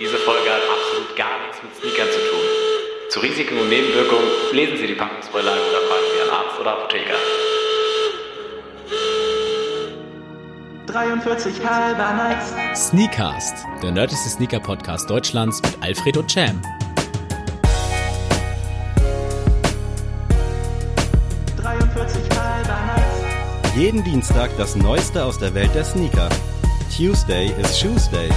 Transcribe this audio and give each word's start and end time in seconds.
Diese 0.00 0.16
Folge 0.16 0.48
hat 0.48 0.62
absolut 0.62 1.16
gar 1.16 1.40
nichts 1.42 1.60
mit 1.60 1.74
Sneakern 1.74 2.06
zu 2.12 2.18
tun. 2.20 2.40
Zu 3.10 3.18
Risiken 3.18 3.58
und 3.58 3.68
Nebenwirkungen 3.68 4.28
lesen 4.52 4.76
Sie 4.76 4.86
die 4.86 4.94
Packungsbeilage 4.94 5.58
oder 5.58 5.80
fragen 5.88 6.04
Sie 6.12 6.18
Ihren 6.18 6.30
Arzt 6.30 6.60
oder 6.60 6.72
Apotheker. 6.74 7.14
43 10.86 11.66
halber 11.66 12.12
Nights. 12.14 12.88
Sneakcast, 12.88 13.66
der 13.82 13.90
nördlichste 13.90 14.28
Sneaker-Podcast 14.30 15.10
Deutschlands 15.10 15.60
mit 15.62 15.82
Alfredo 15.82 16.22
Cham. 16.22 16.62
43 21.60 22.22
halber 22.38 22.94
Nights. 22.94 23.74
Jeden 23.76 24.04
Dienstag 24.04 24.50
das 24.58 24.76
Neueste 24.76 25.24
aus 25.24 25.40
der 25.40 25.52
Welt 25.54 25.74
der 25.74 25.84
Sneaker. 25.84 26.28
Tuesday 26.96 27.52
is 27.60 27.76
Shoes 27.76 28.08
Day. 28.10 28.28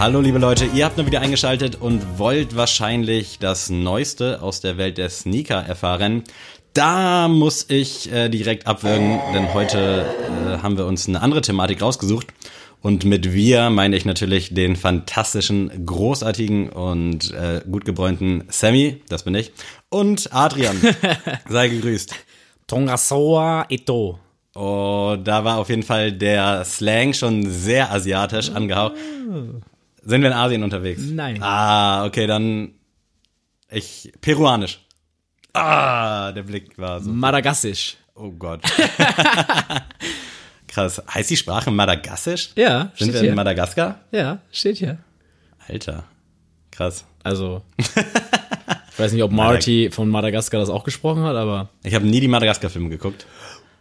Hallo 0.00 0.20
liebe 0.20 0.38
Leute, 0.38 0.64
ihr 0.64 0.84
habt 0.84 0.96
nur 0.96 1.06
wieder 1.06 1.20
eingeschaltet 1.22 1.74
und 1.74 2.20
wollt 2.20 2.54
wahrscheinlich 2.54 3.40
das 3.40 3.68
Neueste 3.68 4.40
aus 4.40 4.60
der 4.60 4.78
Welt 4.78 4.96
der 4.96 5.10
Sneaker 5.10 5.56
erfahren. 5.56 6.22
Da 6.72 7.26
muss 7.26 7.68
ich 7.68 8.12
äh, 8.12 8.28
direkt 8.28 8.68
abwürgen, 8.68 9.18
denn 9.34 9.52
heute 9.52 10.06
äh, 10.06 10.62
haben 10.62 10.78
wir 10.78 10.86
uns 10.86 11.08
eine 11.08 11.20
andere 11.20 11.40
Thematik 11.40 11.82
rausgesucht. 11.82 12.28
Und 12.80 13.06
mit 13.06 13.32
wir 13.32 13.70
meine 13.70 13.96
ich 13.96 14.04
natürlich 14.04 14.54
den 14.54 14.76
fantastischen, 14.76 15.84
großartigen 15.84 16.70
und 16.70 17.32
äh, 17.32 17.62
gut 17.68 17.84
gebräunten 17.84 18.44
Sammy, 18.50 19.02
das 19.08 19.24
bin 19.24 19.34
ich, 19.34 19.50
und 19.88 20.32
Adrian. 20.32 20.80
Sei 21.48 21.68
gegrüßt. 21.70 22.14
Tongasoa 22.68 23.66
Ito. 23.68 24.20
Oh, 24.54 25.16
da 25.22 25.44
war 25.44 25.58
auf 25.58 25.70
jeden 25.70 25.82
Fall 25.82 26.12
der 26.12 26.64
Slang 26.64 27.14
schon 27.14 27.50
sehr 27.50 27.90
asiatisch 27.92 28.50
angehaucht. 28.50 28.94
Sind 30.02 30.22
wir 30.22 30.28
in 30.28 30.34
Asien 30.34 30.62
unterwegs? 30.62 31.02
Nein. 31.04 31.42
Ah, 31.42 32.04
okay, 32.06 32.26
dann 32.26 32.72
ich 33.70 34.12
peruanisch. 34.20 34.80
Ah, 35.52 36.32
der 36.32 36.42
Blick 36.42 36.78
war 36.78 37.00
so. 37.00 37.10
Madagassisch. 37.10 37.96
Oh 38.14 38.30
Gott. 38.30 38.62
Krass. 40.68 41.02
Heißt 41.12 41.30
die 41.30 41.36
Sprache 41.36 41.70
Madagassisch? 41.70 42.50
Ja, 42.56 42.92
Sind 42.96 43.12
wir 43.12 43.20
hier. 43.20 43.30
in 43.30 43.34
Madagaskar? 43.36 44.00
Ja, 44.12 44.40
steht 44.52 44.78
hier. 44.78 44.98
Alter. 45.66 46.04
Krass. 46.70 47.04
Also, 47.22 47.62
ich 47.78 48.98
weiß 48.98 49.12
nicht, 49.12 49.22
ob 49.22 49.32
Marty 49.32 49.90
von 49.90 50.08
Madagaskar 50.08 50.60
das 50.60 50.70
auch 50.70 50.84
gesprochen 50.84 51.24
hat, 51.24 51.36
aber 51.36 51.68
Ich 51.82 51.94
habe 51.94 52.06
nie 52.06 52.20
die 52.20 52.28
Madagaskar-Filme 52.28 52.88
geguckt. 52.88 53.26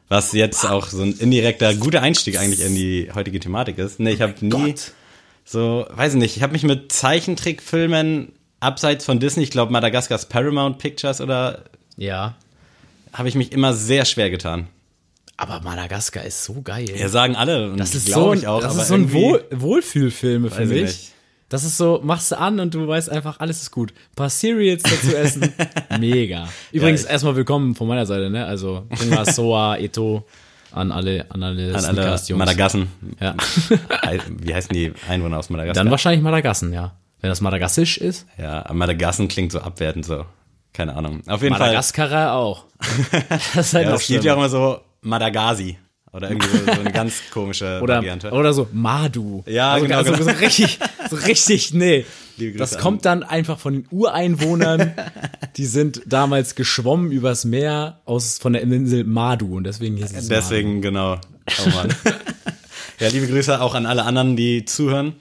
Was 0.10 0.32
jetzt 0.32 0.66
auch 0.66 0.88
so 0.88 1.04
ein 1.04 1.14
indirekter 1.14 1.76
guter 1.76 2.02
Einstieg 2.02 2.40
eigentlich 2.40 2.62
in 2.62 2.76
die 2.76 3.12
heutige 3.14 3.40
Thematik 3.42 3.78
ist. 3.78 4.00
Nee, 4.00 4.12
ich 4.12 4.22
habe 4.22 4.34
nie 4.40 4.74
so, 5.50 5.86
weiß 5.90 6.14
ich 6.14 6.20
nicht, 6.20 6.36
ich 6.38 6.44
habe 6.44 6.52
mich 6.54 6.64
mit 6.64 6.92
Zeichentrickfilmen 6.92 8.34
abseits 8.60 9.06
von 9.06 9.20
Disney, 9.20 9.44
ich 9.44 9.52
glaube 9.52 9.72
Madagaskars 9.72 10.26
Paramount 10.28 10.78
Pictures 10.78 11.22
oder 11.22 11.64
ja. 11.96 12.36
habe 13.14 13.30
ich 13.30 13.36
mich 13.36 13.52
immer 13.54 13.74
sehr 13.74 14.04
schwer 14.06 14.30
getan. 14.30 14.68
Aber 15.38 15.62
Madagaskar 15.62 16.26
ist 16.26 16.44
so 16.44 16.62
geil. 16.64 16.90
Ja, 16.98 17.10
sagen 17.10 17.36
alle 17.36 17.72
und 17.72 17.78
das 17.80 17.94
ist 17.96 18.08
so 18.08 18.32
ein, 18.32 18.46
auch, 18.46 18.60
das 18.62 18.76
ist 18.76 18.88
so 18.88 18.96
ein 18.96 19.14
Wohl, 19.14 19.46
Wohlfühlfilme, 19.52 20.50
Weiß 20.50 20.58
finde 20.58 20.76
ich 20.76 20.82
ich. 20.82 20.88
nicht. 20.88 21.12
Das 21.50 21.64
ist 21.64 21.78
so, 21.78 22.02
machst 22.04 22.32
du 22.32 22.38
an 22.40 22.60
und 22.60 22.74
du 22.74 22.86
weißt 22.86 23.10
einfach, 23.10 23.40
alles 23.40 23.62
ist 23.62 23.72
gut. 23.72 23.92
Ein 23.92 24.16
paar 24.16 24.30
Cereals 24.30 24.84
dazu 24.84 25.16
essen. 25.16 25.54
Mega. 26.00 26.50
Übrigens, 26.74 27.06
ich- 27.06 27.10
erstmal 27.10 27.38
willkommen 27.38 27.74
von 27.74 27.88
meiner 27.88 28.06
Seite, 28.06 28.30
ne? 28.30 28.46
Also, 28.46 28.86
Tunga, 29.00 29.24
Soa, 29.32 29.78
Eto, 29.78 30.26
an 30.72 30.92
alle, 30.92 31.26
an 31.30 31.44
alle, 31.44 31.76
an 31.76 31.86
alle. 31.86 32.20
Madagassen. 32.36 32.88
Ja. 33.20 33.36
Wie 34.40 34.54
heißen 34.54 34.74
die 34.74 34.94
Einwohner 35.08 35.38
aus 35.38 35.50
Madagaskar? 35.50 35.84
Dann 35.84 35.92
wahrscheinlich 35.92 36.22
Madagassen, 36.22 36.74
ja. 36.74 36.94
Wenn 37.20 37.30
das 37.30 37.42
Madagassisch 37.42 37.98
ist. 37.98 38.28
ja, 38.38 38.66
Madagassen 38.72 39.28
klingt 39.28 39.52
so 39.52 39.60
abwertend 39.60 40.06
so. 40.06 40.26
Keine 40.74 40.96
Ahnung. 40.96 41.22
Auf 41.28 41.42
jeden 41.42 41.54
Madagaskarer 41.54 42.34
auch. 42.34 42.66
Das 43.56 43.68
ist 43.68 43.74
halt 43.74 43.86
Fall. 43.86 43.94
Ja, 43.94 43.94
es 43.96 44.08
gibt 44.08 44.24
ja 44.24 44.34
auch 44.34 44.38
immer 44.38 44.50
so 44.50 44.80
Madagasi. 45.02 45.80
Oder 46.18 46.32
irgendwie 46.32 46.48
so, 46.48 46.66
so 46.66 46.72
eine 46.72 46.92
ganz 46.92 47.22
komische 47.32 47.80
oder, 47.82 47.96
Variante. 47.96 48.32
oder 48.32 48.52
so 48.54 48.68
Madu. 48.72 49.44
Ja, 49.46 49.74
also, 49.74 49.86
genau, 49.86 49.98
Also, 50.00 50.12
genau. 50.14 50.24
so 50.24 50.32
richtig, 50.32 50.80
so 51.10 51.16
richtig, 51.16 51.74
nee. 51.74 52.06
Das 52.58 52.78
kommt 52.78 53.06
dann 53.06 53.24
einfach 53.24 53.60
von 53.60 53.74
den 53.74 53.88
Ureinwohnern, 53.90 54.94
die 55.58 55.66
sind 55.66 56.02
damals 56.06 56.56
geschwommen 56.56 57.12
übers 57.12 57.46
Meer 57.46 58.02
aus 58.06 58.38
von 58.40 58.54
der 58.54 58.64
Insel 58.64 59.04
Madu 59.04 59.58
und 59.58 59.64
deswegen 59.64 59.96
hieß 59.98 60.12
es 60.12 60.28
Deswegen, 60.28 60.82
genau. 60.82 61.20
Oh 61.66 61.70
Mann. 61.70 61.94
ja, 63.00 63.08
liebe 63.10 63.28
Grüße 63.28 63.62
auch 63.62 63.76
an 63.76 63.86
alle 63.86 64.04
anderen, 64.04 64.36
die 64.36 64.66
zuhören. 64.66 65.14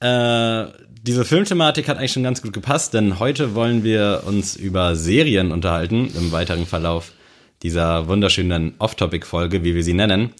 Äh, 0.00 0.66
diese 1.02 1.24
Filmthematik 1.24 1.88
hat 1.88 1.96
eigentlich 1.96 2.12
schon 2.12 2.22
ganz 2.22 2.42
gut 2.42 2.52
gepasst, 2.52 2.92
denn 2.92 3.18
heute 3.18 3.54
wollen 3.54 3.82
wir 3.82 4.24
uns 4.26 4.56
über 4.56 4.94
Serien 4.94 5.52
unterhalten 5.52 6.10
im 6.16 6.32
weiteren 6.32 6.66
Verlauf 6.66 7.12
dieser 7.62 8.08
wunderschönen 8.08 8.74
Off-Topic-Folge, 8.78 9.64
wie 9.64 9.74
wir 9.74 9.82
sie 9.82 9.94
nennen. 9.94 10.32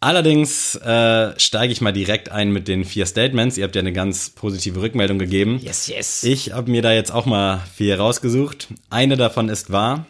Allerdings 0.00 0.76
äh, 0.76 1.38
steige 1.40 1.72
ich 1.72 1.80
mal 1.80 1.92
direkt 1.92 2.30
ein 2.30 2.52
mit 2.52 2.68
den 2.68 2.84
vier 2.84 3.04
Statements. 3.04 3.58
Ihr 3.58 3.64
habt 3.64 3.74
ja 3.74 3.80
eine 3.80 3.92
ganz 3.92 4.30
positive 4.30 4.80
Rückmeldung 4.80 5.18
gegeben. 5.18 5.58
Yes, 5.60 5.88
yes. 5.88 6.22
Ich 6.22 6.52
habe 6.52 6.70
mir 6.70 6.82
da 6.82 6.92
jetzt 6.92 7.10
auch 7.10 7.26
mal 7.26 7.62
vier 7.74 7.98
rausgesucht. 7.98 8.68
Eine 8.90 9.16
davon 9.16 9.48
ist 9.48 9.72
wahr. 9.72 10.06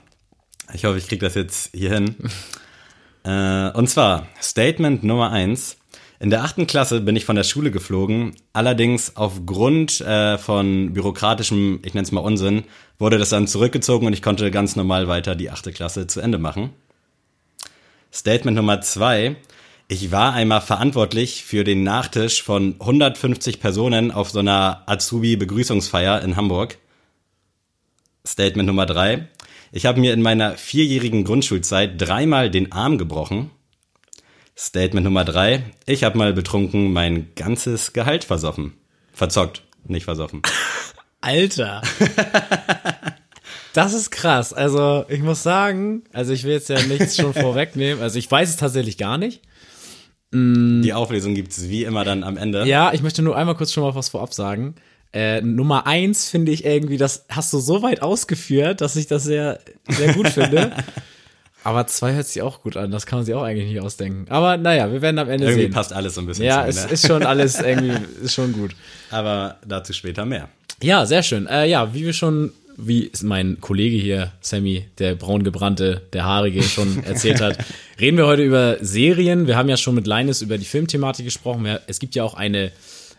Ich 0.75 0.85
hoffe, 0.85 0.99
ich 0.99 1.09
kriege 1.09 1.25
das 1.25 1.35
jetzt 1.35 1.71
hier 1.75 1.95
hin. 1.95 2.17
äh, 3.25 3.71
und 3.71 3.89
zwar 3.89 4.27
Statement 4.43 5.05
Nummer 5.05 5.31
eins. 5.31 5.78
In 6.21 6.31
der 6.31 6.43
achten 6.43 6.67
Klasse 6.67 7.01
bin 7.01 7.15
ich 7.15 7.25
von 7.25 7.37
der 7.37 7.45
Schule 7.45 7.71
geflogen. 7.71 8.35
Allerdings 8.53 9.17
aufgrund 9.17 10.01
äh, 10.01 10.37
von 10.37 10.93
bürokratischem, 10.93 11.81
ich 11.85 11.95
nenne 11.95 12.05
es 12.05 12.13
mal 12.13 12.21
Unsinn, 12.21 12.65
wurde 12.99 13.19
das 13.19 13.29
dann 13.31 13.47
zurückgezogen 13.47 14.07
und 14.07 14.13
ich 14.13 14.23
konnte 14.23 14.51
ganz 14.51 14.75
normal 14.75 15.07
weiter 15.07 15.37
die 15.37 15.51
achte 15.51 15.73
Klasse 15.73 16.09
zu 16.09 16.21
Ende 16.21 16.39
machen. 16.39 16.71
Statement 18.13 18.57
Nummer 18.57 18.81
zwei. 18.81 19.37
Ich 19.87 20.11
war 20.11 20.35
einmal 20.35 20.61
verantwortlich 20.61 21.45
für 21.45 21.63
den 21.63 21.85
Nachtisch 21.85 22.43
von 22.43 22.75
150 22.81 23.61
Personen 23.61 24.11
auf 24.11 24.31
so 24.31 24.41
einer 24.41 24.83
Azubi-Begrüßungsfeier 24.87 26.21
in 26.23 26.37
Hamburg. 26.37 26.79
Statement 28.27 28.67
Nummer 28.67 28.87
drei. 28.87 29.29
Ich 29.71 29.87
habe 29.87 30.01
mir 30.01 30.13
in 30.13 30.23
meiner 30.23 30.57
vierjährigen 30.57 31.25
Grundschulzeit 31.25 31.93
dreimal 32.01 32.51
den 32.51 32.73
Arm 32.73 32.99
gebrochen. 32.99 33.51
Statement 34.59 35.05
Nummer 35.05 35.25
drei. 35.25 35.63
Ich 35.87 36.03
habe 36.03 36.19
mal 36.19 36.33
betrunken 36.33 36.93
mein 36.93 37.29
ganzes 37.37 37.93
Gehalt 37.93 38.25
versoffen. 38.25 38.75
Verzockt, 39.13 39.63
nicht 39.85 40.05
versoffen. 40.05 40.43
Alter. 41.21 41.83
Das 43.73 43.95
ist 43.95 44.11
krass. 44.11 44.53
Also, 44.53 45.05
ich 45.09 45.21
muss 45.21 45.45
sagen, 45.45 46.03
also 46.13 46.33
ich 46.33 46.43
will 46.43 46.53
jetzt 46.53 46.69
ja 46.69 46.83
nichts 46.83 47.17
schon 47.17 47.35
vorwegnehmen. 47.35 48.03
Also, 48.03 48.19
ich 48.19 48.29
weiß 48.29 48.49
es 48.49 48.57
tatsächlich 48.57 48.99
gar 48.99 49.19
nicht. 49.19 49.43
Die 50.33 50.93
Auflösung 50.93 51.35
gibt's 51.35 51.69
wie 51.69 51.85
immer 51.85 52.05
dann 52.05 52.25
am 52.25 52.37
Ende. 52.37 52.67
Ja, 52.67 52.93
ich 52.93 53.03
möchte 53.03 53.23
nur 53.23 53.37
einmal 53.37 53.55
kurz 53.55 53.73
schon 53.73 53.85
mal 53.85 53.95
was 53.95 54.11
vorab 54.11 54.35
sagen. 54.35 54.75
Äh, 55.13 55.41
Nummer 55.41 55.87
eins 55.87 56.29
finde 56.29 56.53
ich 56.53 56.65
irgendwie, 56.65 56.99
das 56.99 57.25
hast 57.31 57.53
du 57.53 57.61
so 57.61 57.83
weit 57.83 58.03
ausgeführt, 58.03 58.81
dass 58.81 58.97
ich 58.97 59.07
das 59.07 59.25
sehr, 59.25 59.61
sehr 59.89 60.13
gut 60.13 60.29
finde. 60.29 60.73
Aber 61.69 61.87
zwei 61.87 62.15
hört 62.15 62.27
sich 62.27 62.41
auch 62.41 62.63
gut 62.63 62.79
an, 62.79 62.91
das 62.91 63.05
kann 63.05 63.19
man 63.19 63.27
sich 63.27 63.35
auch 63.35 63.43
eigentlich 63.43 63.69
nicht 63.69 63.83
ausdenken. 63.83 64.25
Aber 64.31 64.57
naja, 64.57 64.91
wir 64.91 65.03
werden 65.03 65.19
am 65.19 65.29
Ende 65.29 65.45
Irgendwie 65.45 65.65
sehen. 65.65 65.71
passt 65.71 65.93
alles 65.93 66.15
so 66.15 66.23
ein 66.23 66.27
bisschen 66.27 66.47
ja, 66.47 66.63
zu 66.63 66.69
es 66.71 66.77
Ende. 66.79 66.95
ist 66.95 67.07
schon 67.07 67.23
alles 67.25 67.61
irgendwie, 67.61 67.93
ist 68.25 68.33
schon 68.33 68.55
gut. 68.55 68.71
Aber 69.11 69.57
dazu 69.67 69.93
später 69.93 70.25
mehr. 70.25 70.49
Ja, 70.83 71.05
sehr 71.05 71.23
schön. 71.23 71.47
Äh, 71.47 71.67
ja, 71.67 71.93
wie 71.93 72.07
wir 72.07 72.15
schon, 72.15 72.53
wie 72.79 73.13
mein 73.23 73.61
Kollege 73.61 73.99
hier, 73.99 74.33
Sammy, 74.41 74.87
der 74.99 75.15
braungebrannte, 75.15 76.01
der 76.15 76.25
haarige, 76.25 76.63
schon 76.63 77.05
erzählt 77.05 77.43
hat, 77.43 77.59
reden 78.01 78.17
wir 78.17 78.27
heute 78.27 78.45
über 78.45 78.79
Serien. 78.81 79.47
Wir 79.47 79.59
haben 79.59 79.69
ja 79.69 79.77
schon 79.77 79.95
mit 79.95 80.07
Linus 80.07 80.41
über 80.41 80.57
die 80.57 80.65
Filmthematik 80.65 81.27
gesprochen. 81.27 81.67
Es 81.87 81.99
gibt 81.99 82.15
ja 82.15 82.25
auch 82.25 82.33
eine 82.33 82.73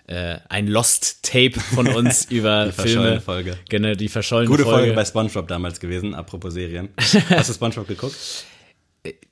äh, 0.09 0.39
ein 0.49 0.67
Lost 0.67 1.21
Tape 1.23 1.59
von 1.59 1.87
uns 1.95 2.25
über 2.25 2.65
Die 2.65 2.71
verschollene 2.71 3.07
Filme. 3.07 3.21
Folge. 3.21 3.57
Genau, 3.69 3.93
die 3.93 4.09
verschollene 4.09 4.49
Gute 4.49 4.63
Folge. 4.63 4.79
Folge 4.79 4.93
bei 4.93 5.05
SpongeBob 5.05 5.47
damals 5.47 5.79
gewesen, 5.79 6.15
apropos 6.15 6.53
Serien. 6.53 6.89
Hast 7.29 7.49
du 7.49 7.53
SpongeBob 7.53 7.87
geguckt? 7.87 8.15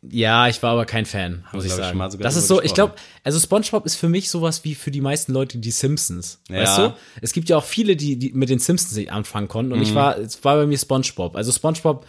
Ja, 0.10 0.48
ich 0.48 0.62
war 0.64 0.72
aber 0.72 0.86
kein 0.86 1.06
Fan, 1.06 1.44
muss 1.52 1.66
ich 1.66 1.72
ich, 1.72 1.76
sagen. 1.76 2.00
sogar 2.10 2.24
das 2.24 2.38
ist 2.38 2.48
so, 2.48 2.62
ich 2.62 2.74
glaube, 2.74 2.94
also 3.24 3.40
SpongeBob 3.40 3.86
ist 3.86 3.96
für 3.96 4.08
mich 4.08 4.30
sowas 4.30 4.64
wie 4.64 4.76
für 4.76 4.92
die 4.92 5.02
meisten 5.02 5.34
Leute 5.34 5.58
die 5.58 5.72
Simpsons. 5.72 6.42
Ja. 6.48 6.62
Weißt 6.62 6.78
du? 6.78 6.94
Es 7.22 7.34
gibt 7.34 7.50
ja 7.50 7.58
auch 7.58 7.66
viele, 7.66 7.96
die, 7.96 8.18
die 8.18 8.32
mit 8.34 8.50
den 8.50 8.60
Simpsons 8.60 8.96
nicht 8.96 9.12
anfangen 9.12 9.48
konnten. 9.48 9.74
Und 9.74 9.82
ich 9.82 9.96
war, 9.96 10.18
es 10.20 10.44
war 10.46 10.56
bei 10.56 10.68
mir 10.68 10.78
SpongeBob. 10.78 11.36
Also 11.36 11.52
SpongeBob, 11.52 12.06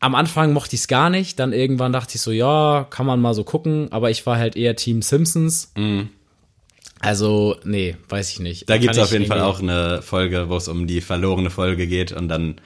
am 0.00 0.14
Anfang 0.14 0.52
mochte 0.52 0.74
ich 0.74 0.80
es 0.82 0.88
gar 0.88 1.10
nicht. 1.10 1.38
Dann 1.38 1.52
irgendwann 1.52 1.92
dachte 1.92 2.16
ich 2.16 2.22
so, 2.22 2.32
ja, 2.32 2.86
kann 2.90 3.06
man 3.06 3.20
mal 3.20 3.34
so 3.34 3.44
gucken. 3.44 3.92
Aber 3.92 4.10
ich 4.10 4.26
war 4.26 4.38
halt 4.38 4.56
eher 4.56 4.74
Team 4.74 5.02
Simpsons. 5.02 5.72
Also, 7.00 7.56
nee, 7.64 7.96
weiß 8.08 8.30
ich 8.30 8.40
nicht. 8.40 8.68
Da 8.68 8.78
gibt's 8.78 8.96
Kann 8.96 9.04
auf 9.04 9.12
jeden 9.12 9.26
Fall 9.26 9.40
auch 9.40 9.60
eine 9.60 10.02
Folge, 10.02 10.48
wo 10.48 10.56
es 10.56 10.68
um 10.68 10.86
die 10.86 11.00
verlorene 11.00 11.50
Folge 11.50 11.86
geht 11.86 12.12
und 12.12 12.28
dann 12.28 12.60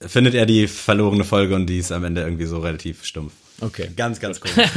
findet 0.00 0.34
er 0.34 0.46
die 0.46 0.68
verlorene 0.68 1.24
Folge 1.24 1.54
und 1.54 1.66
die 1.66 1.78
ist 1.78 1.90
am 1.90 2.04
Ende 2.04 2.22
irgendwie 2.22 2.46
so 2.46 2.60
relativ 2.60 3.04
stumpf. 3.04 3.32
Okay. 3.60 3.90
Ganz, 3.96 4.20
ganz 4.20 4.40
komisch. 4.42 4.68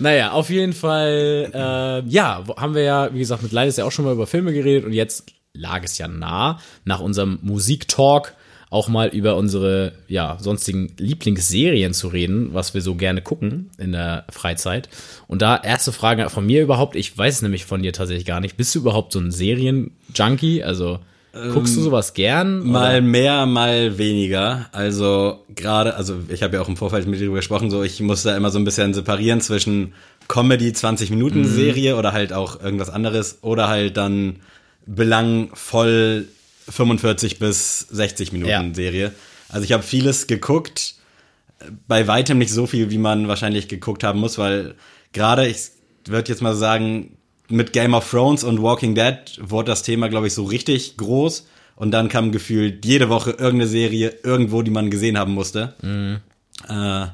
Naja, 0.00 0.32
auf 0.32 0.48
jeden 0.48 0.72
Fall, 0.72 1.50
äh, 1.52 2.08
ja, 2.08 2.42
haben 2.56 2.74
wir 2.74 2.82
ja, 2.82 3.12
wie 3.12 3.18
gesagt, 3.18 3.42
mit 3.42 3.52
Leides 3.52 3.76
ja 3.76 3.84
auch 3.84 3.92
schon 3.92 4.06
mal 4.06 4.14
über 4.14 4.26
Filme 4.26 4.52
geredet 4.52 4.86
und 4.86 4.94
jetzt 4.94 5.26
lag 5.52 5.82
es 5.84 5.98
ja 5.98 6.08
nah, 6.08 6.58
nach 6.84 7.00
unserem 7.00 7.38
Musiktalk 7.42 8.34
auch 8.70 8.88
mal 8.88 9.08
über 9.08 9.36
unsere, 9.36 9.92
ja, 10.06 10.38
sonstigen 10.40 10.92
Lieblingsserien 10.96 11.92
zu 11.92 12.06
reden, 12.06 12.54
was 12.54 12.72
wir 12.72 12.80
so 12.80 12.94
gerne 12.94 13.20
gucken 13.20 13.70
in 13.78 13.90
der 13.90 14.24
Freizeit. 14.30 14.88
Und 15.26 15.42
da 15.42 15.56
erste 15.56 15.90
Frage 15.90 16.30
von 16.30 16.46
mir 16.46 16.62
überhaupt, 16.62 16.94
ich 16.94 17.16
weiß 17.18 17.36
es 17.36 17.42
nämlich 17.42 17.64
von 17.64 17.82
dir 17.82 17.92
tatsächlich 17.92 18.26
gar 18.26 18.38
nicht, 18.38 18.56
bist 18.56 18.72
du 18.74 18.78
überhaupt 18.78 19.12
so 19.12 19.18
ein 19.18 19.32
Serien-Junkie? 19.32 20.62
Also, 20.62 21.00
guckst 21.32 21.76
du 21.76 21.80
sowas 21.80 22.14
gern? 22.14 22.64
Mal 22.64 22.98
oder? 22.98 23.00
mehr, 23.00 23.46
mal 23.46 23.98
weniger. 23.98 24.68
Also 24.70 25.44
gerade, 25.54 25.96
also 25.96 26.20
ich 26.28 26.44
habe 26.44 26.56
ja 26.56 26.62
auch 26.62 26.68
im 26.68 26.76
Vorfeld 26.76 27.08
mit 27.08 27.18
dir 27.18 27.24
drüber 27.24 27.38
gesprochen, 27.38 27.70
so 27.70 27.82
ich 27.82 28.00
muss 28.00 28.22
da 28.22 28.36
immer 28.36 28.50
so 28.50 28.60
ein 28.60 28.64
bisschen 28.64 28.94
separieren 28.94 29.40
zwischen 29.40 29.94
Comedy 30.28 30.72
20 30.72 31.10
Minuten 31.10 31.44
Serie 31.44 31.96
oder 31.96 32.12
halt 32.12 32.32
auch 32.32 32.62
irgendwas 32.62 32.90
anderes 32.90 33.38
oder 33.42 33.66
halt 33.66 33.96
dann 33.96 34.36
belangvoll 34.86 36.26
45 36.68 37.38
bis 37.38 37.80
60 37.80 38.32
Minuten 38.32 38.50
Ja. 38.50 38.64
Serie. 38.74 39.12
Also 39.48 39.64
ich 39.64 39.72
habe 39.72 39.82
vieles 39.82 40.26
geguckt, 40.26 40.94
bei 41.86 42.06
weitem 42.06 42.38
nicht 42.38 42.52
so 42.52 42.66
viel, 42.66 42.90
wie 42.90 42.98
man 42.98 43.28
wahrscheinlich 43.28 43.68
geguckt 43.68 44.04
haben 44.04 44.20
muss, 44.20 44.38
weil 44.38 44.74
gerade, 45.12 45.46
ich 45.46 45.70
würde 46.06 46.30
jetzt 46.30 46.40
mal 46.42 46.54
sagen, 46.54 47.16
mit 47.48 47.72
Game 47.72 47.94
of 47.94 48.08
Thrones 48.08 48.44
und 48.44 48.62
Walking 48.62 48.94
Dead 48.94 49.16
wurde 49.40 49.70
das 49.72 49.82
Thema, 49.82 50.08
glaube 50.08 50.28
ich, 50.28 50.34
so 50.34 50.44
richtig 50.44 50.96
groß. 50.96 51.46
Und 51.76 51.90
dann 51.92 52.08
kam 52.08 52.30
gefühlt 52.30 52.84
jede 52.84 53.08
Woche 53.08 53.30
irgendeine 53.30 53.66
Serie 53.66 54.14
irgendwo, 54.22 54.62
die 54.62 54.70
man 54.70 54.90
gesehen 54.90 55.18
haben 55.18 55.32
musste. 55.32 55.74
Äh, 56.68 57.06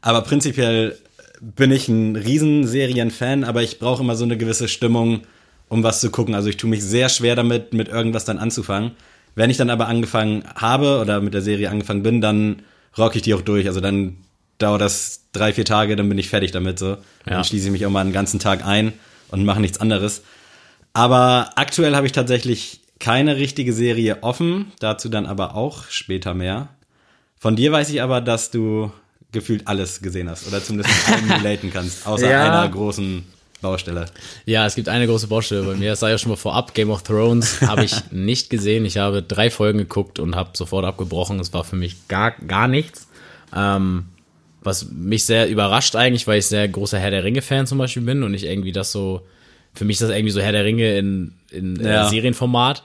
aber 0.00 0.20
prinzipiell 0.22 0.98
bin 1.40 1.70
ich 1.70 1.88
ein 1.88 2.16
Riesenserien-Fan, 2.16 3.44
aber 3.44 3.62
ich 3.62 3.78
brauche 3.78 4.02
immer 4.02 4.16
so 4.16 4.24
eine 4.24 4.36
gewisse 4.38 4.66
Stimmung, 4.68 5.22
um 5.68 5.82
was 5.82 6.00
zu 6.00 6.10
gucken. 6.10 6.34
Also 6.34 6.48
ich 6.48 6.56
tue 6.56 6.70
mich 6.70 6.82
sehr 6.82 7.08
schwer 7.08 7.36
damit, 7.36 7.72
mit 7.72 7.88
irgendwas 7.88 8.24
dann 8.24 8.38
anzufangen. 8.38 8.92
Wenn 9.34 9.50
ich 9.50 9.56
dann 9.56 9.70
aber 9.70 9.88
angefangen 9.88 10.44
habe 10.54 11.00
oder 11.00 11.20
mit 11.20 11.34
der 11.34 11.42
Serie 11.42 11.70
angefangen 11.70 12.02
bin, 12.02 12.20
dann 12.20 12.62
rock 12.96 13.16
ich 13.16 13.22
die 13.22 13.34
auch 13.34 13.40
durch. 13.42 13.66
Also 13.66 13.80
dann 13.80 14.16
dauert 14.58 14.80
das 14.80 15.22
drei, 15.32 15.52
vier 15.52 15.64
Tage, 15.64 15.96
dann 15.96 16.08
bin 16.08 16.18
ich 16.18 16.28
fertig 16.28 16.52
damit 16.52 16.78
so. 16.78 16.90
Ja. 16.90 16.98
Dann 17.26 17.44
schließe 17.44 17.66
ich 17.66 17.72
mich 17.72 17.84
auch 17.86 17.90
mal 17.90 18.00
einen 18.02 18.12
ganzen 18.12 18.38
Tag 18.38 18.64
ein 18.64 18.92
und 19.28 19.44
mache 19.44 19.60
nichts 19.60 19.80
anderes. 19.80 20.22
Aber 20.92 21.50
aktuell 21.56 21.96
habe 21.96 22.06
ich 22.06 22.12
tatsächlich 22.12 22.80
keine 23.00 23.36
richtige 23.36 23.72
Serie 23.72 24.22
offen, 24.22 24.72
dazu 24.78 25.08
dann 25.08 25.26
aber 25.26 25.56
auch 25.56 25.84
später 25.90 26.34
mehr. 26.34 26.68
Von 27.36 27.56
dir 27.56 27.72
weiß 27.72 27.90
ich 27.90 28.00
aber, 28.00 28.20
dass 28.20 28.50
du 28.52 28.92
gefühlt 29.32 29.66
alles 29.66 30.00
gesehen 30.00 30.30
hast 30.30 30.46
oder 30.46 30.62
zumindest 30.62 30.94
allem 31.12 31.30
relaten 31.32 31.72
kannst, 31.72 32.06
außer 32.06 32.30
Ja. 32.30 32.44
einer 32.62 32.68
großen 32.70 33.24
Baustelle. 33.64 34.06
Ja, 34.46 34.64
es 34.66 34.76
gibt 34.76 34.88
eine 34.88 35.06
große 35.08 35.26
Baustelle 35.26 35.62
bei 35.64 35.74
mir. 35.74 35.90
Das 35.90 36.00
sah 36.00 36.08
ja 36.08 36.18
schon 36.18 36.30
mal 36.30 36.36
vorab. 36.36 36.72
Game 36.74 36.90
of 36.90 37.02
Thrones 37.02 37.60
habe 37.62 37.84
ich 37.84 37.94
nicht 38.12 38.48
gesehen. 38.50 38.84
Ich 38.84 38.98
habe 38.98 39.22
drei 39.22 39.50
Folgen 39.50 39.78
geguckt 39.78 40.20
und 40.20 40.36
habe 40.36 40.50
sofort 40.54 40.84
abgebrochen. 40.84 41.40
Es 41.40 41.52
war 41.52 41.64
für 41.64 41.76
mich 41.76 42.06
gar, 42.08 42.30
gar 42.46 42.68
nichts. 42.68 43.08
Ähm, 43.54 44.04
was 44.62 44.88
mich 44.90 45.24
sehr 45.24 45.48
überrascht 45.48 45.96
eigentlich, 45.96 46.26
weil 46.26 46.38
ich 46.38 46.46
sehr 46.46 46.66
großer 46.68 46.98
Herr 46.98 47.10
der 47.10 47.24
Ringe-Fan 47.24 47.66
zum 47.66 47.78
Beispiel 47.78 48.02
bin 48.02 48.22
und 48.22 48.32
ich 48.34 48.44
irgendwie 48.46 48.72
das 48.72 48.92
so, 48.92 49.20
für 49.74 49.84
mich 49.84 49.96
ist 49.96 50.02
das 50.02 50.10
irgendwie 50.16 50.30
so 50.32 50.40
Herr 50.40 50.52
der 50.52 50.64
Ringe 50.64 50.96
in, 50.96 51.34
in 51.50 51.76
Ja. 51.84 52.06
äh, 52.06 52.10
Serienformat. 52.10 52.82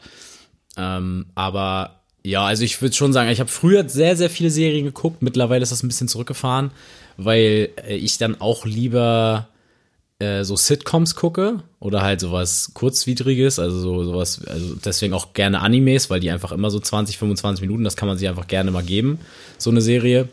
Ähm, 0.78 1.28
aber 1.36 1.96
ja, 2.25 2.44
also 2.46 2.64
ich 2.64 2.82
würde 2.82 2.96
schon 2.96 3.14
sagen, 3.14 3.30
ich 3.30 3.40
habe 3.40 3.50
früher 3.50 3.88
sehr, 3.88 4.18
sehr 4.18 4.30
viele 4.30 4.50
Serien 4.50 4.84
geguckt. 4.86 5.22
Mittlerweile 5.22 5.64
ist 5.64 5.72
das 5.72 5.84
ein 5.84 5.88
bisschen 5.88 6.10
zurückgefahren, 6.10 6.72
weil 7.16 7.70
äh, 7.88 7.96
ich 7.96 8.18
dann 8.18 8.40
auch 8.42 8.66
lieber 8.66 9.48
äh, 10.19 10.44
so 10.44 10.56
Sitcoms 10.56 11.16
gucke 11.16 11.63
oder 11.80 12.01
halt 12.01 12.19
sowas 12.19 12.71
kurzwidriges, 12.74 13.57
also 13.57 13.80
so, 13.80 14.04
sowas, 14.04 14.42
also 14.45 14.75
deswegen 14.75 15.13
auch 15.13 15.33
gerne 15.33 15.62
Animes, 15.62 16.10
weil 16.10 16.19
die 16.19 16.30
einfach 16.30 16.51
immer 16.51 16.69
so 16.69 16.80
20, 16.80 17.18
25 17.18 17.62
Minuten, 17.62 17.86
das 17.86 17.95
kann 17.95 18.07
man 18.07 18.18
sich 18.18 18.27
einfach 18.27 18.48
gerne 18.48 18.71
mal 18.71 18.83
geben, 18.83 19.19
so 19.57 19.69
eine 19.69 19.81
Serie. 19.81 20.27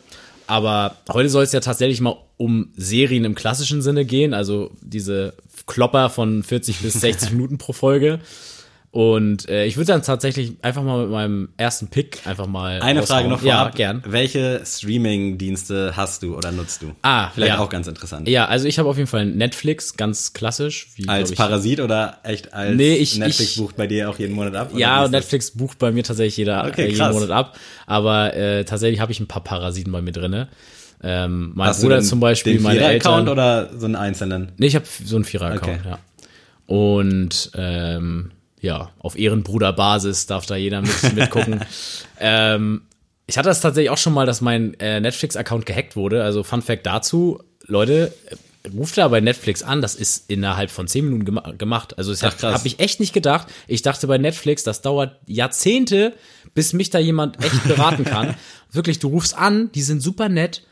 Aber 0.48 0.96
heute 1.08 1.28
soll 1.28 1.44
es 1.44 1.52
ja 1.52 1.60
tatsächlich 1.60 2.00
mal 2.00 2.16
um 2.36 2.72
Serien 2.76 3.24
im 3.24 3.34
klassischen 3.34 3.82
Sinne 3.82 4.04
gehen, 4.04 4.34
also 4.34 4.70
diese 4.80 5.34
Klopper 5.66 6.10
von 6.10 6.42
40 6.42 6.80
bis 6.80 6.94
60 6.94 7.30
Minuten 7.32 7.58
pro 7.58 7.72
Folge. 7.72 8.20
Und 8.96 9.46
äh, 9.50 9.66
ich 9.66 9.76
würde 9.76 9.88
dann 9.92 10.02
tatsächlich 10.02 10.54
einfach 10.62 10.82
mal 10.82 11.02
mit 11.02 11.10
meinem 11.10 11.50
ersten 11.58 11.88
Pick 11.88 12.26
einfach 12.26 12.46
mal. 12.46 12.80
Eine 12.80 13.00
raushauen. 13.00 13.06
Frage 13.18 13.28
noch 13.28 13.40
vorab. 13.40 13.68
Ja, 13.78 13.92
gern. 13.92 14.02
Welche 14.06 14.62
Streaming-Dienste 14.64 15.92
hast 15.98 16.22
du 16.22 16.34
oder 16.34 16.50
nutzt 16.50 16.80
du? 16.80 16.92
Ah, 17.02 17.28
Vielleicht 17.34 17.52
ja. 17.54 17.58
auch 17.58 17.68
ganz 17.68 17.86
interessant. 17.88 18.26
Ja, 18.26 18.46
also 18.46 18.66
ich 18.66 18.78
habe 18.78 18.88
auf 18.88 18.96
jeden 18.96 19.06
Fall 19.06 19.26
Netflix, 19.26 19.98
ganz 19.98 20.32
klassisch. 20.32 20.88
Wie, 20.94 21.06
Als 21.08 21.30
ich, 21.30 21.36
Parasit 21.36 21.80
oder 21.80 22.20
echt 22.22 22.54
als 22.54 22.74
Nee, 22.74 22.94
ich- 22.94 23.18
Netflix 23.18 23.50
ich- 23.52 23.56
bucht 23.58 23.76
bei 23.76 23.86
dir 23.86 24.08
auch 24.08 24.18
jeden 24.18 24.34
Monat 24.34 24.54
ab? 24.54 24.70
Ja, 24.74 25.00
ist 25.00 25.02
das? 25.04 25.10
Netflix 25.10 25.50
bucht 25.50 25.78
bei 25.78 25.92
mir 25.92 26.02
tatsächlich 26.02 26.38
jeder 26.38 26.64
Okay, 26.66 26.86
äh, 26.86 26.90
jeden. 26.92 27.12
Monat 27.12 27.30
ab. 27.30 27.58
Aber 27.86 28.34
äh, 28.34 28.64
tatsächlich 28.64 29.00
habe 29.00 29.12
ich 29.12 29.20
ein 29.20 29.26
paar 29.26 29.44
Parasiten 29.44 29.92
bei 29.92 30.00
mir 30.00 30.12
drinne. 30.12 30.48
Ähm, 31.02 31.52
mein 31.54 31.68
Hast 31.68 31.82
Bruder 31.82 32.00
zum 32.00 32.20
Beispiel, 32.20 32.54
den 32.54 32.62
meine 32.62 32.78
Vierer-Account 32.78 33.28
Eltern. 33.28 33.28
oder 33.28 33.70
so 33.78 33.84
einen 33.84 33.96
einzelnen? 33.96 34.52
Nee, 34.56 34.68
ich 34.68 34.74
habe 34.74 34.86
so 35.04 35.16
einen 35.16 35.26
Vierer-Account, 35.26 35.80
Okay. 35.80 35.90
ja. 35.90 35.98
Und 36.74 37.50
ähm, 37.54 38.30
ja, 38.66 38.90
auf 38.98 39.16
Ehrenbruderbasis 39.16 40.26
darf 40.26 40.44
da 40.44 40.56
jeder 40.56 40.82
mit, 40.82 41.14
mitgucken. 41.14 41.60
ähm, 42.20 42.82
ich 43.26 43.38
hatte 43.38 43.48
das 43.48 43.60
tatsächlich 43.60 43.90
auch 43.90 43.98
schon 43.98 44.12
mal, 44.12 44.26
dass 44.26 44.40
mein 44.40 44.74
äh, 44.78 45.00
Netflix-Account 45.00 45.66
gehackt 45.66 45.96
wurde. 45.96 46.22
Also 46.22 46.42
Fun 46.42 46.62
Fact 46.62 46.84
dazu, 46.86 47.42
Leute, 47.64 48.12
äh, 48.30 48.68
ruft 48.76 48.98
da 48.98 49.08
bei 49.08 49.20
Netflix 49.20 49.62
an, 49.62 49.80
das 49.80 49.94
ist 49.94 50.28
innerhalb 50.28 50.70
von 50.70 50.88
10 50.88 51.04
Minuten 51.04 51.24
gema 51.24 51.52
gemacht. 51.52 51.98
Also 51.98 52.10
das 52.10 52.22
habe 52.22 52.52
hab 52.52 52.66
ich 52.66 52.80
echt 52.80 53.00
nicht 53.00 53.12
gedacht. 53.12 53.48
Ich 53.68 53.82
dachte 53.82 54.06
bei 54.06 54.18
Netflix, 54.18 54.64
das 54.64 54.82
dauert 54.82 55.20
Jahrzehnte, 55.26 56.12
bis 56.54 56.72
mich 56.72 56.90
da 56.90 56.98
jemand 56.98 57.42
echt 57.44 57.64
beraten 57.64 58.04
kann. 58.04 58.34
Wirklich, 58.72 58.98
du 58.98 59.08
rufst 59.08 59.36
an, 59.36 59.70
die 59.72 59.82
sind 59.82 60.02
super 60.02 60.28
nett, 60.28 60.64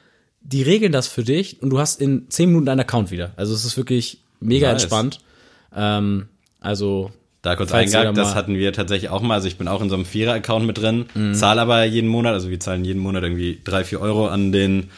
die 0.43 0.63
regeln 0.63 0.93
das 0.93 1.07
für 1.07 1.23
dich 1.23 1.63
und 1.63 1.71
du 1.71 1.79
hast 1.79 2.01
in 2.01 2.29
10 2.29 2.49
Minuten 2.49 2.67
deinen 2.67 2.81
Account 2.81 3.11
wieder. 3.11 3.33
Also 3.37 3.55
es 3.55 3.65
ist 3.65 3.77
wirklich 3.77 4.19
mega 4.41 4.71
Nice. 4.73 4.83
entspannt. 4.83 5.21
Ähm, 5.75 6.29
also 6.61 7.13
Da 7.45 7.55
kurz 7.57 7.71
Falls 7.71 7.95
eingehakt, 7.95 8.17
da 8.19 8.23
das 8.23 8.35
hatten 8.35 8.57
wir 8.57 8.73
tatsächlich 8.73 9.11
auch 9.11 9.23
mal. 9.23 9.35
Also 9.35 9.47
ich 9.47 9.57
bin 9.59 9.69
auch 9.69 9.81
in 9.83 9.89
so 9.91 9.95
einem 9.95 10.05
Vierer-Account 10.07 10.67
mit 10.67 10.79
drin, 10.79 11.07
Mhm. 11.15 11.35
zahle 11.35 11.61
aber 11.61 11.85
jeden 11.85 12.09
Monat, 12.09 12.33
also 12.33 12.51
wir 12.51 12.59
zahlen 12.59 12.85
jeden 12.85 13.01
Monat 13.01 13.23
irgendwie 13.23 13.61
drei, 13.63 13.85
vier 13.85 14.01
Euro 14.01 14.27
an 14.29 14.51
den 14.51 14.91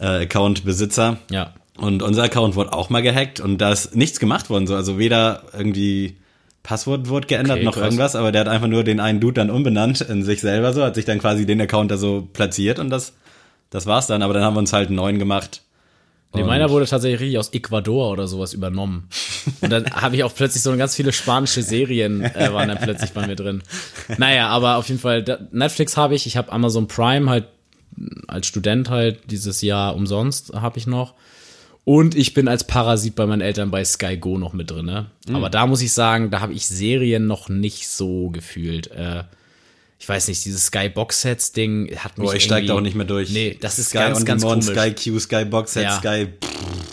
äh, 0.00 0.24
Account-Besitzer. 0.24 1.18
ja. 1.30 1.52
Und 1.76 2.02
unser 2.04 2.22
Account 2.22 2.54
wurde 2.54 2.72
auch 2.72 2.88
mal 2.88 3.02
gehackt 3.02 3.40
und 3.40 3.58
da 3.58 3.72
ist 3.72 3.96
nichts 3.96 4.20
gemacht 4.20 4.48
worden. 4.48 4.68
So. 4.68 4.76
Also 4.76 4.96
weder 4.96 5.42
irgendwie 5.52 6.16
Passwort 6.62 7.08
wurde 7.08 7.26
geändert 7.26 7.56
Okay, 7.56 7.64
noch 7.64 7.74
krass. 7.74 7.82
irgendwas, 7.82 8.14
aber 8.16 8.30
der 8.30 8.42
hat 8.42 8.48
einfach 8.48 8.68
nur 8.68 8.84
den 8.84 9.00
einen 9.00 9.18
Dude 9.18 9.34
dann 9.34 9.50
umbenannt 9.50 10.00
in 10.00 10.22
sich 10.22 10.40
selber 10.40 10.72
so, 10.72 10.84
hat 10.84 10.94
sich 10.94 11.04
dann 11.04 11.18
quasi 11.18 11.46
den 11.46 11.60
Account 11.60 11.90
da 11.90 11.96
so 11.96 12.28
platziert 12.32 12.78
und 12.78 12.90
das, 12.90 13.12
das 13.70 13.86
war's 13.86 14.06
dann. 14.06 14.22
Aber 14.22 14.32
dann 14.34 14.44
haben 14.44 14.54
wir 14.54 14.60
uns 14.60 14.72
halt 14.72 14.86
einen 14.86 14.94
neuen 14.96 15.18
gemacht. 15.18 15.62
Nee, 16.34 16.44
meiner 16.44 16.70
wurde 16.70 16.86
tatsächlich 16.86 17.20
richtig 17.20 17.38
aus 17.38 17.52
Ecuador 17.52 18.10
oder 18.10 18.26
sowas 18.26 18.52
übernommen. 18.52 19.08
Und 19.60 19.70
dann 19.70 19.90
habe 19.92 20.16
ich 20.16 20.24
auch 20.24 20.34
plötzlich 20.34 20.62
so 20.62 20.76
ganz 20.76 20.94
viele 20.94 21.12
spanische 21.12 21.62
Serien 21.62 22.22
äh, 22.22 22.52
waren 22.52 22.68
dann 22.68 22.78
plötzlich 22.78 23.12
bei 23.12 23.26
mir 23.26 23.36
drin. 23.36 23.62
Naja, 24.18 24.48
aber 24.48 24.76
auf 24.76 24.88
jeden 24.88 25.00
Fall, 25.00 25.22
da, 25.22 25.38
Netflix 25.52 25.96
habe 25.96 26.14
ich, 26.14 26.26
ich 26.26 26.36
habe 26.36 26.52
Amazon 26.52 26.88
Prime 26.88 27.30
halt 27.30 27.44
als 28.26 28.46
Student 28.46 28.90
halt 28.90 29.30
dieses 29.30 29.62
Jahr 29.62 29.94
umsonst 29.94 30.52
habe 30.54 30.78
ich 30.78 30.86
noch. 30.86 31.14
Und 31.84 32.14
ich 32.14 32.32
bin 32.32 32.48
als 32.48 32.64
Parasit 32.64 33.14
bei 33.14 33.26
meinen 33.26 33.42
Eltern 33.42 33.70
bei 33.70 33.84
Sky 33.84 34.16
Go 34.16 34.38
noch 34.38 34.54
mit 34.54 34.70
drin. 34.70 34.86
Ne? 34.86 35.06
Mhm. 35.28 35.36
Aber 35.36 35.50
da 35.50 35.66
muss 35.66 35.82
ich 35.82 35.92
sagen, 35.92 36.30
da 36.30 36.40
habe 36.40 36.54
ich 36.54 36.66
Serien 36.66 37.26
noch 37.26 37.48
nicht 37.48 37.88
so 37.88 38.30
gefühlt. 38.30 38.90
Äh, 38.90 39.24
ich 39.98 40.08
weiß 40.08 40.28
nicht, 40.28 40.44
dieses 40.44 40.66
Sky 40.66 40.88
Box 40.88 41.22
Sets 41.22 41.52
Ding 41.52 41.94
hat 41.96 42.18
mich 42.18 42.26
Boah, 42.26 42.34
ich 42.34 42.42
steig 42.44 42.58
irgendwie- 42.58 42.68
da 42.68 42.74
auch 42.74 42.80
nicht 42.80 42.94
mehr 42.96 43.06
durch. 43.06 43.30
Nee, 43.30 43.56
das 43.60 43.78
ist 43.78 43.90
Sky 43.90 43.98
ganz, 43.98 44.18
on 44.18 44.24
ganz 44.24 44.42
Demand, 44.42 44.66
komisch. 44.66 44.78
Sky 44.94 45.10
Q, 45.10 45.18
Sky 45.20 45.44
Box 45.44 45.72
Set, 45.74 45.84
Ja. 45.84 45.98
Sky. 45.98 46.28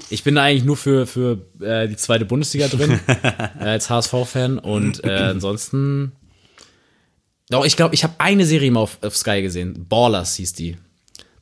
Ich 0.10 0.24
bin 0.24 0.36
da 0.36 0.44
eigentlich 0.44 0.64
nur 0.66 0.78
für, 0.78 1.08
für 1.08 1.40
äh, 1.62 1.88
die 1.88 1.96
zweite 1.96 2.26
Bundesliga 2.26 2.68
drin, 2.68 3.00
äh, 3.08 3.64
als 3.64 3.90
HSV-Fan. 3.90 4.60
Und 4.60 5.04
äh, 5.04 5.10
ansonsten. 5.10 6.12
Doch, 7.50 7.66
ich 7.66 7.76
glaube, 7.76 7.96
ich 7.96 8.04
habe 8.04 8.14
eine 8.18 8.46
Serie 8.46 8.72
mal 8.72 8.82
auf, 8.82 8.98
auf 9.02 9.16
Sky 9.18 9.42
gesehen. 9.42 9.86
Ballers 9.90 10.36
hieß 10.36 10.54
die. 10.54 10.78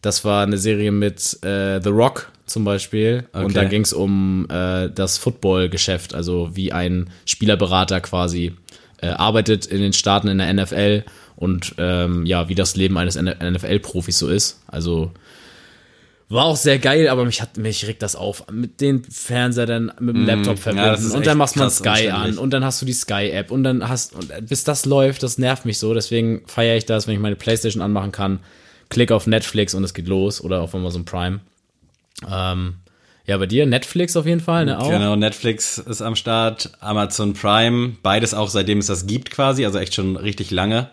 Das 0.02 0.24
war 0.26 0.44
eine 0.44 0.58
Serie 0.58 0.92
mit 0.92 1.38
äh, 1.44 1.82
The 1.84 1.90
Rock 1.90 2.32
zum 2.46 2.64
Beispiel. 2.64 3.28
Und 3.34 3.46
Okay. 3.46 3.54
da 3.54 3.64
ging 3.66 3.82
es 3.82 3.94
um 3.94 4.48
äh, 4.50 4.90
das 4.90 5.18
Football-Geschäft, 5.18 6.16
also 6.16 6.50
wie 6.56 6.72
ein 6.72 7.10
Spielerberater 7.26 8.02
quasi 8.02 8.54
äh, 9.02 9.08
arbeitet 9.08 9.66
in 9.68 9.82
den 9.82 9.94
Staaten 9.94 10.28
in 10.30 10.38
der 10.40 10.52
NFL 10.54 11.04
und 11.40 11.74
ähm, 11.78 12.26
ja, 12.26 12.50
wie 12.50 12.56
das 12.56 12.76
Leben 12.76 12.98
eines 12.98 13.16
NFL-Profis 13.16 14.20
so 14.20 14.28
ist. 14.28 14.60
Also 14.68 15.12
war 16.28 16.44
auch 16.46 16.58
sehr 16.58 16.78
geil, 16.80 17.08
aber 17.08 17.24
mich 17.24 17.42
hat 17.42 17.58
mich 17.58 17.88
regt 17.88 18.02
das 18.04 18.18
auf. 18.18 18.44
Mit 18.52 18.82
den 18.82 19.04
Fernseher 19.06 19.66
dann 19.66 19.92
mit 20.02 20.16
dem 20.16 20.26
Laptop 20.26 20.60
verbinden 20.60 20.90
Mhm. 20.90 21.08
ist 21.08 21.16
und 21.16 21.26
dann 21.26 21.38
machst 21.38 21.56
man 21.56 21.72
Sky 21.72 22.10
an 22.10 22.38
und 22.38 22.52
dann 22.52 22.66
hast 22.66 22.82
du 22.82 22.86
die 22.86 22.94
Sky 22.94 23.32
App 23.32 23.52
und 23.52 23.64
dann 23.64 23.88
hast 23.88 24.14
und 24.14 24.32
bis 24.48 24.66
das 24.66 24.86
läuft, 24.86 25.24
das 25.24 25.38
nervt 25.38 25.66
mich 25.66 25.80
so, 25.80 25.94
deswegen 25.94 26.44
feiere 26.46 26.76
ich 26.76 26.86
das, 26.86 27.08
wenn 27.08 27.14
ich 27.14 27.20
meine 27.22 27.38
Playstation 27.38 27.82
anmachen 27.82 28.12
kann, 28.12 28.40
klick 28.90 29.12
auf 29.14 29.26
Netflix 29.26 29.74
und 29.74 29.84
es 29.86 29.94
geht 29.94 30.08
los 30.10 30.42
oder 30.44 30.62
auf 30.62 30.76
Amazon 30.76 31.06
Prime. 31.06 31.40
Ähm, 32.30 32.76
ja, 33.26 33.38
bei 33.38 33.46
dir 33.46 33.66
Netflix 33.66 34.18
auf 34.18 34.26
jeden 34.26 34.42
Fall, 34.42 34.66
ne? 34.66 34.78
Auch? 34.80 34.90
Genau, 34.90 35.16
Netflix 35.16 35.78
ist 35.78 36.02
am 36.02 36.16
Start, 36.16 36.72
Amazon 36.80 37.34
Prime, 37.34 37.96
beides 38.04 38.34
auch 38.34 38.50
seitdem 38.50 38.80
es 38.80 38.88
das 38.88 39.08
gibt 39.08 39.32
quasi, 39.32 39.66
also 39.66 39.80
echt 39.80 39.96
schon 39.96 40.16
richtig 40.18 40.52
lange. 40.52 40.90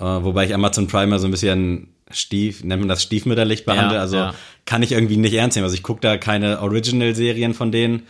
Äh, 0.00 0.24
wobei 0.24 0.46
ich 0.46 0.54
Amazon 0.54 0.86
Prime 0.88 1.12
ja 1.12 1.18
so 1.18 1.28
ein 1.28 1.30
bisschen 1.30 1.88
stief, 2.10 2.64
nennt 2.64 2.80
man 2.80 2.88
das 2.88 3.02
stiefmütterlich 3.04 3.64
behandle, 3.64 3.96
Ja, 3.96 4.00
also 4.00 4.16
ja. 4.16 4.34
kann 4.66 4.82
ich 4.82 4.90
irgendwie 4.92 5.16
nicht 5.16 5.34
ernst 5.34 5.56
nehmen. 5.56 5.64
Also 5.64 5.74
ich 5.76 5.82
gucke 5.84 6.00
da 6.00 6.16
keine 6.16 6.60
Original-Serien 6.60 7.54
von 7.54 7.70
denen. 7.70 8.02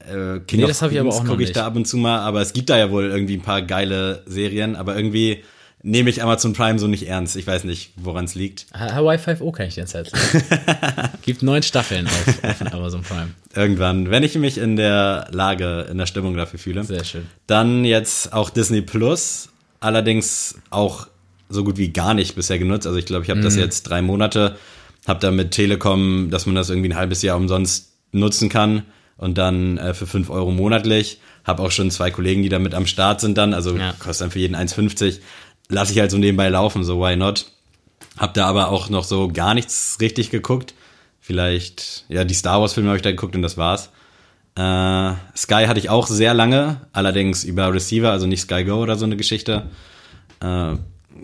Äh, 0.00 0.40
King 0.40 0.60
Nee, 0.60 0.66
das 0.66 0.82
hab 0.82 0.90
ich 0.90 0.98
aber 0.98 1.10
auch 1.10 1.24
gucke 1.24 1.42
ich 1.44 1.52
da 1.52 1.64
ab 1.66 1.76
und 1.76 1.86
zu 1.86 1.96
mal, 1.96 2.18
aber 2.18 2.40
es 2.42 2.52
gibt 2.52 2.68
da 2.70 2.76
ja 2.76 2.90
wohl 2.90 3.04
irgendwie 3.10 3.36
ein 3.36 3.42
paar 3.42 3.62
geile 3.62 4.22
Serien, 4.26 4.74
aber 4.76 4.96
irgendwie 4.96 5.44
nehme 5.82 6.08
ich 6.10 6.22
Amazon 6.22 6.52
Prime 6.54 6.78
so 6.78 6.86
nicht 6.88 7.06
ernst. 7.06 7.36
Ich 7.36 7.46
weiß 7.46 7.64
nicht, 7.64 7.92
woran 7.96 8.24
es 8.24 8.34
liegt. 8.34 8.66
Ha- 8.74 8.92
Hawaii 8.94 9.18
5.0 9.18 9.52
kann 9.52 9.66
ich 9.66 9.74
dir 9.74 9.82
ins 9.82 9.94
Herz. 9.94 10.10
Gibt 11.22 11.42
neun 11.42 11.62
Staffeln 11.62 12.06
auf, 12.06 12.26
auf 12.42 12.72
Amazon 12.72 13.02
Prime. 13.02 13.30
Irgendwann, 13.54 14.10
wenn 14.10 14.22
ich 14.22 14.34
mich 14.36 14.58
in 14.58 14.76
der 14.76 15.28
Lage, 15.30 15.86
in 15.90 15.98
der 15.98 16.06
Stimmung 16.06 16.36
dafür 16.36 16.58
fühle. 16.58 16.84
Sehr 16.84 17.04
schön. 17.04 17.26
Dann 17.46 17.84
jetzt 17.84 18.32
auch 18.32 18.50
Disney 18.50 18.80
Plus, 18.82 19.50
allerdings 19.80 20.56
auch 20.70 21.06
so 21.54 21.64
gut 21.64 21.76
wie 21.78 21.90
gar 21.90 22.12
nicht 22.14 22.34
bisher 22.36 22.58
genutzt. 22.58 22.86
Also 22.86 22.98
ich 22.98 23.06
glaube, 23.06 23.24
ich 23.24 23.30
habe 23.30 23.40
Mhm. 23.40 23.44
das 23.44 23.56
jetzt 23.56 23.84
drei 23.84 24.02
Monate, 24.02 24.56
habe 25.06 25.20
da 25.20 25.30
mit 25.30 25.50
Telekom, 25.52 26.28
dass 26.30 26.46
man 26.46 26.54
das 26.54 26.70
irgendwie 26.70 26.90
ein 26.90 26.96
halbes 26.96 27.22
Jahr 27.22 27.36
umsonst 27.36 27.92
nutzen 28.12 28.48
kann 28.48 28.82
und 29.16 29.38
dann 29.38 29.78
äh, 29.78 29.94
für 29.94 30.06
5 30.06 30.30
Euro 30.30 30.50
monatlich. 30.50 31.20
Habe 31.44 31.62
auch 31.62 31.70
schon 31.70 31.90
zwei 31.90 32.10
Kollegen, 32.10 32.42
die 32.42 32.48
da 32.48 32.58
mit 32.58 32.74
am 32.74 32.86
Start 32.86 33.20
sind 33.20 33.36
dann, 33.38 33.52
also 33.54 33.76
Ja. 33.76 33.92
kostet 33.98 34.22
dann 34.26 34.30
für 34.30 34.38
jeden 34.38 34.54
1,50. 34.56 35.20
Lasse 35.68 35.92
ich 35.92 35.98
halt 35.98 36.10
so 36.10 36.18
nebenbei 36.18 36.48
laufen, 36.48 36.84
so 36.84 37.00
why 37.00 37.16
not? 37.16 37.46
Hab 38.18 38.34
da 38.34 38.46
aber 38.46 38.68
auch 38.70 38.88
noch 38.90 39.04
so 39.04 39.28
gar 39.28 39.54
nichts 39.54 39.98
richtig 40.00 40.30
geguckt. 40.30 40.74
Vielleicht, 41.20 42.04
ja, 42.08 42.24
die 42.24 42.34
Star 42.34 42.60
Wars 42.60 42.74
Filme 42.74 42.90
habe 42.90 42.96
ich 42.96 43.02
da 43.02 43.10
geguckt 43.10 43.34
und 43.34 43.42
das 43.42 43.56
war's. 43.56 43.90
Äh, 44.56 45.12
Sky 45.36 45.64
hatte 45.66 45.80
ich 45.80 45.90
auch 45.90 46.06
sehr 46.06 46.32
lange, 46.34 46.82
allerdings 46.92 47.42
über 47.44 47.72
Receiver, 47.72 48.10
also 48.10 48.26
nicht 48.26 48.42
Sky 48.42 48.62
Go 48.64 48.74
oder 48.82 48.96
so 48.96 49.04
eine 49.04 49.16
Geschichte. 49.16 49.64
Äh, 50.40 50.74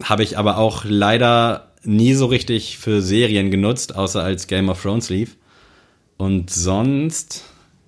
habe 0.02 0.22
ich 0.22 0.38
aber 0.38 0.58
auch 0.58 0.84
leider 0.84 1.72
nie 1.82 2.14
so 2.14 2.26
richtig 2.26 2.78
für 2.78 3.00
Serien 3.02 3.50
genutzt, 3.50 3.94
außer 3.96 4.22
als 4.22 4.46
Game 4.46 4.68
of 4.68 4.82
Thrones 4.82 5.08
lief. 5.08 5.36
Und 6.16 6.50
sonst 6.50 7.44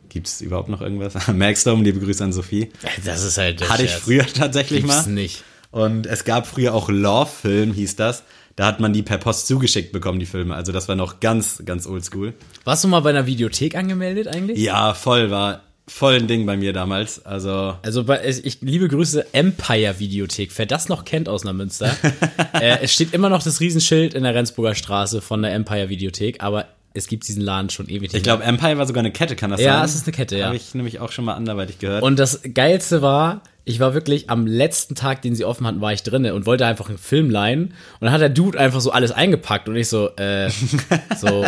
gibt's 0.09 0.41
überhaupt 0.41 0.69
noch 0.69 0.81
irgendwas? 0.81 1.27
Maxdome, 1.33 1.85
liebe 1.85 2.01
Grüße 2.01 2.25
an 2.25 2.33
Sophie. 2.33 2.71
Das 3.05 3.23
ist 3.23 3.39
halt 3.39 3.61
der 3.61 3.69
Hatte 3.69 3.85
ich 3.85 3.93
früher 3.93 4.27
tatsächlich 4.27 4.83
Gibt's 4.83 5.07
mal. 5.07 5.13
nicht. 5.13 5.45
Und 5.71 6.07
es 6.07 6.25
gab 6.25 6.47
früher 6.47 6.75
auch 6.75 6.89
Love-Film, 6.91 7.73
hieß 7.73 7.97
das. 7.97 8.25
Da 8.57 8.67
hat 8.67 8.81
man 8.81 8.93
die 8.93 9.03
per 9.03 9.17
Post 9.17 9.47
zugeschickt 9.47 9.93
bekommen, 9.93 10.19
die 10.19 10.27
Filme. 10.27 10.55
Also 10.55 10.73
das 10.73 10.87
war 10.87 10.97
noch 10.97 11.21
ganz, 11.21 11.63
ganz 11.65 11.87
oldschool. 11.87 12.35
Warst 12.65 12.85
du 12.85 12.89
mal 12.89 13.01
bei 13.01 13.11
einer 13.11 13.27
Videothek 13.27 13.75
angemeldet 13.75 14.29
eigentlich? 14.29 14.59
Ja, 14.59 14.93
voll, 14.93 15.31
war 15.31 15.63
voll 15.87 16.15
ein 16.15 16.27
Ding 16.27 16.47
bei 16.47 16.57
mir 16.57 16.73
damals. 16.73 17.25
Also 17.25 17.77
Also 17.83 18.05
bei, 18.05 18.25
ich 18.25 18.61
liebe 18.61 18.89
Grüße 18.89 19.35
Empire 19.35 19.99
Videothek. 19.99 20.57
Wer 20.57 20.67
das 20.67 20.89
noch 20.89 21.05
kennt 21.05 21.29
aus 21.29 21.45
Neumünster, 21.45 21.95
äh, 22.55 22.79
es 22.83 22.93
steht 22.93 23.15
immer 23.15 23.29
noch 23.29 23.43
das 23.43 23.61
Riesenschild 23.61 24.15
in 24.15 24.23
der 24.23 24.35
Rendsburger 24.35 24.75
Straße 24.75 25.21
von 25.21 25.43
der 25.43 25.55
Empire 25.55 25.89
Videothek, 25.89 26.43
aber 26.43 26.67
es 26.95 27.07
gibt 27.07 27.27
diesen 27.27 27.43
Laden 27.43 27.71
schon 27.71 27.89
ewig. 27.89 28.13
ich 28.13 28.23
glaube, 28.23 28.45
Empire 28.45 28.77
war 28.77 28.87
sogar 28.87 29.01
eine 29.01 29.13
Kette, 29.13 29.35
kann 29.35 29.51
das 29.51 29.61
sein? 29.61 29.67
Ja, 29.67 29.85
es 29.85 29.95
ist 29.95 30.07
eine 30.07 30.15
Kette, 30.15 30.37
ja. 30.37 30.47
Habe 30.47 30.57
ich 30.57 30.75
nämlich 30.75 31.01
auch 31.01 31.11
schon 31.11 31.25
mal 31.25 31.35
anderweitig 31.35 31.79
gehört. 31.79 32.03
Und 32.03 32.19
das 32.19 32.43
Geilste 32.55 33.01
war, 33.01 33.41
ich 33.65 33.81
war 33.81 33.95
wirklich 33.95 34.29
am 34.29 34.47
letzten 34.47 34.95
Tag, 34.95 35.23
den 35.23 35.35
sie 35.35 35.45
offen 35.45 35.67
hatten, 35.67 35.81
war 35.81 35.93
ich 35.93 36.03
drinne 36.03 36.35
und 36.35 36.47
wollte 36.47 36.67
einfach 36.67 36.89
einen 36.89 36.99
Film 36.99 37.31
leihen. 37.31 37.69
Und 37.69 37.75
dann 38.03 38.13
hat 38.13 38.21
der 38.21 38.29
Dude 38.29 38.59
einfach 38.59 38.81
so 38.81 38.91
alles 38.91 39.13
eingepackt 39.13 39.69
und 39.69 39.77
ich 39.77 39.89
so, 39.89 40.11
äh, 40.17 40.51
so, 41.17 41.45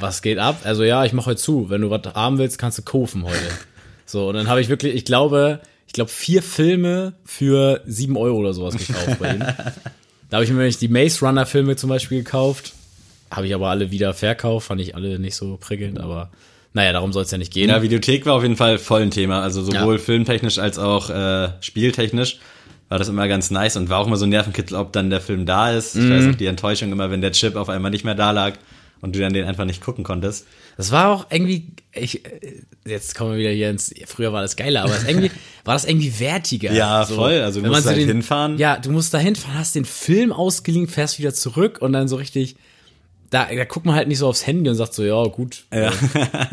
was 0.00 0.22
geht 0.22 0.38
ab? 0.38 0.60
Also 0.64 0.82
ja, 0.82 1.04
ich 1.04 1.12
mache 1.12 1.26
heute 1.26 1.40
zu. 1.40 1.70
Wenn 1.70 1.82
du 1.82 1.90
was 1.90 2.02
haben 2.14 2.38
willst, 2.38 2.58
kannst 2.58 2.78
du 2.78 2.82
kaufen 2.82 3.24
heute. 3.24 3.36
So, 4.10 4.28
und 4.28 4.34
dann 4.34 4.48
habe 4.48 4.60
ich 4.60 4.68
wirklich, 4.70 4.94
ich 4.94 5.04
glaube, 5.04 5.60
ich 5.86 5.92
glaube, 5.92 6.10
vier 6.10 6.42
Filme 6.42 7.12
für 7.24 7.82
sieben 7.86 8.16
Euro 8.16 8.38
oder 8.38 8.54
sowas 8.54 8.76
gekauft 8.76 9.18
bei 9.20 9.34
ihm. 9.34 9.40
Da 9.40 10.36
habe 10.36 10.44
ich 10.44 10.50
mir 10.50 10.56
nämlich 10.56 10.78
die 10.78 10.88
Maze 10.88 11.24
Runner 11.24 11.46
Filme 11.46 11.76
zum 11.76 11.90
Beispiel 11.90 12.18
gekauft. 12.24 12.72
Habe 13.30 13.46
ich 13.46 13.54
aber 13.54 13.68
alle 13.68 13.90
wieder 13.90 14.14
verkauft, 14.14 14.66
fand 14.68 14.80
ich 14.80 14.94
alle 14.94 15.18
nicht 15.18 15.36
so 15.36 15.58
prickelnd, 15.60 16.00
aber 16.00 16.30
naja, 16.72 16.92
darum 16.92 17.12
soll 17.12 17.22
es 17.24 17.30
ja 17.30 17.38
nicht 17.38 17.52
gehen. 17.52 17.68
ja, 17.68 17.82
Videothek 17.82 18.24
war 18.26 18.34
auf 18.34 18.42
jeden 18.42 18.56
Fall 18.56 18.78
voll 18.78 19.02
ein 19.02 19.10
Thema. 19.10 19.42
Also 19.42 19.62
sowohl 19.62 19.96
Ja. 19.96 19.98
filmtechnisch 20.02 20.58
als 20.58 20.78
auch 20.78 21.10
äh, 21.10 21.48
spieltechnisch 21.60 22.38
war 22.88 22.98
das 22.98 23.08
immer 23.08 23.28
ganz 23.28 23.50
nice 23.50 23.76
und 23.76 23.90
war 23.90 23.98
auch 23.98 24.06
immer 24.06 24.16
so 24.16 24.24
ein 24.24 24.30
Nervenkitzel, 24.30 24.76
ob 24.78 24.92
dann 24.94 25.10
der 25.10 25.20
Film 25.20 25.44
da 25.44 25.72
ist. 25.72 25.94
Ich 25.96 26.04
Mhm. 26.04 26.10
weiß 26.10 26.28
auch 26.28 26.34
die 26.38 26.46
Enttäuschung 26.46 26.90
immer, 26.92 27.10
wenn 27.10 27.20
der 27.20 27.32
Chip 27.32 27.56
auf 27.56 27.68
einmal 27.68 27.90
nicht 27.90 28.04
mehr 28.04 28.14
da 28.14 28.30
lag 28.30 28.54
und 29.00 29.14
du 29.14 29.20
dann 29.20 29.32
den 29.32 29.44
einfach 29.44 29.64
nicht 29.64 29.82
gucken 29.82 30.04
konntest. 30.04 30.46
Das 30.76 30.90
war 30.92 31.08
auch 31.12 31.26
irgendwie, 31.30 31.68
ich, 31.92 32.24
äh, 32.24 32.62
jetzt 32.86 33.14
kommen 33.14 33.32
wir 33.32 33.38
wieder 33.38 33.50
hier 33.50 33.70
ins, 33.70 33.92
früher 34.06 34.32
war 34.32 34.42
das 34.42 34.56
geiler, 34.56 34.82
aber 34.84 34.94
es 34.96 35.04
irgendwie, 35.04 35.30
war 35.64 35.74
das 35.74 35.84
irgendwie 35.84 36.18
wertiger. 36.20 36.72
Ja, 36.72 37.04
voll, 37.04 37.40
also 37.42 37.60
du 37.60 37.64
wenn 37.64 37.70
man 37.72 37.78
musst 37.82 37.88
halt 37.88 37.98
hinfahren. 38.06 38.58
Ja, 38.58 38.76
du 38.78 38.90
musst 38.90 39.12
da 39.14 39.18
hinfahren, 39.18 39.58
hast 39.58 39.74
den 39.74 39.84
Film 39.84 40.32
ausgeliehen, 40.32 40.88
fährst 40.88 41.18
wieder 41.18 41.34
zurück 41.34 41.78
und 41.80 41.92
dann 41.92 42.08
so 42.08 42.16
richtig, 42.16 42.56
da, 43.30 43.46
da 43.54 43.64
guckt 43.64 43.84
man 43.86 43.94
halt 43.94 44.08
nicht 44.08 44.18
so 44.18 44.26
aufs 44.26 44.46
Handy 44.46 44.70
und 44.70 44.76
sagt 44.76 44.94
so, 44.94 45.04
ja, 45.04 45.22
gut, 45.24 45.64
Ja. 45.72 45.88
äh, 45.88 45.90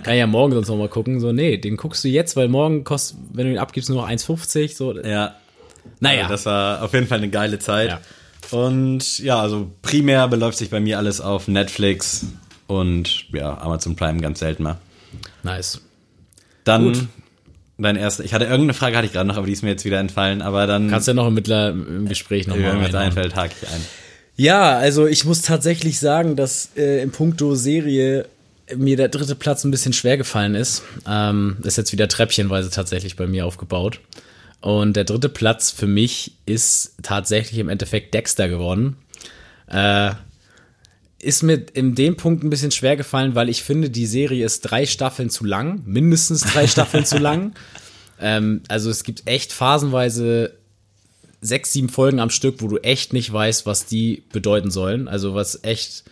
kann 0.04 0.14
ich 0.14 0.20
ja 0.20 0.28
morgen 0.28 0.54
sonst 0.54 0.68
noch 0.68 0.78
mal 0.78 0.90
gucken. 0.90 1.20
So, 1.22 1.32
nee, 1.32 1.58
den 1.58 1.78
guckst 1.78 2.04
du 2.04 2.10
jetzt, 2.10 2.36
weil 2.36 2.50
morgen 2.50 2.84
kostet, 2.84 3.18
wenn 3.34 3.46
du 3.48 3.54
ihn 3.54 3.58
abgibst, 3.60 3.90
nur 3.90 4.02
noch 4.02 4.10
1,50. 4.10 4.76
So, 4.76 4.94
Ja, 5.02 5.36
naja. 6.00 6.24
Also 6.24 6.34
das 6.34 6.46
war 6.46 6.84
auf 6.84 6.94
jeden 6.94 7.08
Fall 7.08 7.20
eine 7.20 7.30
geile 7.30 7.60
Zeit. 7.60 7.90
Ja. 7.90 8.02
Und 8.52 9.20
ja, 9.20 9.40
also 9.40 9.72
primär 9.82 10.28
beläuft 10.28 10.58
sich 10.58 10.70
bei 10.70 10.80
mir 10.80 10.98
alles 10.98 11.22
auf 11.22 11.48
Netflix 11.48 12.26
und 12.68 13.26
ja, 13.34 13.58
Amazon 13.60 13.96
Prime 13.96 14.20
ganz 14.20 14.40
selten 14.40 14.64
mal. 14.64 14.78
nice. 15.44 15.82
Dann 16.64 16.94
Gut. 16.94 17.08
dein 17.78 17.96
erster. 17.96 18.24
Ich 18.24 18.34
hatte 18.34 18.46
irgendeine 18.46 18.74
Frage 18.74 18.98
hatte 18.98 19.06
ich 19.06 19.14
gerade 19.14 19.28
noch, 19.28 19.38
aber 19.38 19.46
die 19.46 19.54
ist 19.54 19.62
mir 19.62 19.70
jetzt 19.70 19.86
wieder 19.86 20.00
entfallen. 20.00 20.42
Aber 20.42 20.66
dann, 20.66 20.90
Kannst 20.90 21.08
ja 21.08 21.14
noch 21.14 21.28
im, 21.28 21.36
Mittler, 21.36 21.70
im 21.70 22.08
Gespräch 22.08 22.48
wenn 22.48 22.60
mir 22.60 22.70
nochmal 22.70 22.86
jetzt 22.86 22.96
einfällt, 22.96 23.36
hake 23.36 23.54
ich 23.62 23.70
ein. 23.70 23.82
Ja, 24.36 24.78
also 24.78 25.06
ich 25.06 25.26
muss 25.26 25.44
tatsächlich 25.44 26.00
sagen, 26.00 26.36
dass 26.36 26.72
äh, 26.76 27.02
im 27.02 27.12
Punkto 27.12 27.56
Serie 27.56 28.26
mir 28.76 28.98
der 28.98 29.10
dritte 29.10 29.36
Platz 29.36 29.64
ein 29.64 29.72
bisschen 29.72 29.94
schwer 29.94 30.18
gefallen 30.18 30.56
ist. 30.56 30.84
Ähm, 31.08 31.58
ist 31.64 31.78
jetzt 31.78 31.92
wieder 31.92 32.08
treppchenweise 32.08 32.70
tatsächlich 32.70 33.16
bei 33.16 33.28
mir 33.28 33.46
aufgebaut. 33.46 34.00
Und 34.66 34.96
der 34.96 35.04
dritte 35.04 35.30
Platz 35.30 35.70
für 35.70 35.86
mich 35.86 36.38
ist 36.48 36.96
tatsächlich 37.04 37.60
im 37.60 37.70
Endeffekt 37.70 38.16
Dexter 38.16 38.50
geworden. 38.50 38.98
Äh, 39.68 40.14
ist 41.20 41.44
mir 41.44 41.64
in 41.74 41.94
dem 41.94 42.18
Punkt 42.18 42.44
ein 42.44 42.50
bisschen 42.50 42.72
schwer 42.72 42.98
gefallen, 42.98 43.36
weil 43.36 43.48
ich 43.48 43.62
finde, 43.62 43.92
die 43.92 44.08
Serie 44.08 44.44
ist 44.44 44.62
drei 44.62 44.88
Staffeln 44.88 45.30
zu 45.30 45.46
lang, 45.46 45.84
mindestens 45.86 46.42
drei 46.42 46.66
Staffeln 46.66 47.06
zu 47.06 47.20
lang. 47.20 47.54
Ähm, 48.18 48.62
also 48.70 48.90
es 48.90 49.04
gibt 49.04 49.28
echt 49.28 49.52
phasenweise 49.52 50.54
sechs, 51.42 51.74
sieben 51.74 51.90
Folgen 51.90 52.22
am 52.22 52.30
Stück, 52.30 52.62
wo 52.62 52.70
du 52.70 52.78
echt 52.78 53.12
nicht 53.12 53.34
weißt, 53.34 53.66
was 53.66 53.88
die 53.88 54.24
bedeuten 54.32 54.72
sollen. 54.72 55.10
Also 55.10 55.36
was 55.36 55.66
echt 55.66 56.06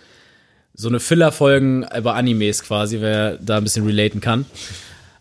so 0.74 0.89
eine 0.89 1.00
Filler-Folgen 1.00 1.88
über 1.98 2.15
Animes 2.15 2.62
quasi, 2.62 3.00
wer 3.00 3.38
da 3.38 3.55
ein 3.55 3.63
bisschen 3.63 3.86
relaten 3.86 4.19
kann. 4.19 4.45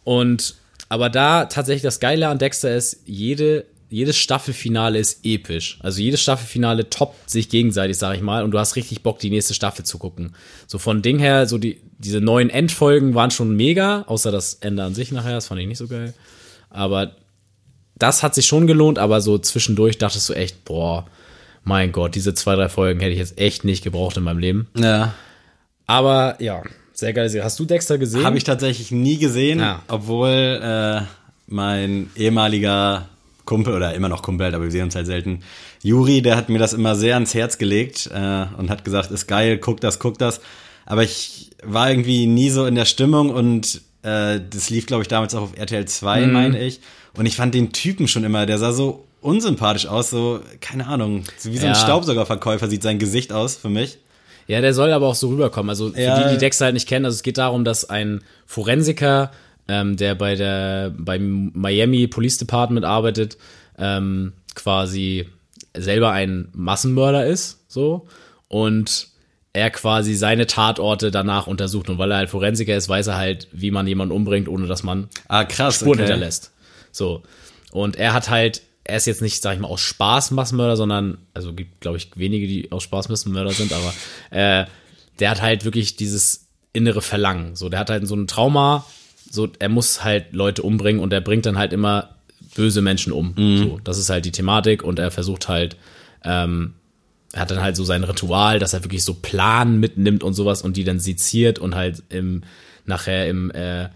Und 0.02 0.56
aber 0.92 1.08
da 1.08 1.46
tatsächlich 1.46 1.80
das 1.80 2.00
Geile 2.00 2.28
an 2.28 2.36
Dexter 2.36 2.76
ist, 2.76 3.00
jede, 3.06 3.64
jedes 3.88 4.18
Staffelfinale 4.18 4.98
ist 4.98 5.20
episch. 5.24 5.78
Also 5.80 6.02
jedes 6.02 6.20
Staffelfinale 6.20 6.90
toppt 6.90 7.30
sich 7.30 7.48
gegenseitig, 7.48 7.96
sag 7.96 8.14
ich 8.14 8.20
mal, 8.20 8.44
und 8.44 8.50
du 8.50 8.58
hast 8.58 8.76
richtig 8.76 9.02
Bock, 9.02 9.18
die 9.18 9.30
nächste 9.30 9.54
Staffel 9.54 9.86
zu 9.86 9.96
gucken. 9.96 10.34
So 10.66 10.78
von 10.78 11.00
Ding 11.00 11.18
her, 11.18 11.46
so 11.46 11.56
die, 11.56 11.80
diese 11.96 12.20
neuen 12.20 12.50
Endfolgen 12.50 13.14
waren 13.14 13.30
schon 13.30 13.56
mega, 13.56 14.02
außer 14.02 14.30
das 14.30 14.52
Ende 14.60 14.84
an 14.84 14.94
sich 14.94 15.12
nachher, 15.12 15.32
das 15.32 15.46
fand 15.46 15.62
ich 15.62 15.66
nicht 15.66 15.78
so 15.78 15.88
geil. 15.88 16.12
Aber 16.68 17.12
das 17.94 18.22
hat 18.22 18.34
sich 18.34 18.44
schon 18.44 18.66
gelohnt, 18.66 18.98
aber 18.98 19.22
so 19.22 19.38
zwischendurch 19.38 19.96
dachtest 19.96 20.28
du 20.28 20.34
echt, 20.34 20.66
boah, 20.66 21.06
mein 21.64 21.92
Gott, 21.92 22.14
diese 22.16 22.34
zwei, 22.34 22.54
drei 22.54 22.68
Folgen 22.68 23.00
hätte 23.00 23.12
ich 23.12 23.18
jetzt 23.18 23.38
echt 23.38 23.64
nicht 23.64 23.82
gebraucht 23.82 24.18
in 24.18 24.24
meinem 24.24 24.40
Leben. 24.40 24.68
Ja. 24.76 25.14
Aber 25.86 26.36
ja, 26.38 26.62
sehr 27.02 27.12
geil. 27.12 27.30
Hast 27.44 27.58
du 27.58 27.64
Dexter 27.64 27.98
gesehen? 27.98 28.24
Habe 28.24 28.38
ich 28.38 28.44
tatsächlich 28.44 28.90
nie 28.90 29.18
gesehen, 29.18 29.58
Ja. 29.60 29.82
obwohl 29.88 30.28
äh, 30.62 31.02
mein 31.46 32.10
ehemaliger 32.16 33.08
Kumpel 33.44 33.74
oder 33.74 33.92
immer 33.94 34.08
noch 34.08 34.22
Kumpel, 34.22 34.54
aber 34.54 34.64
wir 34.64 34.70
sehen 34.70 34.84
uns 34.84 34.94
halt 34.94 35.06
selten. 35.06 35.40
Juri, 35.82 36.22
der 36.22 36.36
hat 36.36 36.48
mir 36.48 36.58
das 36.58 36.72
immer 36.72 36.94
sehr 36.94 37.14
ans 37.14 37.34
Herz 37.34 37.58
gelegt 37.58 38.08
äh, 38.14 38.46
und 38.56 38.70
hat 38.70 38.84
gesagt, 38.84 39.10
ist 39.10 39.26
geil, 39.26 39.58
guck 39.58 39.80
das, 39.80 39.98
guck 39.98 40.16
das. 40.18 40.40
Aber 40.86 41.02
ich 41.02 41.50
war 41.64 41.90
irgendwie 41.90 42.26
nie 42.26 42.50
so 42.50 42.66
in 42.66 42.74
der 42.74 42.84
Stimmung 42.84 43.30
und 43.30 43.82
äh, 44.02 44.40
das 44.50 44.70
lief, 44.70 44.86
glaube 44.86 45.02
ich, 45.02 45.08
damals 45.08 45.34
auch 45.34 45.42
auf 45.42 45.56
RTL 45.58 45.84
2, 45.86 46.26
Mhm. 46.26 46.32
meine 46.32 46.58
ich. 46.64 46.80
Und 47.14 47.26
ich 47.26 47.36
fand 47.36 47.54
den 47.54 47.72
Typen 47.72 48.08
schon 48.08 48.24
immer, 48.24 48.46
der 48.46 48.58
sah 48.58 48.72
so 48.72 49.04
unsympathisch 49.20 49.86
aus, 49.86 50.10
so, 50.10 50.40
keine 50.60 50.86
Ahnung, 50.86 51.24
wie 51.42 51.56
so 51.58 51.66
ein 51.66 51.72
Ja. 51.72 51.78
Staubsaugerverkäufer 51.78 52.68
sieht 52.68 52.82
sein 52.82 52.98
Gesicht 52.98 53.32
aus 53.32 53.56
für 53.56 53.68
mich. 53.68 53.98
Ja, 54.52 54.60
der 54.60 54.74
soll 54.74 54.92
aber 54.92 55.06
auch 55.08 55.14
so 55.14 55.28
rüberkommen. 55.28 55.70
Also 55.70 55.90
für 55.90 56.00
Ja. 56.00 56.22
die, 56.28 56.34
die 56.34 56.38
Dexter 56.38 56.66
halt 56.66 56.74
nicht 56.74 56.88
kennen, 56.88 57.04
also 57.06 57.14
es 57.16 57.22
geht 57.22 57.38
darum, 57.38 57.64
dass 57.64 57.88
ein 57.88 58.22
Forensiker, 58.46 59.30
ähm, 59.68 59.96
der 59.96 60.14
bei 60.14 60.34
der 60.34 60.92
beim 60.96 61.50
Miami 61.54 62.06
Police 62.06 62.38
Department 62.38 62.84
arbeitet, 62.84 63.38
ähm, 63.78 64.32
quasi 64.54 65.28
selber 65.76 66.10
ein 66.12 66.48
Massenmörder 66.52 67.26
ist, 67.26 67.60
so 67.68 68.06
und 68.48 69.08
er 69.54 69.70
quasi 69.70 70.14
seine 70.14 70.46
Tatorte 70.46 71.10
danach 71.10 71.46
untersucht. 71.46 71.88
Und 71.90 71.98
weil 71.98 72.10
er 72.10 72.18
halt 72.18 72.30
Forensiker 72.30 72.76
ist, 72.76 72.88
weiß 72.88 73.06
er 73.08 73.16
halt, 73.16 73.48
wie 73.52 73.70
man 73.70 73.86
jemanden 73.86 74.14
umbringt, 74.14 74.48
ohne 74.48 74.66
dass 74.66 74.82
man 74.82 75.08
Ah, 75.28 75.44
krass. 75.44 75.76
Spuren 75.76 75.92
okay. 75.92 76.02
hinterlässt. 76.02 76.52
So. 76.90 77.22
Und 77.70 77.96
er 77.96 78.12
hat 78.14 78.28
halt, 78.30 78.62
er 78.84 78.96
ist 78.96 79.06
jetzt 79.06 79.22
nicht, 79.22 79.42
sag 79.42 79.54
ich 79.54 79.60
mal, 79.60 79.68
aus 79.68 79.80
Spaß 79.80 80.32
Massenmörder, 80.32 80.76
sondern, 80.76 81.18
also 81.34 81.52
gibt, 81.52 81.80
glaube 81.80 81.96
ich, 81.96 82.10
wenige, 82.16 82.46
die 82.46 82.72
aus 82.72 82.82
Spaß 82.82 83.08
Massenmörder 83.08 83.52
sind, 83.52 83.72
aber 83.72 83.94
äh, 84.30 84.66
der 85.18 85.30
hat 85.30 85.42
halt 85.42 85.64
wirklich 85.64 85.96
dieses 85.96 86.48
innere 86.72 87.02
Verlangen. 87.02 87.54
So, 87.54 87.68
der 87.68 87.80
hat 87.80 87.90
halt 87.90 88.06
so 88.06 88.16
ein 88.16 88.26
Trauma, 88.26 88.84
so, 89.30 89.48
er 89.58 89.68
muss 89.68 90.02
halt 90.02 90.32
Leute 90.32 90.62
umbringen 90.62 91.02
und 91.02 91.12
er 91.12 91.20
bringt 91.20 91.46
dann 91.46 91.58
halt 91.58 91.72
immer 91.72 92.16
böse 92.54 92.82
Menschen 92.82 93.12
um. 93.12 93.34
So, 93.58 93.80
das 93.84 93.98
ist 93.98 94.10
halt 94.10 94.24
die 94.24 94.32
Thematik 94.32 94.82
und 94.82 94.98
er 94.98 95.10
versucht 95.10 95.48
halt, 95.48 95.76
ähm, 96.24 96.74
er 97.32 97.42
hat 97.42 97.50
dann 97.50 97.62
halt 97.62 97.76
so 97.76 97.84
sein 97.84 98.04
Ritual, 98.04 98.58
dass 98.58 98.74
er 98.74 98.84
wirklich 98.84 99.04
so 99.04 99.14
Plan 99.14 99.78
mitnimmt 99.80 100.22
und 100.22 100.34
sowas 100.34 100.62
und 100.62 100.76
die 100.76 100.84
dann 100.84 101.00
seziert 101.00 101.58
und 101.58 101.74
halt 101.74 102.02
im, 102.10 102.42
nachher 102.84 103.28
im, 103.28 103.50
äh, 103.52 103.88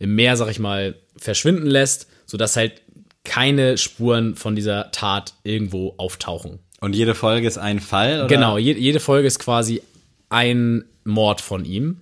im 0.00 0.14
Meer, 0.16 0.36
sag 0.36 0.50
ich 0.50 0.58
mal, 0.58 0.96
verschwinden 1.16 1.66
lässt, 1.66 2.08
sodass 2.26 2.56
halt 2.56 2.81
keine 3.24 3.78
Spuren 3.78 4.36
von 4.36 4.56
dieser 4.56 4.90
Tat 4.90 5.34
irgendwo 5.44 5.94
auftauchen. 5.96 6.58
Und 6.80 6.94
jede 6.94 7.14
Folge 7.14 7.46
ist 7.46 7.58
ein 7.58 7.78
Fall? 7.78 8.20
Oder? 8.20 8.26
Genau, 8.26 8.58
je, 8.58 8.72
jede 8.72 9.00
Folge 9.00 9.28
ist 9.28 9.38
quasi 9.38 9.82
ein 10.28 10.84
Mord 11.04 11.40
von 11.40 11.64
ihm. 11.64 12.00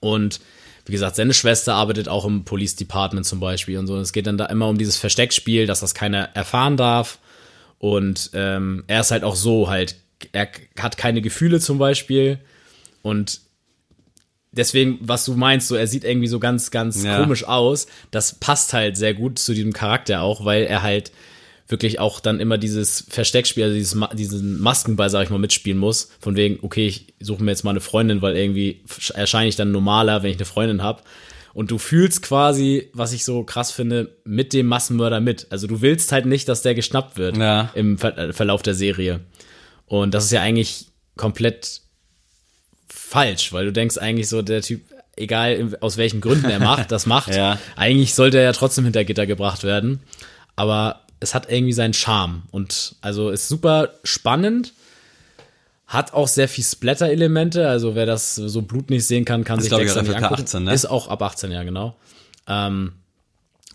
Und 0.00 0.40
wie 0.84 0.92
gesagt, 0.92 1.16
seine 1.16 1.34
Schwester 1.34 1.74
arbeitet 1.74 2.08
auch 2.08 2.24
im 2.24 2.44
Police 2.44 2.76
Department 2.76 3.26
zum 3.26 3.40
Beispiel 3.40 3.78
und 3.78 3.86
so. 3.86 3.94
Und 3.94 4.00
es 4.00 4.12
geht 4.12 4.26
dann 4.26 4.38
da 4.38 4.46
immer 4.46 4.68
um 4.68 4.78
dieses 4.78 4.96
Versteckspiel, 4.96 5.66
dass 5.66 5.80
das 5.80 5.94
keiner 5.94 6.24
erfahren 6.34 6.76
darf. 6.76 7.18
Und 7.78 8.30
ähm, 8.34 8.84
er 8.86 9.00
ist 9.00 9.10
halt 9.10 9.24
auch 9.24 9.36
so 9.36 9.68
halt, 9.68 9.96
er 10.32 10.48
hat 10.78 10.96
keine 10.96 11.22
Gefühle 11.22 11.60
zum 11.60 11.78
Beispiel. 11.78 12.38
Und 13.02 13.40
deswegen, 14.56 14.98
was 15.00 15.24
du 15.24 15.34
meinst, 15.34 15.68
so 15.68 15.74
er 15.74 15.86
sieht 15.86 16.04
irgendwie 16.04 16.28
so 16.28 16.38
ganz, 16.40 16.70
ganz 16.70 17.02
Ja. 17.04 17.20
komisch 17.20 17.44
aus. 17.44 17.86
Das 18.10 18.34
passt 18.34 18.72
halt 18.72 18.96
sehr 18.96 19.14
gut 19.14 19.38
zu 19.38 19.54
diesem 19.54 19.72
Charakter 19.72 20.22
auch, 20.22 20.44
weil 20.44 20.64
er 20.64 20.82
halt 20.82 21.12
wirklich 21.68 21.98
auch 21.98 22.20
dann 22.20 22.38
immer 22.38 22.58
dieses 22.58 23.04
Versteckspiel, 23.08 23.64
also 23.64 23.74
dieses, 23.74 23.98
diesen 24.14 24.60
Maskenball, 24.60 25.10
sag 25.10 25.24
ich 25.24 25.30
mal, 25.30 25.38
mitspielen 25.38 25.78
muss. 25.78 26.10
Von 26.20 26.36
wegen, 26.36 26.58
okay, 26.62 26.86
ich 26.86 27.14
suche 27.20 27.42
mir 27.42 27.50
jetzt 27.50 27.64
mal 27.64 27.70
eine 27.70 27.80
Freundin, 27.80 28.22
weil 28.22 28.36
irgendwie 28.36 28.82
erscheine 29.14 29.48
ich 29.48 29.56
dann 29.56 29.72
normaler, 29.72 30.22
wenn 30.22 30.30
ich 30.30 30.36
eine 30.36 30.44
Freundin 30.44 30.82
habe. 30.82 31.02
Und 31.54 31.70
du 31.70 31.78
fühlst 31.78 32.22
quasi, 32.22 32.90
was 32.92 33.12
ich 33.12 33.24
so 33.24 33.42
krass 33.42 33.72
finde, 33.72 34.14
mit 34.24 34.52
dem 34.52 34.66
Massenmörder 34.66 35.20
mit. 35.20 35.46
Also 35.50 35.66
du 35.66 35.80
willst 35.80 36.12
halt 36.12 36.26
nicht, 36.26 36.48
dass 36.48 36.62
der 36.62 36.74
geschnappt 36.74 37.16
wird 37.16 37.36
Ja. 37.38 37.70
im 37.74 37.98
Ver 37.98 38.16
äh, 38.16 38.32
Verlauf 38.32 38.62
der 38.62 38.74
Serie. 38.74 39.20
Und 39.86 40.12
das 40.14 40.26
ist 40.26 40.32
ja 40.32 40.42
eigentlich 40.42 40.86
komplett 41.16 41.80
falsch, 42.88 43.52
weil 43.52 43.66
du 43.66 43.72
denkst 43.72 43.98
eigentlich 43.98 44.28
so, 44.28 44.42
der 44.42 44.62
Typ, 44.62 44.82
egal 45.16 45.76
aus 45.80 45.96
welchen 45.96 46.20
Gründen 46.20 46.50
er 46.50 46.58
macht, 46.60 46.90
das 46.92 47.06
macht, 47.06 47.34
Ja. 47.34 47.58
eigentlich 47.76 48.14
sollte 48.14 48.38
er 48.38 48.44
ja 48.44 48.52
trotzdem 48.52 48.84
hinter 48.84 49.04
Gitter 49.04 49.26
gebracht 49.26 49.64
werden. 49.64 50.00
Aber 50.56 51.00
es 51.20 51.34
hat 51.34 51.50
irgendwie 51.50 51.72
seinen 51.72 51.94
Charme 51.94 52.42
und 52.50 52.94
also 53.00 53.30
ist 53.30 53.48
super 53.48 53.90
spannend. 54.04 54.72
Hat 55.86 56.12
auch 56.14 56.26
sehr 56.26 56.48
viel 56.48 56.64
Splatter-Elemente, 56.64 57.68
also 57.68 57.94
wer 57.94 58.06
das 58.06 58.34
so 58.34 58.62
Blut 58.62 58.90
nicht 58.90 59.06
sehen 59.06 59.24
kann, 59.24 59.44
kann 59.44 59.58
Ist, 59.58 59.64
sich 59.66 59.72
auch 59.74 59.78
nicht 59.78 59.96
angucken. 59.96 60.42
18, 60.42 60.64
ne? 60.64 60.74
Ist 60.74 60.86
auch 60.86 61.06
ab 61.08 61.22
18, 61.22 61.52
ja, 61.52 61.62
genau. 61.62 61.96
Ähm, 62.48 62.92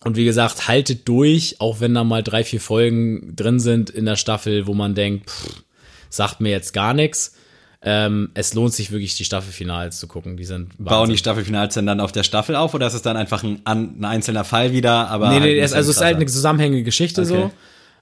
und 0.03 0.17
wie 0.17 0.25
gesagt, 0.25 0.67
haltet 0.67 1.07
durch, 1.07 1.61
auch 1.61 1.79
wenn 1.79 1.93
da 1.93 2.03
mal 2.03 2.21
drei, 2.21 2.43
vier 2.43 2.59
Folgen 2.59 3.33
drin 3.35 3.59
sind 3.59 3.89
in 3.89 4.05
der 4.05 4.17
Staffel, 4.17 4.67
wo 4.67 4.73
man 4.73 4.93
denkt, 4.93 5.29
pff, 5.29 5.63
sagt 6.09 6.41
mir 6.41 6.49
jetzt 6.49 6.73
gar 6.73 6.93
nichts. 6.93 7.35
Ähm, 7.83 8.29
es 8.35 8.53
lohnt 8.53 8.73
sich 8.73 8.91
wirklich, 8.91 9.15
die 9.15 9.25
Staffelfinals 9.25 9.99
zu 9.99 10.07
gucken. 10.07 10.37
Die 10.37 10.45
sind 10.45 10.77
Bauen 10.77 10.99
Wahnsinn. 11.01 11.13
die 11.13 11.17
Staffelfinals 11.17 11.73
denn 11.73 11.87
dann 11.87 11.99
auf 11.99 12.11
der 12.11 12.23
Staffel 12.23 12.55
auf 12.55 12.73
oder 12.75 12.85
ist 12.87 12.93
es 12.93 13.01
dann 13.01 13.17
einfach 13.17 13.43
ein, 13.43 13.61
ein 13.65 14.05
einzelner 14.05 14.43
Fall 14.43 14.71
wieder? 14.71 15.07
Aber 15.09 15.29
Nee, 15.29 15.39
halt 15.39 15.43
nee, 15.45 15.59
es, 15.59 15.73
also 15.73 15.89
es 15.89 15.97
ist 15.97 16.03
halt 16.03 16.17
eine 16.17 16.27
zusammenhängende 16.27 16.83
Geschichte 16.83 17.21
Okay. 17.21 17.29
so. 17.29 17.51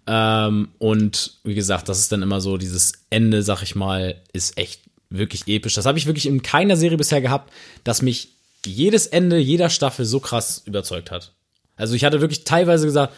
Ähm, 0.08 0.70
und 0.80 1.38
wie 1.44 1.56
gesagt, 1.56 1.88
das 1.88 2.00
ist 2.00 2.12
dann 2.12 2.22
immer 2.24 2.42
so, 2.42 2.58
dieses 2.58 2.94
Ende, 3.10 3.42
sag 3.44 3.62
ich 3.62 3.76
mal, 3.76 4.15
ist 4.34 4.58
echt 4.58 4.82
wirklich 5.10 5.48
episch. 5.48 5.76
Das 5.76 5.86
habe 5.86 5.98
ich 5.98 6.08
wirklich 6.08 6.26
in 6.26 6.42
keiner 6.42 6.76
Serie 6.76 6.98
bisher 6.98 7.22
gehabt, 7.22 7.54
dass 7.84 8.02
mich 8.02 8.30
jedes 8.65 9.08
Ende 9.08 9.38
jeder 9.38 9.70
Staffel 9.70 10.04
so 10.06 10.20
krass 10.20 10.62
überzeugt 10.65 11.10
hat. 11.12 11.32
Also 11.78 11.96
ich 11.96 12.04
hatte 12.04 12.20
wirklich 12.20 12.44
teilweise 12.44 12.86
gesagt, 12.86 13.13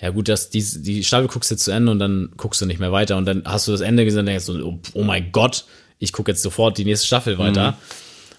ja 0.00 0.10
gut, 0.10 0.28
das, 0.28 0.50
die, 0.50 0.62
die 0.82 1.04
Staffel 1.04 1.28
guckst 1.28 1.50
du 1.50 1.54
jetzt 1.54 1.64
zu 1.64 1.70
Ende 1.70 1.90
und 1.92 1.98
dann 1.98 2.32
guckst 2.36 2.60
du 2.60 2.66
nicht 2.66 2.80
mehr 2.80 2.92
weiter 2.92 3.16
und 3.16 3.24
dann 3.24 3.42
hast 3.46 3.68
du 3.68 3.72
das 3.72 3.80
Ende 3.80 4.04
gesehen 4.04 4.20
und 4.20 4.26
denkst 4.26 4.44
so, 4.44 4.54
oh, 4.62 4.78
oh 4.94 5.02
mein 5.04 5.30
Gott, 5.32 5.64
ich 6.02 6.12
gucke 6.12 6.32
jetzt 6.32 6.42
sofort 6.42 6.76
die 6.78 6.84
nächste 6.84 7.06
Staffel 7.06 7.38
weiter. 7.38 7.78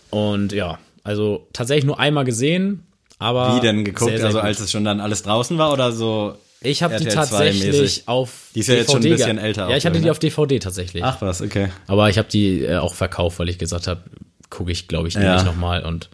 Und 0.10 0.52
ja, 0.52 0.78
also 1.04 1.48
tatsächlich 1.54 1.86
nur 1.86 2.00
einmal 2.00 2.26
gesehen, 2.26 2.86
aber 3.20 3.56
Wie 3.56 3.62
denn 3.62 3.86
geguckt? 3.86 4.10
sehr, 4.10 4.18
sehr 4.18 4.28
also 4.28 4.40
gut. 4.40 4.46
als 4.48 4.60
es 4.60 4.70
schon 4.72 4.84
dann 4.84 5.00
alles 5.00 5.24
draußen 5.24 5.58
war 5.58 5.72
oder 5.72 5.92
so? 5.92 6.36
Ich 6.62 6.84
habe 6.84 6.96
die 6.98 7.06
RTL 7.06 7.26
2 7.26 7.36
tatsächlich 7.38 8.04
auf 8.08 8.32
Die 8.56 8.60
ist 8.62 8.68
ja 8.68 8.76
jetzt 8.76 8.92
schon 8.92 8.98
ein 9.00 9.04
DVD 9.04 9.16
bisschen 9.24 9.38
älter 9.38 9.70
Ja, 9.70 9.76
ich 9.78 9.86
hatte 9.86 10.00
die 10.00 10.06
ne? 10.06 10.12
auf 10.12 10.20
DVD 10.20 10.60
tatsächlich. 10.60 11.04
Ach 11.04 11.22
was, 11.22 11.42
okay. 11.42 11.70
Aber 11.88 12.10
ich 12.10 12.18
habe 12.18 12.28
die 12.30 12.62
äh, 12.64 12.78
auch 12.78 12.94
verkauft, 12.96 13.40
weil 13.40 13.50
ich 13.50 13.58
gesagt 13.58 13.88
habe, 13.88 14.02
gucke 14.50 14.72
ich, 14.72 14.88
glaube 14.88 15.08
ich, 15.08 15.16
Ja. 15.16 15.36
nicht 15.36 15.46
nochmal 15.46 15.84
und 15.84 16.10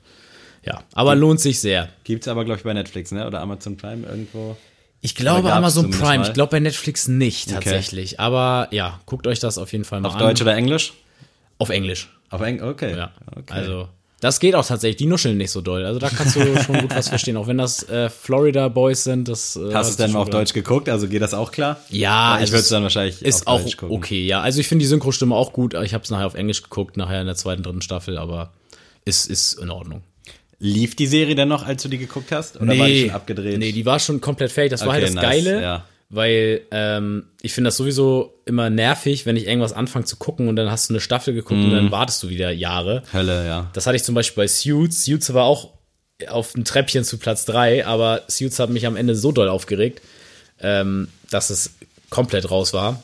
ja, 0.65 0.83
aber 0.93 1.15
lohnt 1.15 1.39
sich 1.39 1.59
sehr. 1.59 1.89
Gibt's 2.03 2.27
aber, 2.27 2.45
glaube 2.45 2.57
ich, 2.59 2.63
bei 2.63 2.73
Netflix, 2.73 3.11
ne? 3.11 3.25
Oder 3.25 3.39
Amazon 3.41 3.77
Prime 3.77 4.05
irgendwo. 4.07 4.55
Ich 5.01 5.15
glaube 5.15 5.51
Amazon 5.53 5.89
Prime, 5.89 6.19
mal. 6.19 6.27
ich 6.27 6.33
glaube 6.33 6.51
bei 6.51 6.59
Netflix 6.59 7.07
nicht 7.07 7.47
Okay. 7.47 7.55
tatsächlich, 7.55 8.19
aber 8.19 8.67
ja, 8.71 8.99
guckt 9.05 9.25
euch 9.27 9.39
das 9.39 9.57
auf 9.57 9.71
jeden 9.71 9.85
Fall 9.85 10.01
mal 10.01 10.09
Auf 10.09 10.15
an. 10.15 10.19
Deutsch 10.19 10.41
oder 10.41 10.55
Englisch? 10.55 10.93
Auf 11.59 11.69
Englisch. 11.69 12.09
Auf 12.29 12.41
Englisch, 12.41 12.67
okay. 12.67 12.97
Ja. 12.97 13.11
okay. 13.35 13.53
Also 13.53 13.89
das 14.21 14.41
geht 14.41 14.53
auch 14.55 14.65
tatsächlich, 14.65 14.97
die 14.97 15.05
nuscheln 15.05 15.37
nicht 15.37 15.51
so 15.51 15.61
doll. 15.61 15.85
Also 15.85 15.99
da 15.99 16.09
kannst 16.09 16.35
du 16.35 16.41
schon 16.61 16.81
gut 16.81 16.93
was 16.93 17.07
verstehen, 17.09 17.37
auch 17.37 17.47
wenn 17.47 17.57
das 17.57 17.87
äh, 17.87 18.09
Florida 18.09 18.67
Boys 18.67 19.05
sind, 19.05 19.29
das 19.29 19.55
äh, 19.55 19.73
Hast 19.73 19.87
du 19.87 19.91
es 19.91 19.97
denn 19.97 20.11
mal 20.11 20.19
auf 20.19 20.29
Deutsch 20.29 20.53
geguckt? 20.53 20.89
Also 20.89 21.07
geht 21.07 21.21
das 21.21 21.33
auch 21.33 21.51
klar? 21.51 21.77
Ja, 21.89 22.35
Weil 22.35 22.43
ich 22.43 22.49
würde 22.49 22.59
es 22.59 22.65
es 22.65 22.69
dann 22.69 22.83
wahrscheinlich 22.83 23.21
ist 23.21 23.47
auf 23.47 23.61
auch 23.65 23.89
okay, 23.89 24.25
ja. 24.25 24.41
Also 24.41 24.59
ich 24.59 24.67
finde 24.67 24.83
die 24.83 24.87
Synchrostimme 24.87 25.33
auch 25.33 25.53
gut. 25.53 25.73
Ich 25.73 25.93
habe 25.93 26.03
es 26.03 26.09
nachher 26.09 26.27
auf 26.27 26.33
Englisch 26.33 26.63
geguckt, 26.63 26.97
nachher 26.97 27.21
in 27.21 27.27
der 27.27 27.35
zweiten, 27.35 27.63
dritten 27.63 27.81
Staffel, 27.81 28.17
aber 28.17 28.51
ist, 29.05 29.29
ist 29.29 29.53
in 29.53 29.69
Ordnung. 29.69 30.01
Lief 30.59 30.95
die 30.95 31.07
Serie 31.07 31.35
denn 31.35 31.47
noch, 31.47 31.65
als 31.65 31.83
du 31.83 31.87
die 31.87 31.97
geguckt 31.97 32.33
hast? 32.33 32.59
Oder 32.59 32.77
war 32.77 32.87
die 32.87 33.01
schon 33.03 33.11
abgedreht? 33.11 33.57
Nee, 33.57 33.71
die 33.71 33.85
war 33.85 33.99
schon 33.99 34.19
komplett 34.19 34.51
fertig. 34.51 34.71
Das 34.71 34.81
war 34.81 34.89
Okay, 34.89 34.95
halt 34.97 35.07
das 35.07 35.15
nice, 35.15 35.23
Geile, 35.23 35.61
ja. 35.61 35.85
Weil 36.09 36.61
ähm, 36.71 37.27
ich 37.41 37.53
finde 37.53 37.67
das 37.67 37.77
sowieso 37.77 38.33
immer 38.45 38.69
nervig, 38.69 39.25
wenn 39.25 39.35
ich 39.35 39.45
irgendwas 39.47 39.73
anfange 39.73 40.05
zu 40.05 40.15
gucken 40.17 40.47
und 40.47 40.55
dann 40.55 40.71
hast 40.71 40.89
du 40.89 40.93
eine 40.93 41.01
Staffel 41.01 41.33
geguckt 41.33 41.59
und 41.59 41.69
Mhm. 41.69 41.75
dann 41.75 41.91
wartest 41.91 42.23
du 42.23 42.29
wieder 42.29 42.49
Jahre. 42.51 43.03
Hölle, 43.13 43.45
ja. 43.47 43.69
Das 43.73 43.85
hatte 43.85 43.95
ich 43.95 44.03
zum 44.03 44.15
Beispiel 44.15 44.43
bei 44.43 44.47
Suits. 44.47 45.05
Suits 45.05 45.33
war 45.33 45.43
auch 45.45 45.69
auf 46.27 46.53
dem 46.53 46.65
Treppchen 46.65 47.03
zu 47.03 47.17
Platz 47.17 47.45
3, 47.45 47.85
aber 47.85 48.23
Suits 48.27 48.59
hat 48.59 48.69
mich 48.71 48.85
am 48.87 48.95
Ende 48.95 49.15
so 49.15 49.31
doll 49.31 49.47
aufgeregt, 49.49 50.01
ähm, 50.59 51.07
dass 51.29 51.49
es 51.51 51.71
komplett 52.09 52.49
raus 52.49 52.73
war. 52.73 53.03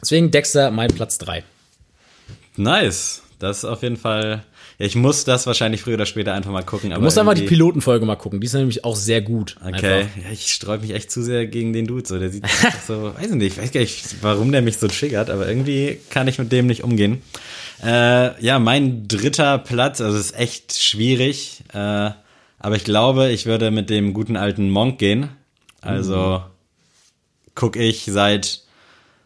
Deswegen 0.00 0.30
Dexter 0.30 0.70
mein 0.70 0.88
Platz 0.94 1.18
3. 1.18 1.42
Nice. 2.56 3.22
Das 3.38 3.58
ist 3.58 3.64
auf 3.64 3.82
jeden 3.82 3.96
Fall. 3.96 4.44
Ja, 4.78 4.86
ich 4.86 4.94
muss 4.94 5.24
das 5.24 5.46
wahrscheinlich 5.46 5.82
früher 5.82 5.94
oder 5.94 6.06
später 6.06 6.34
einfach 6.34 6.52
mal 6.52 6.62
gucken. 6.62 6.90
Du 6.90 7.00
musst 7.00 7.18
einfach 7.18 7.34
die 7.34 7.42
Pilotenfolge 7.42 8.06
mal 8.06 8.14
gucken. 8.14 8.40
Die 8.40 8.46
ist 8.46 8.52
nämlich 8.52 8.84
auch 8.84 8.94
sehr 8.94 9.20
gut. 9.20 9.56
Okay, 9.60 9.74
Einfach. 9.74 10.16
ja, 10.16 10.30
ich 10.32 10.52
sträub 10.52 10.82
mich 10.82 10.92
echt 10.94 11.10
zu 11.10 11.22
sehr 11.22 11.46
gegen 11.46 11.72
den 11.72 11.86
Dude. 11.88 12.06
So, 12.06 12.18
der 12.18 12.30
sieht 12.30 12.44
so, 12.86 13.12
weiß 13.18 13.30
ich 13.30 13.34
nicht, 13.34 13.56
ich 13.56 13.62
weiß 13.62 13.72
gar 13.72 13.80
nicht, 13.80 14.22
warum 14.22 14.52
der 14.52 14.62
mich 14.62 14.78
so 14.78 14.86
triggert, 14.86 15.30
aber 15.30 15.48
irgendwie 15.48 15.98
kann 16.10 16.28
ich 16.28 16.38
mit 16.38 16.52
dem 16.52 16.66
nicht 16.66 16.84
umgehen. 16.84 17.22
Äh, 17.84 18.40
ja, 18.40 18.60
mein 18.60 19.08
dritter 19.08 19.58
Platz, 19.58 20.00
also 20.00 20.16
es 20.16 20.26
ist 20.26 20.38
echt 20.38 20.80
schwierig, 20.80 21.64
äh, 21.72 22.10
aber 22.60 22.76
ich 22.76 22.84
glaube, 22.84 23.30
ich 23.30 23.46
würde 23.46 23.72
mit 23.72 23.90
dem 23.90 24.14
guten 24.14 24.36
alten 24.36 24.70
Monk 24.70 24.98
gehen. 24.98 25.28
Also 25.80 26.42
guck 27.54 27.74
ich 27.76 28.04
seit 28.04 28.62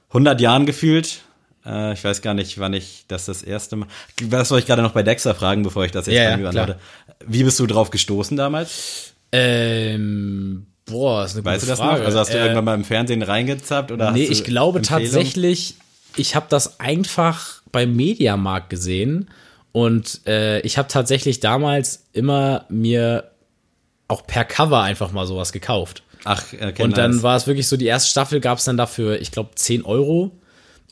100 0.09 0.41
Jahren 0.41 0.65
gefühlt. 0.65 1.21
Äh, 1.65 1.93
ich 1.95 2.03
weiß 2.05 2.23
gar 2.23 2.35
nicht, 2.35 2.59
wann 2.59 2.73
ich 2.75 3.05
das 3.09 3.27
das 3.27 3.43
erste 3.43 3.77
Mal. 3.77 3.89
Was 4.25 4.49
soll 4.49 4.59
ich 4.59 4.67
gerade 4.67 4.83
noch 4.83 4.93
bei 4.93 5.03
Dexter 5.03 5.35
fragen, 5.35 5.63
bevor 5.63 5.85
ich 5.85 5.93
das 5.93 6.07
jetzt 6.07 6.17
Ja, 6.17 6.23
ja, 6.31 6.37
bei 6.37 6.43
beantworte? 6.43 6.79
Wie 7.27 7.45
bist 7.45 7.59
du 7.61 7.67
drauf 7.67 7.91
gestoßen 7.91 8.37
damals? 8.37 9.13
Ähm, 9.33 10.67
boah, 10.87 11.25
ist 11.25 11.37
eine 11.37 11.45
Weißt 11.45 11.63
du 11.63 11.67
gute 11.67 11.71
das 11.73 11.79
Frage. 11.79 11.99
noch? 12.01 12.07
Also 12.07 12.19
hast 12.19 12.33
du 12.33 12.37
Äh, 12.39 12.43
irgendwann 12.43 12.65
mal 12.65 12.75
im 12.75 12.85
Fernsehen 12.85 13.23
reingezappt 13.23 13.91
oder 13.93 14.11
Nee, 14.13 14.27
du 14.27 14.33
ich 14.33 14.45
glaube 14.45 14.83
tatsächlich, 14.83 15.75
ich 16.17 16.35
habe 16.35 16.47
das 16.49 16.81
einfach 16.81 17.63
beim 17.73 17.95
Mediamarkt 17.97 18.69
gesehen 18.71 19.31
und 19.73 20.21
äh, 20.27 20.61
ich 20.61 20.77
habe 20.79 20.89
tatsächlich 20.89 21.41
damals 21.41 22.05
immer 22.13 22.67
mir 22.69 23.31
auch 24.09 24.27
per 24.27 24.45
Cover 24.45 24.83
einfach 24.83 25.13
mal 25.13 25.27
sowas 25.27 25.53
gekauft. 25.53 26.03
Ach, 26.25 26.45
okay, 26.53 26.83
Und 26.83 26.99
dann 26.99 27.13
nice. 27.13 27.23
war 27.23 27.37
es 27.37 27.47
wirklich 27.47 27.67
so, 27.67 27.77
die 27.77 27.87
erste 27.87 28.11
Staffel 28.11 28.41
gab 28.41 28.59
es 28.59 28.65
dann 28.65 28.77
dafür, 28.77 29.21
ich 29.21 29.31
glaube, 29.33 29.51
10 29.55 29.85
Euro. 29.85 30.31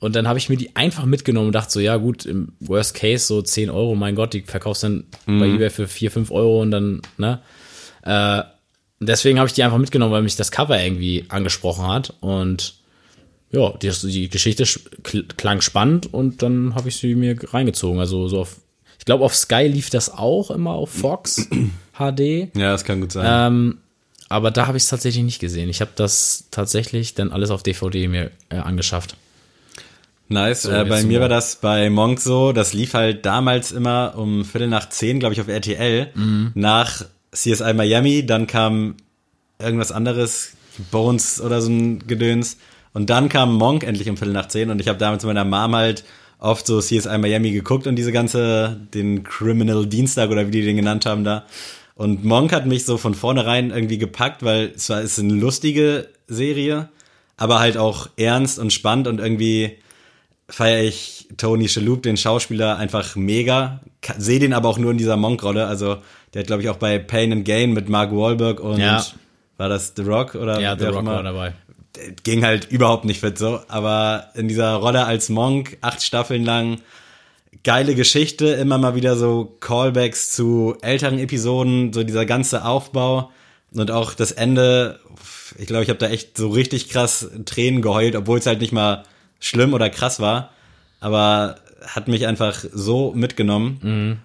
Und 0.01 0.17
dann 0.17 0.27
habe 0.27 0.39
ich 0.39 0.49
mir 0.49 0.57
die 0.57 0.75
einfach 0.77 1.05
mitgenommen 1.05 1.49
und 1.49 1.53
dachte 1.55 1.73
so, 1.73 1.81
ja 1.81 1.97
gut, 1.97 2.25
im 2.25 2.53
Worst 2.61 2.95
Case 2.95 3.27
so 3.27 3.43
10 3.43 3.69
Euro, 3.71 3.95
mein 3.95 4.15
Gott, 4.15 4.33
die 4.33 4.41
verkaufst 4.41 4.83
dann 4.83 5.05
bei 5.27 5.33
Mhm. 5.33 5.55
eBay 5.57 5.71
für 5.71 5.87
4, 5.87 6.11
5 6.11 6.31
Euro 6.31 6.63
und 6.63 6.71
dann, 6.71 7.03
ne? 7.19 7.41
Äh, 8.03 8.43
deswegen 8.99 9.39
habe 9.39 9.47
ich 9.47 9.53
die 9.53 9.63
einfach 9.63 9.77
mitgenommen, 9.79 10.13
weil 10.13 10.23
mich 10.23 10.37
das 10.37 10.51
Cover 10.51 10.83
irgendwie 10.83 11.27
angesprochen 11.29 11.87
hat. 11.87 12.15
Und 12.21 12.75
ja, 13.51 13.73
die, 13.83 13.91
die 14.11 14.29
Geschichte 14.31 14.65
sch- 14.65 14.81
kl- 15.03 15.27
klang 15.37 15.61
spannend 15.61 16.13
und 16.15 16.41
dann 16.43 16.75
habe 16.75 16.89
ich 16.89 16.97
sie 16.97 17.15
mir 17.15 17.37
reingezogen. 17.53 18.01
Also 18.01 18.27
so 18.29 18.41
auf, 18.41 18.57
ich 18.99 19.05
glaube 19.05 19.25
auf 19.25 19.35
Sky 19.35 19.67
lief 19.67 19.91
das 19.91 20.11
auch 20.11 20.51
immer 20.51 20.71
auf 20.73 20.91
Fox 20.91 21.47
HD. 21.99 22.55
Ja, 22.57 22.73
das 22.73 22.85
kann 22.85 23.03
gut 23.03 23.13
sein. 23.13 23.27
Ähm, 23.53 23.79
aber 24.31 24.51
da 24.51 24.67
habe 24.67 24.79
ich 24.79 24.85
es 24.85 24.89
tatsächlich 24.89 25.25
nicht 25.25 25.41
gesehen. 25.41 25.69
Ich 25.69 25.81
habe 25.83 25.91
das 25.97 26.45
tatsächlich 26.51 27.15
dann 27.15 27.33
alles 27.33 27.51
auf 27.51 27.63
DVD 27.63 28.09
mir 28.09 28.31
äh, 28.49 28.57
angeschafft. 28.57 29.17
Nice. 30.31 30.65
äh, 30.65 30.79
jetzt 30.79 30.89
bei 30.89 31.03
mir 31.03 31.21
war 31.21 31.29
das 31.29 31.57
bei 31.57 31.91
Monk 31.91 32.21
so, 32.21 32.53
das 32.53 32.73
lief 32.73 32.95
halt 32.95 33.27
damals 33.27 33.73
immer 33.73 34.15
um 34.17 34.45
Viertel 34.45 34.69
nach 34.69 34.89
zehn, 34.89 35.19
glaube 35.19 35.35
ich, 35.35 35.41
auf 35.41 35.49
RTL. 35.49 36.09
Mhm. 36.15 36.53
Nach 36.55 37.05
CSI 37.33 37.75
Miami, 37.75 38.25
dann 38.25 38.47
kam 38.47 38.95
irgendwas 39.59 39.91
anderes, 39.91 40.53
Bones 40.93 41.41
oder 41.41 41.61
so 41.61 41.71
ein 41.71 42.07
Gedöns. 42.07 42.59
Und 42.93 43.11
dann 43.11 43.29
kam 43.29 43.55
Monk 43.55 43.83
endlich 43.83 44.09
um 44.09 44.17
Viertel 44.17 44.33
nach 44.33 44.47
zehn 44.47 44.71
und 44.71 44.81
ich 44.81 44.89
habe 44.89 44.99
damals 44.99 45.25
mit 45.25 45.35
meiner 45.35 45.45
Mom 45.45 45.75
halt 45.75 46.05
oft 46.39 46.65
so 46.65 46.81
CSI 46.81 47.19
Miami 47.19 47.51
geguckt 47.51 47.89
und 47.89 47.97
diese 47.97 48.13
ganze, 48.13 48.81
den 48.95 49.25
Criminal 49.25 49.85
Dienstag 49.87 50.31
oder 50.31 50.47
wie 50.47 50.53
die 50.53 50.63
den 50.63 50.77
genannt 50.77 51.07
haben 51.07 51.25
da. 51.25 51.45
Und 51.97 52.25
Monk 52.25 52.53
hat 52.53 52.67
mich 52.67 52.85
so 52.85 52.99
von 52.99 53.15
vornherein 53.15 53.71
irgendwie 53.71 53.99
gepackt, 53.99 54.45
weil 54.45 54.73
es 54.75 54.89
war, 54.89 55.01
es 55.01 55.19
ist 55.19 55.25
eine 55.25 55.35
lustige 55.35 56.09
Serie, 56.29 56.89
aber 57.37 57.59
halt 57.59 57.77
auch 57.77 58.09
ernst 58.17 58.61
und 58.61 58.73
spannend 58.73 59.09
und 59.09 59.19
irgendwie 59.19 59.77
feiere 60.51 60.83
ich 60.85 61.29
Tony 61.37 61.69
Shalhoub, 61.69 62.03
den 62.03 62.17
Schauspieler, 62.17 62.77
einfach 62.77 63.17
mega. 63.17 63.81
Sehe 64.19 64.39
den 64.39 64.53
aber 64.53 64.69
auch 64.69 64.79
nur 64.79 64.91
in 64.91 64.99
dieser 64.99 65.17
Monk-Rolle. 65.17 65.67
Also 65.67 65.99
der 66.35 66.41
hat, 66.41 66.47
glaube 66.47 66.63
ich, 66.63 66.69
auch 66.69 66.77
bei 66.77 66.99
Pain 66.99 67.33
and 67.33 67.45
Gain 67.45 67.73
mit 67.73 67.89
Mark 67.89 68.13
Wahlberg 68.13 68.61
und 68.61 68.79
Ja. 68.79 69.05
war 69.57 69.69
das 69.69 69.95
The 69.97 70.03
Rock 70.03 70.35
oder 70.35 70.61
Ja, 70.61 70.77
The 70.79 70.87
Rock 70.87 71.01
immer. 71.01 71.15
war 71.17 71.23
dabei. 71.23 71.55
Ging 72.23 72.45
halt 72.45 72.71
überhaupt 72.71 73.05
nicht 73.05 73.21
fit 73.21 73.37
so. 73.39 73.61
Aber 73.69 74.27
in 74.35 74.49
dieser 74.49 74.75
Rolle 74.75 75.05
als 75.07 75.29
Monk, 75.29 75.77
acht 75.81 76.03
Staffeln 76.03 76.45
lang, 76.45 76.81
geile 77.65 77.95
Geschichte, 77.95 78.47
immer 78.47 78.79
mal 78.79 78.95
wieder 78.95 79.17
so 79.17 79.57
Callbacks 79.61 80.33
zu 80.33 80.77
älteren 80.83 81.19
Episoden, 81.19 81.93
so 81.93 82.05
dieser 82.05 82.27
ganze 82.27 82.65
Aufbau 82.65 83.31
und 83.73 83.91
auch 83.91 84.15
das 84.15 84.33
Ende. 84.33 85.01
Ich 85.59 85.67
glaube, 85.67 85.83
ich 85.83 85.91
habe 85.91 85.99
da 85.99 86.09
echt 86.09 86.37
so 86.39 86.49
richtig 86.49 86.89
krass 86.89 87.29
Tränen 87.45 87.83
geheult, 87.83 88.15
obwohl 88.17 88.39
es 88.39 88.47
halt 88.47 88.61
nicht 88.61 88.73
mal 88.73 89.03
schlimm 89.41 89.75
oder 89.75 89.91
krass 89.91 90.21
war, 90.21 90.51
aber 91.01 91.57
hat 91.87 92.09
mich 92.09 92.27
einfach 92.27 92.63
so 92.73 93.13
mitgenommen. 93.15 93.79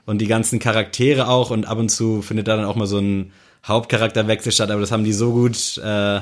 Und 0.06 0.19
die 0.19 0.28
ganzen 0.28 0.60
Charaktere 0.60 1.28
auch. 1.28 1.51
Und 1.51 1.65
ab 1.65 1.78
und 1.78 1.89
zu 1.89 2.21
findet 2.21 2.47
da 2.47 2.58
dann 2.58 2.65
auch 2.65 2.75
mal 2.75 2.88
so 2.88 2.99
ein 2.99 3.32
Hauptcharakterwechsel 3.65 4.51
statt, 4.51 4.69
aber 4.69 4.82
das 4.82 4.91
haben 4.91 5.04
die 5.04 5.13
so 5.13 5.32
gut 5.32 5.78
äh, 5.80 6.19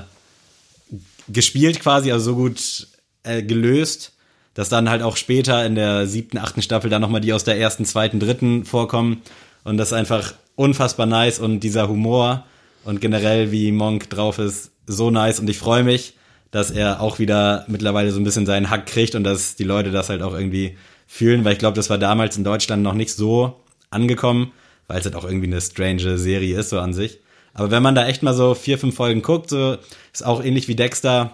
gespielt 1.28 1.80
quasi, 1.82 2.12
also 2.12 2.32
so 2.32 2.36
gut 2.36 2.88
äh, 3.24 3.44
gelöst, 3.44 4.14
dass 4.54 4.70
dann 4.70 4.90
halt 4.90 5.02
auch 5.02 5.18
später 5.18 5.66
in 5.66 5.76
der 5.76 6.08
siebten, 6.08 6.38
achten 6.38 6.62
Staffel 6.62 6.90
dann 6.90 7.02
nochmal 7.02 7.22
die 7.22 7.34
aus 7.34 7.44
der 7.44 7.58
ersten, 7.58 7.86
zweiten, 7.86 8.20
dritten 8.20 8.66
vorkommen. 8.66 9.22
Und 9.64 9.78
das 9.78 9.90
ist 9.90 9.94
einfach 9.94 10.36
unfassbar 10.56 11.06
nice. 11.06 11.40
Und 11.40 11.62
dieser 11.62 11.90
Humor 11.90 12.46
und 12.86 13.02
generell 13.02 13.52
wie 13.52 13.72
Monk 13.72 14.10
drauf 14.10 14.40
ist, 14.40 14.72
so 14.86 15.10
nice. 15.10 15.40
Und 15.40 15.50
ich 15.50 15.58
freue 15.58 15.84
mich, 15.84 16.14
dass 16.54 16.70
er 16.70 17.02
auch 17.02 17.18
wieder 17.18 17.66
mittlerweile 17.68 18.12
so 18.12 18.20
ein 18.20 18.24
bisschen 18.24 18.46
seinen 18.46 18.70
Hack 18.70 18.86
kriegt 18.86 19.16
und 19.16 19.24
dass 19.24 19.56
die 19.56 19.64
Leute 19.64 19.90
das 19.90 20.10
halt 20.10 20.22
auch 20.22 20.36
irgendwie 20.36 20.78
fühlen, 21.08 21.44
weil 21.44 21.54
ich 21.54 21.60
glaube, 21.60 21.76
das 21.76 21.90
war 21.90 21.98
damals 21.98 22.38
in 22.38 22.44
Deutschland 22.44 22.84
noch 22.84 22.94
nicht 22.94 23.12
so 23.12 23.60
angekommen, 23.90 24.52
weil 24.88 25.00
es 25.00 25.06
halt 25.06 25.16
auch 25.16 25.26
irgendwie 25.26 25.48
eine 25.48 25.60
strange 25.60 26.20
Serie 26.20 26.60
ist, 26.60 26.70
so 26.70 26.80
an 26.80 26.94
sich. 26.94 27.20
Aber 27.56 27.72
wenn 27.72 27.82
man 27.82 27.96
da 27.96 28.06
echt 28.06 28.22
mal 28.22 28.36
so 28.36 28.54
vier, 28.54 28.78
fünf 28.78 28.96
Folgen 28.96 29.24
guckt, 29.24 29.50
so 29.50 29.78
ist 30.14 30.24
auch 30.24 30.44
ähnlich 30.44 30.68
wie 30.68 30.76
Dexter. 30.76 31.34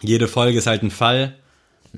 Jede 0.00 0.28
Folge 0.28 0.58
ist 0.58 0.68
halt 0.68 0.84
ein 0.84 0.92
Fall 0.92 1.34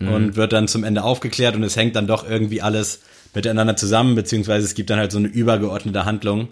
und 0.00 0.36
wird 0.36 0.54
dann 0.54 0.66
zum 0.66 0.84
Ende 0.84 1.04
aufgeklärt 1.04 1.56
und 1.56 1.62
es 1.64 1.76
hängt 1.76 1.96
dann 1.96 2.06
doch 2.06 2.28
irgendwie 2.28 2.62
alles 2.62 3.02
miteinander 3.34 3.76
zusammen, 3.76 4.14
beziehungsweise 4.14 4.64
es 4.64 4.74
gibt 4.74 4.88
dann 4.88 4.98
halt 4.98 5.12
so 5.12 5.18
eine 5.18 5.28
übergeordnete 5.28 6.06
Handlung. 6.06 6.48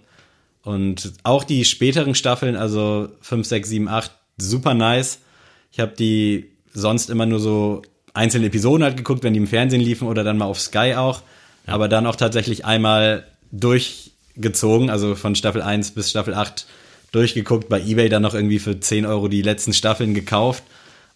Und 0.63 1.15
auch 1.23 1.45
die 1.45 1.65
späteren 1.65 2.15
Staffeln, 2.15 2.55
also 2.55 3.09
5, 3.23 3.47
6, 3.47 3.69
7, 3.69 3.89
8, 3.89 4.11
super 4.37 4.75
nice. 4.75 5.21
Ich 5.73 5.81
habe 5.81 5.93
die 5.99 6.51
sonst 6.73 7.11
immer 7.11 7.27
nur 7.27 7.41
so 7.41 7.83
einzelne 8.15 8.47
Episoden 8.47 8.85
halt 8.85 8.97
geguckt, 8.97 9.25
wenn 9.25 9.33
die 9.33 9.41
im 9.41 9.47
Fernsehen 9.47 9.81
liefen 9.81 10.07
oder 10.07 10.23
dann 10.23 10.39
mal 10.39 10.45
auf 10.45 10.61
Sky 10.61 10.95
auch. 10.97 11.23
Aber 11.67 11.89
dann 11.89 12.07
auch 12.07 12.17
tatsächlich 12.17 12.65
einmal 12.65 13.27
durchgezogen, 13.53 14.91
also 14.91 15.15
von 15.15 15.35
Staffel 15.35 15.63
1 15.63 15.93
bis 15.93 16.11
Staffel 16.11 16.35
8 16.35 16.67
durchgeguckt, 17.13 17.69
bei 17.69 17.81
Ebay 17.81 18.09
dann 18.09 18.23
noch 18.23 18.35
irgendwie 18.35 18.59
für 18.59 18.79
10 18.79 19.07
Euro 19.07 19.29
die 19.29 19.43
letzten 19.43 19.73
Staffeln 19.73 20.15
gekauft. 20.15 20.65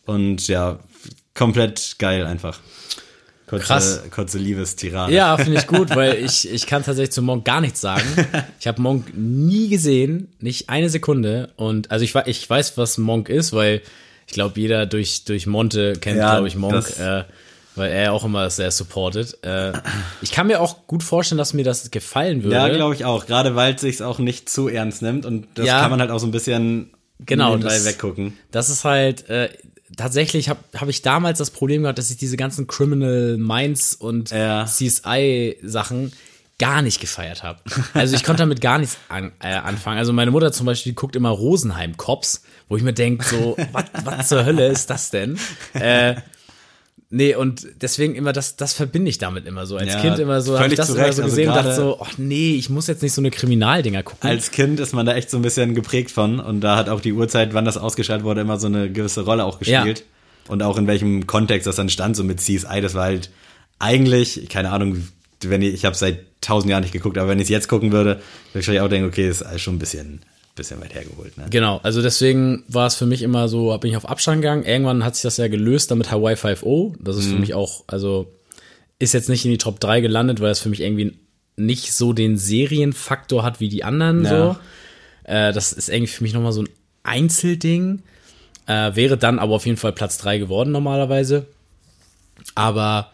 Und 0.05 0.47
ja, 0.49 0.79
komplett 1.35 1.97
geil 1.99 2.25
einfach. 2.25 2.61
Kurze, 3.47 3.65
Krass. 3.65 4.03
Kurze 4.11 4.39
Liebestirade. 4.39 5.13
Ja, 5.13 5.37
finde 5.37 5.59
ich 5.59 5.67
gut, 5.69 5.95
weil 5.95 6.25
ich, 6.25 6.51
ich 6.51 6.67
kann 6.67 6.85
tatsächlich 6.85 7.13
zu 7.13 7.23
Monk 7.23 7.45
gar 7.45 7.61
nichts 7.61 7.81
sagen. 7.81 8.07
Ich 8.59 8.67
habe 8.67 8.83
Monk 8.83 9.13
nie 9.15 9.69
gesehen, 9.69 10.29
nicht 10.41 10.69
eine 10.69 10.91
Sekunde. 10.91 11.53
Und 11.57 11.91
also 11.91 12.05
ich, 12.05 12.15
ich 12.27 12.49
weiß, 12.49 12.77
was 12.77 12.99
Monk 12.99 13.29
ist, 13.29 13.53
weil 13.53 13.83
ich 14.27 14.33
glaube, 14.33 14.59
jeder 14.61 14.87
durch, 14.87 15.25
durch 15.25 15.47
Monte 15.47 15.95
kennt, 15.95 16.19
Ja, 16.19 16.33
glaube 16.35 16.49
ich, 16.49 16.57
Monk, 16.57 16.85
äh, 16.99 17.25
weil 17.75 17.93
er 17.93 18.13
auch 18.13 18.25
immer 18.25 18.49
sehr 18.51 18.71
supportet. 18.71 19.39
Äh, 19.45 19.73
ich 20.23 20.33
kann 20.33 20.47
mir 20.47 20.61
auch 20.61 20.87
gut 20.87 21.03
vorstellen, 21.03 21.39
dass 21.39 21.53
mir 21.53 21.65
das 21.65 21.91
gefallen 21.91 22.43
würde. 22.43 22.57
Ja, 22.57 22.69
glaube 22.69 22.95
ich 22.95 23.05
auch. 23.05 23.27
Gerade 23.27 23.55
weil 23.55 23.75
es 23.75 23.83
sich 23.83 24.03
auch 24.03 24.19
nicht 24.19 24.49
zu 24.49 24.69
ernst 24.69 25.03
nimmt 25.03 25.27
und 25.27 25.47
das 25.55 25.67
Ja. 25.67 25.81
kann 25.81 25.91
man 25.91 26.01
halt 26.01 26.11
auch 26.11 26.19
so 26.19 26.27
ein 26.27 26.31
bisschen 26.33 26.91
Genau, 27.25 27.57
das- 27.57 27.85
weggucken. 27.85 28.37
Das 28.51 28.69
ist 28.71 28.85
halt, 28.85 29.29
äh, 29.29 29.49
tatsächlich 29.97 30.49
habe 30.49 30.61
hab 30.75 30.89
ich 30.89 31.03
damals 31.03 31.39
das 31.39 31.51
Problem 31.51 31.83
gehabt, 31.83 31.99
dass 31.99 32.11
ich 32.11 32.17
diese 32.17 32.37
ganzen 32.37 32.67
Criminal 32.67 33.37
Minds 33.39 33.95
und 33.95 34.31
Ja. 34.31 34.67
CSI-Sachen 34.67 36.13
gar 36.59 36.81
nicht 36.83 37.01
gefeiert 37.01 37.43
habe. 37.43 37.61
Also 37.93 38.17
ich 38.17 38.25
konnte 38.25 38.43
damit 38.43 38.61
gar 38.61 38.79
nichts 38.79 38.97
an, 39.09 39.33
äh, 39.41 39.49
anfangen. 39.55 39.99
Also 39.99 40.13
meine 40.13 40.31
Mutter 40.31 40.53
zum 40.53 40.67
Beispiel 40.67 40.93
die 40.93 40.97
guckt 40.97 41.15
immer 41.17 41.29
Rosenheim 41.31 41.97
Cops, 41.97 42.43
wo 42.69 42.77
ich 42.77 42.83
mir 42.83 42.95
denke, 42.95 43.25
so, 43.27 43.57
was 44.05 44.29
zur 44.29 44.45
Hölle 44.47 44.67
ist 44.69 44.89
das 44.89 45.11
denn? 45.11 45.39
Äh, 45.75 46.17
nee, 47.11 47.35
und 47.35 47.67
deswegen 47.81 48.15
immer, 48.15 48.33
das, 48.33 48.57
das 48.57 48.73
verbinde 48.73 49.11
ich 49.11 49.19
damit 49.19 49.47
immer 49.47 49.67
so. 49.67 49.77
Als 49.77 49.93
Ja, 49.93 50.01
Kind 50.01 50.19
immer 50.19 50.41
so, 50.41 50.59
habe 50.59 50.69
ich 50.69 50.77
das 50.77 50.89
immer 50.89 50.99
so 50.99 51.05
Also 51.05 51.23
gesehen 51.25 51.51
und 51.51 51.57
dachte 51.57 51.75
so, 51.75 51.99
ach 52.01 52.13
nee, 52.17 52.55
ich 52.55 52.71
muss 52.71 52.87
jetzt 52.87 53.03
nicht 53.03 53.13
so 53.13 53.21
eine 53.21 53.31
Kriminaldinger 53.31 54.03
gucken. 54.03 54.29
Als 54.29 54.51
Kind 54.51 54.81
ist 54.81 54.95
man 54.95 55.05
da 55.05 55.15
echt 55.15 55.31
so 55.31 55.37
ein 55.37 55.43
bisschen 55.43 55.75
geprägt 55.75 56.11
von 56.11 56.41
und 56.41 56.63
da 56.63 56.77
hat 56.77 56.89
auch 56.89 57.01
die 57.01 57.13
Uhrzeit, 57.13 57.53
wann 57.53 57.67
das 57.67 57.77
ausgeschaltet 57.77 58.25
wurde, 58.25 58.41
immer 58.41 58.59
so 58.59 58.67
eine 58.67 58.91
gewisse 58.91 59.27
Rolle 59.27 59.45
auch 59.45 59.59
gespielt. 59.59 60.05
Und 60.49 60.63
auch 60.63 60.79
in 60.79 60.87
welchem 60.87 61.27
Kontext 61.27 61.67
das 61.67 61.77
dann 61.77 61.89
stand, 61.89 62.17
so 62.17 62.25
mit 62.25 62.41
CSI, 62.41 62.81
das 62.81 62.95
war 62.95 63.05
halt 63.05 63.31
eigentlich, 63.79 64.49
keine 64.49 64.71
Ahnung, 64.71 65.09
wenn 65.43 65.63
ich, 65.63 65.75
ich 65.75 65.85
habe 65.85 65.97
seit 65.97 66.21
tausend 66.41 66.71
Jahren 66.71 66.83
nicht 66.83 66.93
geguckt, 66.93 67.19
aber 67.19 67.29
wenn 67.29 67.39
ich 67.39 67.45
es 67.45 67.49
jetzt 67.51 67.69
gucken 67.69 67.93
würde, 67.93 68.21
würde 68.53 68.73
ich 68.73 68.81
auch 68.81 68.89
denken, 68.89 69.09
okay, 69.09 69.29
ist 69.29 69.43
alles 69.43 69.61
schon 69.63 69.77
ein 69.77 69.79
bisschen, 69.79 70.21
bisschen 70.55 70.81
weit 70.81 70.95
hergeholt. 70.95 71.37
Ne? 71.37 71.47
Genau, 71.51 71.81
also 71.83 72.03
deswegen 72.03 72.65
war 72.69 72.87
es 72.87 72.95
für 72.95 73.07
mich 73.07 73.23
immer 73.23 73.49
so, 73.49 73.77
bin 73.79 73.91
ich 73.91 73.97
auf 73.97 74.09
Abstand 74.09 74.43
gegangen. 74.43 74.65
Irgendwann 74.65 75.05
hat 75.05 75.15
sich 75.15 75.23
das 75.23 75.37
ja 75.37 75.49
gelöst 75.49 75.91
dann 75.91 75.99
mit 75.99 76.11
Hawaii 76.11 76.35
5.0. 76.37 76.95
Das 77.01 77.17
ist 77.17 77.27
für 77.27 77.39
mich 77.39 77.55
auch, 77.55 77.85
also 77.87 78.33
ist 78.99 79.13
jetzt 79.13 79.29
nicht 79.29 79.45
in 79.45 79.51
die 79.51 79.59
Top 79.59 79.79
3 79.81 80.01
gelandet, 80.01 80.41
weil 80.41 80.51
es 80.51 80.61
für 80.61 80.71
mich 80.71 80.81
irgendwie 80.81 81.19
nicht 81.57 81.93
so 81.93 82.13
den 82.13 82.39
Serienfaktor 82.39 83.43
hat 83.43 83.61
wie 83.61 83.69
die 83.69 83.85
anderen 83.85 84.25
Ja. 84.25 84.31
so. 84.31 84.57
Äh, 85.25 85.53
das 85.53 85.73
ist 85.73 85.89
irgendwie 85.89 86.13
für 86.13 86.23
mich 86.23 86.33
nochmal 86.33 86.53
so 86.53 86.63
ein 86.63 86.69
Einzelding. 87.03 88.03
Äh, 88.67 88.95
wäre 88.95 89.17
dann 89.17 89.39
aber 89.39 89.55
auf 89.55 89.67
jeden 89.67 89.79
Fall 89.79 89.93
Platz 89.93 90.19
3 90.19 90.39
geworden 90.39 90.73
normalerweise. 90.73 91.47
Aber 92.55 93.11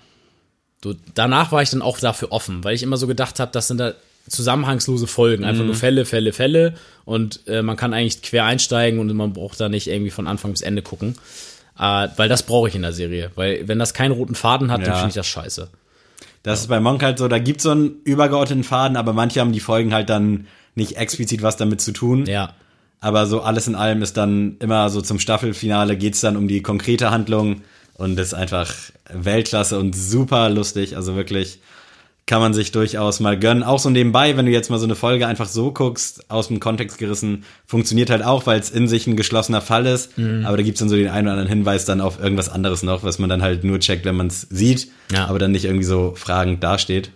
so, 0.82 0.94
danach 1.14 1.52
war 1.52 1.62
ich 1.62 1.70
dann 1.70 1.82
auch 1.82 1.98
dafür 2.00 2.32
offen, 2.32 2.64
weil 2.64 2.74
ich 2.74 2.82
immer 2.82 2.96
so 2.96 3.06
gedacht 3.06 3.38
habe, 3.40 3.50
das 3.52 3.68
sind 3.68 3.78
da 3.78 3.94
zusammenhangslose 4.28 5.06
Folgen, 5.06 5.44
einfach 5.44 5.64
nur 5.64 5.74
Fälle, 5.74 6.04
Fälle, 6.04 6.32
Fälle. 6.32 6.74
Und 7.04 7.40
äh, 7.48 7.62
man 7.62 7.76
kann 7.76 7.92
eigentlich 7.92 8.22
quer 8.22 8.44
einsteigen 8.44 9.00
und 9.00 9.12
man 9.14 9.32
braucht 9.32 9.60
da 9.60 9.68
nicht 9.68 9.88
irgendwie 9.88 10.10
von 10.10 10.26
Anfang 10.28 10.52
bis 10.52 10.60
Ende 10.62 10.82
gucken, 10.82 11.16
äh, 11.78 12.08
weil 12.16 12.28
das 12.28 12.44
brauche 12.44 12.68
ich 12.68 12.74
in 12.74 12.82
der 12.82 12.92
Serie, 12.92 13.30
weil 13.34 13.66
wenn 13.66 13.78
das 13.80 13.94
keinen 13.94 14.12
roten 14.12 14.34
Faden 14.34 14.70
hat, 14.70 14.82
dann 14.82 14.90
Ja. 14.90 14.94
finde 14.96 15.08
ich 15.10 15.14
das 15.16 15.26
scheiße. 15.26 15.68
Das 16.44 16.60
ist 16.60 16.66
bei 16.68 16.80
Monk 16.80 17.02
halt 17.02 17.18
so, 17.18 17.28
da 17.28 17.38
gibt's 17.38 17.62
so 17.64 17.70
einen 17.70 18.00
übergeordneten 18.04 18.64
Faden, 18.64 18.96
aber 18.96 19.12
manche 19.12 19.40
haben 19.40 19.52
die 19.52 19.60
Folgen 19.60 19.92
halt 19.94 20.08
dann 20.10 20.46
nicht 20.74 20.96
explizit 20.96 21.42
was 21.42 21.56
damit 21.56 21.80
zu 21.80 21.92
tun. 21.92 22.26
Ja, 22.26 22.54
Aber 23.00 23.26
so 23.26 23.42
alles 23.42 23.66
in 23.66 23.74
allem 23.74 24.02
ist 24.02 24.16
dann 24.16 24.56
immer 24.60 24.88
so 24.90 25.00
zum 25.02 25.18
Staffelfinale 25.18 25.96
geht's 25.96 26.20
dann 26.20 26.36
um 26.36 26.46
die 26.48 26.62
konkrete 26.62 27.10
Handlung 27.10 27.62
und 28.02 28.18
ist 28.18 28.34
einfach 28.34 28.74
Weltklasse 29.12 29.78
und 29.78 29.94
super 29.94 30.50
lustig. 30.50 30.96
Also 30.96 31.14
wirklich 31.14 31.60
kann 32.26 32.40
man 32.40 32.54
sich 32.54 32.72
durchaus 32.72 33.20
mal 33.20 33.38
gönnen. 33.38 33.62
Auch 33.62 33.78
so 33.78 33.90
nebenbei, 33.90 34.36
wenn 34.36 34.46
du 34.46 34.52
jetzt 34.52 34.70
mal 34.70 34.78
so 34.78 34.84
eine 34.84 34.94
Folge 34.94 35.26
einfach 35.26 35.48
so 35.48 35.72
guckst, 35.72 36.30
aus 36.30 36.48
dem 36.48 36.60
Kontext 36.60 36.98
gerissen, 36.98 37.44
funktioniert 37.66 38.10
halt 38.10 38.24
auch, 38.24 38.46
weil 38.46 38.58
es 38.60 38.70
in 38.70 38.86
sich 38.88 39.06
ein 39.06 39.16
geschlossener 39.16 39.60
Fall 39.60 39.86
ist. 39.86 40.16
Mhm. 40.18 40.44
Aber 40.46 40.56
da 40.56 40.62
gibt's 40.62 40.80
dann 40.80 40.88
so 40.88 40.96
den 40.96 41.08
einen 41.08 41.26
oder 41.26 41.32
anderen 41.32 41.48
Hinweis 41.48 41.84
dann 41.84 42.00
auf 42.00 42.20
irgendwas 42.20 42.48
anderes 42.48 42.82
noch, 42.82 43.02
was 43.02 43.18
man 43.18 43.28
dann 43.28 43.42
halt 43.42 43.64
nur 43.64 43.80
checkt, 43.80 44.04
wenn 44.04 44.16
man 44.16 44.28
es 44.28 44.42
sieht, 44.50 44.88
Ja. 45.12 45.26
aber 45.26 45.38
dann 45.38 45.52
nicht 45.52 45.64
irgendwie 45.64 45.84
so 45.84 46.14
fragend 46.16 46.62
dasteht. 46.62 47.10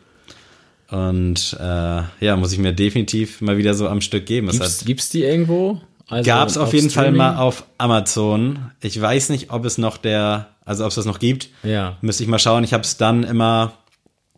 Und 0.90 1.56
äh, 1.60 1.64
ja, 2.20 2.36
muss 2.36 2.52
ich 2.52 2.58
mir 2.58 2.72
definitiv 2.72 3.40
mal 3.40 3.56
wieder 3.58 3.74
so 3.74 3.88
am 3.88 4.00
Stück 4.00 4.26
geben. 4.26 4.48
Es 4.48 4.58
gibt's, 4.58 4.80
hat, 4.80 4.86
gibt's 4.86 5.08
die 5.10 5.22
irgendwo 5.24 5.80
Also 6.08 6.26
Gab's 6.26 6.56
auf, 6.56 6.72
jeden 6.72 6.90
Fall 6.90 7.04
Streaming. 7.04 7.18
mal 7.18 7.36
auf 7.36 7.64
Amazon. 7.78 8.70
Ich 8.80 9.00
weiß 9.00 9.30
nicht, 9.30 9.50
ob 9.50 9.64
es 9.64 9.76
noch 9.76 9.96
der, 9.96 10.48
also 10.64 10.84
ob 10.84 10.90
es 10.90 10.94
das 10.94 11.04
noch 11.04 11.18
gibt. 11.18 11.48
Ja. 11.62 11.96
Müsste 12.00 12.22
ich 12.22 12.28
mal 12.28 12.38
schauen. 12.38 12.62
Ich 12.62 12.72
habe 12.72 12.84
es 12.84 12.96
dann 12.96 13.24
immer 13.24 13.72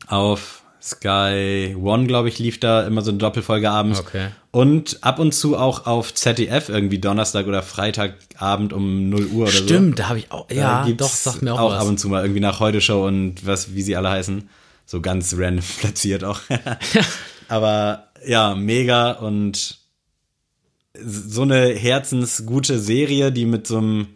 auf 0.07 0.63
Sky 0.81 1.77
One, 1.79 2.07
glaube 2.07 2.29
ich, 2.29 2.39
lief 2.39 2.61
da 2.61 2.87
immer 2.87 3.03
so 3.03 3.11
eine 3.11 3.19
Doppelfolge 3.19 3.71
abends. 3.71 4.01
Okay. 4.01 4.29
Und 4.51 4.99
ab 5.03 5.19
und 5.19 5.33
zu 5.33 5.57
auch 5.57 5.87
auf 5.87 6.15
ZDF 6.15 6.69
irgendwie 6.71 6.99
Donnerstag 6.99 7.47
oder 7.47 7.63
Freitagabend 7.63 8.73
um 8.73 9.11
0 9.11 9.27
Uhr 9.27 9.43
oder 9.43 9.51
so. 9.53 9.65
Stimmt, 9.65 9.99
da 9.99 10.09
habe 10.09 10.21
ich 10.21 10.33
auch, 10.33 10.51
ja, 10.51 10.85
gibt's 10.87 11.05
doch, 11.25 11.33
sagt 11.33 11.43
mir 11.43 11.53
auch, 11.53 11.61
auch 11.61 11.71
was. 11.73 11.83
ab 11.83 11.89
und 11.89 11.99
zu 11.99 12.09
mal 12.09 12.23
irgendwie 12.23 12.41
nach 12.41 12.61
Heute 12.61 12.81
Show 12.81 13.07
und 13.07 13.45
was, 13.47 13.75
wie 13.75 13.83
sie 13.83 13.97
alle 13.97 14.09
heißen. 14.09 14.49
So 14.87 15.01
ganz 15.03 15.35
random 15.37 15.65
platziert 15.81 16.25
auch. 16.25 16.41
Aber 17.49 18.09
ja, 18.27 18.55
mega 18.55 19.13
und 19.13 19.79
so 20.95 21.43
eine 21.43 21.69
herzensgute 21.69 22.79
Serie, 22.79 23.33
die 23.33 23.47
mit 23.47 23.67
so 23.67 23.79
einem 23.79 24.07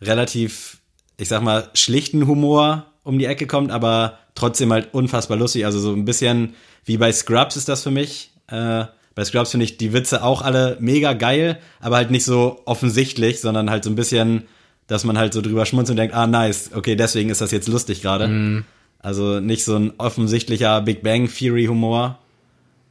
relativ, 0.00 0.78
ich 1.16 1.28
sag 1.28 1.42
mal, 1.42 1.70
schlichten 1.74 2.26
Humor 2.26 2.86
um 3.02 3.18
die 3.18 3.26
Ecke 3.26 3.46
kommt, 3.46 3.70
aber 3.70 4.18
trotzdem 4.34 4.72
halt 4.72 4.92
unfassbar 4.92 5.36
lustig. 5.36 5.64
Also 5.64 5.78
so 5.78 5.92
ein 5.92 6.04
bisschen 6.04 6.54
wie 6.84 6.96
bei 6.96 7.12
Scrubs 7.12 7.56
ist 7.56 7.68
das 7.68 7.82
für 7.82 7.90
mich. 7.90 8.32
Äh, 8.48 8.84
bei 9.14 9.24
Scrubs 9.24 9.52
finde 9.52 9.64
ich 9.64 9.78
die 9.78 9.92
Witze 9.92 10.22
auch 10.22 10.42
alle 10.42 10.76
mega 10.80 11.14
geil, 11.14 11.58
aber 11.80 11.96
halt 11.96 12.10
nicht 12.10 12.24
so 12.24 12.60
offensichtlich, 12.66 13.40
sondern 13.40 13.70
halt 13.70 13.84
so 13.84 13.90
ein 13.90 13.96
bisschen, 13.96 14.42
dass 14.88 15.04
man 15.04 15.16
halt 15.16 15.32
so 15.32 15.40
drüber 15.40 15.64
schmunzelt 15.64 15.94
und 15.94 15.96
denkt, 15.98 16.14
ah 16.14 16.26
nice, 16.26 16.70
okay, 16.74 16.96
deswegen 16.96 17.30
ist 17.30 17.40
das 17.40 17.50
jetzt 17.50 17.68
lustig 17.68 18.02
gerade. 18.02 18.64
Also 18.98 19.40
nicht 19.40 19.64
so 19.64 19.76
ein 19.76 19.92
offensichtlicher 19.98 20.80
Big 20.82 21.02
Bang 21.02 21.28
Theory 21.32 21.66
Humor, 21.66 22.18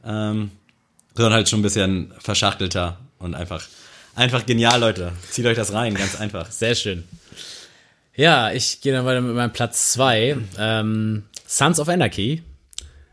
ähm, 0.04 0.50
sondern 1.14 1.34
halt 1.34 1.48
schon 1.48 1.60
ein 1.60 1.62
bisschen 1.62 2.12
verschachtelter 2.18 2.98
und 3.18 3.34
einfach, 3.34 3.62
einfach 4.14 4.46
genial, 4.46 4.80
Leute. 4.80 5.12
Zieht 5.30 5.46
euch 5.46 5.56
das 5.56 5.72
rein, 5.72 5.94
ganz 5.94 6.18
einfach. 6.20 6.50
Sehr 6.50 6.74
schön. 6.74 7.04
Ja, 8.14 8.50
ich 8.50 8.80
gehe 8.80 8.92
dann 8.92 9.04
weiter 9.04 9.20
mit 9.20 9.34
meinem 9.34 9.52
Platz 9.52 9.92
zwei. 9.92 10.36
Ähm, 10.58 11.24
Sons 11.46 11.78
of 11.78 11.88
Anarchy. 11.88 12.42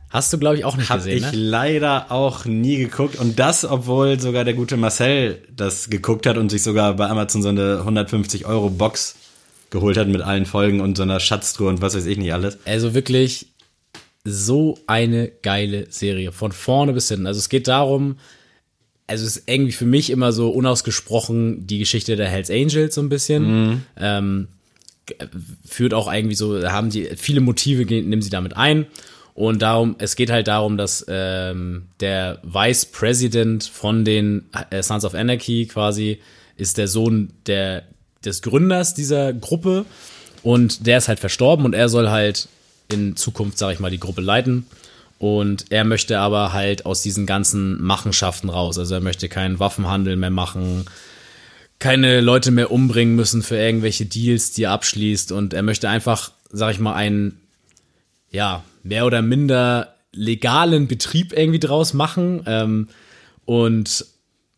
Hast 0.10 0.32
du, 0.32 0.38
glaube 0.38 0.58
ich, 0.58 0.64
auch 0.64 0.78
nicht 0.78 0.90
Hab 0.90 0.98
gesehen, 0.98 1.18
ich 1.18 1.24
ne? 1.24 1.32
leider 1.34 2.12
auch 2.12 2.46
nie 2.46 2.78
geguckt 2.78 3.16
und 3.16 3.40
das, 3.40 3.66
obwohl 3.66 4.20
sogar 4.20 4.44
der 4.44 4.54
gute 4.54 4.78
Marcel 4.78 5.42
das 5.50 5.90
geguckt 5.90 6.28
hat 6.28 6.38
und 6.38 6.50
sich 6.50 6.62
sogar 6.62 6.94
bei 6.94 7.08
Amazon 7.08 7.42
so 7.42 7.50
eine 7.50 7.80
150 7.80 8.46
Euro 8.46 8.70
Box 8.70 9.16
geholt 9.72 9.98
hat 9.98 10.08
mit 10.08 10.22
allen 10.22 10.46
Folgen 10.46 10.82
und 10.82 10.98
so 10.98 11.04
einer 11.04 11.20
Schatztruhe 11.20 11.68
und 11.68 11.82
was 11.82 11.96
weiß 11.96 12.06
ich 12.06 12.20
nicht 12.20 12.32
alles. 12.32 12.60
Also 12.66 12.94
wirklich 12.94 13.48
so 14.24 14.78
eine 14.86 15.30
geile 15.42 15.92
Serie. 15.92 16.32
Von 16.32 16.52
vorne 16.52 16.94
bis 16.94 17.08
hinten. 17.08 17.26
Also 17.26 17.40
es 17.40 17.50
geht 17.50 17.68
darum, 17.68 18.18
also 19.08 19.26
ist 19.26 19.44
irgendwie 19.48 19.72
für 19.74 19.86
mich 19.86 20.10
immer 20.10 20.32
so 20.32 20.50
unausgesprochen 20.50 21.68
die 21.68 21.80
Geschichte 21.80 22.16
der 22.16 22.30
Hells 22.30 22.50
Angels 22.50 22.96
so 22.96 23.02
ein 23.02 23.10
bisschen. 23.10 23.82
Ähm, 23.98 24.48
g- 25.06 25.16
führt 25.66 25.94
auch 25.94 26.12
irgendwie 26.12 26.36
so, 26.36 26.64
haben 26.70 26.90
die 26.90 27.10
viele 27.18 27.42
Motive, 27.42 27.86
nehmen 27.86 28.22
sie 28.22 28.30
damit 28.30 28.56
ein. 28.56 28.86
Und 29.36 29.62
darum, 29.64 29.96
es 29.98 30.16
geht 30.16 30.30
halt 30.30 30.48
darum, 30.48 30.78
dass 30.78 31.06
ähm, 31.10 31.88
der 32.00 32.40
Vice 32.44 32.86
President 32.86 33.64
von 33.64 34.06
den 34.06 34.46
äh, 34.70 34.84
Sons 34.84 35.06
of 35.06 35.16
Anarchy 35.16 35.66
quasi 35.66 36.20
ist 36.56 36.78
der 36.78 36.88
Sohn 36.88 37.34
der, 37.48 37.84
des 38.24 38.44
Gründers 38.44 38.94
dieser 38.94 39.34
Gruppe 39.34 39.86
und 40.44 40.86
der 40.86 41.00
ist 41.00 41.08
halt 41.08 41.20
verstorben 41.20 41.66
und 41.66 41.74
er 41.74 41.90
soll 41.90 42.10
halt 42.10 42.48
in 42.92 43.16
Zukunft, 43.16 43.58
sag 43.58 43.74
ich 43.74 43.80
mal, 43.80 43.90
die 43.90 44.00
Gruppe 44.00 44.22
leiten. 44.22 44.68
Und 45.20 45.66
er 45.70 45.86
möchte 45.86 46.20
aber 46.20 46.54
halt 46.54 46.86
aus 46.86 47.02
diesen 47.02 47.26
ganzen 47.26 47.82
Machenschaften 47.82 48.50
raus. 48.50 48.78
Also 48.78 48.96
er 48.96 49.02
möchte 49.02 49.30
keinen 49.30 49.60
Waffenhandel 49.60 50.16
mehr 50.16 50.32
machen, 50.32 50.86
keine 51.80 52.22
Leute 52.22 52.52
mehr 52.52 52.72
umbringen 52.72 53.16
müssen 53.16 53.44
für 53.44 53.58
irgendwelche 53.58 54.06
Deals, 54.06 54.52
die 54.52 54.64
er 54.64 54.72
abschließt. 54.72 55.32
Und 55.32 55.54
er 55.54 55.64
möchte 55.64 55.90
einfach, 55.90 56.32
sag 56.52 56.72
ich 56.72 56.80
mal, 56.80 56.94
einen, 56.94 57.40
ja, 58.32 58.64
mehr 58.84 59.06
oder 59.06 59.22
minder 59.22 59.96
legalen 60.12 60.88
Betrieb 60.88 61.34
irgendwie 61.34 61.60
draus 61.60 61.94
machen. 61.94 62.44
Ähm, 62.46 62.88
und 63.46 64.06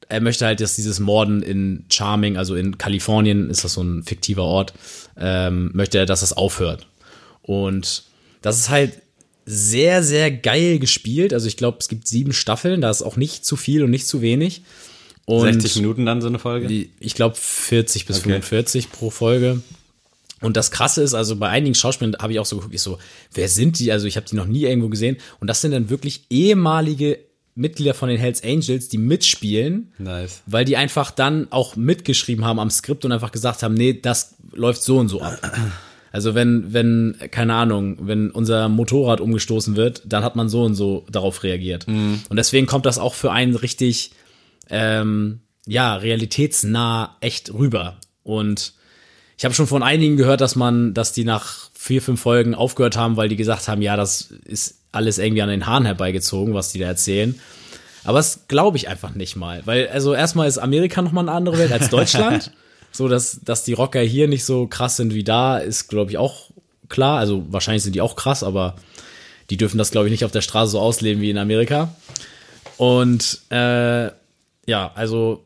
er 0.10 0.22
möchte 0.22 0.46
halt, 0.46 0.62
dass 0.62 0.76
dieses 0.76 1.00
Morden 1.00 1.41
in 1.41 1.86
Charming, 1.89 2.38
also 2.38 2.56
in 2.56 2.78
Kalifornien, 2.78 3.50
ist 3.50 3.63
das 3.63 3.74
so 3.74 3.82
ein 3.82 4.04
fiktiver 4.04 4.44
Ort, 4.44 4.74
ähm, 5.18 5.72
möchte 5.74 5.98
er, 5.98 6.06
dass 6.06 6.20
das 6.20 6.34
aufhört. 6.34 6.88
Und 7.41 8.04
das 8.41 8.58
ist 8.58 8.70
halt 8.70 9.02
sehr, 9.45 10.03
sehr 10.03 10.31
geil 10.31 10.79
gespielt. 10.79 11.34
Also 11.34 11.47
ich 11.47 11.58
glaube, 11.58 11.77
es 11.79 11.88
gibt 11.88 12.08
sieben 12.08 12.34
Staffeln, 12.34 12.81
da 12.81 12.89
ist 12.89 13.03
auch 13.03 13.15
nicht 13.17 13.45
zu 13.45 13.55
viel 13.55 13.84
und 13.84 13.91
nicht 13.91 14.08
zu 14.08 14.21
wenig. 14.21 14.63
Und 15.25 15.51
60 15.53 15.77
Minuten 15.77 16.05
dann 16.05 16.21
so 16.21 16.27
eine 16.27 16.39
Folge? 16.39 16.67
die, 16.67 16.91
ich 16.99 17.15
glaube 17.15 17.36
40 17.36 18.05
bis 18.05 18.17
Okay. 18.17 18.29
45 18.29 18.91
pro 18.91 19.10
Folge. 19.10 19.62
Und 20.41 20.58
das 20.58 20.69
Krasse 20.69 21.01
ist, 21.01 21.13
also 21.13 21.36
bei 21.38 21.49
einigen 21.49 21.73
Schauspielern 21.75 22.15
habe 22.19 22.34
ich 22.34 22.39
auch 22.39 22.45
so 22.45 22.58
geguckt, 22.58 22.75
ich 22.75 22.81
so, 22.81 22.99
wer 23.34 23.49
sind 23.49 23.79
die? 23.79 23.91
Also 23.91 24.05
ich 24.05 24.17
habe 24.17 24.27
die 24.29 24.36
noch 24.36 24.45
nie 24.45 24.63
irgendwo 24.63 24.89
gesehen. 24.89 25.17
Und 25.39 25.47
das 25.47 25.62
sind 25.62 25.71
dann 25.71 25.89
wirklich 25.89 26.25
ehemalige 26.29 27.19
Mitglieder 27.55 27.93
von 27.93 28.10
den 28.10 28.17
Hells 28.19 28.43
Angels, 28.43 28.89
die 28.89 28.97
mitspielen, 28.97 29.93
Nice. 29.97 30.41
weil 30.45 30.65
die 30.65 30.75
einfach 30.75 31.10
dann 31.10 31.47
auch 31.51 31.75
mitgeschrieben 31.77 32.43
haben 32.43 32.60
am 32.60 32.69
Skript 32.69 33.05
und 33.05 33.13
einfach 33.13 33.31
gesagt 33.31 33.63
haben, 33.63 33.73
nee, 33.75 33.93
das 33.93 34.36
läuft 34.51 34.84
so 34.84 34.97
und 34.97 35.08
so 35.08 35.21
ab. 35.21 35.39
Also 36.15 36.34
wenn, 36.34 36.71
wenn, 36.71 37.17
keine 37.30 37.56
Ahnung, 37.56 37.97
wenn 38.08 38.32
unser 38.32 38.69
Motorrad 38.69 39.19
umgestoßen 39.19 39.75
wird, 39.75 40.01
dann 40.06 40.23
hat 40.23 40.38
man 40.38 40.47
so 40.47 40.63
und 40.63 40.73
so 40.73 41.06
darauf 41.12 41.43
reagiert. 41.43 41.89
Und 42.30 42.38
deswegen 42.38 42.67
kommt 42.67 42.86
das 42.86 42.99
auch 42.99 43.13
für 43.13 43.34
einen 43.34 43.54
richtig, 43.54 44.12
ähm, 44.69 45.41
ja, 45.67 45.97
realitätsnah 45.97 47.17
echt 47.19 47.54
rüber. 47.54 47.97
Und 48.23 48.75
ich 49.38 49.43
habe 49.43 49.54
schon 49.54 49.67
von 49.67 49.84
einigen 49.84 50.15
gehört, 50.15 50.39
dass 50.39 50.56
man, 50.56 50.93
dass 50.93 51.12
die 51.12 51.25
nach 51.25 51.69
vier, 51.73 52.01
fünf 52.01 52.21
Folgen 52.21 52.56
aufgehört 52.56 52.95
haben, 52.95 53.17
weil 53.17 53.28
die 53.28 53.36
gesagt 53.36 53.67
haben, 53.67 53.82
ja, 53.82 53.97
das 53.97 54.32
ist 54.45 54.84
alles 54.93 55.17
irgendwie 55.17 55.41
an 55.41 55.49
den 55.49 55.65
Haaren 55.65 55.84
herbeigezogen, 55.84 56.54
was 56.54 56.71
die 56.71 56.80
da 56.80 56.86
erzählen. 56.86 57.38
Aber 58.06 58.19
das 58.19 58.47
glaube 58.47 58.78
ich 58.78 58.88
einfach 58.88 59.15
nicht 59.15 59.36
mal. 59.36 59.63
Weil, 59.65 59.89
also 59.89 60.13
erstmal 60.13 60.47
ist 60.47 60.60
Amerika 60.60 61.01
nochmal 61.01 61.25
eine 61.25 61.36
andere 61.36 61.58
Welt 61.58 61.73
als 61.73 61.89
Deutschland. 61.89 62.54
So, 62.95 63.08
dass, 63.08 63.41
dass 63.43 63.63
die 63.63 63.73
Rocker 63.73 64.01
hier 64.01 64.27
nicht 64.27 64.45
so 64.45 64.67
krass 64.67 64.97
sind 64.97 65.13
wie 65.13 65.23
da, 65.23 65.58
ist, 65.58 65.88
glaube 65.88 66.12
ich, 66.12 66.17
auch 66.17 66.49
klar. 66.89 67.19
Also 67.19 67.45
wahrscheinlich 67.49 67.84
sind 67.84 67.95
die 67.95 68.01
auch 68.01 68.15
krass, 68.15 68.43
aber 68.43 68.75
die 69.49 69.58
dürfen 69.58 69.77
das, 69.77 69.91
glaube 69.91 70.08
ich, 70.08 70.12
nicht 70.12 70.25
auf 70.25 70.31
der 70.31 70.41
Straße 70.41 70.71
so 70.71 70.79
ausleben 70.79 71.21
wie 71.21 71.29
in 71.29 71.38
Amerika. 71.38 71.95
Und 72.77 73.41
äh, 73.49 74.05
ja, 74.65 74.91
also 74.95 75.45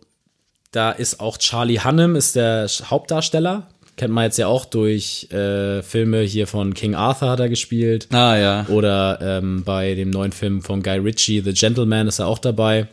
da 0.72 0.92
ist 0.92 1.20
auch 1.20 1.38
Charlie 1.38 1.80
Hunnam, 1.80 2.16
ist 2.16 2.36
der 2.36 2.68
Hauptdarsteller. 2.68 3.68
Kennt 3.98 4.14
man 4.14 4.24
jetzt 4.24 4.38
ja 4.38 4.48
auch 4.48 4.64
durch 4.64 5.28
äh, 5.32 5.82
Filme 5.84 6.22
hier 6.22 6.48
von 6.48 6.74
King 6.74 6.96
Arthur 6.96 7.32
hat 7.32 7.42
er 7.42 7.50
gespielt. 7.50 8.08
Ah, 8.14 8.38
ja. 8.38 8.66
Oder 8.70 9.20
ähm, 9.22 9.64
bei 9.66 9.94
dem 9.96 10.10
neuen 10.10 10.32
Film 10.32 10.62
von 10.62 10.82
Guy 10.82 11.00
Ritchie, 11.00 11.42
The 11.42 11.54
Gentleman, 11.54 12.08
ist 12.08 12.20
er 12.20 12.28
auch 12.28 12.40
dabei. 12.40 12.88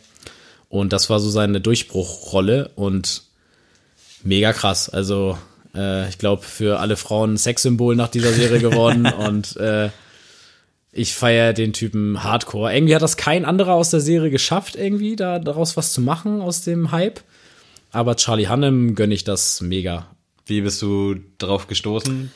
Und 0.69 0.93
das 0.93 1.09
war 1.09 1.21
so 1.21 1.31
seine 1.31 1.61
Durchbruchrolle 1.61 2.73
und 2.75 3.23
mega 4.23 4.53
krass. 4.53 4.89
Also 4.89 5.39
äh, 5.75 6.09
ich 6.09 6.19
glaube, 6.19 6.43
für 6.43 6.81
alle 6.81 6.97
Frauen 6.97 7.35
ein 7.35 7.39
Sexsymbol 7.39 7.97
nach 7.97 8.09
dieser 8.09 8.33
Serie 8.33 8.61
geworden. 8.61 9.07
und 9.19 9.57
äh, 9.57 9.91
ich 10.93 11.15
feiere 11.15 11.53
den 11.53 11.73
Typen 11.73 12.25
Hardcore. 12.25 12.75
Irgendwie 12.75 12.95
hat 12.95 13.03
das 13.03 13.17
kein 13.17 13.45
anderer 13.45 13.75
aus 13.75 13.91
der 13.91 14.01
Serie 14.01 14.31
geschafft, 14.31 14.77
irgendwie 14.77 15.15
da 15.15 15.39
daraus 15.39 15.77
was 15.77 15.93
zu 15.93 16.01
machen 16.01 16.41
aus 16.41 16.63
dem 16.63 16.91
Hype. 16.91 17.21
Aber 17.93 18.17
Charlie 18.17 18.49
Hunnam 18.49 18.95
gönne 18.95 19.15
ich 19.15 19.25
das 19.25 19.61
mega. 19.61 20.07
Wie 20.47 20.61
bist 20.61 20.81
du 20.81 21.17
drauf 21.39 21.67
gestoßen? 21.67 22.31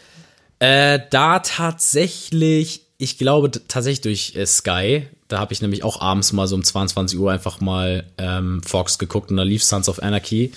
Äh, 0.59 1.01
da 1.11 1.39
tatsächlich, 1.39 2.83
ich 2.99 3.19
glaube 3.19 3.51
tatsächlich 3.51 4.03
durch 4.03 4.37
äh, 4.37 4.47
Sky. 4.47 5.07
Da 5.29 5.39
habe 5.39 5.53
ich 5.53 5.63
nämlich 5.63 5.85
auch 5.85 6.01
abends 6.01 6.33
mal 6.33 6.47
so 6.47 6.57
um 6.57 6.65
22 6.65 7.19
Uhr 7.19 7.33
einfach 7.33 7.61
mal 7.61 8.05
ähm, 8.19 8.63
Fox 8.63 8.99
geguckt 8.99 9.31
und 9.31 9.37
da 9.37 9.43
lief 9.43 9.65
Sons 9.65 9.89
of 9.89 10.03
Anarchy. 10.03 10.53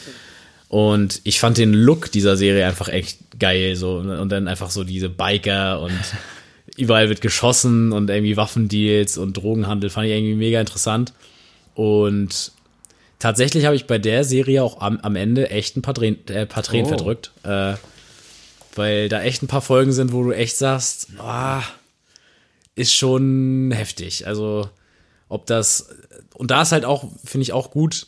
Und 0.74 1.22
ich 1.24 1.40
fand 1.40 1.60
den 1.60 1.72
Look 1.72 2.12
dieser 2.12 2.36
Serie 2.36 2.66
einfach 2.66 2.88
echt 2.88 3.20
geil. 3.38 3.76
So. 3.76 3.98
Und 3.98 4.30
dann 4.30 4.48
einfach 4.48 4.72
so 4.72 4.84
diese 4.84 5.08
Biker 5.08 5.82
und 5.82 5.94
überall 6.78 7.10
wird 7.10 7.22
geschossen 7.22 7.92
und 7.92 8.10
irgendwie 8.10 8.38
Waffendeals 8.38 9.20
und 9.20 9.38
Drogenhandel 9.38 9.92
fand 9.92 10.08
ich 10.08 10.14
irgendwie 10.14 10.34
mega 10.34 10.60
interessant. 10.60 11.14
Und 11.76 12.54
tatsächlich 13.20 13.66
habe 13.66 13.76
ich 13.76 13.86
bei 13.86 14.00
der 14.00 14.24
Serie 14.24 14.64
auch 14.64 14.82
am, 14.82 14.98
am 15.02 15.16
Ende 15.16 15.52
echt 15.52 15.78
ein 15.78 15.84
paar 15.84 15.94
Tränen, 15.94 16.28
äh, 16.30 16.48
paar 16.48 16.64
Tränen 16.64 16.88
Oh. 16.88 16.90
verdrückt. 16.90 17.30
Äh, 17.44 17.76
weil 18.74 19.10
da 19.10 19.22
echt 19.22 19.44
ein 19.44 19.48
paar 19.48 19.62
Folgen 19.62 19.92
sind, 19.92 20.12
wo 20.12 20.24
du 20.24 20.32
echt 20.32 20.58
sagst, 20.58 21.10
ah, 21.20 21.62
ist 22.74 22.96
schon 22.96 23.70
heftig. 23.72 24.26
Also, 24.26 24.68
ob 25.30 25.46
das, 25.46 25.90
und 26.34 26.50
da 26.50 26.64
ist 26.64 26.72
halt 26.72 26.84
auch, 26.84 27.12
finde 27.24 27.44
ich 27.44 27.54
auch 27.54 27.70
gut, 27.70 28.08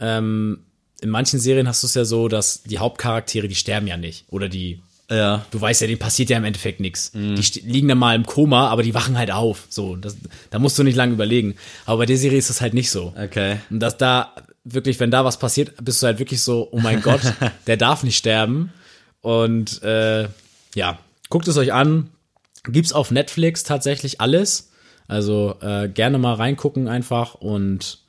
ähm, 0.00 0.64
in 1.00 1.10
manchen 1.10 1.40
Serien 1.40 1.66
hast 1.68 1.82
du 1.82 1.86
es 1.86 1.94
ja 1.94 2.04
so, 2.04 2.28
dass 2.28 2.62
die 2.62 2.78
Hauptcharaktere, 2.78 3.48
die 3.48 3.54
sterben 3.54 3.86
ja 3.86 3.96
nicht. 3.96 4.24
Oder 4.30 4.48
die, 4.48 4.80
Ja. 5.10 5.44
du 5.50 5.60
weißt 5.60 5.80
ja, 5.80 5.86
denen 5.86 5.98
passiert 5.98 6.30
ja 6.30 6.36
im 6.36 6.44
Endeffekt 6.44 6.80
nichts. 6.80 7.10
Die 7.12 7.36
st- 7.42 7.64
liegen 7.64 7.88
dann 7.88 7.98
mal 7.98 8.14
im 8.14 8.26
Koma, 8.26 8.68
aber 8.68 8.82
die 8.82 8.94
wachen 8.94 9.16
halt 9.18 9.30
auf. 9.30 9.66
So, 9.68 9.96
das, 9.96 10.16
da 10.50 10.58
musst 10.58 10.78
du 10.78 10.82
nicht 10.82 10.96
lange 10.96 11.12
überlegen. 11.14 11.54
Aber 11.86 11.98
bei 11.98 12.06
der 12.06 12.16
Serie 12.16 12.38
ist 12.38 12.50
das 12.50 12.60
halt 12.60 12.74
nicht 12.74 12.90
so. 12.90 13.12
Okay. 13.20 13.56
Und 13.70 13.80
das 13.80 13.96
da, 13.96 14.34
wirklich, 14.64 15.00
wenn 15.00 15.10
da 15.10 15.24
was 15.24 15.38
passiert, 15.38 15.72
bist 15.84 16.02
du 16.02 16.06
halt 16.06 16.18
wirklich 16.18 16.42
so, 16.42 16.68
oh 16.70 16.80
mein 16.80 17.00
Gott, 17.02 17.20
der 17.66 17.76
darf 17.76 18.02
nicht 18.02 18.16
sterben. 18.18 18.72
Und 19.22 19.82
äh, 19.82 20.28
ja, 20.74 20.98
guckt 21.28 21.48
es 21.48 21.56
euch 21.56 21.72
an. 21.72 22.10
Gibt's 22.64 22.92
auf 22.92 23.10
Netflix 23.10 23.64
tatsächlich 23.64 24.20
alles. 24.20 24.70
Also 25.08 25.56
äh, 25.62 25.88
gerne 25.88 26.18
mal 26.18 26.34
reingucken 26.34 26.86
einfach 26.88 27.34
und 27.34 27.99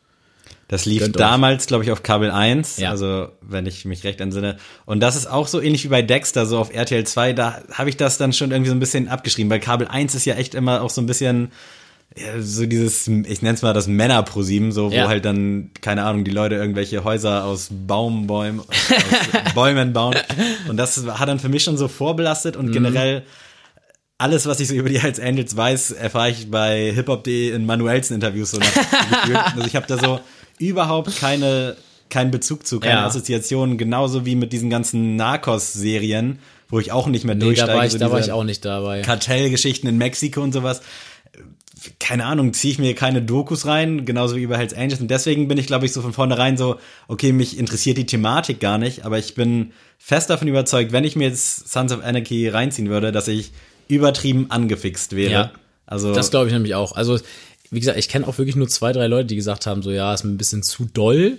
Das 0.71 0.85
lief 0.85 1.01
Gönnt 1.03 1.19
damals, 1.19 1.67
glaube 1.67 1.83
ich, 1.83 1.91
auf 1.91 2.01
Kabel 2.01 2.31
1, 2.31 2.77
Ja. 2.77 2.89
also 2.89 3.27
wenn 3.41 3.65
ich 3.67 3.85
mich 3.85 4.03
recht 4.03 4.19
entsinne. 4.21 4.57
Und 4.85 5.01
das 5.01 5.15
ist 5.15 5.27
auch 5.27 5.47
so 5.47 5.61
ähnlich 5.61 5.83
wie 5.83 5.89
bei 5.89 6.01
Dexter, 6.01 6.45
so 6.47 6.57
auf 6.57 6.73
RTL 6.73 7.05
2, 7.05 7.33
da 7.33 7.61
habe 7.73 7.89
ich 7.89 7.97
das 7.97 8.17
dann 8.17 8.33
schon 8.33 8.51
irgendwie 8.51 8.69
so 8.69 8.75
ein 8.75 8.79
bisschen 8.79 9.07
abgeschrieben, 9.09 9.51
weil 9.51 9.59
Kabel 9.59 9.87
1 9.87 10.15
ist 10.15 10.25
ja 10.25 10.35
echt 10.35 10.55
immer 10.55 10.81
auch 10.81 10.89
so 10.89 11.01
ein 11.01 11.05
bisschen 11.05 11.51
ja, 12.17 12.41
so 12.41 12.65
dieses, 12.65 13.07
ich 13.07 13.41
nenne 13.41 13.55
es 13.55 13.61
mal 13.61 13.71
das 13.73 13.87
Männer-ProSieben, 13.87 14.73
so 14.73 14.91
wo 14.91 14.95
Ja. 14.95 15.07
halt 15.07 15.23
dann, 15.23 15.71
keine 15.79 16.03
Ahnung, 16.03 16.25
die 16.25 16.31
Leute 16.31 16.55
irgendwelche 16.55 17.05
Häuser 17.05 17.45
aus 17.45 17.69
Baumbäumen, 17.71 18.59
aus 18.59 18.67
Bäumen 19.55 19.93
bauen. 19.93 20.15
Und 20.67 20.75
das 20.75 21.05
hat 21.07 21.29
dann 21.29 21.39
für 21.39 21.47
mich 21.47 21.63
schon 21.63 21.77
so 21.77 21.87
vorbelastet 21.87 22.55
Mhm. 22.55 22.65
und 22.65 22.71
generell 22.73 23.23
alles, 24.17 24.45
was 24.45 24.59
ich 24.59 24.67
so 24.67 24.73
über 24.75 24.89
die 24.89 24.99
Hells 24.99 25.19
Angels 25.21 25.55
weiß, 25.55 25.91
erfahre 25.91 26.31
ich 26.31 26.51
bei 26.51 26.91
hiphop.de 26.93 27.51
in 27.51 27.65
Manuelsen 27.65 28.15
Interviews 28.15 28.51
so 28.51 28.57
nach. 28.59 28.67
Also 29.55 29.65
ich 29.67 29.75
habe 29.77 29.87
da 29.87 29.97
so 29.97 30.19
überhaupt 30.67 31.17
keine 31.17 31.75
keinen 32.11 32.29
Bezug 32.29 32.67
zu, 32.67 32.79
keine 32.79 32.99
Ja. 32.99 33.05
Assoziationen, 33.07 33.77
genauso 33.77 34.25
wie 34.25 34.35
mit 34.35 34.53
diesen 34.53 34.69
ganzen 34.69 35.15
Narcos-Serien, 35.15 36.39
wo 36.69 36.79
ich 36.79 36.91
auch 36.91 37.07
nicht 37.07 37.25
mehr 37.25 37.35
nee, 37.35 37.45
durchsteige. 37.45 37.71
da 37.71 37.77
war 37.77 37.85
ich, 37.85 37.91
so 37.93 37.97
da 37.97 38.11
war 38.11 38.19
ich 38.19 38.31
auch 38.31 38.43
nicht 38.43 38.63
dabei. 38.65 39.01
Kartellgeschichten 39.01 39.89
in 39.89 39.97
Mexiko 39.97 40.41
und 40.41 40.51
sowas. 40.51 40.81
Keine 41.99 42.25
Ahnung, 42.25 42.53
ziehe 42.53 42.73
ich 42.73 42.79
mir 42.79 42.93
keine 42.93 43.23
Dokus 43.23 43.65
rein, 43.65 44.05
genauso 44.05 44.35
wie 44.35 44.43
über 44.43 44.55
Hells 44.57 44.73
Angels. 44.73 45.01
Und 45.01 45.09
deswegen 45.09 45.47
bin 45.47 45.57
ich, 45.57 45.65
glaube 45.65 45.85
ich, 45.85 45.93
so 45.93 46.01
von 46.01 46.13
vornherein 46.13 46.55
so, 46.55 46.75
okay, 47.07 47.31
mich 47.31 47.57
interessiert 47.57 47.97
die 47.97 48.05
Thematik 48.05 48.59
gar 48.59 48.77
nicht, 48.77 49.03
aber 49.03 49.17
ich 49.17 49.33
bin 49.33 49.71
fest 49.97 50.29
davon 50.29 50.47
überzeugt, 50.47 50.91
wenn 50.91 51.05
ich 51.05 51.15
mir 51.15 51.27
jetzt 51.29 51.69
Sons 51.69 51.91
of 51.91 52.03
Anarchy 52.03 52.49
reinziehen 52.49 52.89
würde, 52.89 53.11
dass 53.11 53.27
ich 53.27 53.51
übertrieben 53.87 54.47
angefixt 54.49 55.15
wäre. 55.15 55.31
Ja. 55.31 55.51
Also 55.87 56.13
Das 56.13 56.29
glaube 56.29 56.47
ich 56.47 56.53
nämlich 56.53 56.75
auch. 56.75 56.93
Also, 56.93 57.19
wie 57.71 57.79
gesagt, 57.79 57.97
ich 57.97 58.09
kenne 58.09 58.27
auch 58.27 58.37
wirklich 58.37 58.57
nur 58.57 58.67
zwei, 58.67 58.91
drei 58.91 59.07
Leute, 59.07 59.27
die 59.27 59.37
gesagt 59.37 59.65
haben, 59.65 59.81
so 59.81 59.91
ja, 59.91 60.13
ist 60.13 60.23
mir 60.23 60.31
ein 60.31 60.37
bisschen 60.37 60.61
zu 60.61 60.85
doll. 60.85 61.37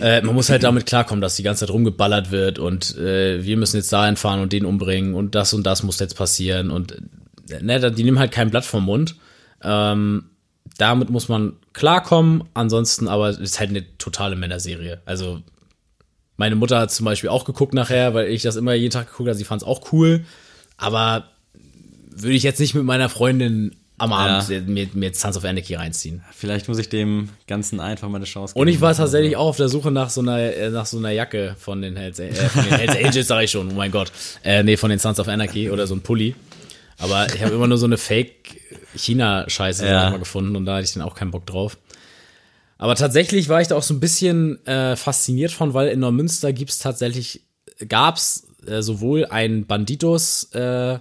Äh, 0.00 0.22
man 0.22 0.34
muss 0.34 0.50
halt 0.50 0.62
damit 0.62 0.86
klarkommen, 0.86 1.20
dass 1.20 1.36
die 1.36 1.42
ganze 1.42 1.66
Zeit 1.66 1.74
rumgeballert 1.74 2.30
wird 2.30 2.58
und 2.58 2.96
äh, 2.98 3.44
wir 3.44 3.56
müssen 3.56 3.76
jetzt 3.76 3.92
dahin 3.92 4.16
fahren 4.16 4.40
und 4.40 4.52
den 4.52 4.64
umbringen 4.64 5.14
und 5.14 5.34
das 5.34 5.54
und 5.54 5.64
das 5.64 5.82
muss 5.82 5.98
jetzt 5.98 6.16
passieren 6.16 6.70
und 6.70 6.92
äh, 7.50 7.62
ne, 7.62 7.90
die 7.90 8.04
nehmen 8.04 8.18
halt 8.18 8.32
kein 8.32 8.50
Blatt 8.50 8.64
vom 8.64 8.84
Mund. 8.84 9.16
Ähm, 9.62 10.30
damit 10.76 11.10
muss 11.10 11.28
man 11.28 11.54
klarkommen, 11.72 12.44
ansonsten 12.54 13.08
aber 13.08 13.28
es 13.28 13.38
ist 13.38 13.58
halt 13.58 13.70
eine 13.70 13.84
totale 13.98 14.36
Männerserie. 14.36 15.00
Also 15.04 15.42
meine 16.36 16.54
Mutter 16.54 16.78
hat 16.78 16.92
zum 16.92 17.04
Beispiel 17.04 17.30
auch 17.30 17.44
geguckt 17.44 17.74
nachher, 17.74 18.14
weil 18.14 18.28
ich 18.28 18.42
das 18.42 18.54
immer 18.54 18.74
jeden 18.74 18.92
Tag 18.92 19.08
geguckt 19.10 19.28
habe, 19.28 19.38
sie 19.38 19.44
fand 19.44 19.62
es 19.62 19.68
auch 19.68 19.92
cool, 19.92 20.24
aber 20.76 21.24
würde 22.10 22.36
ich 22.36 22.44
jetzt 22.44 22.60
nicht 22.60 22.74
mit 22.74 22.84
meiner 22.84 23.08
Freundin 23.08 23.74
am 23.98 24.12
Abend 24.12 24.68
mir, 24.68 24.88
mir 24.94 25.06
jetzt 25.06 25.20
Sons 25.20 25.36
of 25.36 25.44
Anarchy 25.44 25.74
reinziehen. 25.74 26.22
vielleicht 26.32 26.68
muss 26.68 26.78
ich 26.78 26.88
dem 26.88 27.28
Ganzen 27.46 27.80
einfach 27.80 28.08
mal 28.08 28.16
eine 28.16 28.24
Chance 28.24 28.54
geben. 28.54 28.62
Und 28.62 28.68
ich 28.68 28.80
war 28.80 28.94
tatsächlich 28.94 29.36
auch 29.36 29.46
auf 29.48 29.56
der 29.56 29.68
Suche 29.68 29.90
nach 29.90 30.10
so 30.10 30.20
einer, 30.20 30.38
äh, 30.38 30.70
nach 30.70 30.86
so 30.86 30.98
einer 30.98 31.10
Jacke 31.10 31.56
von 31.58 31.82
den 31.82 31.96
Hells, 31.96 32.18
äh, 32.18 32.32
von 32.32 32.64
den 32.64 32.74
Hells 32.74 32.96
Angels, 32.96 33.26
sag 33.28 33.42
ich 33.44 33.50
schon, 33.50 33.70
oh 33.70 33.74
mein 33.74 33.90
Gott. 33.90 34.10
Äh, 34.44 34.62
nee, 34.62 34.76
von 34.76 34.90
den 34.90 34.98
Sons 34.98 35.18
of 35.20 35.28
Anarchy 35.28 35.70
oder 35.70 35.86
so 35.86 35.94
ein 35.94 36.00
Pulli. 36.00 36.34
Aber 36.98 37.26
ich 37.32 37.42
habe 37.42 37.54
immer 37.54 37.66
nur 37.68 37.78
so 37.78 37.86
eine 37.86 37.96
Fake-China-Scheiße 37.96 39.86
Ja. 39.86 40.16
gefunden 40.16 40.56
und 40.56 40.64
da 40.66 40.74
hatte 40.76 40.84
ich 40.84 40.92
dann 40.94 41.02
auch 41.02 41.14
keinen 41.14 41.30
Bock 41.30 41.46
drauf. 41.46 41.78
Aber 42.76 42.94
tatsächlich 42.94 43.48
war 43.48 43.60
ich 43.60 43.68
da 43.68 43.76
auch 43.76 43.82
so 43.82 43.94
ein 43.94 44.00
bisschen 44.00 44.64
äh, 44.66 44.96
fasziniert 44.96 45.50
von, 45.50 45.74
weil 45.74 45.88
in 45.88 46.00
Neumünster 46.00 46.52
gibt's 46.52 46.78
tatsächlich, 46.78 47.42
gab's 47.88 48.46
äh, 48.66 48.82
sowohl 48.82 49.26
ein 49.26 49.66
Banditos 49.66 50.44
äh, 50.54 50.98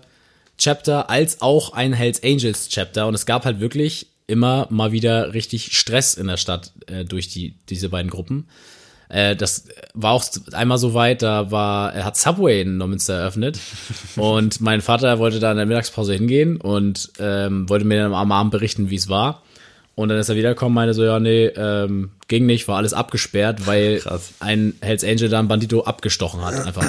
Chapter 0.58 1.10
als 1.10 1.42
auch 1.42 1.74
ein 1.74 1.94
Hells 1.94 2.24
Angels 2.24 2.70
Chapter 2.70 3.08
und 3.08 3.14
es 3.14 3.26
gab 3.26 3.46
halt 3.46 3.60
wirklich 3.60 4.08
immer 4.28 4.68
mal 4.70 4.92
wieder 4.92 5.34
richtig 5.34 5.78
Stress 5.78 6.16
in 6.16 6.28
der 6.28 6.38
Stadt 6.38 6.72
äh, 6.88 7.06
durch 7.06 7.30
die 7.30 7.56
diese 7.70 7.90
beiden 7.90 8.12
Gruppen. 8.12 8.48
Äh, 9.10 9.36
das 9.36 9.66
war 9.94 10.12
auch 10.12 10.26
einmal 10.52 10.78
so 10.78 10.94
weit, 10.94 11.22
da 11.22 11.50
war, 11.50 11.94
er 11.94 12.04
hat 12.04 12.18
Subway 12.18 12.62
in 12.62 12.78
Neumünster 12.78 13.14
eröffnet 13.14 13.60
und 14.18 14.60
mein 14.60 14.82
Vater 14.82 15.20
wollte 15.20 15.40
da 15.40 15.52
in 15.52 15.58
der 15.58 15.66
Mittagspause 15.66 16.14
hingehen 16.14 16.58
und 16.58 17.12
ähm, 17.20 17.70
wollte 17.70 17.86
mir 17.86 18.02
dann 18.02 18.14
am 18.14 18.32
Abend 18.32 18.52
berichten, 18.52 18.90
wie 18.90 18.96
es 18.96 19.08
war. 19.08 19.44
Und 19.96 20.10
dann 20.10 20.20
ist 20.20 20.30
er 20.30 20.36
wiedergekommen, 20.36 20.76
meinte 20.76 20.94
so, 20.94 21.04
ja, 21.04 21.20
nee, 21.20 21.48
ähm, 21.48 22.12
ging 22.28 22.46
nicht, 22.46 22.68
war 22.68 22.78
alles 22.78 22.94
abgesperrt, 22.94 23.66
weil 23.66 24.00
Krass. 24.04 24.34
ein 24.40 24.76
Hells 24.82 25.04
Angel 25.04 25.30
da 25.30 25.40
ein 25.40 25.48
Bandito 25.48 25.86
abgestochen 25.86 26.42
hat. 26.42 26.54
Einfach. 26.68 26.86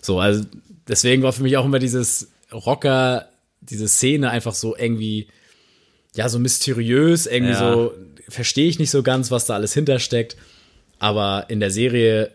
So, 0.00 0.20
also 0.20 0.44
deswegen 0.86 1.24
war 1.24 1.32
für 1.32 1.42
mich 1.42 1.56
auch 1.56 1.64
immer 1.64 1.80
dieses 1.80 2.28
Rocker, 2.52 3.28
diese 3.60 3.88
Szene 3.88 4.30
einfach 4.30 4.54
so 4.54 4.76
irgendwie, 4.76 5.28
ja, 6.14 6.28
so 6.28 6.38
mysteriös, 6.38 7.26
irgendwie 7.26 7.52
Ja. 7.52 7.58
so, 7.58 7.94
verstehe 8.28 8.68
ich 8.68 8.78
nicht 8.78 8.90
so 8.90 9.02
ganz, 9.02 9.30
was 9.30 9.44
da 9.46 9.54
alles 9.54 9.74
hintersteckt. 9.74 10.36
Aber 10.98 11.46
in 11.48 11.60
der 11.60 11.70
Serie 11.70 12.32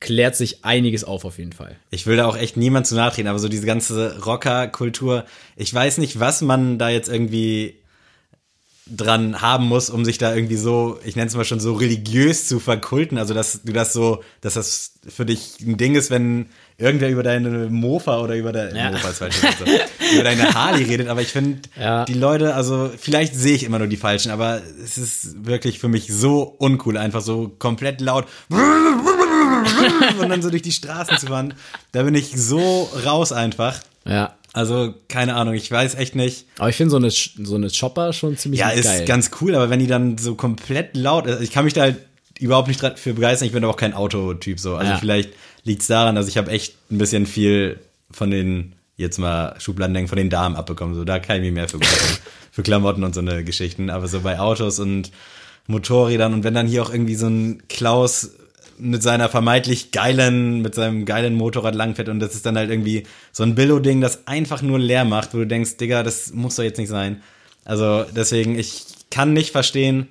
klärt 0.00 0.36
sich 0.36 0.64
einiges 0.64 1.02
auf, 1.04 1.24
auf 1.24 1.38
jeden 1.38 1.52
Fall. 1.52 1.76
Ich 1.90 2.06
will 2.06 2.16
da 2.16 2.26
auch 2.26 2.36
echt 2.36 2.56
niemand 2.56 2.86
zu 2.86 2.94
nachtreten, 2.94 3.28
aber 3.28 3.38
so 3.38 3.48
diese 3.48 3.66
ganze 3.66 4.22
Rocker-Kultur, 4.24 5.24
ich 5.56 5.72
weiß 5.72 5.98
nicht, 5.98 6.20
was 6.20 6.42
man 6.42 6.78
da 6.78 6.90
jetzt 6.90 7.08
irgendwie 7.08 7.76
dran 8.86 9.40
haben 9.40 9.66
muss, 9.66 9.88
um 9.88 10.04
sich 10.04 10.18
da 10.18 10.34
irgendwie 10.34 10.56
so, 10.56 10.98
ich 11.06 11.16
nenne 11.16 11.28
es 11.28 11.34
mal 11.34 11.44
schon 11.46 11.60
so 11.60 11.72
religiös 11.72 12.46
zu 12.46 12.60
verkulten, 12.60 13.16
also 13.16 13.32
dass 13.32 13.62
du 13.62 13.72
das 13.72 13.94
so, 13.94 14.22
dass 14.42 14.54
das 14.54 14.92
für 15.08 15.24
dich 15.24 15.58
ein 15.60 15.78
Ding 15.78 15.94
ist, 15.94 16.10
wenn 16.10 16.50
irgendwer 16.76 17.08
über 17.10 17.22
deine 17.22 17.68
Mofa 17.70 18.20
oder 18.20 18.34
über 18.36 18.52
deine 18.52 18.76
Ja. 18.78 18.90
Mofa 18.90 19.08
ist 19.10 19.18
falsch, 19.18 19.36
also, 19.44 19.64
über 20.14 20.24
deine 20.24 20.52
Harley 20.54 20.84
redet, 20.84 21.08
aber 21.08 21.22
ich 21.22 21.28
finde 21.28 21.60
Ja. 21.80 22.04
die 22.04 22.14
Leute, 22.14 22.54
also 22.54 22.90
vielleicht 22.98 23.34
sehe 23.36 23.54
ich 23.54 23.62
immer 23.62 23.78
nur 23.78 23.86
die 23.88 23.96
falschen, 23.96 24.30
aber 24.32 24.60
es 24.82 24.98
ist 24.98 25.46
wirklich 25.46 25.78
für 25.78 25.88
mich 25.88 26.08
so 26.12 26.42
uncool, 26.58 26.96
einfach 26.96 27.20
so 27.20 27.48
komplett 27.58 28.00
laut 28.00 28.26
und 30.20 30.28
dann 30.28 30.42
so 30.42 30.50
durch 30.50 30.62
die 30.62 30.72
Straßen 30.72 31.18
zu 31.18 31.26
fahren. 31.26 31.54
Da 31.92 32.02
bin 32.02 32.14
ich 32.14 32.32
so 32.36 32.90
raus 33.04 33.32
einfach. 33.32 33.80
Ja. 34.06 34.34
Also, 34.52 34.94
keine 35.08 35.34
Ahnung, 35.34 35.54
ich 35.54 35.70
weiß 35.70 35.96
echt 35.96 36.14
nicht. 36.14 36.46
Aber 36.58 36.68
ich 36.68 36.76
finde 36.76 36.90
so 36.92 36.96
eine, 36.96 37.10
so 37.10 37.54
eine 37.56 37.70
Chopper 37.70 38.12
schon 38.12 38.36
ziemlich 38.36 38.60
Ja, 38.60 38.68
geil. 38.68 38.78
ist 38.78 39.06
ganz 39.06 39.30
cool, 39.40 39.54
aber 39.54 39.68
wenn 39.70 39.80
die 39.80 39.86
dann 39.88 40.16
so 40.18 40.34
komplett 40.36 40.96
laut, 40.96 41.26
also 41.26 41.42
ich 41.42 41.50
kann 41.50 41.64
mich 41.64 41.74
da 41.74 41.82
halt 41.82 41.96
überhaupt 42.38 42.68
nicht 42.68 42.80
für 42.98 43.14
begeistern, 43.14 43.46
ich 43.46 43.52
bin 43.52 43.64
aber 43.64 43.72
auch 43.72 43.76
kein 43.78 43.94
Autotyp 43.94 44.60
so. 44.60 44.76
Also 44.76 44.92
Ja. 44.92 44.98
vielleicht 44.98 45.30
liegt's 45.64 45.86
daran, 45.86 46.16
also 46.16 46.28
ich 46.28 46.36
habe 46.36 46.50
echt 46.50 46.76
ein 46.90 46.98
bisschen 46.98 47.26
viel 47.26 47.80
von 48.10 48.30
den, 48.30 48.74
jetzt 48.96 49.18
mal 49.18 49.58
Schubladen 49.58 50.08
von 50.08 50.16
den 50.16 50.30
Damen 50.30 50.56
abbekommen. 50.56 50.94
So, 50.94 51.04
da 51.04 51.18
kann 51.18 51.36
ich 51.36 51.42
mich 51.42 51.52
mehr 51.52 51.68
für 51.68 51.80
für 52.54 52.62
Klamotten 52.62 53.02
und 53.02 53.14
so 53.14 53.20
eine 53.20 53.42
Geschichten. 53.42 53.90
Aber 53.90 54.06
so 54.06 54.20
bei 54.20 54.38
Autos 54.38 54.78
und 54.78 55.10
Motorrädern 55.66 56.32
und 56.34 56.44
wenn 56.44 56.54
dann 56.54 56.68
hier 56.68 56.82
auch 56.82 56.92
irgendwie 56.92 57.16
so 57.16 57.26
ein 57.26 57.64
Klaus 57.68 58.30
mit 58.78 59.02
seiner 59.02 59.28
vermeintlich 59.28 59.90
geilen, 59.90 60.62
mit 60.62 60.74
seinem 60.74 61.04
geilen 61.04 61.34
Motorrad 61.34 61.74
langfährt 61.74 62.08
und 62.08 62.20
das 62.20 62.34
ist 62.34 62.46
dann 62.46 62.56
halt 62.56 62.70
irgendwie 62.70 63.04
so 63.32 63.42
ein 63.42 63.56
Billo-Ding, 63.56 64.00
das 64.00 64.28
einfach 64.28 64.62
nur 64.62 64.78
leer 64.78 65.04
macht, 65.04 65.34
wo 65.34 65.38
du 65.38 65.46
denkst, 65.46 65.78
Digga, 65.78 66.04
das 66.04 66.32
muss 66.32 66.54
doch 66.54 66.62
jetzt 66.62 66.78
nicht 66.78 66.88
sein. 66.88 67.22
Also 67.64 68.04
deswegen, 68.14 68.56
ich 68.56 68.84
kann 69.10 69.32
nicht 69.32 69.50
verstehen, 69.50 70.08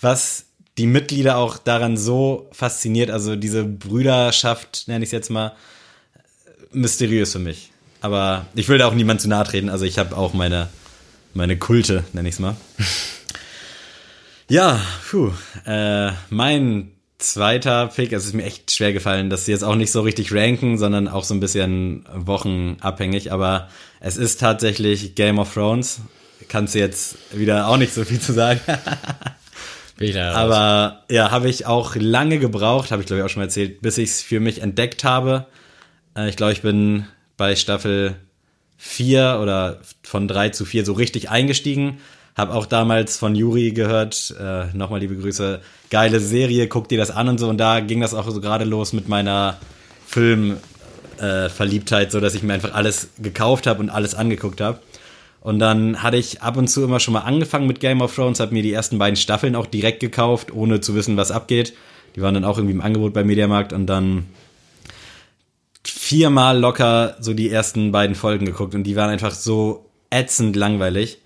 was 0.00 0.44
die 0.78 0.86
Mitglieder 0.86 1.36
auch 1.36 1.58
daran 1.58 1.96
so 1.96 2.48
fasziniert, 2.52 3.10
also 3.10 3.36
diese 3.36 3.64
Brüderschaft, 3.64 4.84
nenne 4.86 5.04
ich 5.04 5.08
es 5.08 5.12
jetzt 5.12 5.30
mal, 5.30 5.52
mysteriös 6.72 7.32
für 7.32 7.38
mich. 7.38 7.70
Aber 8.00 8.46
ich 8.54 8.68
will 8.68 8.78
da 8.78 8.86
auch 8.86 8.94
niemand 8.94 9.20
zu 9.20 9.28
nahe 9.28 9.44
treten, 9.44 9.68
also 9.68 9.84
ich 9.84 9.98
habe 9.98 10.16
auch 10.16 10.32
meine, 10.32 10.68
meine 11.34 11.58
Kulte, 11.58 12.04
nenne 12.12 12.28
ich 12.28 12.36
es 12.36 12.40
mal. 12.40 12.56
Ja, 14.48 14.78
puh, 15.08 15.30
äh, 15.64 16.10
mein 16.28 16.92
zweiter 17.16 17.86
Pick, 17.86 18.12
es 18.12 18.26
ist 18.26 18.34
mir 18.34 18.44
echt 18.44 18.70
schwer 18.70 18.92
gefallen, 18.92 19.30
dass 19.30 19.46
sie 19.46 19.52
jetzt 19.52 19.64
auch 19.64 19.76
nicht 19.76 19.90
so 19.90 20.02
richtig 20.02 20.34
ranken, 20.34 20.76
sondern 20.76 21.08
auch 21.08 21.24
so 21.24 21.32
ein 21.32 21.40
bisschen 21.40 22.04
wochenabhängig, 22.12 23.32
aber 23.32 23.70
es 24.00 24.18
ist 24.18 24.40
tatsächlich 24.40 25.14
Game 25.14 25.38
of 25.38 25.54
Thrones. 25.54 26.00
Kannst 26.48 26.74
du 26.74 26.80
jetzt 26.80 27.16
wieder 27.32 27.68
auch 27.68 27.78
nicht 27.78 27.94
so 27.94 28.04
viel 28.04 28.20
zu 28.20 28.34
sagen. 28.34 28.60
Aber 30.34 31.04
ja, 31.10 31.30
habe 31.30 31.48
ich 31.48 31.66
auch 31.66 31.94
lange 31.96 32.38
gebraucht, 32.38 32.90
habe 32.90 33.02
ich 33.02 33.06
glaube 33.06 33.20
ich 33.20 33.24
auch 33.24 33.28
schon 33.28 33.40
mal 33.40 33.46
erzählt, 33.46 33.82
bis 33.82 33.98
ich 33.98 34.10
es 34.10 34.22
für 34.22 34.40
mich 34.40 34.62
entdeckt 34.62 35.04
habe. 35.04 35.46
Äh, 36.16 36.28
ich 36.28 36.36
glaube, 36.36 36.52
ich 36.52 36.62
bin 36.62 37.06
bei 37.36 37.56
Staffel 37.56 38.16
4 38.78 39.38
oder 39.40 39.80
von 40.02 40.26
3 40.26 40.50
zu 40.50 40.64
4 40.64 40.84
so 40.84 40.92
richtig 40.92 41.30
eingestiegen. 41.30 41.98
Habe 42.36 42.54
auch 42.54 42.66
damals 42.66 43.18
von 43.18 43.34
Juri 43.34 43.72
gehört, 43.72 44.34
äh, 44.40 44.64
nochmal 44.74 45.00
liebe 45.00 45.16
Grüße, 45.16 45.60
geile 45.90 46.18
Serie, 46.18 46.66
guck 46.66 46.88
dir 46.88 46.98
das 46.98 47.10
an 47.10 47.28
und 47.28 47.38
so. 47.38 47.48
Und 47.48 47.58
da 47.58 47.80
ging 47.80 48.00
das 48.00 48.14
auch 48.14 48.28
so 48.28 48.40
gerade 48.40 48.64
los 48.64 48.94
mit 48.94 49.08
meiner 49.08 49.58
Film-Verliebtheit, 50.06 52.10
so 52.10 52.20
dass 52.20 52.34
ich 52.34 52.42
mir 52.42 52.54
einfach 52.54 52.74
alles 52.74 53.10
gekauft 53.18 53.66
habe 53.66 53.80
und 53.80 53.90
alles 53.90 54.14
angeguckt 54.14 54.62
habe. 54.62 54.80
Und 55.42 55.58
dann 55.58 56.02
hatte 56.02 56.16
ich 56.16 56.40
ab 56.40 56.56
und 56.56 56.68
zu 56.68 56.84
immer 56.84 57.00
schon 57.00 57.14
mal 57.14 57.20
angefangen 57.20 57.66
mit 57.66 57.80
Game 57.80 58.00
of 58.00 58.14
Thrones, 58.14 58.38
habe 58.38 58.54
mir 58.54 58.62
die 58.62 58.72
ersten 58.72 58.98
beiden 58.98 59.16
Staffeln 59.16 59.56
auch 59.56 59.66
direkt 59.66 60.00
gekauft, 60.00 60.52
ohne 60.52 60.80
zu 60.80 60.94
wissen, 60.94 61.16
was 61.16 61.32
abgeht. 61.32 61.74
Die 62.14 62.22
waren 62.22 62.34
dann 62.34 62.44
auch 62.44 62.58
irgendwie 62.58 62.74
im 62.74 62.80
Angebot 62.80 63.12
bei 63.12 63.24
Mediamarkt 63.24 63.72
und 63.72 63.86
dann 63.86 64.26
viermal 65.84 66.58
locker 66.58 67.16
so 67.18 67.34
die 67.34 67.50
ersten 67.50 67.90
beiden 67.90 68.14
Folgen 68.14 68.46
geguckt 68.46 68.74
und 68.74 68.84
die 68.84 68.94
waren 68.94 69.10
einfach 69.10 69.32
so 69.32 69.90
ätzend 70.10 70.54
langweilig. 70.54 71.18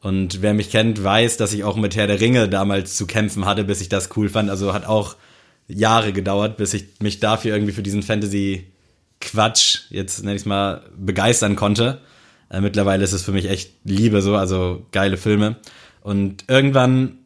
Und 0.00 0.40
wer 0.40 0.54
mich 0.54 0.70
kennt, 0.70 1.02
weiß, 1.02 1.36
dass 1.36 1.52
ich 1.52 1.64
auch 1.64 1.76
mit 1.76 1.96
Herr 1.96 2.06
der 2.06 2.20
Ringe 2.20 2.48
damals 2.48 2.96
zu 2.96 3.06
kämpfen 3.06 3.44
hatte, 3.44 3.64
bis 3.64 3.82
ich 3.82 3.90
das 3.90 4.08
cool 4.16 4.28
fand. 4.30 4.48
Also 4.48 4.72
hat 4.72 4.86
auch 4.86 5.16
Jahre 5.68 6.12
gedauert, 6.12 6.56
bis 6.56 6.72
ich 6.72 6.84
mich 7.00 7.20
dafür 7.20 7.52
irgendwie 7.52 7.72
für 7.72 7.82
diesen 7.82 8.02
Fantasy-Quatsch, 8.02 9.80
jetzt 9.90 10.22
nenne 10.22 10.36
ich 10.36 10.42
es 10.42 10.46
mal, 10.46 10.82
begeistern 10.96 11.56
konnte. 11.56 12.00
Äh, 12.50 12.60
mittlerweile 12.60 13.04
ist 13.04 13.12
es 13.12 13.22
für 13.22 13.32
mich 13.32 13.48
echt 13.48 13.72
Liebe 13.84 14.22
so, 14.22 14.36
also 14.36 14.86
geile 14.92 15.16
Filme. 15.16 15.56
Und 16.02 16.44
irgendwann 16.48 17.18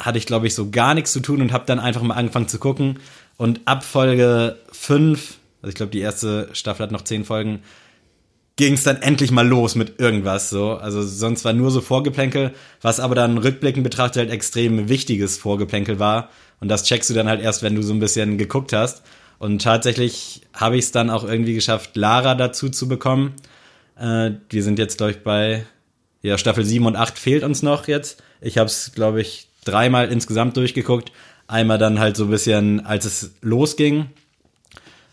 hatte 0.00 0.18
ich, 0.18 0.26
glaube 0.26 0.46
ich, 0.46 0.54
so 0.54 0.70
gar 0.70 0.94
nichts 0.94 1.12
zu 1.12 1.20
tun 1.20 1.42
und 1.42 1.52
habe 1.52 1.66
dann 1.66 1.80
einfach 1.80 2.02
mal 2.02 2.14
angefangen 2.14 2.48
zu 2.48 2.58
gucken. 2.58 2.98
Und 3.36 3.60
ab 3.64 3.84
Folge 3.84 4.56
5, 4.72 5.38
also 5.62 5.68
ich 5.68 5.74
glaube, 5.74 5.92
die 5.92 6.00
erste 6.00 6.48
Staffel 6.52 6.84
hat 6.84 6.92
noch 6.92 7.02
zehn 7.02 7.24
Folgen, 7.24 7.60
ging 8.56 8.74
es 8.74 8.82
dann 8.82 9.00
endlich 9.02 9.30
mal 9.30 9.46
los 9.46 9.76
mit 9.76 10.00
irgendwas 10.00 10.50
so. 10.50 10.72
Also 10.72 11.02
sonst 11.02 11.44
war 11.44 11.52
nur 11.52 11.70
so 11.70 11.80
Vorgeplänkel, 11.80 12.52
was 12.80 12.98
aber 12.98 13.14
dann 13.14 13.38
rückblickend 13.38 13.84
betrachtet 13.84 14.16
halt 14.16 14.30
extrem 14.30 14.88
wichtiges 14.88 15.38
Vorgeplänkel 15.38 16.00
war. 16.00 16.30
Und 16.60 16.68
das 16.68 16.82
checkst 16.82 17.08
du 17.08 17.14
dann 17.14 17.28
halt 17.28 17.40
erst, 17.40 17.62
wenn 17.62 17.76
du 17.76 17.82
so 17.82 17.92
ein 17.92 18.00
bisschen 18.00 18.36
geguckt 18.36 18.72
hast. 18.72 19.02
Und 19.38 19.62
tatsächlich 19.62 20.42
habe 20.52 20.76
ich 20.76 20.86
es 20.86 20.92
dann 20.92 21.10
auch 21.10 21.22
irgendwie 21.22 21.54
geschafft, 21.54 21.96
Lara 21.96 22.34
dazu 22.34 22.68
zu 22.68 22.88
bekommen. 22.88 23.34
Äh, 23.98 24.32
wir 24.50 24.62
sind 24.62 24.78
jetzt, 24.78 24.98
glaube 24.98 25.12
ich, 25.12 25.22
bei 25.22 25.64
ja, 26.22 26.38
Staffel 26.38 26.64
7 26.64 26.86
und 26.86 26.96
8 26.96 27.18
fehlt 27.18 27.42
uns 27.42 27.62
noch 27.62 27.88
jetzt. 27.88 28.22
Ich 28.40 28.58
habe 28.58 28.66
es, 28.66 28.92
glaube 28.94 29.20
ich, 29.20 29.48
dreimal 29.64 30.08
insgesamt 30.10 30.56
durchgeguckt. 30.56 31.12
Einmal 31.46 31.78
dann 31.78 31.98
halt 31.98 32.16
so 32.16 32.24
ein 32.24 32.30
bisschen, 32.30 32.84
als 32.84 33.04
es 33.04 33.32
losging, 33.40 34.06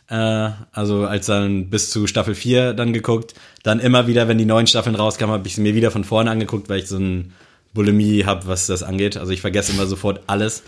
äh, 0.10 0.50
also 0.72 1.06
als 1.06 1.28
dann 1.28 1.70
bis 1.70 1.90
zu 1.90 2.08
Staffel 2.08 2.36
4 2.36 2.74
dann 2.74 2.94
geguckt. 2.94 3.34
Dann 3.64 3.80
immer 3.80 4.08
wieder, 4.08 4.28
wenn 4.28 4.38
die 4.38 4.46
neuen 4.46 4.68
Staffeln 4.68 4.96
rauskamen, 4.96 5.34
habe 5.34 5.48
ich 5.48 5.56
sie 5.56 5.62
mir 5.62 5.76
wieder 5.76 5.92
von 5.92 6.04
vorne 6.04 6.30
angeguckt, 6.30 6.70
weil 6.70 6.80
ich 6.80 6.88
so 6.88 6.98
ein 6.98 7.34
Bulimie 7.74 8.26
habe, 8.26 8.48
was 8.48 8.68
das 8.68 8.84
angeht. 8.84 9.18
Also 9.18 9.32
ich 9.32 9.42
vergesse 9.42 9.72
immer 9.72 9.86
sofort 9.86 10.22
alles. 10.28 10.64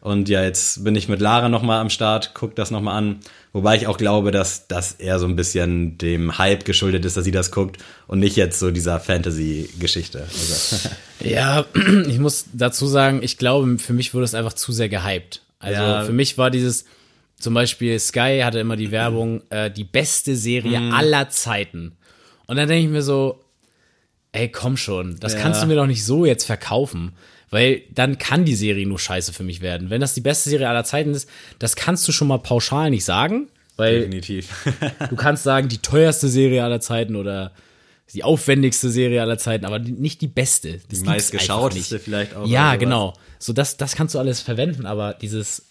Und 0.00 0.28
ja, 0.28 0.42
jetzt 0.42 0.82
bin 0.82 0.96
ich 0.96 1.08
mit 1.08 1.20
Lara 1.20 1.48
nochmal 1.48 1.80
am 1.80 1.90
Start, 1.90 2.32
guck 2.34 2.56
das 2.56 2.70
nochmal 2.72 2.98
an. 2.98 3.20
Wobei 3.54 3.76
ich 3.76 3.86
auch 3.86 3.98
glaube, 3.98 4.30
dass 4.30 4.66
das 4.66 4.92
eher 4.92 5.18
so 5.18 5.26
ein 5.26 5.36
bisschen 5.36 5.98
dem 5.98 6.38
Hype 6.38 6.64
geschuldet 6.64 7.04
ist, 7.04 7.18
dass 7.18 7.24
sie 7.24 7.32
das 7.32 7.50
guckt 7.50 7.76
und 8.06 8.18
nicht 8.18 8.36
jetzt 8.36 8.58
so 8.58 8.70
dieser 8.70 8.98
Fantasy-Geschichte. 8.98 10.20
Also, 10.22 10.88
Ja, 11.20 11.66
ich 12.08 12.18
muss 12.18 12.46
dazu 12.54 12.86
sagen, 12.86 13.20
ich 13.22 13.36
glaube, 13.38 13.78
für 13.78 13.92
mich 13.92 14.14
wurde 14.14 14.24
es 14.24 14.34
einfach 14.34 14.54
zu 14.54 14.72
sehr 14.72 14.88
gehypt. 14.88 15.42
Also 15.58 15.80
Ja. 15.82 16.02
für 16.04 16.12
mich 16.12 16.38
war 16.38 16.50
dieses, 16.50 16.86
zum 17.38 17.52
Beispiel 17.54 17.98
Sky 17.98 18.40
hatte 18.42 18.58
immer 18.58 18.76
die 18.76 18.90
Werbung, 18.90 19.42
äh, 19.50 19.70
die 19.70 19.84
beste 19.84 20.34
Serie 20.34 20.80
Mhm. 20.80 20.92
aller 20.94 21.28
Zeiten. 21.28 21.92
Und 22.46 22.56
dann 22.56 22.68
denke 22.68 22.86
ich 22.86 22.90
mir 22.92 23.02
so, 23.02 23.44
ey, 24.32 24.48
komm 24.50 24.76
schon, 24.78 25.20
das 25.20 25.34
Ja. 25.34 25.40
kannst 25.40 25.62
du 25.62 25.66
mir 25.66 25.76
doch 25.76 25.86
nicht 25.86 26.04
so 26.04 26.24
jetzt 26.24 26.44
verkaufen. 26.44 27.12
Weil 27.52 27.82
dann 27.94 28.16
kann 28.16 28.46
die 28.46 28.54
Serie 28.54 28.86
nur 28.86 28.98
scheiße 28.98 29.34
für 29.34 29.42
mich 29.44 29.60
werden. 29.60 29.90
Wenn 29.90 30.00
das 30.00 30.14
die 30.14 30.22
beste 30.22 30.48
Serie 30.48 30.70
aller 30.70 30.84
Zeiten 30.84 31.10
ist, 31.14 31.28
das 31.58 31.76
kannst 31.76 32.08
du 32.08 32.12
schon 32.12 32.26
mal 32.26 32.38
pauschal 32.38 32.88
nicht 32.88 33.04
sagen. 33.04 33.48
Weil 33.76 34.00
definitiv. 34.00 34.48
Du 35.10 35.16
kannst 35.16 35.42
sagen, 35.42 35.68
die 35.68 35.78
teuerste 35.78 36.28
Serie 36.28 36.64
aller 36.64 36.80
Zeiten 36.80 37.14
oder 37.14 37.52
die 38.14 38.24
aufwendigste 38.24 38.90
Serie 38.90 39.20
aller 39.20 39.36
Zeiten, 39.36 39.66
aber 39.66 39.78
nicht 39.78 40.22
die 40.22 40.28
beste. 40.28 40.80
Das 40.88 41.00
Die 41.00 41.04
meistgeschauteste 41.04 41.98
vielleicht 41.98 42.34
auch. 42.34 42.46
Ja, 42.46 42.76
genau. 42.76 43.12
So, 43.38 43.52
das, 43.52 43.76
das 43.76 43.96
kannst 43.96 44.14
du 44.14 44.18
alles 44.18 44.40
verwenden, 44.40 44.86
aber 44.86 45.12
dieses 45.14 45.66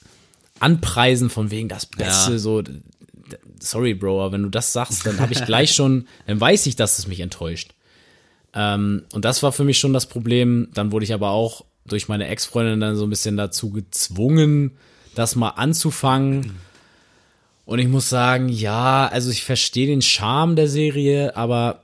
Anpreisen 0.60 1.32
von 1.32 1.50
wegen 1.50 1.68
das 1.68 1.88
Beste, 1.88 2.34
Ja. 2.34 2.38
so, 2.38 2.62
sorry, 3.60 3.96
Bro, 3.96 4.22
aber 4.22 4.34
wenn 4.34 4.44
du 4.44 4.50
das 4.50 4.72
sagst, 4.72 5.06
dann 5.08 5.20
habe 5.20 5.34
ich 5.34 5.44
gleich 5.46 5.74
schon, 5.74 6.08
dann 6.28 6.40
weiß 6.40 6.68
ich, 6.68 6.76
dass 6.76 7.00
es 7.00 7.08
mich 7.08 7.22
enttäuscht. 7.22 7.74
Ähm, 8.54 9.04
und 9.14 9.26
das 9.26 9.42
war 9.42 9.52
für 9.52 9.64
mich 9.64 9.80
schon 9.80 9.94
das 9.94 10.06
Problem. 10.06 10.68
Dann 10.74 10.92
wurde 10.92 11.06
ich 11.06 11.14
aber 11.14 11.32
auch 11.32 11.64
durch 11.86 12.08
meine 12.08 12.28
Ex-Freundin 12.28 12.80
dann 12.80 12.96
so 12.96 13.06
ein 13.06 13.10
bisschen 13.10 13.38
dazu 13.38 13.70
gezwungen, 13.72 14.72
das 15.16 15.36
mal 15.36 15.50
anzufangen. 15.50 16.54
Und 17.66 17.80
ich 17.80 17.88
muss 17.88 18.10
sagen, 18.10 18.50
ja, 18.50 19.08
also 19.08 19.30
ich 19.32 19.44
verstehe 19.44 19.88
den 19.88 20.02
Charme 20.02 20.56
der 20.56 20.68
Serie, 20.68 21.36
aber 21.36 21.84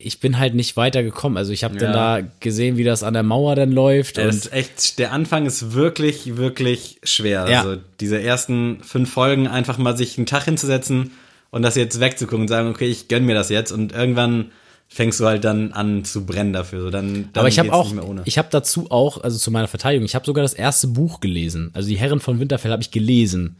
ich 0.00 0.20
bin 0.20 0.38
halt 0.38 0.54
nicht 0.54 0.76
weitergekommen. 0.76 1.36
Also 1.36 1.52
ich 1.52 1.64
habe 1.64 1.76
dann 1.76 1.92
Ja. 1.92 2.20
da 2.20 2.28
gesehen, 2.40 2.76
wie 2.76 2.84
das 2.84 3.02
an 3.02 3.14
der 3.14 3.24
Mauer 3.24 3.56
dann 3.56 3.72
läuft. 3.72 4.18
Und 4.18 4.26
ist 4.28 4.52
echt, 4.52 4.98
der 5.00 5.12
Anfang 5.12 5.44
ist 5.44 5.72
wirklich, 5.72 6.36
wirklich 6.36 7.00
schwer. 7.02 7.48
Ja. 7.50 7.62
Also 7.62 7.80
diese 7.98 8.22
ersten 8.22 8.78
fünf 8.84 9.10
Folgen 9.12 9.48
einfach 9.48 9.76
mal 9.78 9.96
sich 9.96 10.16
einen 10.16 10.26
Tag 10.26 10.44
hinzusetzen 10.44 11.10
und 11.50 11.62
das 11.62 11.74
jetzt 11.74 11.98
wegzugucken 11.98 12.42
und 12.42 12.48
sagen, 12.48 12.68
okay, 12.68 12.86
ich 12.86 13.08
gönn 13.08 13.24
mir 13.26 13.34
das 13.34 13.48
jetzt 13.48 13.72
und 13.72 13.92
irgendwann 13.92 14.52
fängst 14.88 15.20
du 15.20 15.26
halt 15.26 15.44
dann 15.44 15.72
an 15.72 16.04
zu 16.04 16.24
brennen 16.24 16.52
dafür. 16.52 16.80
So, 16.80 16.90
dann, 16.90 17.28
dann 17.32 17.40
aber 17.40 17.48
ich 17.48 17.58
habe 17.58 17.72
auch, 17.72 17.92
ich 18.24 18.38
habe 18.38 18.48
dazu 18.50 18.90
auch, 18.90 19.22
also 19.22 19.38
zu 19.38 19.50
meiner 19.50 19.68
Verteidigung, 19.68 20.04
ich 20.04 20.14
habe 20.14 20.24
sogar 20.24 20.42
das 20.42 20.54
erste 20.54 20.88
Buch 20.88 21.20
gelesen. 21.20 21.70
Also 21.74 21.88
die 21.88 21.96
Herren 21.96 22.20
von 22.20 22.40
Winterfell 22.40 22.72
habe 22.72 22.82
ich 22.82 22.90
gelesen. 22.90 23.58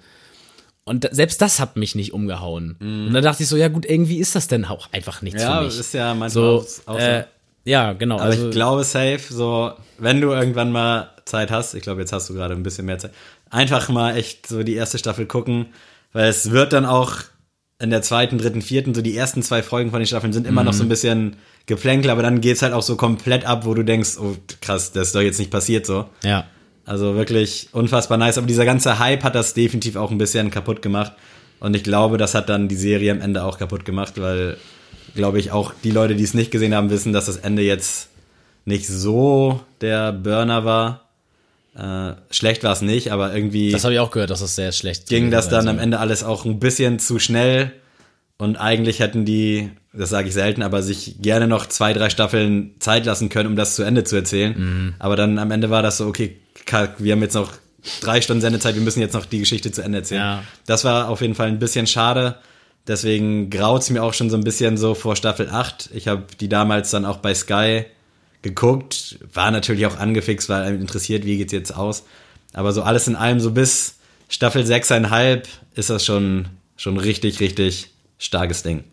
Und 0.84 1.06
selbst 1.12 1.42
das 1.42 1.60
hat 1.60 1.76
mich 1.76 1.94
nicht 1.94 2.14
umgehauen. 2.14 2.76
Und 2.80 3.12
dann 3.12 3.22
dachte 3.22 3.42
ich 3.42 3.48
so, 3.48 3.58
ja 3.58 3.68
gut, 3.68 3.84
irgendwie 3.84 4.16
ist 4.18 4.34
das 4.34 4.48
denn 4.48 4.64
auch 4.64 4.90
einfach 4.90 5.20
nichts 5.20 5.42
ja, 5.42 5.58
für 5.58 5.66
mich. 5.66 5.78
ist 5.78 5.92
ja 5.92 6.14
manchmal 6.14 6.30
so, 6.30 6.66
auch, 6.86 6.94
auch 6.94 6.98
äh, 6.98 7.24
ja, 7.64 7.92
genau. 7.92 8.14
Aber 8.14 8.24
also, 8.24 8.46
ich 8.46 8.54
glaube 8.54 8.84
safe, 8.84 9.20
so, 9.28 9.72
wenn 9.98 10.22
du 10.22 10.32
irgendwann 10.32 10.72
mal 10.72 11.10
Zeit 11.26 11.50
hast, 11.50 11.74
ich 11.74 11.82
glaube, 11.82 12.00
jetzt 12.00 12.14
hast 12.14 12.30
du 12.30 12.34
gerade 12.34 12.54
ein 12.54 12.62
bisschen 12.62 12.86
mehr 12.86 12.98
Zeit, 12.98 13.12
einfach 13.50 13.90
mal 13.90 14.16
echt 14.16 14.46
so 14.46 14.62
die 14.62 14.74
erste 14.74 14.96
Staffel 14.96 15.26
gucken, 15.26 15.66
weil 16.14 16.30
es 16.30 16.50
wird 16.50 16.72
dann 16.72 16.86
auch 16.86 17.16
in 17.80 17.90
der 17.90 18.02
zweiten, 18.02 18.38
dritten, 18.38 18.60
vierten, 18.60 18.94
so 18.94 19.02
die 19.02 19.16
ersten 19.16 19.42
zwei 19.42 19.62
Folgen 19.62 19.90
von 19.90 20.00
den 20.00 20.06
Staffeln 20.06 20.32
sind 20.32 20.46
immer 20.46 20.64
noch 20.64 20.72
so 20.72 20.82
ein 20.82 20.88
bisschen 20.88 21.36
Geplänkel, 21.66 22.10
aber 22.10 22.22
dann 22.22 22.40
geht's 22.40 22.62
halt 22.62 22.72
auch 22.72 22.82
so 22.82 22.96
komplett 22.96 23.44
ab, 23.44 23.64
wo 23.64 23.74
du 23.74 23.84
denkst, 23.84 24.16
oh 24.20 24.36
krass, 24.60 24.90
das 24.92 25.08
ist 25.08 25.14
doch 25.14 25.20
jetzt 25.20 25.38
nicht 25.38 25.50
passiert 25.50 25.86
so. 25.86 26.06
ja. 26.22 26.44
Also 26.84 27.16
wirklich 27.16 27.68
unfassbar 27.72 28.16
nice, 28.16 28.38
aber 28.38 28.46
dieser 28.46 28.64
ganze 28.64 28.98
Hype 28.98 29.22
hat 29.22 29.34
das 29.34 29.52
definitiv 29.52 29.96
auch 29.96 30.10
ein 30.10 30.16
bisschen 30.16 30.50
kaputt 30.50 30.80
gemacht 30.80 31.12
und 31.60 31.76
ich 31.76 31.84
glaube, 31.84 32.16
das 32.16 32.34
hat 32.34 32.48
dann 32.48 32.66
die 32.66 32.76
Serie 32.76 33.12
am 33.12 33.20
Ende 33.20 33.44
auch 33.44 33.58
kaputt 33.58 33.84
gemacht, 33.84 34.14
weil 34.16 34.56
glaube 35.14 35.38
ich 35.38 35.52
auch 35.52 35.74
die 35.84 35.90
Leute, 35.90 36.14
die 36.14 36.24
es 36.24 36.32
nicht 36.32 36.50
gesehen 36.50 36.74
haben, 36.74 36.88
wissen, 36.88 37.12
dass 37.12 37.26
das 37.26 37.36
Ende 37.36 37.60
jetzt 37.60 38.08
nicht 38.64 38.86
so 38.86 39.60
der 39.82 40.12
Burner 40.12 40.64
war. 40.64 41.07
Äh, 41.78 42.14
schlecht 42.30 42.64
war 42.64 42.72
es 42.72 42.82
nicht, 42.82 43.12
aber 43.12 43.32
irgendwie 43.32 43.70
Das 43.70 43.84
habe 43.84 43.94
ich 43.94 44.00
auch 44.00 44.10
gehört, 44.10 44.30
dass 44.30 44.40
das 44.40 44.56
sehr 44.56 44.72
schlecht 44.72 45.06
ging 45.06 45.30
das 45.30 45.48
dann 45.48 45.60
also. 45.60 45.70
am 45.70 45.78
Ende 45.78 46.00
alles 46.00 46.24
auch 46.24 46.44
ein 46.44 46.58
bisschen 46.58 46.98
zu 46.98 47.20
schnell 47.20 47.72
und 48.36 48.56
eigentlich 48.56 48.98
hätten 48.98 49.24
die, 49.24 49.70
das 49.92 50.10
sage 50.10 50.28
ich 50.28 50.34
selten, 50.34 50.62
aber 50.62 50.82
sich 50.82 51.16
gerne 51.20 51.46
noch 51.46 51.66
zwei, 51.66 51.92
drei 51.92 52.10
Staffeln 52.10 52.74
Zeit 52.80 53.04
lassen 53.06 53.28
können, 53.28 53.48
um 53.48 53.56
das 53.56 53.76
zu 53.76 53.82
Ende 53.84 54.04
zu 54.04 54.16
erzählen. 54.16 54.54
Mhm. 54.56 54.94
Aber 54.98 55.16
dann 55.16 55.38
am 55.38 55.50
Ende 55.50 55.70
war 55.70 55.82
das 55.82 55.98
so, 55.98 56.06
okay, 56.06 56.36
wir 56.98 57.12
haben 57.12 57.22
jetzt 57.22 57.34
noch 57.34 57.52
drei 58.00 58.20
Stunden 58.20 58.40
Sendezeit, 58.40 58.74
wir 58.74 58.82
müssen 58.82 59.00
jetzt 59.00 59.14
noch 59.14 59.26
die 59.26 59.38
Geschichte 59.38 59.70
zu 59.72 59.82
Ende 59.82 59.98
erzählen. 59.98 60.20
Ja. 60.20 60.42
Das 60.66 60.84
war 60.84 61.08
auf 61.08 61.20
jeden 61.20 61.34
Fall 61.34 61.48
ein 61.48 61.58
bisschen 61.58 61.86
schade. 61.86 62.36
Deswegen 62.86 63.50
graut's 63.50 63.90
mir 63.90 64.02
auch 64.02 64.14
schon 64.14 64.30
so 64.30 64.36
ein 64.36 64.44
bisschen 64.44 64.76
so 64.76 64.94
vor 64.94 65.14
Staffel 65.14 65.48
8. 65.50 65.90
Ich 65.94 66.08
habe 66.08 66.24
die 66.40 66.48
damals 66.48 66.90
dann 66.90 67.04
auch 67.04 67.18
bei 67.18 67.34
Sky 67.34 67.84
geguckt, 68.43 69.18
war 69.32 69.51
natürlich 69.51 69.86
auch 69.86 69.97
angefixt, 69.99 70.49
weil 70.49 70.62
einem 70.62 70.80
interessiert, 70.80 71.24
wie 71.24 71.36
geht's 71.39 71.53
jetzt 71.53 71.74
aus. 71.74 72.05
Aber 72.53 72.72
so 72.72 72.82
alles 72.82 73.07
in 73.09 73.16
allem, 73.16 73.41
so 73.41 73.51
bis 73.51 73.97
Staffel 74.28 74.62
6,5 74.64 75.43
ist 75.74 75.91
das 75.91 76.05
schon, 76.05 76.49
schon 76.76 76.97
richtig, 76.99 77.41
richtig 77.41 77.91
starkes 78.18 78.62
Ding. 78.62 78.84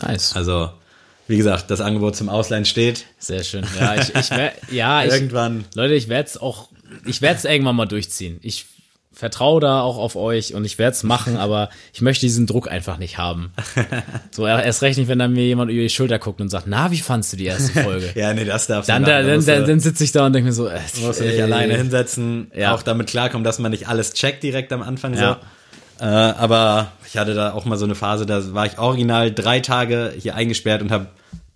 Nice. 0.00 0.34
Also, 0.36 0.70
wie 1.28 1.36
gesagt, 1.36 1.70
das 1.70 1.80
Angebot 1.80 2.16
zum 2.16 2.28
Ausleihen 2.28 2.64
steht. 2.64 3.06
Sehr 3.18 3.44
schön. 3.44 3.64
Ja, 3.78 3.94
ich, 3.96 4.14
ich 4.14 4.30
wer- 4.30 4.52
ja, 4.70 5.04
ich, 5.04 5.12
Irgendwann. 5.12 5.64
Leute, 5.74 5.94
ich 5.94 6.08
werde 6.08 6.28
es 6.28 6.36
auch, 6.36 6.68
ich 7.06 7.22
werde 7.22 7.38
es 7.38 7.44
irgendwann 7.44 7.76
mal 7.76 7.86
durchziehen. 7.86 8.38
Ich 8.42 8.66
vertraue 9.20 9.60
da 9.60 9.82
auch 9.82 9.96
auf 9.98 10.16
euch 10.16 10.54
und 10.54 10.64
ich 10.64 10.78
werde 10.78 10.92
es 10.94 11.02
machen, 11.04 11.36
aber 11.36 11.68
ich 11.92 12.00
möchte 12.00 12.26
diesen 12.26 12.46
Druck 12.46 12.68
einfach 12.70 12.98
nicht 12.98 13.16
haben. 13.18 13.52
So 14.32 14.46
erst 14.46 14.82
recht 14.82 14.98
nicht, 14.98 15.08
wenn 15.08 15.18
dann 15.18 15.32
mir 15.32 15.44
jemand 15.44 15.70
über 15.70 15.82
die 15.82 15.90
Schulter 15.90 16.18
guckt 16.18 16.40
und 16.40 16.48
sagt, 16.48 16.66
na, 16.66 16.90
wie 16.90 16.98
fandst 16.98 17.32
du 17.32 17.36
die 17.36 17.44
erste 17.46 17.82
Folge? 17.82 18.10
Ja, 18.14 18.32
nee, 18.34 18.44
das 18.44 18.66
darfst 18.66 18.88
Dann, 18.88 19.04
du 19.04 19.10
machen. 19.10 19.22
Da 19.26 19.30
dann, 19.36 19.44
dann, 19.44 19.66
dann 19.66 19.80
sitze 19.80 20.02
ich 20.04 20.12
da 20.12 20.26
und 20.26 20.32
denke 20.32 20.46
mir 20.48 20.52
so, 20.52 20.66
äh, 20.66 20.80
musst 21.02 21.20
du 21.20 21.24
dich 21.24 21.38
äh, 21.38 21.42
alleine 21.42 21.76
hinsetzen, 21.76 22.50
Ja. 22.56 22.74
auch 22.74 22.82
damit 22.82 23.08
klarkommen, 23.08 23.44
dass 23.44 23.58
man 23.58 23.70
nicht 23.70 23.88
alles 23.88 24.12
checkt 24.14 24.42
direkt 24.42 24.72
am 24.72 24.82
Anfang 24.82 25.14
Ja. 25.14 25.38
so. 26.00 26.04
Äh, 26.04 26.06
aber 26.08 26.92
ich 27.06 27.18
hatte 27.18 27.34
da 27.34 27.52
auch 27.52 27.66
mal 27.66 27.76
so 27.76 27.84
eine 27.84 27.94
Phase, 27.94 28.24
da 28.24 28.54
war 28.54 28.64
ich 28.66 28.78
original 28.78 29.30
drei 29.32 29.60
Tage 29.60 30.12
hier 30.18 30.34
eingesperrt 30.34 30.80
und 30.80 30.90
habe 30.90 31.08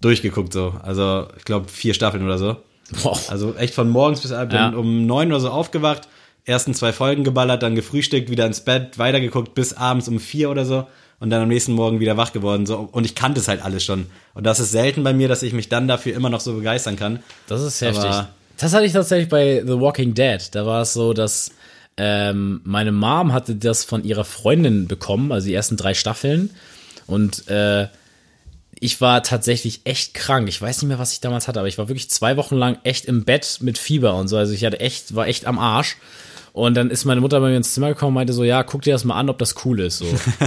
durchgeguckt 0.03 0.53
so. 0.53 0.75
Also 0.83 1.29
ich 1.39 1.45
glaube 1.45 1.69
vier 1.69 1.95
Staffeln 1.95 2.23
oder 2.25 2.37
so. 2.39 2.57
Boah. 3.03 3.19
Also 3.31 3.55
echt 3.57 3.73
von 3.75 3.89
morgens 3.89 4.21
bis 4.21 4.33
abends 4.33 4.55
Ja. 4.55 4.69
um 4.69 5.07
neun 5.07 5.29
oder 5.33 5.41
so 5.41 5.49
aufgewacht, 5.49 6.09
ersten 6.45 6.75
zwei 6.75 6.93
Folgen 6.93 7.25
geballert, 7.25 7.63
dann 7.63 7.75
gefrühstückt, 7.75 8.31
wieder 8.31 8.47
ins 8.47 8.61
Bett, 8.61 8.99
weitergeguckt 8.99 9.55
bis 9.55 9.73
abends 9.73 10.09
um 10.09 10.21
vier 10.21 10.51
oder 10.51 10.65
so 10.65 10.87
und 11.21 11.31
dann 11.31 11.41
am 11.43 11.49
nächsten 11.49 11.73
Morgen 11.73 12.01
wieder 12.01 12.17
wach 12.17 12.33
geworden. 12.33 12.67
So, 12.67 12.89
und 12.93 13.05
ich 13.05 13.15
kannte 13.15 13.41
es 13.41 13.49
halt 13.49 13.63
alles 13.65 13.85
schon. 13.85 14.07
Und 14.35 14.45
das 14.45 14.61
ist 14.61 14.71
selten 14.73 15.03
bei 15.05 15.13
mir, 15.15 15.29
dass 15.29 15.43
ich 15.43 15.53
mich 15.53 15.69
dann 15.69 15.89
dafür 15.89 16.15
immer 16.15 16.29
noch 16.31 16.41
so 16.41 16.55
begeistern 16.55 16.97
kann. 16.97 17.21
Das 17.47 17.63
ist 17.63 17.81
heftig. 17.81 18.05
Aber- 18.05 18.29
das 18.57 18.73
hatte 18.73 18.85
ich 18.85 18.93
tatsächlich 18.93 19.29
bei 19.29 19.63
The 19.67 19.81
Walking 19.81 20.15
Dead. 20.15 20.41
Da 20.53 20.65
war 20.65 20.83
es 20.83 20.93
so, 20.93 21.13
dass 21.13 21.51
ähm, 21.97 22.61
meine 22.65 22.93
Mom 22.93 23.33
hatte 23.33 23.57
das 23.57 23.83
von 23.85 24.05
ihrer 24.05 24.25
Freundin 24.25 24.87
bekommen, 24.87 25.33
also 25.33 25.47
die 25.49 25.55
ersten 25.55 25.77
drei 25.77 25.95
Staffeln. 25.95 26.51
Und 27.07 27.49
äh, 27.49 27.89
ich 28.79 29.01
war 29.01 29.23
tatsächlich 29.23 29.81
echt 29.85 30.15
krank. 30.15 30.49
Ich 30.49 30.61
weiß 30.61 30.83
nicht 30.83 30.89
mehr, 30.89 30.99
was 30.99 31.13
ich 31.13 31.21
damals 31.21 31.49
hatte, 31.49 31.59
aber 31.59 31.69
ich 31.69 31.79
war 31.79 31.89
wirklich 31.89 32.11
zwei 32.11 32.37
Wochen 32.37 32.57
lang 32.57 32.79
echt 32.85 33.07
im 33.07 33.25
Bett 33.25 33.59
mit 33.61 33.79
Fieber 33.79 34.15
und 34.15 34.29
so. 34.29 34.37
Also 34.37 34.53
ich 34.53 34.65
hatte 34.65 34.79
echt, 34.81 35.15
war 35.15 35.27
echt 35.27 35.47
am 35.47 35.59
Arsch. 35.59 35.97
Und 36.55 36.77
dann 36.77 36.89
ist 36.89 37.05
meine 37.05 37.21
Mutter 37.21 37.41
bei 37.41 37.51
mir 37.51 37.57
ins 37.57 37.75
Zimmer 37.75 37.89
gekommen 37.89 38.11
und 38.11 38.15
meinte 38.15 38.33
so, 38.33 38.45
ja, 38.45 38.63
guck 38.63 38.83
dir 38.83 38.93
das 38.93 39.05
mal 39.05 39.19
an, 39.19 39.29
ob 39.29 39.39
das 39.39 39.57
cool 39.65 39.81
ist. 39.81 39.99
So. 39.99 40.07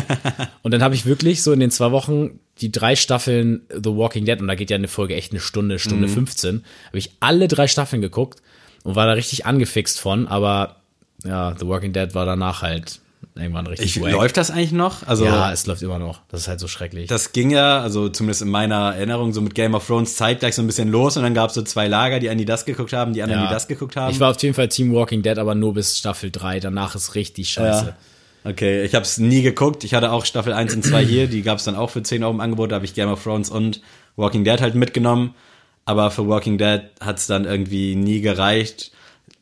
und 0.61 0.73
dann 0.73 0.81
habe 0.81 0.95
ich 0.95 1.05
wirklich 1.05 1.43
so 1.43 1.51
in 1.51 1.59
den 1.59 1.69
zwei 1.69 1.91
Wochen 1.91 2.39
die 2.61 2.71
drei 2.71 2.95
Staffeln 2.95 3.63
The 3.69 3.93
Walking 3.93 4.23
Dead, 4.23 4.39
und 4.39 4.47
da 4.47 4.55
geht 4.55 4.69
ja 4.69 4.77
eine 4.77 4.87
Folge 4.87 5.15
echt 5.15 5.33
eine 5.33 5.41
Stunde, 5.41 5.79
Stunde 5.79 6.07
15, 6.07 6.63
habe 6.87 6.97
ich 6.97 7.11
alle 7.19 7.49
drei 7.49 7.67
Staffeln 7.67 8.01
geguckt 8.01 8.41
und 8.83 8.95
war 8.95 9.05
da 9.05 9.11
richtig 9.11 9.45
angefixt 9.45 9.99
von, 9.99 10.27
aber 10.27 10.77
ja, 11.25 11.53
The 11.59 11.67
Walking 11.67 11.91
Dead 11.91 12.15
war 12.15 12.25
danach 12.25 12.61
halt 12.61 13.01
irgendwann 13.39 13.67
richtig 13.67 13.97
Ich, 13.97 14.01
läuft 14.11 14.37
das 14.37 14.51
eigentlich 14.51 14.71
noch? 14.71 15.05
Also, 15.07 15.25
Ja, 15.25 15.51
es 15.51 15.65
läuft 15.67 15.81
immer 15.81 15.99
noch. 15.99 16.21
Das 16.29 16.41
ist 16.41 16.47
halt 16.47 16.59
so 16.59 16.67
schrecklich. 16.67 17.07
das 17.07 17.31
ging 17.31 17.49
ja, 17.51 17.79
also 17.81 18.09
zumindest 18.09 18.41
in 18.41 18.49
meiner 18.49 18.95
Erinnerung, 18.95 19.33
so 19.33 19.41
mit 19.41 19.55
Game 19.55 19.73
of 19.75 19.85
Thrones 19.87 20.15
zeitgleich 20.15 20.55
so 20.55 20.61
ein 20.61 20.67
bisschen 20.67 20.89
los 20.89 21.17
und 21.17 21.23
dann 21.23 21.33
gab 21.33 21.49
es 21.49 21.55
so 21.55 21.61
zwei 21.61 21.87
Lager, 21.87 22.19
die 22.19 22.29
einen, 22.29 22.39
die 22.39 22.45
das 22.45 22.65
geguckt 22.65 22.93
haben, 22.93 23.13
die 23.13 23.21
anderen, 23.23 23.41
Ja. 23.43 23.47
die 23.47 23.53
das 23.53 23.67
geguckt 23.67 23.95
haben. 23.95 24.11
Ich 24.11 24.19
war 24.19 24.31
auf 24.31 24.41
jeden 24.41 24.55
Fall 24.55 24.67
Team 24.69 24.93
Walking 24.93 25.21
Dead, 25.21 25.37
aber 25.37 25.55
nur 25.55 25.73
bis 25.73 25.97
Staffel 25.97 26.31
3. 26.31 26.59
Danach 26.59 26.95
ist 26.95 27.15
richtig 27.15 27.49
scheiße. 27.49 27.85
Ja. 27.87 28.49
Okay, 28.51 28.83
ich 28.83 28.95
habe 28.95 29.03
es 29.03 29.17
nie 29.17 29.41
geguckt. 29.41 29.83
Ich 29.83 29.93
hatte 29.93 30.11
auch 30.11 30.23
Staffel 30.25 30.53
1 30.53 30.73
und 30.75 30.83
2 30.85 31.03
hier, 31.05 31.27
die 31.27 31.41
gab 31.41 31.57
es 31.57 31.65
dann 31.65 31.75
auch 31.75 31.89
für 31.89 32.01
10 32.03 32.23
Euro 32.23 32.33
im 32.33 32.39
Angebot. 32.39 32.71
Da 32.71 32.75
habe 32.75 32.85
ich 32.85 32.93
Game 32.93 33.09
of 33.09 33.21
Thrones 33.23 33.49
und 33.49 33.81
Walking 34.15 34.43
Dead 34.45 34.61
halt 34.61 34.75
mitgenommen. 34.75 35.35
Aber 35.83 36.11
für 36.11 36.27
Walking 36.27 36.57
Dead 36.57 36.81
hat 37.01 37.17
es 37.17 37.27
dann 37.27 37.45
irgendwie 37.45 37.95
nie 37.95 38.21
gereicht. 38.21 38.91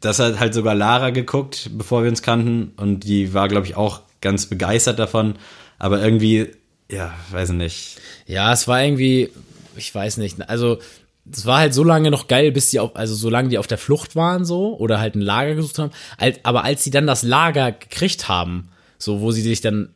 Das 0.06 0.20
hat 0.20 0.40
halt 0.40 0.54
sogar 0.54 0.76
Lara 0.76 1.10
geguckt, 1.10 1.72
bevor 1.74 2.04
wir 2.04 2.10
uns 2.10 2.22
kannten. 2.22 2.74
Und 2.78 3.02
die 3.02 3.34
war, 3.34 3.48
glaube 3.48 3.66
ich, 3.66 3.76
auch 3.76 4.02
ganz 4.22 4.46
begeistert 4.46 5.00
davon. 5.00 5.36
Aber 5.80 6.02
irgendwie, 6.02 6.52
ja, 6.90 7.14
weiß 7.32 7.50
ich 7.50 7.56
nicht. 7.56 7.98
Ja, 8.28 8.54
es 8.54 8.68
war 8.68 8.84
irgendwie, 8.84 9.32
ich 9.76 9.94
weiß 9.94 10.18
nicht, 10.18 10.50
also 10.50 10.80
es 11.32 11.46
war 11.46 11.60
halt 11.60 11.74
so 11.74 11.84
lange 11.84 12.12
noch 12.12 12.28
geil, 12.28 12.52
bis 12.52 12.70
die 12.70 12.80
auf, 12.80 12.96
also 12.96 13.16
solange 13.16 13.50
die 13.50 13.58
auf 13.58 13.68
der 13.68 13.80
Flucht 13.80 14.16
waren 14.16 14.46
so 14.46 14.78
oder 14.78 15.00
halt 15.00 15.16
ein 15.16 15.22
Lager 15.22 15.56
gesucht 15.56 15.80
haben. 15.80 15.92
Aber 16.44 16.64
als 16.64 16.84
sie 16.84 16.92
dann 16.92 17.08
das 17.08 17.24
Lager 17.24 17.72
gekriegt 17.72 18.30
haben, 18.30 18.70
so 19.00 19.22
wo 19.22 19.32
sie 19.32 19.42
sich 19.42 19.62
dann 19.62 19.90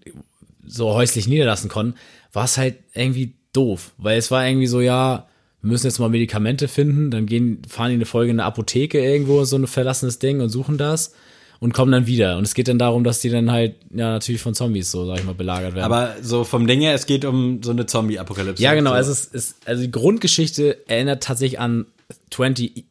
so 0.66 0.94
häuslich 0.94 1.28
niederlassen 1.28 1.70
konnten, 1.70 1.98
war 2.34 2.46
es 2.46 2.58
halt 2.58 2.78
irgendwie 2.94 3.36
doof, 3.54 3.92
weil 3.98 4.18
es 4.18 4.32
war 4.32 4.46
irgendwie 4.48 4.68
so, 4.68 4.82
ja, 4.82 5.28
wir 5.62 5.72
müssen 5.72 5.88
jetzt 5.88 6.00
mal 6.00 6.10
Medikamente 6.10 6.68
finden, 6.68 7.12
dann 7.12 7.26
gehen, 7.26 7.62
fahren 7.68 7.90
die 7.90 7.96
eine 7.96 8.06
Folge 8.06 8.32
in 8.32 8.40
eine 8.40 8.46
Apotheke 8.48 9.04
irgendwo, 9.04 9.44
so 9.44 9.58
ein 9.58 9.68
verlassenes 9.68 10.20
Ding 10.20 10.40
und 10.42 10.50
suchen 10.50 10.78
das 10.78 11.14
und 11.60 11.74
kommen 11.74 11.92
dann 11.92 12.08
wieder. 12.08 12.38
Und 12.38 12.46
es 12.46 12.54
geht 12.54 12.70
dann 12.70 12.80
darum, 12.80 13.04
dass 13.04 13.20
die 13.20 13.30
dann 13.30 13.52
halt, 13.52 13.76
ja, 13.92 14.12
natürlich 14.12 14.42
von 14.42 14.54
Zombies, 14.54 14.90
so, 14.92 15.06
sag 15.06 15.20
ich 15.20 15.26
mal, 15.26 15.34
belagert 15.36 15.76
werden. 15.76 15.84
Aber 15.84 16.16
so 16.22 16.46
vom 16.46 16.66
Ding 16.68 16.80
her, 16.80 16.94
es 16.94 17.06
geht 17.06 17.26
um 17.26 17.62
so 17.62 17.72
eine 17.72 17.86
Zombie-Apokalypse. 17.86 18.64
Ja, 18.64 18.74
genau. 18.74 18.92
So. 18.92 18.96
Also, 18.96 19.12
es 19.12 19.26
ist, 19.26 19.68
also 19.68 19.82
die 19.82 19.92
Grundgeschichte 19.92 20.78
erinnert 20.88 21.24
tatsächlich 21.24 21.60
an 21.60 21.86
28 22.32 22.86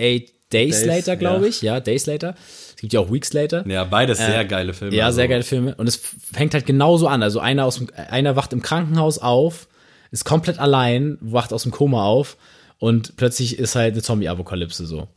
Days, 0.00 0.30
Days, 0.52 0.84
Later, 0.84 1.16
glaube 1.16 1.44
ja. 1.44 1.48
ich. 1.48 1.62
Ja, 1.62 1.80
Days 1.80 2.06
Later. 2.06 2.36
Es 2.74 2.80
gibt 2.80 2.92
ja 2.92 3.00
auch 3.00 3.10
Weeks 3.10 3.32
Later. 3.32 3.66
ja, 3.66 3.82
beides 3.84 4.18
sehr 4.18 4.44
geile 4.44 4.72
Filme. 4.74 4.94
Äh, 4.94 4.98
Ja, 4.98 5.06
also. 5.06 5.16
sehr 5.16 5.28
geile 5.28 5.42
Filme. 5.42 5.74
Und 5.74 5.88
es 5.88 5.96
fängt 5.96 6.54
halt 6.54 6.66
genauso 6.66 7.08
an. 7.08 7.22
Also 7.24 7.40
einer, 7.40 7.64
aus 7.64 7.80
einer 7.96 8.36
wacht 8.36 8.52
im 8.52 8.62
Krankenhaus 8.62 9.18
auf, 9.18 9.66
ist 10.14 10.24
komplett 10.24 10.60
allein, 10.60 11.18
wacht 11.20 11.52
aus 11.52 11.64
dem 11.64 11.72
Koma 11.72 12.04
auf 12.04 12.36
und 12.78 13.16
plötzlich 13.16 13.58
ist 13.58 13.74
halt 13.74 13.94
eine 13.94 14.02
Zombie-Apokalypse 14.02 14.86
so. 14.86 15.08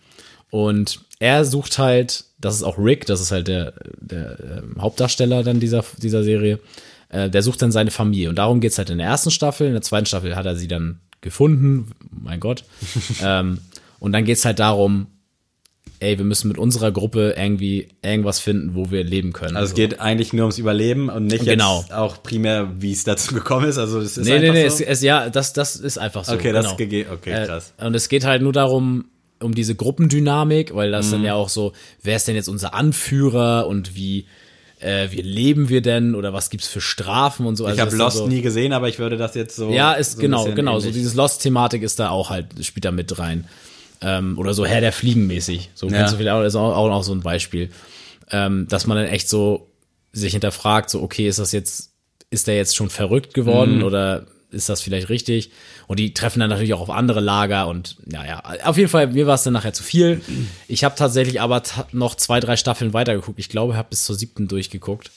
Und 0.49 1.01
er 1.19 1.45
sucht 1.45 1.77
halt, 1.77 2.25
das 2.39 2.55
ist 2.55 2.63
auch 2.63 2.79
Rick, 2.79 3.05
das 3.05 3.21
ist 3.21 3.31
halt 3.31 3.47
der, 3.47 3.73
der 3.99 4.39
ähm, 4.39 4.75
Hauptdarsteller 4.79 5.43
dann 5.43 5.59
dieser, 5.59 5.85
dieser 5.97 6.23
Serie, 6.23 6.59
äh, 7.09 7.29
der 7.29 7.43
sucht 7.43 7.61
dann 7.61 7.71
seine 7.71 7.91
Familie. 7.91 8.29
Und 8.29 8.37
darum 8.37 8.59
geht's 8.59 8.79
halt 8.79 8.89
in 8.89 8.97
der 8.97 9.07
ersten 9.07 9.29
Staffel. 9.29 9.67
In 9.67 9.73
der 9.73 9.83
zweiten 9.83 10.07
Staffel 10.07 10.35
hat 10.35 10.47
er 10.47 10.55
sie 10.55 10.67
dann 10.67 10.99
gefunden, 11.21 11.91
mein 12.09 12.39
Gott. 12.39 12.63
ähm, 13.23 13.59
und 13.99 14.13
dann 14.13 14.25
geht's 14.25 14.45
halt 14.45 14.57
darum, 14.57 15.07
ey, 15.99 16.17
wir 16.17 16.25
müssen 16.25 16.47
mit 16.47 16.57
unserer 16.57 16.91
Gruppe 16.91 17.35
irgendwie 17.37 17.87
irgendwas 18.03 18.39
finden, 18.39 18.75
wo 18.75 18.91
wir 18.91 19.03
leben 19.03 19.33
können. 19.33 19.55
Also 19.55 19.65
es 19.65 19.69
So. 19.71 19.75
geht 19.75 19.99
eigentlich 19.99 20.33
nur 20.33 20.43
ums 20.43 20.57
Überleben 20.57 21.09
und 21.09 21.25
nicht 21.27 21.45
Genau. 21.45 21.81
jetzt 21.81 21.93
auch 21.93 22.21
primär, 22.23 22.69
wie 22.79 22.91
es 22.91 23.03
dazu 23.03 23.33
gekommen 23.33 23.67
ist. 23.69 23.77
Also 23.77 23.99
es 23.99 24.17
ist 24.17 24.25
Nee, 24.25 24.39
nee, 24.39 24.49
einfach 24.49 24.53
nee, 24.53 24.69
so. 24.69 24.75
es, 24.75 24.81
es, 24.81 25.01
ja, 25.01 25.29
das, 25.29 25.53
das 25.53 25.75
ist 25.75 25.97
einfach 25.97 26.23
so. 26.25 26.33
Okay, 26.33 26.51
das 26.51 26.61
genau. 26.63 26.71
ist 26.73 26.77
gegeben. 26.77 27.09
Okay, 27.13 27.31
Äh, 27.31 27.45
krass. 27.45 27.73
Und 27.77 27.95
es 27.95 28.09
geht 28.09 28.25
halt 28.25 28.41
nur 28.41 28.53
darum, 28.53 29.05
um 29.39 29.53
diese 29.53 29.75
Gruppendynamik, 29.75 30.73
weil 30.73 30.91
das 30.91 31.07
Mhm. 31.07 31.11
dann 31.11 31.23
ja 31.23 31.33
auch 31.35 31.49
so, 31.49 31.73
wer 32.01 32.15
ist 32.15 32.27
denn 32.27 32.35
jetzt 32.35 32.47
unser 32.49 32.73
Anführer 32.73 33.67
und 33.67 33.95
wie, 33.95 34.25
äh, 34.79 35.09
wie 35.11 35.21
leben 35.21 35.69
wir 35.69 35.81
denn 35.81 36.15
oder 36.15 36.33
was 36.33 36.49
gibt's 36.49 36.67
für 36.67 36.81
Strafen 36.81 37.45
und 37.45 37.55
so. 37.55 37.63
ich 37.65 37.69
Also 37.69 37.81
habe 37.81 37.89
das 37.89 37.97
sind 37.97 38.03
Lost 38.05 38.17
so, 38.17 38.27
nie 38.27 38.41
gesehen, 38.41 38.73
aber 38.73 38.89
ich 38.89 38.99
würde 38.99 39.17
das 39.17 39.35
jetzt 39.35 39.55
so. 39.55 39.69
Ja, 39.71 39.93
ist 39.93 40.13
so 40.13 40.19
genau, 40.21 40.45
genau. 40.53 40.79
So 40.79 40.87
ähnlich. 40.87 41.01
dieses 41.01 41.13
Lost-Thematik 41.15 41.81
ist 41.83 41.99
da 41.99 42.09
auch 42.09 42.29
halt, 42.29 42.47
spielt 42.63 42.85
da 42.85 42.91
mit 42.91 43.17
rein. 43.19 43.45
Ähm, 44.01 44.37
oder 44.37 44.53
so 44.53 44.65
Herr 44.65 44.81
der 44.81 44.91
Fliegen 44.91 45.27
mäßig. 45.27 45.71
So 45.73 45.89
Ja. 45.89 46.09
du 46.09 46.17
vielleicht 46.17 46.29
auch, 46.29 46.43
ist 46.43 46.55
auch, 46.55 46.75
auch 46.75 46.89
noch 46.89 47.03
so 47.03 47.13
ein 47.13 47.21
Beispiel. 47.21 47.69
Ähm, 48.29 48.67
dass 48.67 48.87
man 48.87 48.97
dann 48.97 49.07
echt 49.07 49.29
so 49.29 49.71
sich 50.11 50.33
hinterfragt, 50.33 50.89
so, 50.89 51.01
okay, 51.01 51.27
ist 51.27 51.39
das 51.39 51.51
jetzt, 51.51 51.91
ist 52.29 52.47
der 52.47 52.55
jetzt 52.55 52.75
schon 52.75 52.89
verrückt 52.89 53.33
geworden 53.33 53.83
oder 53.83 54.25
ist 54.51 54.69
das 54.69 54.81
vielleicht 54.81 55.09
richtig? 55.09 55.51
Und 55.87 55.99
die 55.99 56.13
treffen 56.13 56.39
dann 56.39 56.49
natürlich 56.49 56.73
auch 56.73 56.81
auf 56.81 56.89
andere 56.89 57.19
Lager 57.19 57.67
und 57.67 57.97
naja, 58.05 58.41
auf 58.63 58.77
jeden 58.77 58.89
Fall, 58.89 59.07
mir 59.07 59.27
war 59.27 59.35
es 59.35 59.43
dann 59.43 59.53
nachher 59.53 59.73
zu 59.73 59.83
viel. 59.83 60.21
Ich 60.67 60.83
habe 60.83 60.95
tatsächlich 60.95 61.41
aber 61.41 61.63
ta 61.63 61.87
noch 61.91 62.15
zwei, 62.15 62.39
drei 62.39 62.57
Staffeln 62.57 62.93
weitergeguckt. 62.93 63.39
Ich 63.39 63.49
glaube, 63.49 63.73
ich 63.73 63.77
habe 63.77 63.89
bis 63.89 64.05
zur 64.05 64.15
siebten 64.15 64.47
durchgeguckt. 64.47 65.11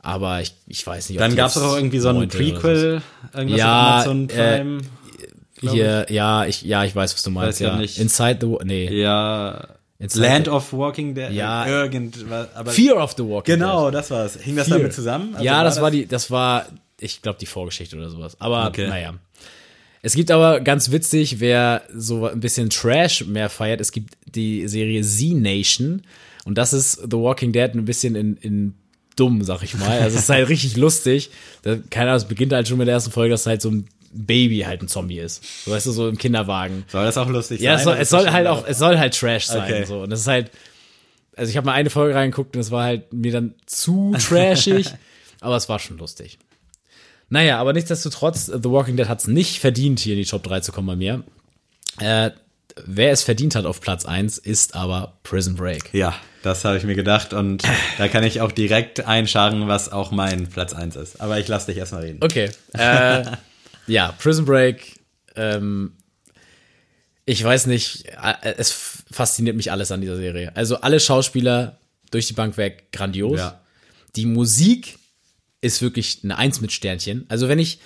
Aber 0.00 0.40
ich, 0.40 0.54
ich 0.68 0.86
weiß 0.86 1.08
nicht. 1.08 1.18
ob 1.18 1.26
Dann 1.26 1.34
gab 1.34 1.48
es 1.48 1.56
auch 1.56 1.74
irgendwie 1.74 1.98
so 1.98 2.10
ein. 2.10 2.28
Prequel, 2.28 3.02
irgendwas 3.34 3.58
Ja, 3.58 3.94
Amazon 3.94 4.28
äh, 4.30 4.64
Hier, 5.60 6.06
ja, 6.10 6.44
ich, 6.46 6.62
ja, 6.62 6.84
ich 6.84 6.94
weiß, 6.94 7.14
was 7.14 7.22
du 7.22 7.30
meinst. 7.30 7.60
Weiß 7.60 7.66
Ja. 7.66 7.76
nicht. 7.76 7.98
Inside 7.98 8.38
the, 8.42 8.64
nee. 8.64 8.90
ja, 9.00 9.66
Inside 9.98 10.26
Land 10.26 10.44
the- 10.46 10.50
of 10.50 10.72
Walking 10.72 11.14
Dead. 11.14 11.32
Ja. 11.32 11.66
irgendwas. 11.66 12.48
Aber 12.54 12.70
Fear 12.70 13.02
of 13.02 13.12
the 13.16 13.24
Walking 13.24 13.54
Genau, 13.54 13.86
Dead. 13.90 13.94
das 13.98 14.10
war's. 14.10 14.38
Hing 14.42 14.56
das 14.56 14.66
Fear. 14.68 14.78
damit 14.78 14.92
zusammen? 14.92 15.30
Also 15.34 15.44
ja, 15.44 15.64
das, 15.64 15.80
war 15.80 15.90
das- 15.90 16.00
die, 16.00 16.06
das 16.06 16.30
war, 16.30 16.66
ich 17.00 17.22
glaube, 17.22 17.38
die 17.40 17.46
Vorgeschichte 17.46 17.96
oder 17.96 18.10
sowas. 18.10 18.36
Aber 18.40 18.68
Okay. 18.68 18.88
naja. 18.88 19.14
Es 20.02 20.14
gibt 20.14 20.30
aber 20.30 20.60
ganz 20.60 20.92
witzig, 20.92 21.40
wer 21.40 21.82
so 21.92 22.26
ein 22.28 22.38
bisschen 22.40 22.70
Trash 22.70 23.24
mehr 23.26 23.48
feiert, 23.48 23.80
es 23.80 23.90
gibt 23.90 24.14
die 24.26 24.68
Serie 24.68 25.02
Z-Nation 25.02 26.02
und 26.44 26.56
das 26.58 26.72
ist 26.72 26.92
The 27.10 27.16
Walking 27.16 27.52
Dead 27.52 27.74
ein 27.74 27.84
bisschen 27.86 28.14
in, 28.14 28.36
in 28.36 28.74
dumm, 29.16 29.42
sag 29.42 29.62
ich 29.62 29.74
mal. 29.76 29.98
Also 30.00 30.16
es 30.16 30.24
ist 30.24 30.28
halt 30.28 30.48
richtig 30.50 30.76
lustig. 30.76 31.30
Keine 31.90 32.10
Ahnung, 32.10 32.18
es 32.18 32.26
beginnt 32.26 32.52
halt 32.52 32.68
schon 32.68 32.78
mit 32.78 32.86
der 32.86 32.94
ersten 32.94 33.10
Folge, 33.10 33.30
dass 33.32 33.46
halt 33.46 33.62
so 33.62 33.70
ein 33.70 33.88
Baby 34.12 34.60
halt 34.60 34.82
ein 34.82 34.88
Zombie 34.88 35.18
ist. 35.18 35.42
So 35.64 35.70
weißt 35.70 35.86
du, 35.86 35.92
so 35.92 36.08
im 36.08 36.18
Kinderwagen. 36.18 36.84
Soll 36.88 37.04
das 37.04 37.16
auch 37.18 37.28
lustig 37.28 37.60
Ja, 37.60 37.78
sein? 37.78 37.78
es 37.78 37.84
soll, 37.84 37.92
oder 37.94 38.00
es 38.02 38.10
soll 38.10 38.30
halt 38.30 38.46
auch, 38.46 38.66
es 38.66 38.78
soll 38.78 38.98
halt 38.98 39.18
Trash 39.18 39.46
sein. 39.46 39.62
Okay. 39.62 39.84
So. 39.84 40.02
Und 40.02 40.10
das 40.10 40.20
ist 40.20 40.26
halt, 40.26 40.50
also 41.36 41.50
ich 41.50 41.56
habe 41.56 41.66
mal 41.66 41.72
eine 41.72 41.90
Folge 41.90 42.14
reingeguckt 42.14 42.56
und 42.56 42.60
es 42.60 42.70
war 42.70 42.84
halt 42.84 43.12
mir 43.12 43.32
dann 43.32 43.54
zu 43.66 44.14
trashig, 44.18 44.88
aber 45.40 45.56
es 45.56 45.68
war 45.68 45.78
schon 45.78 45.98
lustig. 45.98 46.38
Naja, 47.28 47.58
aber 47.58 47.72
nichtsdestotrotz, 47.72 48.46
The 48.46 48.64
Walking 48.70 48.96
Dead 48.96 49.08
hat 49.08 49.20
es 49.20 49.26
nicht 49.26 49.58
verdient, 49.58 49.98
hier 49.98 50.14
in 50.14 50.20
die 50.20 50.26
Top 50.28 50.44
3 50.44 50.60
zu 50.60 50.70
kommen 50.72 50.86
bei 50.86 50.96
mir. 50.96 51.24
Äh, 51.98 52.30
wer 52.84 53.10
es 53.10 53.22
verdient 53.22 53.54
hat 53.56 53.64
auf 53.66 53.80
Platz 53.80 54.06
1, 54.06 54.38
ist 54.38 54.74
aber 54.76 55.14
Prison 55.24 55.56
Break. 55.56 55.92
Ja, 55.92 56.14
das 56.42 56.64
habe 56.64 56.76
ich 56.76 56.84
mir 56.84 56.94
gedacht 56.94 57.32
und 57.32 57.64
da 57.98 58.06
kann 58.06 58.22
ich 58.22 58.40
auch 58.40 58.52
direkt 58.52 59.04
einscharen, 59.06 59.66
was 59.66 59.90
auch 59.90 60.12
mein 60.12 60.46
Platz 60.48 60.72
1 60.72 60.94
ist. 60.94 61.20
Aber 61.20 61.40
ich 61.40 61.48
lasse 61.48 61.66
dich 61.66 61.78
erstmal 61.78 62.02
reden. 62.02 62.20
Okay. 62.22 62.50
Äh, 62.74 63.24
ja, 63.86 64.12
Prison 64.12 64.44
Break. 64.44 65.00
Ähm, 65.34 65.92
ich 67.24 67.42
weiß 67.42 67.66
nicht, 67.66 68.04
es 68.42 68.70
fasziniert 69.10 69.56
mich 69.56 69.72
alles 69.72 69.90
an 69.90 70.00
dieser 70.00 70.16
Serie. 70.16 70.54
Also 70.54 70.80
alle 70.80 71.00
Schauspieler 71.00 71.78
durch 72.10 72.28
die 72.28 72.34
Bank 72.34 72.56
weg, 72.56 72.92
grandios. 72.92 73.38
Ja. 73.38 73.60
Die 74.14 74.26
Musik 74.26 74.98
ist 75.60 75.82
wirklich 75.82 76.20
eine 76.22 76.38
Eins 76.38 76.60
mit 76.60 76.72
Sternchen. 76.72 77.26
Also 77.28 77.48
wenn 77.48 77.58
ich 77.58 77.80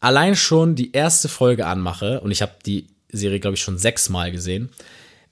allein 0.00 0.36
schon 0.36 0.76
die 0.76 0.92
erste 0.92 1.28
Folge 1.28 1.66
anmache, 1.66 2.20
und 2.20 2.30
ich 2.30 2.42
habe 2.42 2.52
die 2.64 2.88
Serie, 3.10 3.40
glaube 3.40 3.56
ich, 3.56 3.62
schon 3.62 3.78
sechsmal 3.78 4.30
gesehen, 4.30 4.70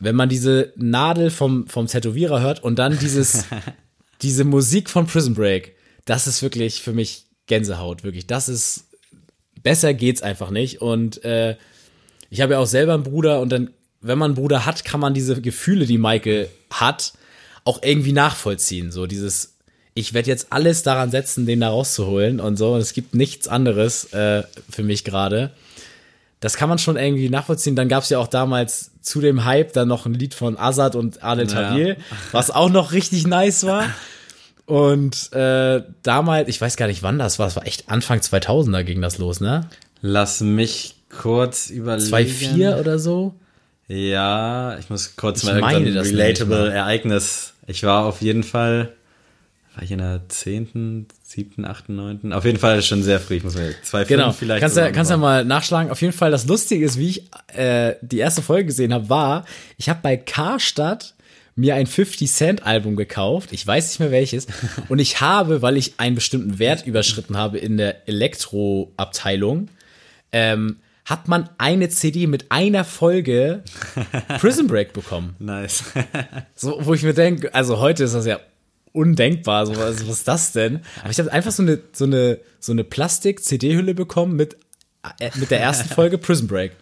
wenn 0.00 0.16
man 0.16 0.28
diese 0.28 0.72
Nadel 0.76 1.30
vom, 1.30 1.68
vom 1.68 1.86
Tätowierer 1.86 2.40
hört 2.40 2.62
und 2.62 2.78
dann 2.78 2.98
dieses, 2.98 3.44
diese 4.22 4.44
Musik 4.44 4.90
von 4.90 5.06
Prison 5.06 5.34
Break, 5.34 5.76
das 6.04 6.26
ist 6.26 6.42
wirklich 6.42 6.82
für 6.82 6.92
mich 6.92 7.26
Gänsehaut, 7.46 8.02
wirklich. 8.04 8.26
Das 8.26 8.48
ist, 8.48 8.88
besser 9.64 9.92
geht's 9.94 10.22
einfach 10.22 10.50
nicht. 10.50 10.80
Und 10.80 11.24
äh, 11.24 11.56
ich 12.30 12.40
habe 12.40 12.52
ja 12.52 12.60
auch 12.60 12.66
selber 12.66 12.94
einen 12.94 13.02
Bruder 13.02 13.40
und 13.40 13.48
dann, 13.50 13.70
wenn 14.00 14.18
man 14.18 14.30
einen 14.30 14.34
Bruder 14.36 14.64
hat, 14.64 14.84
kann 14.84 15.00
man 15.00 15.14
diese 15.14 15.40
Gefühle, 15.40 15.86
die 15.86 15.98
Michael 15.98 16.48
hat, 16.70 17.14
auch 17.64 17.82
irgendwie 17.82 18.12
nachvollziehen. 18.12 18.92
So 18.92 19.06
dieses, 19.06 19.54
ich 19.94 20.14
werde 20.14 20.28
jetzt 20.28 20.48
alles 20.50 20.84
daran 20.84 21.10
setzen, 21.10 21.46
den 21.46 21.60
da 21.60 21.70
rauszuholen 21.70 22.38
und 22.38 22.56
so. 22.56 22.74
Und 22.74 22.80
es 22.80 22.92
gibt 22.92 23.14
nichts 23.14 23.48
anderes 23.48 24.12
äh, 24.12 24.44
für 24.70 24.84
mich 24.84 25.02
gerade. 25.02 25.50
Das 26.40 26.56
kann 26.56 26.68
man 26.68 26.78
schon 26.78 26.96
irgendwie 26.96 27.30
nachvollziehen. 27.30 27.74
Dann 27.74 27.88
gab 27.88 28.02
es 28.02 28.10
ja 28.10 28.18
auch 28.18 28.26
damals 28.26 28.90
zu 29.00 29.22
dem 29.22 29.46
Hype 29.46 29.72
dann 29.72 29.88
noch 29.88 30.04
ein 30.04 30.12
Lied 30.12 30.34
von 30.34 30.58
Azad 30.58 30.94
und 30.94 31.24
Adel 31.24 31.48
Ja. 31.48 31.52
Tawil, 31.54 31.96
was 32.32 32.50
auch 32.50 32.68
noch 32.68 32.92
richtig 32.92 33.26
nice 33.26 33.64
war. 33.64 33.86
Und 34.66 35.32
äh, 35.32 35.82
damals, 36.02 36.48
ich 36.48 36.60
weiß 36.60 36.76
gar 36.76 36.86
nicht, 36.86 37.02
wann 37.02 37.18
das 37.18 37.38
war, 37.38 37.46
es 37.48 37.56
war 37.56 37.66
echt 37.66 37.90
Anfang 37.90 38.20
2000er 38.20 38.82
ging 38.84 39.02
das 39.02 39.18
los, 39.18 39.40
ne? 39.40 39.68
Lass 40.00 40.40
mich 40.40 40.96
kurz 41.10 41.70
überlegen. 41.70 42.14
2.4 42.14 42.80
oder 42.80 42.98
so? 42.98 43.34
Ja, 43.88 44.78
ich 44.78 44.88
muss 44.88 45.16
kurz 45.16 45.42
Ich 45.42 45.50
mal 45.50 45.60
meine 45.60 45.92
das 45.92 46.06
nämlich 46.08 46.22
relatable. 46.28 46.72
Ereignis. 46.72 47.52
Ich 47.66 47.82
war 47.82 48.06
auf 48.06 48.22
jeden 48.22 48.42
Fall, 48.42 48.92
war 49.74 49.82
ich 49.82 49.90
in 49.92 49.98
der 49.98 50.22
10., 50.28 51.06
7., 51.22 51.64
8., 51.66 51.90
9., 51.90 52.32
auf 52.32 52.44
jeden 52.46 52.58
Fall 52.58 52.80
schon 52.82 53.02
sehr 53.02 53.20
früh. 53.20 53.34
Ich 53.36 53.44
muss 53.44 53.54
mir 53.56 53.74
zwei 53.82 54.04
Genau. 54.04 54.32
vielleicht. 54.32 54.60
kannst 54.60 54.76
ja, 54.78 54.84
sogar 54.84 54.92
kannst 54.94 55.10
ja 55.10 55.18
mal 55.18 55.44
nachschlagen. 55.44 55.90
Auf 55.90 56.00
jeden 56.00 56.14
Fall, 56.14 56.30
das 56.30 56.46
Lustige 56.46 56.84
ist, 56.84 56.98
wie 56.98 57.08
ich 57.10 57.30
äh, 57.54 57.96
die 58.00 58.18
erste 58.18 58.40
Folge 58.40 58.66
gesehen 58.66 58.94
habe, 58.94 59.10
war, 59.10 59.44
ich 59.76 59.90
habe 59.90 60.00
bei 60.02 60.16
Karstadt 60.16 61.14
mir 61.57 61.74
ein 61.76 61.86
50 61.86 62.30
Cent 62.30 62.66
Album 62.66 62.96
gekauft. 62.96 63.52
Ich 63.52 63.66
weiß 63.66 63.88
nicht 63.88 64.00
mehr 64.00 64.11
welches. 64.11 64.46
Und 64.88 64.98
ich 64.98 65.20
habe, 65.20 65.62
weil 65.62 65.76
ich 65.76 65.94
einen 65.98 66.14
bestimmten 66.14 66.59
Wert 66.59 66.86
überschritten 66.86 67.36
habe 67.36 67.59
in 67.59 67.76
der 67.76 68.09
Elektroabteilung, 68.09 69.68
ähm, 70.32 70.78
hat 71.05 71.28
man 71.28 71.50
eine 71.59 71.90
CD 71.90 72.26
mit 72.26 72.50
einer 72.50 72.84
Folge 72.84 73.62
Prison 74.40 74.66
Break 74.66 74.92
bekommen. 74.92 75.36
Nice. 75.38 75.84
So, 76.57 76.78
wo 76.80 76.94
ich 76.94 77.02
mir 77.02 77.14
denke, 77.14 77.52
also 77.55 77.78
heute 77.78 78.05
ist 78.05 78.14
das 78.14 78.26
ja 78.26 78.40
undenkbar, 78.92 79.66
so 79.66 79.76
was, 79.76 80.09
was 80.09 80.18
ist 80.18 80.28
das 80.28 80.52
denn? 80.52 80.80
Aber 81.00 81.11
ich 81.11 81.18
habe 81.18 81.30
einfach 81.32 81.50
so 81.50 81.62
eine 81.62 81.80
so 81.92 82.05
eine 82.05 82.38
so 82.61 82.72
eine 82.72 82.84
Plastik-CD-Hülle 82.84 83.92
bekommen 83.92 84.36
mit 84.36 84.57
äh, 85.18 85.30
mit 85.34 85.50
der 85.50 85.61
ersten 85.61 85.88
Folge 85.88 86.16
Prison 86.16 86.46
Break. 86.46 86.72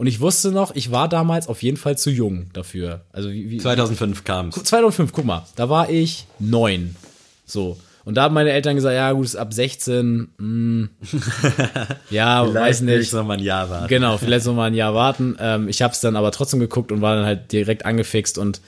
Und 0.00 0.06
ich 0.06 0.18
wusste 0.20 0.50
noch, 0.50 0.74
ich 0.74 0.90
war 0.90 1.10
damals 1.10 1.46
auf 1.46 1.62
jeden 1.62 1.76
Fall 1.76 1.98
zu 1.98 2.08
jung 2.08 2.46
dafür. 2.54 3.02
Also 3.12 3.30
wie, 3.30 3.50
wie 3.50 3.58
2005 3.58 4.24
kam's. 4.24 4.54
2005, 4.54 5.12
guck 5.12 5.26
mal, 5.26 5.46
da 5.56 5.68
war 5.68 5.90
ich 5.90 6.24
neun. 6.38 6.96
So. 7.44 7.76
Und 8.06 8.14
da 8.14 8.22
haben 8.22 8.32
meine 8.32 8.50
Eltern 8.50 8.76
gesagt, 8.76 8.94
ja 8.94 9.12
gut, 9.12 9.26
ist 9.26 9.36
ab 9.36 9.52
16. 9.52 10.28
Mh, 10.38 10.88
ja, 12.08 12.46
weiß 12.46 12.78
Vielleicht 12.78 12.82
nicht. 12.82 13.12
noch 13.12 13.26
mal 13.26 13.36
ein 13.36 13.42
Jahr 13.42 13.68
warten. 13.68 13.88
Genau, 13.88 14.16
vielleicht 14.16 14.46
noch 14.46 14.54
mal 14.54 14.68
ein 14.68 14.74
Jahr 14.74 14.94
warten. 14.94 15.36
Ähm, 15.38 15.68
ich 15.68 15.82
habe 15.82 15.92
es 15.92 16.00
dann 16.00 16.16
aber 16.16 16.32
trotzdem 16.32 16.60
geguckt 16.60 16.92
und 16.92 17.02
war 17.02 17.16
dann 17.16 17.26
halt 17.26 17.52
direkt 17.52 17.84
angefixt 17.84 18.38
und 18.38 18.62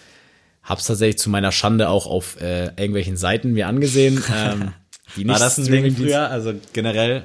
hab's 0.63 0.85
tatsächlich 0.85 1.17
zu 1.17 1.31
meiner 1.31 1.51
Schande 1.51 1.89
auch 1.89 2.07
auf 2.07 2.39
äh, 2.43 2.67
irgendwelchen 2.77 3.17
Seiten 3.17 3.55
mir 3.55 3.69
angesehen. 3.69 4.23
Ähm, 4.37 4.75
die 5.17 5.27
War 5.27 5.37
nicht 5.37 5.41
das 5.47 5.57
ein 5.57 5.65
Ding 5.65 5.97
früher? 5.97 6.29
Also 6.29 6.53
generell 6.75 7.25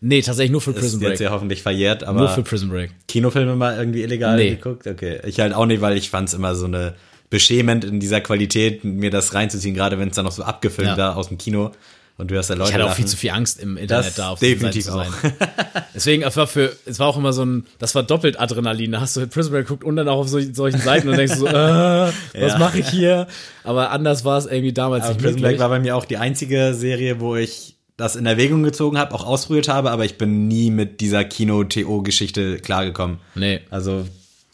Nee, 0.00 0.22
tatsächlich 0.22 0.52
nur 0.52 0.60
für 0.60 0.72
ist 0.72 0.80
Prison 0.80 1.00
jetzt 1.00 1.08
Break. 1.10 1.20
ja 1.20 1.30
hoffentlich 1.30 1.62
verjährt, 1.62 2.04
aber 2.04 2.20
Nur 2.20 2.28
für 2.28 2.42
Prison 2.42 2.68
Break. 2.70 2.90
Kinofilme 3.08 3.56
mal 3.56 3.76
irgendwie 3.78 4.02
illegal 4.02 4.36
Nee. 4.36 4.50
geguckt? 4.50 4.86
Okay. 4.86 5.20
Ich 5.26 5.40
halt 5.40 5.54
auch 5.54 5.66
nicht, 5.66 5.80
weil 5.80 5.96
ich 5.96 6.10
fand's 6.10 6.34
immer 6.34 6.54
so 6.54 6.66
eine 6.66 6.94
beschämend 7.30 7.84
in 7.84 7.98
dieser 7.98 8.20
Qualität, 8.20 8.84
mir 8.84 9.10
das 9.10 9.34
reinzuziehen, 9.34 9.74
gerade 9.74 9.98
wenn 9.98 10.10
es 10.10 10.14
dann 10.16 10.24
noch 10.26 10.32
so 10.32 10.42
abgefilmt 10.44 10.90
Ja. 10.90 10.96
war 10.96 11.16
aus 11.16 11.28
dem 11.28 11.38
Kino 11.38 11.72
und 12.18 12.30
du 12.30 12.38
hast 12.38 12.48
da 12.50 12.54
Leute 12.54 12.68
Ich 12.70 12.74
hatte 12.74 12.84
auch 12.84 12.88
lachen. 12.90 12.96
viel 12.98 13.06
zu 13.06 13.16
viel 13.16 13.30
Angst 13.30 13.58
im 13.60 13.76
Internet 13.76 14.06
Das 14.06 14.14
da 14.14 14.28
auf 14.30 14.38
definitiv 14.38 14.84
zu 14.84 14.92
sein. 14.92 15.08
Deswegen, 15.94 16.22
es 16.22 16.36
war 16.36 16.46
für, 16.46 16.72
es 16.86 16.98
war 16.98 17.08
auch 17.08 17.16
immer 17.16 17.32
so 17.32 17.44
ein, 17.44 17.66
das 17.78 17.94
war 17.94 18.02
doppelt 18.02 18.38
Adrenalin. 18.38 18.92
Da 18.92 19.00
hast 19.00 19.16
du 19.16 19.26
Prison 19.26 19.52
Break 19.52 19.66
geguckt 19.66 19.82
und 19.84 19.96
dann 19.96 20.08
auch 20.08 20.18
auf 20.18 20.28
so, 20.28 20.40
solchen 20.52 20.80
Seiten 20.80 21.08
und 21.08 21.16
denkst 21.16 21.34
so, 21.36 21.46
äh, 21.46 21.52
was 21.52 22.12
Ja. 22.34 22.58
mache 22.58 22.78
ich 22.78 22.88
hier? 22.88 23.26
Aber 23.64 23.90
anders 23.90 24.24
war 24.24 24.38
es 24.38 24.46
irgendwie 24.46 24.72
damals 24.72 25.04
Aber 25.04 25.14
nicht 25.14 25.22
Prison. 25.24 25.40
Break 25.42 25.58
war 25.58 25.68
bei 25.68 25.80
mir 25.80 25.96
auch 25.96 26.04
die 26.04 26.16
einzige 26.18 26.74
Serie, 26.74 27.20
wo 27.20 27.36
ich 27.36 27.75
das 27.96 28.14
in 28.16 28.26
Erwägung 28.26 28.62
gezogen 28.62 28.98
habe, 28.98 29.14
auch 29.14 29.24
ausprobiert 29.24 29.68
habe, 29.68 29.90
aber 29.90 30.04
ich 30.04 30.18
bin 30.18 30.48
nie 30.48 30.70
mit 30.70 31.00
dieser 31.00 31.24
Kino-TO-Geschichte 31.24 32.58
klargekommen. 32.58 33.18
Nee. 33.34 33.60
Also, 33.70 34.06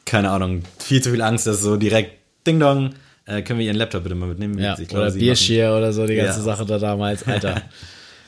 keine 0.04 0.30
Ahnung, 0.30 0.62
viel 0.78 1.02
zu 1.02 1.10
viel 1.10 1.22
Angst, 1.22 1.46
dass 1.46 1.60
so 1.60 1.76
direkt 1.76 2.12
Ding 2.46 2.60
Dong, 2.60 2.94
äh, 3.26 3.42
können 3.42 3.58
wir 3.58 3.66
Ihren 3.66 3.76
Laptop 3.76 4.02
bitte 4.04 4.14
mal 4.14 4.26
mitnehmen? 4.28 4.58
Ja, 4.58 4.78
Ich 4.78 4.88
glaube, 4.88 5.02
oder 5.04 5.10
Sie 5.12 5.20
Bierschir 5.20 5.74
oder 5.76 5.92
so, 5.92 6.06
die 6.06 6.14
ganze 6.16 6.38
Ja. 6.40 6.44
Sache 6.44 6.66
da 6.66 6.78
damals, 6.78 7.22
Alter. 7.26 7.62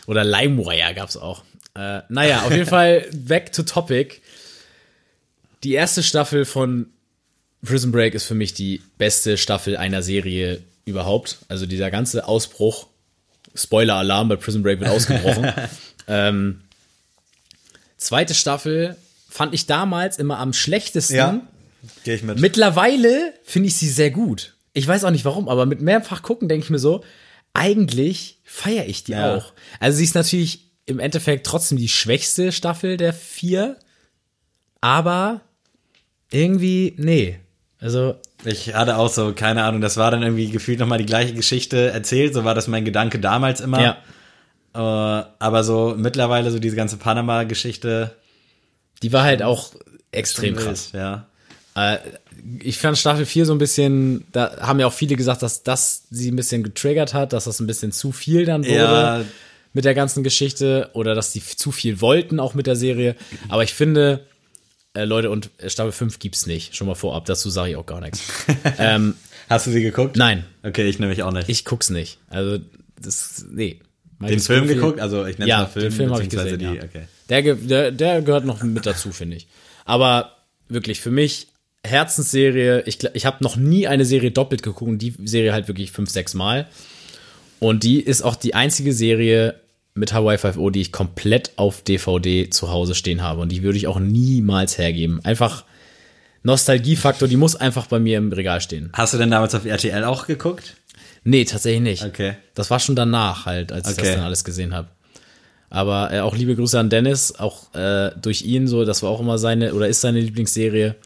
oder 0.06 0.24
LimeWire 0.24 0.94
gab's 0.94 1.16
auch. 1.16 1.42
Äh, 1.76 2.00
naja, 2.08 2.42
auf 2.42 2.52
jeden 2.52 2.66
Fall 2.68 3.06
back 3.12 3.52
to 3.52 3.62
topic. 3.62 4.20
Die 5.64 5.72
erste 5.74 6.02
Staffel 6.02 6.44
von 6.44 6.86
Prison 7.64 7.90
Break 7.92 8.14
ist 8.14 8.24
für 8.26 8.34
mich 8.34 8.52
die 8.54 8.82
beste 8.98 9.36
Staffel 9.38 9.76
einer 9.76 10.02
Serie 10.02 10.60
überhaupt. 10.84 11.38
Also 11.48 11.64
dieser 11.66 11.90
ganze 11.90 12.28
Ausbruch, 12.28 12.86
Spoiler-Alarm 13.54 14.28
bei 14.28 14.36
Prison 14.36 14.62
Break 14.62 14.80
wird 14.80 14.90
ausgebrochen. 14.90 15.52
ähm, 16.08 16.60
zweite 17.96 18.34
Staffel 18.34 18.96
fand 19.28 19.54
ich 19.54 19.66
damals 19.66 20.18
immer 20.18 20.38
am 20.38 20.52
schlechtesten. 20.52 21.16
Ja, 21.16 21.40
gehe 22.04 22.16
ich 22.16 22.22
mit. 22.22 22.38
Mittlerweile 22.40 23.32
finde 23.44 23.68
ich 23.68 23.76
sie 23.76 23.88
sehr 23.88 24.10
gut. 24.10 24.54
Ich 24.72 24.86
weiß 24.86 25.04
auch 25.04 25.10
nicht 25.10 25.24
warum, 25.24 25.48
aber 25.48 25.66
mit 25.66 25.80
mehrfach 25.80 26.22
gucken 26.22 26.48
denke 26.48 26.64
ich 26.64 26.70
mir 26.70 26.78
so, 26.78 27.04
eigentlich 27.52 28.38
feiere 28.44 28.86
ich 28.86 29.04
die 29.04 29.12
Ja. 29.12 29.36
auch. 29.36 29.52
Also 29.80 29.98
sie 29.98 30.04
ist 30.04 30.14
natürlich 30.14 30.70
im 30.86 30.98
Endeffekt 30.98 31.46
trotzdem 31.46 31.78
die 31.78 31.88
schwächste 31.88 32.52
Staffel 32.52 32.96
der 32.96 33.12
vier, 33.12 33.76
aber 34.80 35.40
irgendwie, 36.30 36.94
nee. 36.98 37.38
Also, 37.78 38.16
Ich 38.44 38.74
hatte 38.74 38.96
auch 38.98 39.08
so, 39.08 39.32
keine 39.32 39.64
Ahnung, 39.64 39.80
das 39.80 39.96
war 39.96 40.10
dann 40.10 40.22
irgendwie 40.22 40.50
gefühlt 40.50 40.78
nochmal 40.78 40.98
die 40.98 41.06
gleiche 41.06 41.32
Geschichte 41.34 41.88
erzählt, 41.90 42.34
so 42.34 42.44
war 42.44 42.54
das 42.54 42.68
mein 42.68 42.84
Gedanke 42.84 43.18
damals 43.18 43.60
immer. 43.60 43.80
ja. 43.82 43.96
Äh, 44.74 45.24
aber 45.38 45.62
so 45.64 45.94
mittlerweile 45.96 46.50
so 46.50 46.58
diese 46.58 46.76
ganze 46.76 46.96
Panama-Geschichte. 46.96 48.12
Die 49.02 49.12
war 49.12 49.22
halt 49.22 49.42
auch 49.42 49.72
extrem 50.10 50.56
krass. 50.56 50.90
Ja. 50.92 51.26
Äh, 51.76 51.98
ich 52.60 52.78
fand 52.78 52.98
Staffel 52.98 53.24
4 53.24 53.46
so 53.46 53.52
ein 53.54 53.58
bisschen, 53.58 54.24
da 54.32 54.58
haben 54.60 54.80
ja 54.80 54.86
auch 54.86 54.92
viele 54.92 55.16
gesagt, 55.16 55.42
dass 55.42 55.62
das 55.62 56.04
sie 56.10 56.30
ein 56.30 56.36
bisschen 56.36 56.62
getriggert 56.64 57.14
hat, 57.14 57.32
dass 57.32 57.44
das 57.44 57.60
ein 57.60 57.66
bisschen 57.66 57.92
zu 57.92 58.12
viel 58.12 58.44
dann 58.46 58.64
wurde 58.64 58.74
Ja. 58.76 59.20
mit 59.72 59.84
der 59.84 59.94
ganzen 59.94 60.22
Geschichte 60.24 60.90
oder 60.92 61.14
dass 61.14 61.30
die 61.32 61.40
zu 61.40 61.70
viel 61.72 62.00
wollten 62.00 62.40
auch 62.40 62.54
mit 62.54 62.66
der 62.66 62.76
Serie. 62.76 63.14
Aber 63.48 63.62
ich 63.62 63.74
finde, 63.74 64.26
äh, 64.94 65.04
Leute, 65.04 65.30
und 65.30 65.50
Staffel 65.66 65.92
5 65.92 66.18
gibt's 66.18 66.46
nicht, 66.46 66.74
schon 66.76 66.86
mal 66.86 66.94
vorab, 66.94 67.24
dazu 67.26 67.50
sage 67.50 67.70
ich 67.72 67.76
auch 67.76 67.86
gar 67.86 68.00
nichts. 68.00 68.22
ähm, 68.78 69.14
Hast 69.48 69.66
du 69.66 69.70
sie 69.72 69.82
geguckt? 69.82 70.16
nein, 70.16 70.44
Okay, 70.62 70.84
ich 70.88 70.98
nämlich 70.98 71.22
auch 71.22 71.32
nicht. 71.32 71.48
ich 71.48 71.64
guck's 71.64 71.90
nicht. 71.90 72.18
Also, 72.28 72.58
das, 73.00 73.44
nee. 73.50 73.74
den 73.74 73.80
Michael 74.18 74.40
Film 74.40 74.64
Scofield- 74.64 74.74
geguckt? 74.80 75.00
Also 75.00 75.26
ich 75.26 75.38
nenne 75.38 75.48
Ja, 75.50 75.58
mal 75.58 75.66
Film, 75.66 75.84
den 75.84 75.92
Film 75.92 76.12
habe 76.12 76.22
ich 76.22 76.28
gesehen, 76.30 76.58
die, 76.58 76.64
ja. 76.64 76.72
okay. 76.82 77.02
Der, 77.28 77.42
der, 77.54 77.90
der 77.90 78.22
gehört 78.22 78.44
noch 78.46 78.62
mit 78.62 78.86
dazu, 78.86 79.10
finde 79.12 79.36
ich. 79.36 79.46
Aber 79.84 80.36
wirklich, 80.68 81.00
für 81.00 81.10
mich, 81.10 81.48
Herzensserie, 81.86 82.82
ich, 82.86 83.02
ich 83.14 83.26
habe 83.26 83.42
noch 83.44 83.56
nie 83.56 83.86
eine 83.86 84.04
Serie 84.04 84.30
doppelt 84.30 84.62
geguckt 84.62 84.88
die 84.98 85.14
Serie 85.24 85.52
halt 85.52 85.68
wirklich 85.68 85.90
fünf, 85.92 86.10
sechs 86.10 86.32
Mal. 86.34 86.66
Und 87.60 87.82
die 87.82 88.00
ist 88.00 88.22
auch 88.22 88.36
die 88.36 88.54
einzige 88.54 88.92
Serie 88.92 89.60
mit 89.94 90.12
Hawaii 90.12 90.36
5.0, 90.36 90.70
die 90.72 90.80
ich 90.80 90.92
komplett 90.92 91.52
auf 91.56 91.82
DVD 91.82 92.50
zu 92.50 92.70
Hause 92.70 92.94
stehen 92.94 93.22
habe. 93.22 93.40
Und 93.40 93.50
die 93.52 93.62
würde 93.62 93.78
ich 93.78 93.86
auch 93.86 94.00
niemals 94.00 94.76
hergeben. 94.76 95.20
Einfach 95.24 95.64
Nostalgiefaktor, 96.42 97.28
die 97.28 97.36
muss 97.36 97.56
einfach 97.56 97.86
bei 97.86 97.98
mir 98.00 98.18
im 98.18 98.32
Regal 98.32 98.60
stehen. 98.60 98.90
Hast 98.92 99.14
du 99.14 99.18
denn 99.18 99.30
damals 99.30 99.54
auf 99.54 99.64
RTL 99.64 100.04
auch 100.04 100.26
geguckt? 100.26 100.76
Nee, 101.22 101.44
tatsächlich 101.44 101.80
nicht. 101.80 102.04
Okay. 102.04 102.34
Das 102.54 102.70
war 102.70 102.80
schon 102.80 102.96
danach 102.96 103.46
halt, 103.46 103.72
als 103.72 103.88
ich 103.88 103.94
Okay. 103.96 104.06
das 104.06 104.16
dann 104.16 104.24
alles 104.24 104.44
gesehen 104.44 104.74
habe. 104.74 104.88
Aber 105.70 106.12
äh, 106.12 106.20
auch 106.20 106.36
liebe 106.36 106.54
Grüße 106.54 106.78
an 106.78 106.90
Dennis, 106.90 107.34
auch 107.38 107.72
äh, 107.74 108.10
durch 108.20 108.42
ihn 108.42 108.68
so, 108.68 108.84
das 108.84 109.02
war 109.02 109.10
auch 109.10 109.20
immer 109.20 109.38
seine 109.38 109.74
oder 109.74 109.88
ist 109.88 110.02
seine 110.02 110.20
Lieblingsserie. 110.20 110.96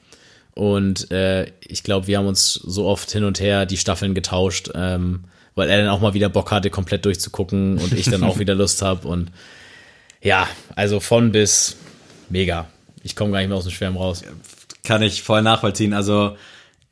Und 0.55 1.11
äh, 1.13 1.47
ich 1.61 1.85
glaube, 1.85 2.07
wir 2.09 2.19
haben 2.19 2.27
uns 2.27 2.55
so 2.55 2.87
oft 2.87 3.11
hin 3.11 3.23
und 3.25 3.39
her 3.39 3.65
die 3.65 3.77
Staffeln 3.77 4.15
getauscht, 4.15 4.71
ähm, 4.75 5.25
weil 5.59 5.69
er 5.69 5.79
dann 5.83 5.89
auch 5.89 6.01
mal 6.01 6.15
wieder 6.15 6.31
Bock 6.31 6.51
hatte, 6.51 6.71
komplett 6.71 7.05
durchzugucken 7.05 7.77
und 7.79 7.93
ich 7.93 8.07
dann 8.09 8.25
auch 8.25 8.39
wieder 8.41 8.55
Lust 8.55 8.81
habe. 8.81 9.07
Und 9.07 9.31
ja, 10.23 10.49
also 10.75 11.01
von 11.01 11.33
bis 11.33 11.77
mega. 12.31 12.67
Ich 13.03 13.15
komme 13.15 13.33
gar 13.33 13.39
nicht 13.41 13.49
mehr 13.49 13.59
aus 13.59 13.65
dem 13.65 13.73
Schwärmen 13.73 13.99
raus. 13.99 14.23
Kann 14.85 15.03
ich 15.03 15.23
voll 15.23 15.43
nachvollziehen. 15.43 15.93
Also 15.93 16.37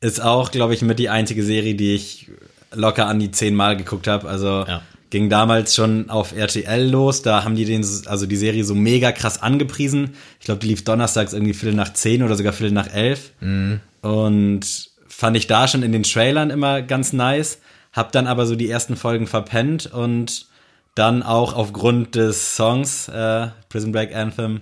ist 0.01 0.21
auch, 0.21 0.51
glaube 0.51 0.73
ich, 0.75 0.81
mit 0.83 0.99
die 0.99 1.09
einzige 1.09 1.43
Serie, 1.43 1.73
die 1.75 1.95
ich 1.95 2.29
locker 2.73 3.07
an 3.07 3.19
die 3.19 3.31
zehnmal 3.31 3.75
geguckt 3.75 4.07
habe. 4.07 4.27
Also 4.29 4.65
Ja. 4.67 4.81
ging 5.09 5.29
damals 5.29 5.73
schon 5.75 6.09
auf 6.09 6.35
RTL 6.35 6.89
los. 6.89 7.21
Da 7.23 7.43
haben 7.43 7.55
die 7.55 7.65
den, 7.65 7.85
also 8.05 8.25
die 8.25 8.35
Serie 8.35 8.63
so 8.63 8.75
mega 8.75 9.11
krass 9.11 9.41
angepriesen. 9.41 10.11
Ich 10.39 10.45
glaube, 10.45 10.59
die 10.61 10.67
lief 10.67 10.83
donnerstags 10.83 11.33
irgendwie 11.33 11.53
Viertel 11.53 11.75
nach 11.75 11.93
zehn 11.93 12.23
oder 12.23 12.35
sogar 12.35 12.53
Viertel 12.53 12.73
nach 12.73 12.93
elf. 12.93 13.31
Und 14.01 14.61
fand 15.07 15.37
ich 15.37 15.47
da 15.47 15.67
schon 15.67 15.83
in 15.83 15.91
den 15.91 16.03
Trailern 16.03 16.49
immer 16.51 16.81
ganz 16.81 17.13
nice. 17.13 17.59
Hab 17.97 18.13
dann 18.13 18.27
aber 18.27 18.45
so 18.45 18.55
die 18.55 18.69
ersten 18.69 18.95
Folgen 18.95 19.27
verpennt 19.27 19.87
und 19.87 20.45
dann 20.95 21.21
auch 21.21 21.53
aufgrund 21.53 22.15
des 22.15 22.55
Songs 22.55 23.09
äh, 23.09 23.47
Prison 23.67 23.91
Break 23.91 24.15
Anthem 24.15 24.61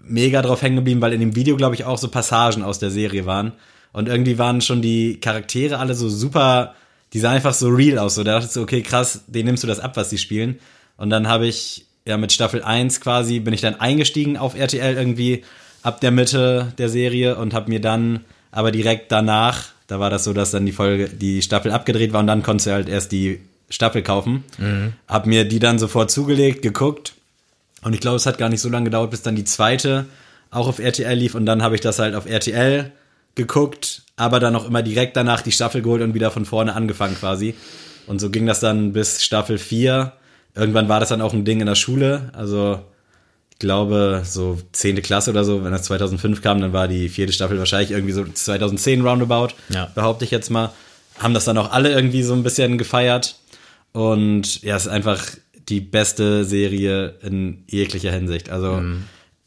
mega 0.00 0.42
drauf 0.42 0.62
hängen 0.62 0.76
geblieben, 0.76 1.00
weil 1.00 1.12
in 1.12 1.20
dem 1.20 1.36
Video, 1.36 1.56
glaube 1.56 1.76
ich, 1.76 1.84
auch 1.84 1.98
so 1.98 2.08
Passagen 2.08 2.64
aus 2.64 2.78
der 2.78 2.90
Serie 2.90 3.26
waren. 3.26 3.52
Und 3.92 4.08
irgendwie 4.08 4.38
waren 4.38 4.60
schon 4.60 4.82
die 4.82 5.20
Charaktere 5.20 5.78
alle 5.78 5.94
so 5.94 6.08
super 6.08 6.74
die 7.12 7.20
sah 7.20 7.30
einfach 7.30 7.54
so 7.54 7.68
real 7.68 7.98
aus. 7.98 8.14
So, 8.14 8.24
da 8.24 8.34
dachte 8.34 8.46
ich 8.46 8.52
so, 8.52 8.62
okay, 8.62 8.82
krass, 8.82 9.24
den 9.26 9.46
nimmst 9.46 9.62
du 9.62 9.66
das 9.66 9.80
ab, 9.80 9.96
was 9.96 10.08
die 10.08 10.18
spielen. 10.18 10.58
Und 10.96 11.10
dann 11.10 11.28
habe 11.28 11.46
ich, 11.46 11.86
ja, 12.04 12.16
mit 12.16 12.32
Staffel 12.32 12.62
1 12.62 13.00
quasi, 13.00 13.40
bin 13.40 13.54
ich 13.54 13.60
dann 13.60 13.80
eingestiegen 13.80 14.36
auf 14.36 14.54
RTL 14.54 14.96
irgendwie 14.96 15.44
ab 15.82 16.00
der 16.00 16.10
Mitte 16.10 16.72
der 16.78 16.88
Serie 16.88 17.36
und 17.36 17.54
habe 17.54 17.70
mir 17.70 17.80
dann 17.80 18.24
aber 18.50 18.72
direkt 18.72 19.12
danach, 19.12 19.66
da 19.86 20.00
war 20.00 20.10
das 20.10 20.24
so, 20.24 20.32
dass 20.32 20.50
dann 20.50 20.66
die 20.66 20.72
Folge, 20.72 21.08
die 21.08 21.42
Staffel 21.42 21.70
abgedreht 21.70 22.12
war 22.12 22.20
und 22.20 22.26
dann 22.26 22.42
konntest 22.42 22.66
du 22.66 22.72
halt 22.72 22.88
erst 22.88 23.12
die 23.12 23.40
Staffel 23.70 24.02
kaufen. 24.02 24.44
Hab 25.08 25.26
mir 25.26 25.44
die 25.44 25.58
dann 25.58 25.78
sofort 25.78 26.10
zugelegt, 26.10 26.62
geguckt 26.62 27.14
und 27.82 27.92
ich 27.92 28.00
glaube, 28.00 28.16
es 28.16 28.26
hat 28.26 28.38
gar 28.38 28.48
nicht 28.48 28.60
so 28.60 28.68
lange 28.68 28.84
gedauert, 28.84 29.10
bis 29.10 29.22
dann 29.22 29.36
die 29.36 29.44
zweite 29.44 30.06
auch 30.50 30.68
auf 30.68 30.78
RTL 30.78 31.16
lief 31.16 31.34
und 31.34 31.46
dann 31.46 31.62
habe 31.62 31.74
ich 31.74 31.80
das 31.80 31.98
halt 31.98 32.14
auf 32.14 32.26
RTL 32.26 32.92
geguckt, 33.34 34.02
aber 34.16 34.40
dann 34.40 34.56
auch 34.56 34.66
immer 34.66 34.82
direkt 34.82 35.16
danach 35.16 35.42
die 35.42 35.52
Staffel 35.52 35.82
geholt 35.82 36.02
und 36.02 36.14
wieder 36.14 36.30
von 36.30 36.44
vorne 36.44 36.74
angefangen 36.74 37.16
quasi. 37.16 37.54
Und 38.06 38.20
so 38.20 38.30
ging 38.30 38.46
das 38.46 38.60
dann 38.60 38.92
bis 38.92 39.22
Staffel 39.22 39.58
4. 39.58 40.12
Irgendwann 40.54 40.88
war 40.88 41.00
das 41.00 41.10
dann 41.10 41.20
auch 41.20 41.34
ein 41.34 41.44
Ding 41.44 41.60
in 41.60 41.66
der 41.66 41.74
Schule. 41.74 42.30
Also 42.32 42.80
glaube, 43.58 44.22
so 44.24 44.58
10. 44.72 45.02
Klasse 45.02 45.30
oder 45.30 45.44
so, 45.44 45.64
wenn 45.64 45.72
das 45.72 45.84
2005 45.84 46.42
kam, 46.42 46.60
dann 46.60 46.72
war 46.72 46.88
die 46.88 47.08
vierte 47.08 47.32
Staffel 47.32 47.58
wahrscheinlich 47.58 47.90
irgendwie 47.92 48.12
so 48.12 48.24
2010 48.24 49.00
roundabout, 49.06 49.54
Ja. 49.68 49.90
behaupte 49.94 50.24
ich 50.24 50.30
jetzt 50.30 50.50
mal. 50.50 50.72
Haben 51.18 51.34
das 51.34 51.44
dann 51.46 51.56
auch 51.58 51.72
alle 51.72 51.90
irgendwie 51.92 52.22
so 52.22 52.34
ein 52.34 52.42
bisschen 52.42 52.76
gefeiert. 52.78 53.36
Und 53.92 54.62
ja, 54.62 54.76
es 54.76 54.82
ist 54.86 54.92
einfach 54.92 55.24
die 55.68 55.80
beste 55.80 56.44
Serie 56.44 57.14
in 57.22 57.64
jeglicher 57.68 58.12
Hinsicht. 58.12 58.50
Also 58.50 58.82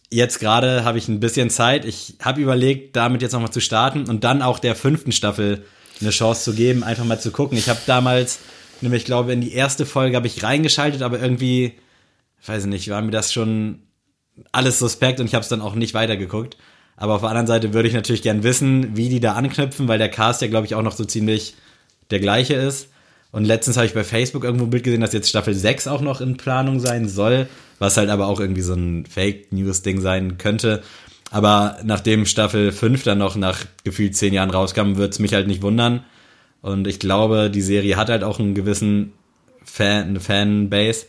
jetzt 0.10 0.39
gerade 0.39 0.84
habe 0.84 0.97
ich 0.97 1.07
ein 1.07 1.20
bisschen 1.20 1.49
Zeit. 1.51 1.86
Ich 1.86 2.16
habe 2.22 2.41
überlegt, 2.41 2.95
damit 2.95 3.22
jetzt 3.22 3.34
nochmal 3.34 3.51
zu 3.51 3.62
starten 3.62 4.10
und 4.10 4.24
dann 4.24 4.41
auch 4.41 4.57
der 4.60 4.76
fünften 4.76 5.12
Staffel 5.12 5.64
eine 6.01 6.10
Chance 6.10 6.45
zu 6.45 6.53
geben, 6.53 6.84
einfach 6.84 7.05
mal 7.05 7.20
zu 7.20 7.30
gucken. 7.32 7.57
Ich 7.57 7.70
habe 7.70 7.80
damals, 7.86 8.39
nämlich 8.82 9.01
ich 9.01 9.05
glaube, 9.05 9.32
in 9.34 9.41
die 9.41 9.53
erste 9.53 9.86
Folge 9.86 10.16
habe 10.16 10.28
ich 10.28 10.41
reingeschaltet, 10.43 11.03
aber 11.03 11.20
irgendwie, 11.22 11.74
weiß 12.47 12.64
ich 12.64 12.70
nicht, 12.70 12.89
war 12.89 13.01
mir 13.01 13.12
das 13.12 13.32
schon 13.32 13.84
alles 14.52 14.80
suspekt 14.80 15.20
und 15.20 15.26
ich 15.26 15.36
habe 15.36 15.44
es 15.44 15.50
dann 15.50 15.62
auch 15.62 15.76
nicht 15.76 15.94
weitergeguckt. 15.94 16.58
Aber 16.98 17.16
auf 17.16 17.22
der 17.22 17.30
anderen 17.30 17.48
Seite 17.48 17.74
würde 17.74 17.88
ich 17.88 17.94
natürlich 17.94 18.22
gern 18.22 18.44
wissen, 18.44 18.98
wie 18.98 19.10
die 19.10 19.22
da 19.22 19.34
anknüpfen, 19.34 19.88
weil 19.88 20.00
der 20.00 20.10
Cast 20.10 20.42
ja, 20.42 20.48
glaube 20.48 20.66
ich, 20.66 20.76
auch 20.76 20.82
noch 20.82 20.96
so 20.96 21.06
ziemlich 21.06 21.56
der 22.12 22.20
gleiche 22.20 22.56
ist. 22.56 22.90
Und 23.32 23.46
letztens 23.46 23.78
habe 23.78 23.86
ich 23.86 23.94
bei 23.94 24.04
Facebook 24.04 24.44
irgendwo 24.44 24.66
ein 24.66 24.70
Bild 24.70 24.84
gesehen, 24.84 25.02
dass 25.02 25.14
jetzt 25.14 25.30
Staffel 25.30 25.54
6 25.54 25.88
auch 25.88 26.02
noch 26.02 26.20
in 26.20 26.38
Planung 26.38 26.80
sein 26.80 27.08
soll, 27.08 27.48
was 27.78 27.96
halt 27.96 28.10
aber 28.10 28.28
auch 28.28 28.40
irgendwie 28.40 28.64
so 28.64 28.74
ein 28.74 29.06
Fake-News-Ding 29.06 30.02
sein 30.02 30.38
könnte. 30.38 30.82
Aber 31.32 31.78
nachdem 31.84 32.26
Staffel 32.26 32.72
5 32.72 33.04
dann 33.04 33.20
noch 33.20 33.36
nach 33.36 33.60
gefühlt 33.84 34.16
zehn 34.16 34.34
Jahren 34.34 34.50
rauskam, 34.50 34.98
wird 34.98 35.14
es 35.14 35.20
mich 35.20 35.34
halt 35.34 35.48
nicht 35.48 35.62
wundern. 35.62 36.04
Und 36.62 36.88
ich 36.88 37.00
glaube, 37.00 37.50
die 37.50 37.62
Serie 37.62 37.96
hat 37.98 38.10
halt 38.10 38.24
auch 38.24 38.40
einen 38.40 38.56
gewissen 38.56 39.14
Fan, 39.64 40.08
eine 40.08 40.20
Fanbase. 40.20 41.06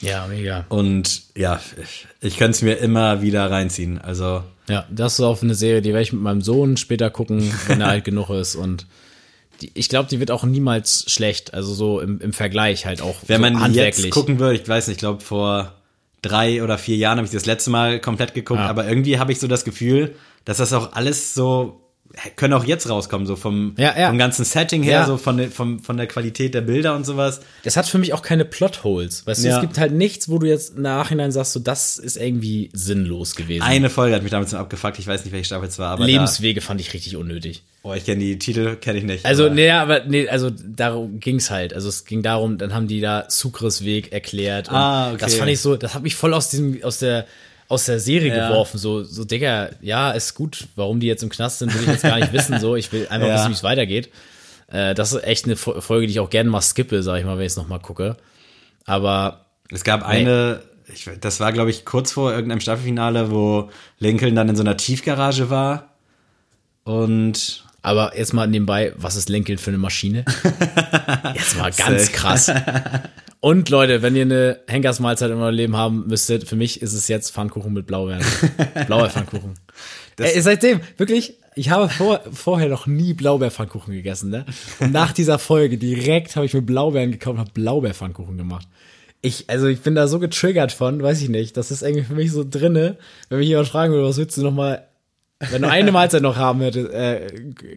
Ja, 0.00 0.26
mega. 0.26 0.64
Und 0.68 1.22
ja, 1.36 1.60
ich, 1.82 2.06
ich 2.20 2.36
könnte 2.36 2.52
es 2.52 2.62
mir 2.62 2.74
immer 2.74 3.22
wieder 3.22 3.50
reinziehen. 3.50 3.98
Also, 4.00 4.42
Ja, 4.68 4.86
das 4.90 5.14
ist 5.14 5.20
auch 5.20 5.42
eine 5.42 5.54
Serie, 5.54 5.82
die 5.82 5.90
werde 5.90 6.02
ich 6.02 6.12
mit 6.12 6.22
meinem 6.22 6.40
Sohn 6.42 6.76
später 6.76 7.10
gucken, 7.10 7.52
wenn 7.66 7.80
er 7.80 7.88
alt 7.88 8.04
genug 8.04 8.30
ist. 8.30 8.54
Und 8.54 8.86
die, 9.60 9.70
ich 9.74 9.88
glaube, 9.88 10.08
die 10.08 10.18
wird 10.20 10.30
auch 10.30 10.44
niemals 10.44 11.04
schlecht. 11.10 11.54
Also 11.54 11.74
so 11.74 12.00
im, 12.00 12.20
im 12.20 12.32
Vergleich 12.32 12.86
halt 12.86 13.00
auch 13.02 13.16
wenn 13.26 13.36
so 13.36 13.42
man 13.42 13.60
handwerklich. 13.60 14.06
jetzt 14.06 14.14
gucken 14.14 14.38
würde, 14.38 14.56
ich 14.60 14.68
weiß 14.68 14.86
nicht, 14.88 14.96
ich 14.96 15.00
glaube 15.00 15.22
vor 15.22 15.74
drei 16.22 16.62
oder 16.62 16.78
vier 16.78 16.96
Jahren 16.96 17.18
habe 17.18 17.26
ich 17.26 17.32
das 17.32 17.46
letzte 17.46 17.70
Mal 17.70 18.00
komplett 18.00 18.34
geguckt, 18.34 18.60
Ja. 18.60 18.68
aber 18.68 18.88
irgendwie 18.88 19.18
habe 19.18 19.32
ich 19.32 19.40
so 19.40 19.48
das 19.48 19.64
Gefühl, 19.64 20.14
dass 20.44 20.58
das 20.58 20.72
auch 20.72 20.92
alles 20.92 21.34
so 21.34 21.80
können 22.36 22.52
auch 22.54 22.64
jetzt 22.64 22.88
rauskommen, 22.88 23.26
so 23.26 23.36
vom, 23.36 23.74
Ja, 23.78 23.98
ja. 23.98 24.08
vom 24.08 24.18
ganzen 24.18 24.44
Setting 24.44 24.82
her, 24.82 24.92
Ja. 25.00 25.06
so 25.06 25.16
von, 25.16 25.36
der- 25.38 25.50
vom, 25.50 25.80
von 25.80 25.96
der 25.96 26.06
Qualität 26.06 26.54
der 26.54 26.60
Bilder 26.60 26.94
und 26.94 27.04
sowas. 27.06 27.40
Das 27.64 27.76
hat 27.76 27.86
für 27.88 27.98
mich 27.98 28.12
auch 28.12 28.22
keine 28.22 28.44
Plotholes. 28.44 29.26
Weißt 29.26 29.44
du, 29.44 29.48
es 29.48 29.60
gibt 29.60 29.78
halt 29.78 29.92
nichts, 29.92 30.28
wo 30.28 30.38
du 30.38 30.46
jetzt 30.46 30.76
im 30.76 30.82
Nachhinein 30.82 31.32
sagst, 31.32 31.52
so, 31.52 31.60
das 31.60 31.98
ist 31.98 32.16
irgendwie 32.16 32.70
sinnlos 32.72 33.34
gewesen. 33.34 33.62
Eine 33.62 33.90
Folge 33.90 34.14
hat 34.14 34.22
mich 34.22 34.30
damals 34.32 34.52
noch 34.52 34.60
abgefuckt, 34.60 34.98
ich 34.98 35.06
weiß 35.06 35.24
nicht, 35.24 35.32
welche 35.32 35.46
Staffel 35.46 35.68
es 35.68 35.78
war, 35.78 35.90
aber 35.90 36.04
Lebenswege 36.06 36.60
fand 36.60 36.80
ich 36.80 36.92
richtig 36.94 37.16
unnötig. 37.16 37.62
da, 37.82 37.88
oh, 37.90 37.94
ich 37.94 38.04
kenne 38.04 38.20
die 38.20 38.38
Titel, 38.38 38.76
kenne 38.76 38.98
ich 38.98 39.04
nicht. 39.04 39.24
Also, 39.26 39.46
aber- 39.46 39.54
nee, 39.54 39.70
aber 39.70 40.04
nee, 40.04 40.28
also 40.28 40.50
darum 40.50 41.18
ging's 41.20 41.50
halt. 41.50 41.74
Also 41.74 41.88
es 41.88 42.04
ging 42.04 42.22
darum, 42.22 42.58
dann 42.58 42.74
haben 42.74 42.86
die 42.88 43.00
da 43.00 43.24
Sucres 43.28 43.84
Weg 43.84 44.12
erklärt. 44.12 44.70
Ah, 44.70 45.08
okay. 45.10 45.18
Das 45.20 45.34
fand 45.34 45.50
ich 45.50 45.60
so, 45.60 45.76
das 45.76 45.94
hat 45.94 46.02
mich 46.02 46.14
voll 46.14 46.34
aus 46.34 46.48
diesem, 46.50 46.82
aus 46.84 46.98
der, 46.98 47.26
aus 47.72 47.86
der 47.86 47.98
Serie 48.00 48.36
Ja. 48.36 48.48
geworfen. 48.48 48.78
So, 48.78 49.02
so, 49.02 49.24
Digga, 49.24 49.70
ja, 49.80 50.10
ist 50.12 50.34
gut. 50.34 50.68
Warum 50.76 51.00
die 51.00 51.06
jetzt 51.06 51.22
im 51.22 51.28
Knast 51.30 51.58
sind, 51.58 51.74
will 51.74 51.82
ich 51.82 51.88
jetzt 51.88 52.02
gar 52.02 52.18
nicht 52.18 52.32
wissen. 52.32 52.60
So, 52.60 52.76
ich 52.76 52.92
will 52.92 53.06
einfach 53.08 53.26
Ja. 53.28 53.34
wissen, 53.34 53.48
wie 53.48 53.54
es 53.54 53.62
weitergeht. 53.64 54.10
Äh, 54.68 54.94
das 54.94 55.12
ist 55.12 55.24
echt 55.24 55.44
eine 55.46 55.56
Fo- 55.56 55.80
Folge, 55.80 56.06
die 56.06 56.12
ich 56.12 56.20
auch 56.20 56.30
gerne 56.30 56.48
mal 56.50 56.60
skippe, 56.62 57.02
sag 57.02 57.18
ich 57.18 57.24
mal, 57.24 57.36
wenn 57.38 57.44
ich 57.46 57.52
es 57.52 57.56
nochmal 57.56 57.80
gucke. 57.80 58.16
Aber 58.84 59.46
Es 59.70 59.84
gab 59.84 60.06
eine, 60.06 60.60
ich, 60.92 61.08
das 61.20 61.40
war 61.40 61.52
glaube 61.52 61.70
ich 61.70 61.84
kurz 61.84 62.12
vor 62.12 62.32
irgendeinem 62.32 62.60
Staffelfinale, 62.60 63.30
wo 63.30 63.70
Lincoln 63.98 64.34
dann 64.34 64.48
in 64.48 64.56
so 64.56 64.62
einer 64.62 64.76
Tiefgarage 64.76 65.48
war 65.50 65.90
und 66.84 67.64
Aber 67.84 68.16
jetzt 68.16 68.32
mal 68.32 68.46
nebenbei, 68.46 68.92
was 68.96 69.16
ist 69.16 69.28
Lincoln 69.28 69.58
für 69.58 69.70
eine 69.70 69.78
Maschine? 69.78 70.24
Jetzt 71.34 71.56
mal 71.58 71.72
ganz 71.72 72.12
krass. 72.12 72.48
Und 73.44 73.70
Leute, 73.70 74.02
wenn 74.02 74.14
ihr 74.14 74.22
eine 74.22 74.60
Henkersmahlzeit 74.68 75.32
in 75.32 75.38
eurem 75.38 75.54
Leben 75.56 75.76
haben 75.76 76.06
müsstet, 76.06 76.48
für 76.48 76.54
mich 76.54 76.80
ist 76.80 76.92
es 76.92 77.08
jetzt 77.08 77.32
Pfannkuchen 77.32 77.72
mit 77.72 77.88
Blaubeeren. 77.88 78.24
Blaubeerpfannkuchen. 78.86 79.54
Ey, 80.20 80.40
seitdem, 80.40 80.80
wirklich, 80.96 81.38
ich 81.56 81.70
habe 81.70 81.88
vor, 81.88 82.20
vorher 82.32 82.68
noch 82.68 82.86
nie 82.86 83.14
Blaubeerpfannkuchen 83.14 83.92
gegessen, 83.94 84.30
ne? 84.30 84.46
Und 84.78 84.92
nach 84.92 85.10
dieser 85.12 85.40
Folge 85.40 85.76
direkt 85.76 86.36
habe 86.36 86.46
ich 86.46 86.54
mir 86.54 86.62
Blaubeeren 86.62 87.10
gekauft 87.10 87.34
und 87.34 87.40
habe 87.40 87.50
Blaubeerpfannkuchen 87.50 88.38
gemacht. 88.38 88.68
Ich, 89.22 89.50
also 89.50 89.66
ich 89.66 89.80
bin 89.80 89.96
da 89.96 90.06
so 90.06 90.20
getriggert 90.20 90.70
von, 90.70 91.02
weiß 91.02 91.20
ich 91.20 91.28
nicht. 91.28 91.56
Das 91.56 91.72
ist 91.72 91.82
irgendwie 91.82 92.04
für 92.04 92.14
mich 92.14 92.30
so 92.30 92.44
drinne. 92.48 92.96
Wenn 93.28 93.40
mich 93.40 93.48
jemand 93.48 93.66
fragen 93.66 93.92
würde, 93.92 94.06
was 94.06 94.18
willst 94.18 94.36
du 94.36 94.42
noch 94.42 94.54
mal, 94.54 94.86
wenn 95.50 95.62
du 95.62 95.68
eine 95.68 95.90
Mahlzeit 95.92 96.22
noch 96.22 96.36
haben 96.36 96.60
hättest, 96.60 96.92
äh, 96.92 97.26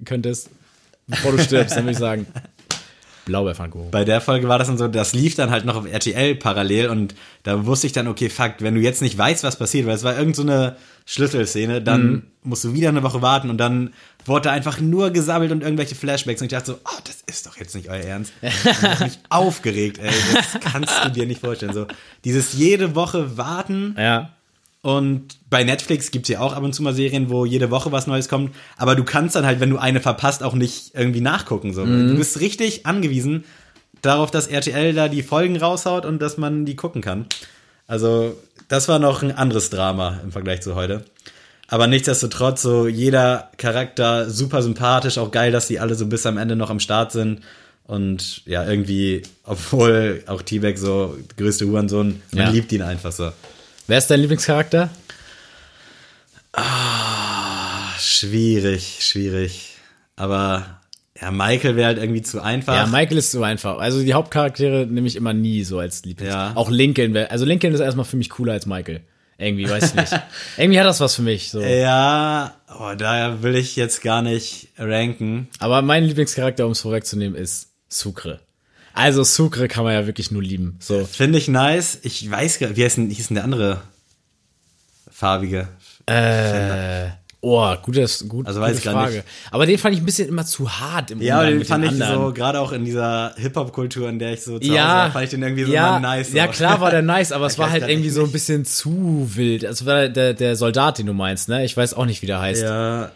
könntest, 0.05 0.51
bevor 1.07 1.31
du 1.31 1.39
stirbst, 1.39 1.75
dann 1.75 1.85
würde 1.85 1.93
ich 1.93 1.97
sagen, 1.97 2.27
Blaubeerpfannkuchen. 3.25 3.91
bei 3.91 4.05
der 4.05 4.21
Folge 4.21 4.47
war 4.47 4.59
das 4.59 4.67
dann 4.67 4.77
so, 4.77 4.87
das 4.87 5.13
lief 5.13 5.35
dann 5.35 5.49
halt 5.51 5.65
noch 5.65 5.75
auf 5.75 5.85
RTL 5.85 6.35
parallel 6.35 6.89
und 6.89 7.15
da 7.43 7.65
wusste 7.65 7.87
ich 7.87 7.93
dann, 7.93 8.07
okay, 8.07 8.29
fuck, 8.29 8.53
wenn 8.59 8.75
du 8.75 8.81
jetzt 8.81 9.01
nicht 9.01 9.17
weißt, 9.17 9.43
was 9.43 9.57
passiert, 9.57 9.87
weil 9.87 9.95
es 9.95 10.03
war 10.03 10.17
irgend 10.17 10.35
so 10.35 10.41
eine 10.43 10.75
Schlüsselszene, 11.05 11.81
dann 11.81 12.07
Mhm. 12.11 12.23
musst 12.43 12.63
du 12.63 12.73
wieder 12.73 12.89
eine 12.89 13.03
Woche 13.03 13.21
warten 13.21 13.49
und 13.49 13.57
dann 13.57 13.93
wurde 14.25 14.51
einfach 14.51 14.79
nur 14.79 15.11
gesammelt 15.11 15.51
und 15.51 15.61
irgendwelche 15.61 15.95
Flashbacks 15.95 16.41
und 16.41 16.45
ich 16.47 16.51
dachte 16.57 16.71
so, 16.71 16.79
oh, 16.83 16.99
das 17.03 17.17
ist 17.27 17.45
doch 17.45 17.57
jetzt 17.57 17.75
nicht 17.75 17.89
euer 17.89 18.03
Ernst. 18.03 18.33
Ich 18.41 18.99
mich 18.99 19.19
aufgeregt, 19.29 19.99
ey, 20.01 20.11
das 20.33 20.59
kannst 20.61 20.93
du 21.05 21.09
dir 21.11 21.25
nicht 21.25 21.41
vorstellen. 21.41 21.73
So, 21.73 21.87
dieses 22.23 22.53
jede 22.53 22.95
Woche 22.95 23.37
warten 23.37 23.95
Ja. 23.97 24.31
Und 24.85 25.39
bei 25.49 25.63
Netflix 25.63 26.11
gibt's 26.11 26.29
ja 26.29 26.41
auch 26.41 26.53
ab 26.53 26.61
und 26.61 26.73
zu 26.73 26.83
mal 26.83 26.93
Serien, 26.93 27.31
wo 27.31 27.43
jede 27.43 27.71
Woche 27.71 27.91
was 27.91 28.05
Neues 28.05 28.29
kommt. 28.29 28.53
Aber 28.77 28.95
du 28.95 29.03
kannst 29.03 29.35
dann 29.35 29.43
halt, 29.43 29.59
wenn 29.59 29.71
du 29.71 29.79
eine 29.79 29.99
verpasst, 29.99 30.43
auch 30.43 30.53
nicht 30.53 30.91
irgendwie 30.93 31.21
nachgucken. 31.21 31.73
So. 31.73 31.83
Du 31.83 32.15
bist 32.15 32.39
richtig 32.39 32.85
angewiesen 32.85 33.45
darauf, 34.03 34.29
dass 34.29 34.45
RTL 34.45 34.93
da 34.93 35.07
die 35.07 35.23
Folgen 35.23 35.57
raushaut 35.57 36.05
und 36.05 36.21
dass 36.21 36.37
man 36.37 36.65
die 36.65 36.75
gucken 36.75 37.01
kann. 37.01 37.25
Also, 37.87 38.37
das 38.67 38.87
war 38.87 38.99
noch 38.99 39.23
ein 39.23 39.31
anderes 39.31 39.71
Drama 39.71 40.19
im 40.23 40.31
Vergleich 40.31 40.61
zu 40.61 40.75
heute. 40.75 41.03
Aber 41.67 41.87
nichtsdestotrotz, 41.87 42.61
so 42.61 42.87
jeder 42.87 43.49
Charakter 43.57 44.29
super 44.29 44.61
sympathisch, 44.61 45.17
auch 45.17 45.31
geil, 45.31 45.51
dass 45.51 45.65
die 45.65 45.79
alle 45.79 45.95
so 45.95 46.05
bis 46.05 46.27
am 46.27 46.37
Ende 46.37 46.55
noch 46.55 46.69
am 46.69 46.79
Start 46.79 47.11
sind. 47.11 47.41
Und 47.87 48.43
ja, 48.45 48.63
irgendwie, 48.63 49.23
obwohl 49.45 50.21
auch 50.27 50.43
T-Bag 50.43 50.77
so 50.77 51.17
größte 51.37 51.65
Hurensohn, 51.65 52.21
man 52.33 52.43
Ja. 52.45 52.49
liebt 52.51 52.71
ihn 52.71 52.83
einfach 52.83 53.11
so. 53.11 53.31
Wer 53.87 53.97
ist 53.97 54.07
dein 54.07 54.19
Lieblingscharakter? 54.19 54.89
Schwierig, 57.99 58.97
schwierig. 59.01 59.73
Aber 60.15 60.81
ja, 61.21 61.31
Michael 61.31 61.75
wäre 61.75 61.87
halt 61.87 61.97
irgendwie 61.97 62.21
zu 62.21 62.41
einfach. 62.41 62.75
Ja, 62.75 62.87
Michael 62.87 63.17
ist 63.17 63.31
so 63.31 63.43
einfach. 63.43 63.77
Also 63.77 64.01
die 64.01 64.13
Hauptcharaktere 64.13 64.85
nehme 64.85 65.07
ich 65.07 65.15
immer 65.15 65.33
nie 65.33 65.63
so 65.63 65.79
als 65.79 66.03
Lieblings. 66.03 66.31
Ja. 66.31 66.53
Auch 66.55 66.69
Lincoln 66.69 67.13
wäre, 67.13 67.31
also 67.31 67.45
Lincoln 67.45 67.73
ist 67.73 67.79
erstmal 67.79 68.05
für 68.05 68.17
mich 68.17 68.29
cooler 68.29 68.53
als 68.53 68.65
Michael. 68.65 69.01
Irgendwie, 69.37 69.69
weiß 69.69 69.89
ich 69.89 69.95
nicht. 69.95 70.13
Irgendwie 70.57 70.79
hat 70.79 70.85
das 70.85 71.01
was 71.01 71.15
für 71.15 71.21
mich, 71.21 71.51
so. 71.51 71.59
ja 71.61 72.55
oh, 72.79 72.93
da 72.97 73.41
will 73.43 73.55
ich 73.55 73.75
jetzt 73.75 74.01
gar 74.01 74.21
nicht 74.21 74.69
ranken. 74.77 75.49
Aber 75.59 75.81
mein 75.81 76.03
Lieblingscharakter, 76.05 76.65
um 76.65 76.71
es 76.71 76.81
vorwegzunehmen, 76.81 77.37
ist 77.37 77.69
Sucre. 77.89 78.39
Also 78.95 79.23
Sucre 79.23 79.67
kann 79.67 79.83
man 79.83 79.93
ja 79.93 80.05
wirklich 80.07 80.31
nur 80.31 80.41
lieben. 80.41 80.77
So. 80.79 81.05
Finde 81.05 81.37
ich 81.37 81.47
nice. 81.47 81.99
Ich 82.03 82.29
weiß 82.29 82.59
gar 82.59 82.75
wie 82.75 82.83
heißt 82.83 82.97
denn, 82.97 83.09
hieß 83.09 83.27
denn 83.27 83.35
der 83.35 83.43
andere 83.43 83.81
farbige? 85.11 85.67
Äh, 86.07 87.09
oh, 87.41 87.75
gutes, 87.81 88.27
gut, 88.27 88.47
Also 88.47 88.61
weiß 88.61 88.69
gute 88.69 88.77
ich 88.79 88.83
gar 88.85 88.93
Frage. 88.93 89.15
nicht. 89.17 89.25
Aber 89.51 89.65
den 89.65 89.77
fand 89.77 89.95
ich 89.95 90.01
ein 90.01 90.05
bisschen 90.05 90.27
immer 90.29 90.45
zu 90.45 90.69
hart 90.79 91.11
im 91.11 91.21
Ja, 91.21 91.39
Umgang 91.39 91.59
den 91.59 91.65
fand 91.65 91.83
den 91.83 91.95
ich 91.95 92.01
anderen. 92.03 92.27
so, 92.27 92.33
gerade 92.33 92.59
auch 92.59 92.71
in 92.71 92.85
dieser 92.85 93.33
Hip-Hop-Kultur, 93.37 94.07
in 94.09 94.19
der 94.19 94.33
ich 94.33 94.43
so 94.43 94.59
zu 94.59 94.65
Hause 94.67 94.75
ja, 94.77 94.87
war, 94.87 95.11
fand 95.11 95.23
ich 95.25 95.29
den 95.31 95.43
irgendwie 95.43 95.63
so 95.65 95.73
ja, 95.73 95.99
nice. 95.99 96.31
Ja, 96.33 96.47
klar 96.47 96.79
war 96.81 96.91
der 96.91 97.01
nice, 97.03 97.31
aber 97.31 97.47
es 97.47 97.57
war 97.57 97.71
halt 97.71 97.87
irgendwie 97.87 98.09
so 98.09 98.21
ein 98.21 98.23
nicht. 98.25 98.33
bisschen 98.33 98.65
zu 98.65 99.29
wild. 99.33 99.65
Also 99.65 99.85
war 99.85 100.07
der, 100.09 100.33
der 100.33 100.55
Soldat, 100.55 100.99
den 100.99 101.07
du 101.07 101.13
meinst, 101.13 101.49
ne? 101.49 101.65
Ich 101.65 101.75
weiß 101.75 101.93
auch 101.95 102.05
nicht, 102.05 102.21
wie 102.21 102.27
der 102.27 102.39
heißt. 102.39 102.63
Ja, 102.63 103.11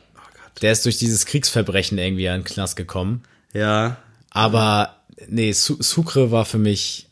Der 0.62 0.72
ist 0.72 0.84
durch 0.86 0.98
dieses 0.98 1.26
Kriegsverbrechen 1.26 1.98
irgendwie 1.98 2.26
in 2.26 2.34
den 2.34 2.44
Knast 2.44 2.76
gekommen. 2.76 3.24
ja. 3.54 3.98
Aber 4.32 4.96
nee, 5.28 5.52
Su 5.52 5.78
Sucre 5.82 6.32
war 6.32 6.46
für 6.46 6.58
mich 6.58 7.08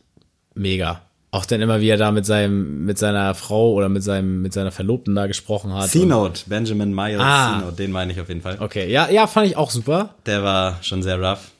mega. 0.55 1.01
Auch 1.29 1.45
dann 1.45 1.61
immer, 1.61 1.81
wie 1.81 1.89
er 1.89 1.97
da 1.97 2.11
mit 2.11 2.25
seinem, 2.25 2.85
mit 2.85 2.97
seiner 2.97 3.35
Frau 3.35 3.73
oder 3.73 3.89
mit 3.89 4.01
seinem, 4.01 4.41
mit 4.41 4.53
seiner 4.53 4.71
Verlobten 4.71 5.13
da 5.13 5.27
gesprochen 5.27 5.73
hat. 5.73 5.89
C-Note, 5.89 6.43
Benjamin 6.47 6.93
Miles 6.95 7.19
Ah. 7.21 7.59
C-Note, 7.59 7.75
den 7.75 7.91
meine 7.91 8.13
ich 8.13 8.21
auf 8.21 8.29
jeden 8.29 8.41
Fall. 8.41 8.57
Okay, 8.59 8.89
ja, 8.89 9.09
ja, 9.09 9.27
fand 9.27 9.47
ich 9.47 9.57
auch 9.57 9.69
super. 9.69 10.15
Der 10.25 10.41
war 10.43 10.77
schon 10.81 11.03
sehr 11.03 11.19
rough. 11.19 11.51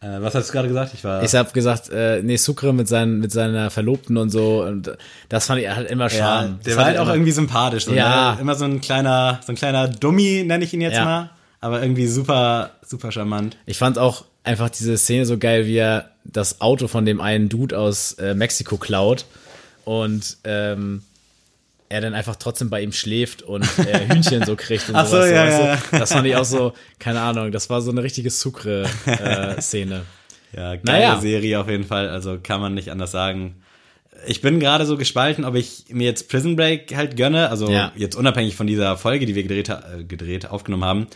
Äh, 0.00 0.20
was 0.20 0.34
hast 0.34 0.48
du 0.48 0.52
gerade 0.52 0.66
gesagt? 0.66 0.92
Ich 0.94 1.04
war. 1.04 1.22
Ich 1.22 1.32
habe 1.36 1.52
gesagt, 1.52 1.88
äh, 1.90 2.20
nee, 2.22 2.34
Sucre 2.36 2.72
mit, 2.74 2.88
seinen, 2.88 3.20
mit 3.20 3.30
seiner 3.30 3.70
Verlobten 3.70 4.16
und 4.16 4.30
so. 4.30 4.64
Und 4.64 4.90
das 5.28 5.46
fand 5.46 5.60
ich 5.60 5.68
halt 5.68 5.88
immer 5.88 6.04
ja, 6.10 6.10
Charme. 6.10 6.58
der 6.66 6.70
Das 6.74 6.76
war 6.76 6.84
halt 6.86 6.98
auch 6.98 7.08
irgendwie 7.08 7.30
sympathisch. 7.30 7.84
So, 7.84 7.92
Ja. 7.94 8.34
ne? 8.34 8.40
Immer 8.40 8.56
so 8.56 8.64
ein 8.64 8.80
kleiner, 8.80 9.38
so 9.46 9.52
ein 9.52 9.56
kleiner 9.56 9.86
Dummy, 9.86 10.42
nenne 10.44 10.64
ich 10.64 10.74
ihn 10.74 10.80
jetzt 10.80 10.96
Ja. 10.96 11.04
mal. 11.04 11.30
Aber 11.62 11.80
irgendwie 11.80 12.06
super, 12.06 12.72
super 12.86 13.10
charmant. 13.12 13.56
Ich 13.66 13.78
fand 13.78 13.96
auch 13.96 14.26
einfach 14.44 14.68
diese 14.68 14.98
Szene 14.98 15.24
so 15.24 15.38
geil, 15.38 15.66
wie 15.66 15.76
er 15.76 16.10
das 16.24 16.60
Auto 16.60 16.88
von 16.88 17.06
dem 17.06 17.20
einen 17.20 17.48
Dude 17.48 17.78
aus 17.78 18.12
äh, 18.14 18.34
Mexiko 18.34 18.76
klaut 18.76 19.24
und 19.84 20.36
ähm, 20.44 21.02
er 21.88 22.00
dann 22.00 22.14
einfach 22.14 22.36
trotzdem 22.36 22.68
bei 22.70 22.80
ihm 22.82 22.92
schläft 22.92 23.42
und 23.42 23.64
äh, 23.78 24.08
Hühnchen 24.12 24.44
so 24.44 24.56
kriegt 24.56 24.88
und 24.88 24.96
Ach 24.96 25.06
so, 25.06 25.16
sowas. 25.16 25.30
ja, 25.30 25.48
ja. 25.74 25.78
Das 25.92 26.12
fand 26.12 26.26
ich 26.26 26.34
auch 26.36 26.44
so, 26.44 26.72
keine 26.98 27.20
Ahnung, 27.20 27.52
das 27.52 27.70
war 27.70 27.80
so 27.80 27.90
eine 27.90 28.02
richtige 28.02 28.30
Sucre-Szene. 28.30 30.02
Ja, 30.54 30.76
geile 30.76 30.80
Naja. 30.84 31.18
Serie 31.18 31.58
auf 31.60 31.68
jeden 31.70 31.84
Fall. 31.84 32.10
Also 32.10 32.38
kann 32.42 32.60
man 32.60 32.74
nicht 32.74 32.90
anders 32.90 33.10
sagen. 33.10 33.54
Ich 34.26 34.42
bin 34.42 34.60
gerade 34.60 34.84
so 34.84 34.98
gespalten, 34.98 35.46
ob 35.46 35.54
ich 35.54 35.84
mir 35.88 36.04
jetzt 36.04 36.28
Prison 36.28 36.56
Break 36.56 36.94
halt 36.94 37.16
gönne. 37.16 37.48
Also 37.48 37.70
Ja. 37.70 37.90
jetzt 37.96 38.16
unabhängig 38.16 38.54
von 38.54 38.66
dieser 38.66 38.98
Folge, 38.98 39.24
die 39.24 39.34
wir 39.34 39.44
gedreht, 39.44 39.70
äh, 39.70 40.04
gedreht 40.04 40.50
aufgenommen 40.50 40.84
haben. 40.84 41.06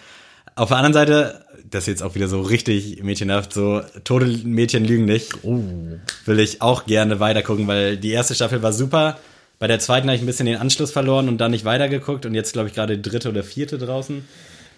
Auf 0.57 0.69
der 0.69 0.79
anderen 0.79 0.95
Seite, 0.95 1.45
das 1.71 1.85
ist 1.85 1.89
jetzt 1.89 2.03
auch 2.03 2.15
wieder 2.15 2.29
so 2.29 2.41
richtig 2.41 3.03
mädchenhaft, 3.03 3.53
so 3.53 3.83
tote 4.05 4.27
Mädchen 4.27 4.85
lügen 4.85 5.05
nicht. 5.05 5.33
Will 5.45 6.41
ich 6.41 6.63
auch 6.63 6.87
gerne 6.87 7.21
weitergucken, 7.21 7.67
weil 7.67 7.97
die 7.99 8.11
erste 8.11 8.35
Staffel 8.35 8.63
war 8.63 8.73
super. 8.73 9.19
Bei 9.59 9.67
der 9.67 9.79
zweiten 9.79 10.09
habe 10.09 10.17
ich 10.17 10.23
ein 10.23 10.27
bisschen 10.27 10.47
den 10.47 10.57
Anschluss 10.57 10.91
verloren 10.91 11.29
und 11.29 11.39
dann 11.39 11.51
nicht 11.51 11.65
weitergeguckt 11.65 12.27
und 12.27 12.35
jetzt 12.35 12.53
glaube 12.53 12.69
ich 12.69 12.75
gerade 12.75 12.99
die 12.99 13.09
dritte 13.11 13.29
oder 13.29 13.43
vierte 13.43 13.79
draußen. 13.79 14.25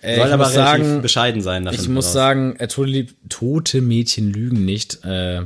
Soll 0.03 0.13
ich 0.27 0.33
aber 0.33 0.45
sagen- 0.47 1.03
bescheiden 1.03 1.43
sein. 1.43 1.69
Ich 1.73 1.89
muss 1.89 2.07
raus. 2.07 2.13
sagen, 2.13 2.57
äh, 2.59 2.69
tote, 2.69 3.07
tote 3.29 3.81
Mädchen 3.81 4.33
lügen 4.33 4.65
nicht. 4.65 5.05
Äh, 5.05 5.43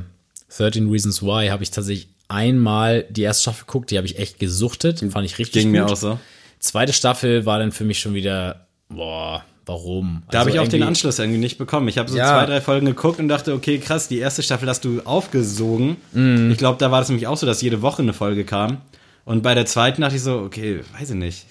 13 0.55 0.89
Reasons 0.91 1.23
Why 1.23 1.47
habe 1.49 1.63
ich 1.63 1.71
tatsächlich 1.71 2.09
einmal 2.27 3.05
die 3.09 3.23
erste 3.23 3.43
Staffel 3.43 3.65
geguckt, 3.65 3.89
die 3.91 3.97
habe 3.97 4.05
ich 4.05 4.19
echt 4.19 4.37
gesuchtet, 4.39 4.99
fand 5.11 5.25
ich 5.25 5.37
richtig 5.39 5.63
ging 5.63 5.71
gut. 5.73 5.81
mir 5.81 5.85
auch 5.87 5.95
so. 5.95 6.19
Zweite 6.59 6.93
Staffel 6.93 7.45
war 7.47 7.57
dann 7.59 7.71
für 7.71 7.83
mich 7.83 7.99
schon 7.99 8.13
wieder, 8.13 8.67
boah, 8.89 9.43
warum? 9.65 10.23
Da 10.31 10.39
habe 10.39 10.49
ich 10.49 10.59
auch 10.59 10.67
den 10.67 10.83
Anschluss 10.83 11.19
irgendwie 11.19 11.39
nicht 11.39 11.57
bekommen. 11.57 11.87
Ich 11.87 11.97
habe 11.97 12.09
so 12.09 12.17
Ja. 12.17 12.27
zwei, 12.39 12.45
drei 12.45 12.61
Folgen 12.61 12.85
geguckt 12.85 13.19
und 13.19 13.27
dachte, 13.29 13.53
okay, 13.53 13.79
krass, 13.79 14.07
die 14.07 14.19
erste 14.19 14.43
Staffel 14.43 14.67
hast 14.69 14.83
du 14.85 15.01
aufgesogen. 15.05 15.97
Mhm. 16.11 16.51
Ich 16.51 16.57
glaube, 16.57 16.77
da 16.79 16.91
war 16.91 16.99
das 16.99 17.09
nämlich 17.09 17.27
auch 17.27 17.37
so, 17.37 17.45
dass 17.45 17.61
jede 17.61 17.81
Woche 17.81 18.01
eine 18.01 18.13
Folge 18.13 18.43
kam. 18.43 18.77
Und 19.25 19.41
bei 19.41 19.55
der 19.55 19.65
zweiten 19.65 20.01
dachte 20.01 20.15
ich 20.17 20.21
so, 20.23 20.39
okay, 20.39 20.81
weiß 20.99 21.11
ich 21.11 21.15
nicht. 21.15 21.45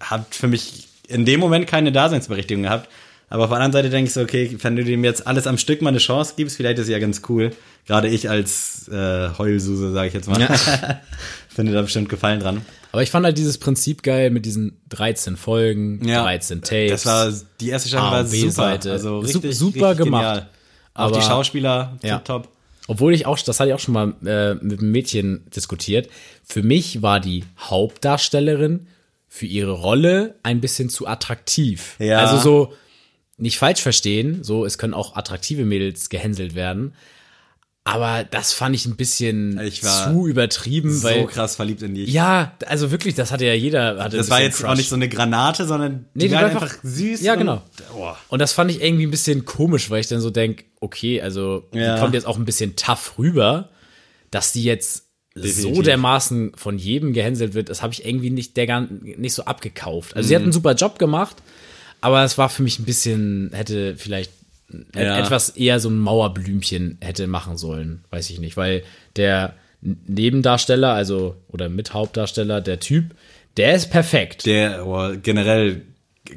Hat 0.00 0.34
für 0.34 0.46
mich 0.46 0.86
in 1.08 1.24
dem 1.24 1.40
Moment 1.40 1.66
keine 1.66 1.90
Daseinsberechtigung 1.90 2.62
gehabt. 2.62 2.88
Aber 3.30 3.44
auf 3.44 3.50
der 3.50 3.56
anderen 3.56 3.72
Seite 3.72 3.90
denke 3.90 4.08
ich 4.08 4.14
so, 4.14 4.22
okay, 4.22 4.56
wenn 4.62 4.76
du 4.76 4.84
dem 4.84 5.04
jetzt 5.04 5.26
alles 5.26 5.46
am 5.46 5.58
Stück 5.58 5.82
mal 5.82 5.90
eine 5.90 5.98
Chance 5.98 6.34
gibst, 6.36 6.56
vielleicht 6.56 6.78
ist 6.78 6.84
es 6.84 6.90
ja 6.90 6.98
ganz 6.98 7.22
cool. 7.28 7.50
Gerade 7.86 8.08
ich 8.08 8.30
als 8.30 8.88
äh, 8.88 9.28
Heulsuse, 9.36 9.92
sage 9.92 10.08
ich 10.08 10.14
jetzt 10.14 10.28
mal, 10.28 10.38
finde 11.58 11.72
da 11.72 11.82
bestimmt 11.82 12.08
Gefallen 12.08 12.38
dran. 12.38 12.62
Aber 12.92 13.02
ich 13.02 13.10
fand 13.10 13.26
halt 13.26 13.36
dieses 13.36 13.58
Prinzip 13.58 14.04
geil 14.04 14.30
mit 14.30 14.46
diesen 14.46 14.80
13 14.90 15.36
Folgen, 15.36 16.00
13 16.06 16.62
Tapes. 16.62 17.02
Das 17.02 17.06
war, 17.06 17.32
die 17.60 17.70
erste 17.70 17.88
Staffel 17.88 18.10
war 18.12 18.24
super. 18.24 18.52
Seite. 18.52 18.92
Also 18.92 19.18
richtig, 19.18 19.58
super 19.58 19.88
richtig 19.90 20.04
gemacht. 20.04 20.22
Genial. 20.22 20.48
Auch 20.94 21.00
Aber- 21.06 21.16
die 21.18 21.22
Schauspieler, 21.26 21.98
Ja. 22.04 22.20
top. 22.20 22.48
Obwohl 22.86 23.12
ich 23.12 23.26
auch, 23.26 23.36
das 23.40 23.58
hatte 23.58 23.70
ich 23.70 23.74
auch 23.74 23.80
schon 23.80 23.94
mal 23.94 24.14
äh, 24.24 24.54
mit 24.64 24.78
einem 24.80 24.92
Mädchen 24.92 25.42
diskutiert. 25.54 26.08
Für 26.44 26.62
mich 26.62 27.02
war 27.02 27.18
die 27.18 27.44
Hauptdarstellerin 27.58 28.86
für 29.28 29.46
ihre 29.46 29.72
Rolle 29.72 30.36
ein 30.42 30.60
bisschen 30.60 30.88
zu 30.88 31.06
attraktiv. 31.06 31.96
Ja. 31.98 32.18
Also 32.20 32.38
so, 32.38 32.72
nicht 33.36 33.58
falsch 33.58 33.82
verstehen, 33.82 34.42
so, 34.42 34.64
es 34.64 34.78
können 34.78 34.94
auch 34.94 35.16
attraktive 35.16 35.64
Mädels 35.64 36.08
gehänselt 36.08 36.54
werden. 36.54 36.94
Aber 37.90 38.22
das 38.24 38.52
fand 38.52 38.74
ich 38.74 38.84
ein 38.84 38.96
bisschen 38.96 39.58
Ich 39.60 39.80
zu 39.80 40.26
übertrieben, 40.26 41.02
weil. 41.02 41.20
so 41.22 41.26
krass 41.26 41.56
verliebt 41.56 41.80
in 41.82 41.94
die. 41.94 42.04
Ja, 42.04 42.52
also 42.66 42.90
wirklich, 42.90 43.14
das 43.14 43.32
hatte 43.32 43.46
ja 43.46 43.54
jeder. 43.54 44.02
Hatte 44.02 44.18
das 44.18 44.28
war 44.28 44.42
jetzt 44.42 44.58
Crush. 44.58 44.68
auch 44.70 44.74
nicht 44.76 44.90
so 44.90 44.94
eine 44.96 45.08
Granate, 45.08 45.64
sondern 45.66 46.04
die, 46.14 46.18
Nee, 46.24 46.28
die 46.28 46.34
war 46.34 46.44
einfach, 46.44 46.62
einfach- 46.62 46.76
süß. 46.82 47.22
Ja, 47.22 47.32
und- 47.32 47.38
genau. 47.38 47.62
Oh. 47.96 48.12
Und 48.28 48.40
das 48.40 48.52
fand 48.52 48.70
ich 48.70 48.82
irgendwie 48.82 49.06
ein 49.06 49.10
bisschen 49.10 49.46
komisch, 49.46 49.88
weil 49.88 50.00
ich 50.00 50.06
dann 50.08 50.20
so 50.20 50.28
denk, 50.28 50.64
okay, 50.80 51.22
also 51.22 51.66
Ja. 51.72 51.94
die 51.94 52.00
kommt 52.02 52.12
jetzt 52.12 52.26
auch 52.26 52.36
ein 52.36 52.44
bisschen 52.44 52.76
tough 52.76 53.14
rüber, 53.18 53.70
dass 54.30 54.52
die 54.52 54.64
jetzt 54.64 55.04
so 55.34 55.42
Definitiv. 55.42 55.84
dermaßen 55.84 56.52
von 56.56 56.76
jedem 56.78 57.14
gehänselt 57.14 57.54
wird, 57.54 57.70
das 57.70 57.80
habe 57.80 57.94
ich 57.94 58.04
irgendwie 58.04 58.30
nicht, 58.30 58.56
der 58.58 58.66
gar, 58.66 58.86
nicht 58.90 59.32
so 59.32 59.44
abgekauft. 59.44 60.14
Also 60.14 60.28
sie 60.28 60.34
Mhm. 60.34 60.36
hat 60.36 60.42
einen 60.42 60.52
super 60.52 60.74
Job 60.74 60.98
gemacht, 60.98 61.36
aber 62.02 62.22
es 62.24 62.36
war 62.36 62.48
für 62.50 62.62
mich 62.62 62.78
ein 62.80 62.84
bisschen, 62.84 63.50
hätte 63.54 63.94
vielleicht 63.96 64.32
Ja. 64.94 65.18
etwas 65.18 65.50
eher 65.50 65.80
so 65.80 65.88
ein 65.88 65.98
Mauerblümchen 65.98 66.98
hätte 67.00 67.26
machen 67.26 67.56
sollen, 67.56 68.04
weiß 68.10 68.28
ich 68.30 68.38
nicht, 68.38 68.56
weil 68.56 68.82
der 69.16 69.54
Nebendarsteller, 69.80 70.92
also 70.92 71.36
oder 71.48 71.68
Mithauptdarsteller, 71.68 72.60
der 72.60 72.80
Typ, 72.80 73.14
der 73.56 73.74
ist 73.74 73.90
perfekt. 73.90 74.44
Der 74.46 74.86
oh, 74.86 75.12
generell 75.22 75.82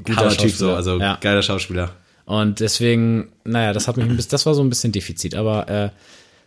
guter 0.03 0.29
Typ 0.29 0.51
so, 0.51 0.73
also 0.73 0.99
Ja. 0.99 1.17
geiler 1.19 1.41
Schauspieler. 1.41 1.91
Und 2.25 2.59
deswegen, 2.59 3.33
naja, 3.43 3.73
das 3.73 3.87
hat 3.87 3.97
mich 3.97 4.05
ein 4.05 4.15
bisschen, 4.15 4.31
das 4.31 4.45
war 4.45 4.53
so 4.53 4.63
ein 4.63 4.69
bisschen 4.69 4.91
Defizit, 4.91 5.35
aber 5.35 5.67
äh, 5.67 5.89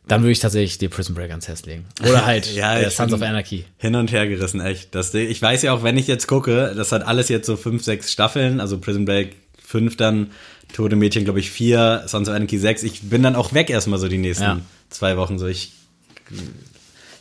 dann 0.07 0.23
würde 0.23 0.33
ich 0.33 0.41
tatsächlich 0.41 0.79
die 0.79 0.89
Prison 0.89 1.15
Break 1.15 1.31
ans 1.31 1.49
Herz 1.49 1.67
legen. 1.67 1.85
Oder 2.03 2.25
halt 2.27 2.55
Ja, 2.55 2.79
äh, 2.79 2.91
Sons 2.91 3.13
of 3.13 3.23
Anarchy. 3.23 3.65
Hin 3.79 3.95
und 3.95 4.13
her 4.13 4.27
gerissen, 4.27 4.61
echt. 4.61 4.95
Das, 4.95 5.13
ich 5.13 5.41
weiß 5.43 5.63
ja 5.63 5.73
auch, 5.73 5.83
wenn 5.83 5.99
ich 5.99 6.07
jetzt 6.07 6.27
gucke, 6.27 6.73
das 6.77 6.93
hat 6.93 7.07
alles 7.07 7.29
jetzt 7.29 7.47
so 7.47 7.57
fünf, 7.57 7.83
sechs 7.85 8.13
Staffeln, 8.13 8.61
also 8.61 8.79
Prison 8.79 9.05
Break 9.05 9.37
fünf 9.63 9.97
dann, 9.97 10.31
Tote 10.73 10.97
Mädchen, 10.97 11.25
glaube 11.25 11.41
ich, 11.41 11.51
vier, 11.51 12.03
Sons 12.07 12.29
of 12.29 12.35
Anarchy 12.35 12.59
sechs. 12.59 12.83
Ich 12.83 13.03
bin 13.03 13.23
dann 13.23 13.37
auch 13.37 13.53
weg 13.53 13.71
erstmal 13.71 13.99
so 13.99 14.09
die 14.09 14.19
nächsten 14.19 14.45
Ja. 14.45 14.61
zwei 14.91 15.17
Wochen. 15.17 15.39
So 15.39 15.47
ich, 15.47 15.73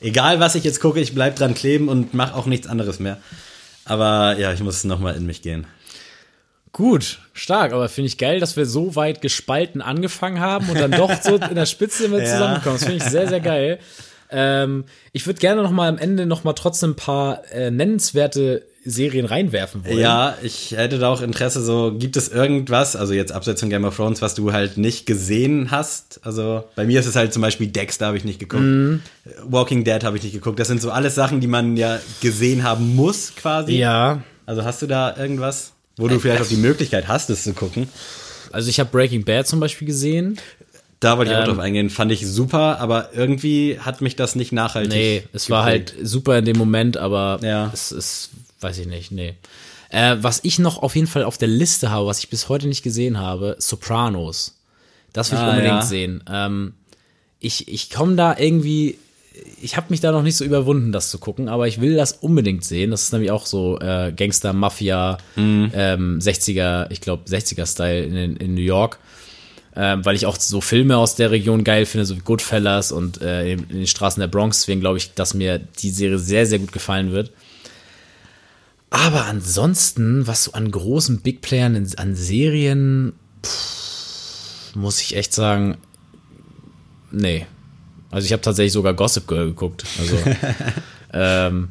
egal 0.02 0.40
was 0.40 0.56
ich 0.56 0.64
jetzt 0.64 0.80
gucke, 0.80 1.00
ich 1.00 1.14
bleib 1.14 1.36
dran 1.36 1.54
kleben 1.54 1.88
und 1.90 2.14
mache 2.14 2.36
auch 2.36 2.46
nichts 2.46 2.68
anderes 2.68 3.00
mehr. 3.00 3.18
Aber 3.86 4.38
ja, 4.40 4.54
ich 4.54 4.62
muss 4.62 4.84
nochmal 4.84 5.16
in 5.16 5.26
mich 5.26 5.42
gehen. 5.42 5.68
Gut, 6.72 7.20
stark, 7.34 7.72
aber 7.72 7.88
finde 7.88 8.08
ich 8.08 8.18
geil, 8.18 8.40
dass 8.40 8.58
wir 8.58 8.66
so 8.66 8.96
weit 8.96 9.22
gespalten 9.22 9.82
angefangen 9.82 10.40
haben 10.40 10.70
und 10.70 10.80
dann 10.80 10.92
doch 10.92 11.12
so 11.22 11.36
in 11.36 11.54
der 11.56 11.68
Spitze 11.68 12.08
Ja. 12.12 12.26
zusammenkommen. 12.26 12.76
Das 12.78 12.86
finde 12.86 12.98
ich 12.98 13.04
sehr, 13.04 13.28
sehr 13.28 13.42
geil. 13.42 13.78
Ähm, 14.32 14.86
ich 15.12 15.28
würde 15.28 15.40
gerne 15.40 15.62
noch 15.62 15.70
mal 15.70 15.88
am 15.88 16.00
Ende 16.00 16.26
noch 16.26 16.44
mal 16.44 16.54
trotzdem 16.54 16.92
ein 16.92 16.96
paar 16.96 17.44
äh, 17.52 17.70
nennenswerte 17.70 18.66
Serien 18.86 19.26
reinwerfen 19.26 19.86
wollen. 19.86 19.98
Ja, 20.00 20.38
ich 20.44 20.72
hätte 20.72 21.00
da 21.00 21.10
auch 21.10 21.22
Interesse, 21.22 21.64
so, 21.64 21.94
gibt 21.98 22.18
es 22.18 22.28
irgendwas, 22.30 22.96
also 22.96 23.14
jetzt 23.14 23.32
abseits 23.32 23.60
von 23.62 23.70
Game 23.70 23.86
of 23.86 23.96
Thrones, 23.96 24.22
was 24.22 24.36
du 24.36 24.52
halt 24.54 24.78
nicht 24.78 25.06
gesehen 25.06 25.72
hast? 25.72 26.20
Also 26.24 26.64
bei 26.76 26.86
mir 26.86 27.00
ist 27.00 27.06
es 27.06 27.16
halt 27.16 27.32
zum 27.34 27.42
Beispiel 27.42 27.68
Dexter 27.68 28.08
habe 28.08 28.18
ich 28.18 28.26
nicht 28.26 28.40
geguckt, 28.40 28.64
Mhm. 28.64 29.02
Walking 29.48 29.84
Dead 29.84 30.04
habe 30.04 30.18
ich 30.18 30.24
nicht 30.24 30.34
geguckt. 30.34 30.60
Das 30.60 30.68
sind 30.68 30.82
so 30.82 30.92
alles 30.92 31.16
Sachen, 31.16 31.40
die 31.42 31.48
man 31.48 31.78
ja 31.78 32.00
gesehen 32.22 32.64
haben 32.64 32.96
muss, 32.96 33.34
quasi. 33.36 33.74
Ja, 33.78 34.22
Also 34.46 34.64
hast 34.66 34.82
du 34.82 34.88
da 34.88 35.16
irgendwas, 35.18 35.72
wo 35.98 36.08
du 36.08 36.20
vielleicht 36.20 36.42
auch 36.42 36.48
die 36.48 36.58
Möglichkeit 36.58 37.08
hast, 37.08 37.30
es 37.30 37.44
zu 37.44 37.54
gucken? 37.54 37.88
also 38.52 38.70
ich 38.70 38.80
habe 38.80 38.90
Breaking 38.92 39.24
Bad 39.24 39.48
zum 39.48 39.60
Beispiel 39.60 39.88
gesehen. 39.88 40.38
Da 41.00 41.18
wollte 41.18 41.32
ich 41.32 41.38
auch 41.38 41.42
Ähm. 41.42 41.48
drauf 41.50 41.60
eingehen, 41.60 41.90
fand 41.90 42.12
ich 42.14 42.26
super, 42.26 42.80
aber 42.80 43.10
irgendwie 43.14 43.78
hat 43.80 44.00
mich 44.02 44.16
das 44.16 44.36
nicht 44.36 44.52
nachhaltig. 44.54 44.94
Nee, 44.94 45.24
es 45.34 45.50
war 45.50 45.66
geprägt. 45.66 45.96
halt 45.98 46.08
super 46.08 46.38
in 46.38 46.46
dem 46.46 46.58
Moment, 46.58 46.96
aber 46.98 47.40
Ja. 47.42 47.70
es 47.74 47.92
ist, 47.92 48.30
weiß 48.64 48.78
ich 48.80 48.88
nicht, 48.88 49.12
nee. 49.12 49.36
Äh, 49.90 50.18
was 50.22 50.40
ich 50.44 50.58
noch 50.58 50.82
auf 50.82 50.96
jeden 50.96 51.08
Fall 51.08 51.24
auf 51.24 51.38
der 51.38 51.48
Liste 51.48 51.92
habe, 51.92 52.08
was 52.08 52.20
ich 52.20 52.30
bis 52.30 52.50
heute 52.50 52.68
nicht 52.68 52.82
gesehen 52.84 53.20
habe, 53.20 53.56
Sopranos. 53.60 54.56
Das 55.12 55.32
will 55.32 55.38
ich 55.38 55.44
Ah, 55.44 55.50
unbedingt 55.52 55.76
ja. 55.76 55.82
sehen. 55.84 56.24
Ähm, 56.32 56.74
ich 57.40 57.68
ich 57.68 57.92
komme 57.92 58.16
da 58.16 58.36
irgendwie, 58.38 58.98
ich 59.62 59.78
habe 59.78 59.88
mich 59.90 60.00
da 60.00 60.12
noch 60.12 60.24
nicht 60.24 60.36
so 60.38 60.46
überwunden, 60.46 60.92
das 60.92 61.12
zu 61.12 61.20
gucken, 61.20 61.48
aber 61.50 61.68
ich 61.68 61.80
will 61.82 61.96
das 61.96 62.14
unbedingt 62.14 62.64
sehen. 62.64 62.90
Das 62.92 63.04
ist 63.04 63.12
nämlich 63.14 63.30
auch 63.30 63.46
so 63.46 63.78
äh, 63.80 64.12
Gangster, 64.16 64.54
Mafia, 64.54 65.18
Mhm. 65.36 65.72
ähm, 65.76 66.20
60er, 66.20 66.88
ich 66.90 67.02
glaube 67.02 67.24
60er-Style 67.30 68.04
in, 68.06 68.36
in 68.38 68.54
New 68.56 68.62
York 68.62 68.98
ähm, 69.76 70.06
weil 70.06 70.16
ich 70.16 70.28
auch 70.28 70.40
so 70.40 70.62
Filme 70.62 70.98
aus 70.98 71.16
der 71.16 71.32
Region 71.32 71.64
geil 71.64 71.88
finde, 71.88 72.06
so 72.06 72.16
wie 72.16 72.20
Goodfellas 72.22 72.92
und 72.92 73.22
äh, 73.24 73.54
in 73.54 73.68
den 73.70 73.88
Straßen 73.88 74.22
der 74.22 74.28
Bronx. 74.28 74.60
Deswegen 74.60 74.82
glaube 74.82 75.00
ich, 75.00 75.16
dass 75.16 75.34
mir 75.34 75.58
die 75.58 75.90
Serie 75.90 76.20
sehr, 76.20 76.46
sehr 76.46 76.60
gut 76.60 76.72
gefallen 76.72 77.12
wird. 77.12 77.32
Aber 78.94 79.26
ansonsten, 79.26 80.28
was 80.28 80.44
so 80.44 80.52
an 80.52 80.70
großen 80.70 81.22
Big 81.22 81.42
Playern 81.42 81.74
in, 81.74 81.98
an 81.98 82.14
Serien, 82.16 83.14
pff, 83.44 84.76
muss 84.76 85.02
ich 85.02 85.16
echt 85.16 85.34
sagen, 85.34 85.80
nee. 87.10 87.48
Also 88.12 88.28
ich 88.28 88.34
habe 88.34 88.44
tatsächlich 88.44 88.72
sogar 88.72 88.94
Gossip 88.94 89.28
Girl 89.28 89.48
geguckt. 89.48 89.84
Also, 89.98 90.16
ähm, 91.14 91.70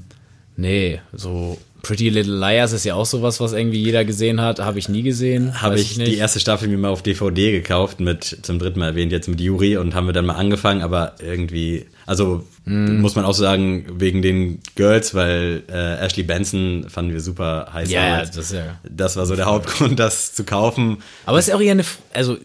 nee, 0.57 1.01
so 1.13 1.59
Pretty 1.83 2.09
Little 2.09 2.39
Liars 2.39 2.73
ist 2.73 2.85
ja 2.85 2.95
auch 2.95 3.07
sowas, 3.07 3.41
was 3.41 3.53
irgendwie 3.53 3.83
jeder 3.83 4.05
gesehen 4.05 4.41
hat. 4.41 4.61
Habe 4.61 4.79
ich 4.79 4.89
nie 4.89 5.03
gesehen. 5.03 5.61
Habe 5.61 5.75
weiß 5.75 5.81
ich 5.81 5.95
die 5.99 6.17
erste 6.17 6.39
Staffel 6.41 6.69
mir 6.69 6.79
mal 6.79 6.91
auf 6.91 7.03
DVD 7.03 7.53
gekauft, 7.53 8.01
mit 8.01 8.39
zum 8.43 8.59
dritten 8.59 8.79
Mal 8.79 8.89
erwähnt, 8.89 9.11
jetzt 9.13 9.29
mit 9.29 9.41
Yuri 9.41 9.77
und 9.77 9.95
haben 9.95 10.07
wir 10.07 10.13
dann 10.13 10.27
mal 10.27 10.35
angefangen, 10.37 10.83
aber 10.83 11.15
irgendwie, 11.21 11.87
also 12.07 12.45
Hm. 12.65 13.01
muss 13.01 13.17
man 13.17 13.25
auch 13.25 13.35
sagen, 13.35 13.87
wegen 13.99 14.23
den 14.23 14.61
Girls, 14.77 15.15
weil 15.15 15.65
äh, 15.69 15.97
Ashley 15.97 16.23
Benson 16.23 16.87
fanden 16.89 17.13
wir 17.13 17.21
super 17.21 17.69
heiß. 17.73 17.91
Ja, 17.91 18.11
damals. 18.11 18.31
das 18.31 18.53
ja. 18.53 18.79
das 18.89 19.17
war 19.17 19.27
so 19.27 19.35
der 19.35 19.47
Hauptgrund, 19.47 19.99
das 19.99 20.33
zu 20.33 20.45
kaufen. 20.45 20.99
Aber 21.27 21.39
es 21.39 21.49
ist 21.49 21.55
auch 21.55 21.61
eher 21.61 21.73
eine, 21.73 21.85
also 22.15 22.37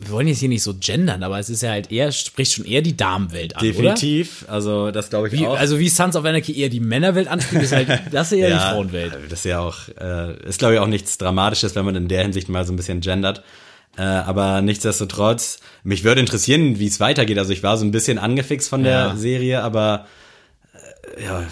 wir 0.00 0.10
wollen 0.10 0.28
jetzt 0.28 0.38
hier 0.38 0.48
nicht 0.48 0.62
so 0.62 0.74
gendern, 0.78 1.22
aber 1.24 1.38
es 1.40 1.50
ist 1.50 1.62
ja 1.62 1.70
halt 1.70 1.90
eher, 1.90 2.12
spricht 2.12 2.52
schon 2.52 2.64
eher 2.64 2.82
die 2.82 2.96
Damenwelt 2.96 3.56
an, 3.56 3.62
Definitiv, 3.64 4.44
also 4.48 4.90
das 4.92 5.10
glaube 5.10 5.26
ich 5.28 5.34
oder? 5.34 5.42
Wie, 5.42 5.46
auch. 5.48 5.58
also 5.58 5.78
wie 5.80 5.88
Sons 5.88 6.14
of 6.14 6.24
Anarchy 6.24 6.56
eher 6.56 6.68
die 6.68 6.78
Männerwelt 6.80 7.26
anspricht, 7.26 7.64
ist 7.64 7.72
halt, 7.72 7.88
das 8.12 8.30
ist 8.32 8.38
eher 8.38 8.46
die 8.46 8.52
Ja, 8.54 8.70
Frauenwelt. 8.70 9.12
Das 9.28 9.40
ist 9.40 9.44
ja 9.44 9.58
auch, 9.58 9.76
äh, 10.00 10.36
ist 10.46 10.60
glaube 10.60 10.74
ich 10.74 10.80
auch 10.80 10.86
nichts 10.86 11.18
Dramatisches, 11.18 11.74
wenn 11.74 11.84
man 11.84 11.96
in 11.96 12.06
der 12.08 12.22
Hinsicht 12.22 12.48
mal 12.48 12.64
so 12.64 12.72
ein 12.72 12.76
bisschen 12.76 13.00
gendert. 13.00 13.42
Äh, 13.96 14.02
aber 14.02 14.62
nichtsdestotrotz, 14.62 15.58
mich 15.82 16.04
würde 16.04 16.20
interessieren, 16.20 16.78
wie 16.78 16.86
es 16.86 17.00
weitergeht. 17.00 17.36
Also 17.38 17.52
ich 17.52 17.64
war 17.64 17.76
so 17.76 17.84
ein 17.84 17.90
bisschen 17.90 18.18
angefixt 18.18 18.68
von 18.68 18.84
der 18.84 18.92
Ja. 18.92 19.16
Serie, 19.16 19.62
aber 19.62 20.06
äh, 21.16 21.24
ja, 21.24 21.42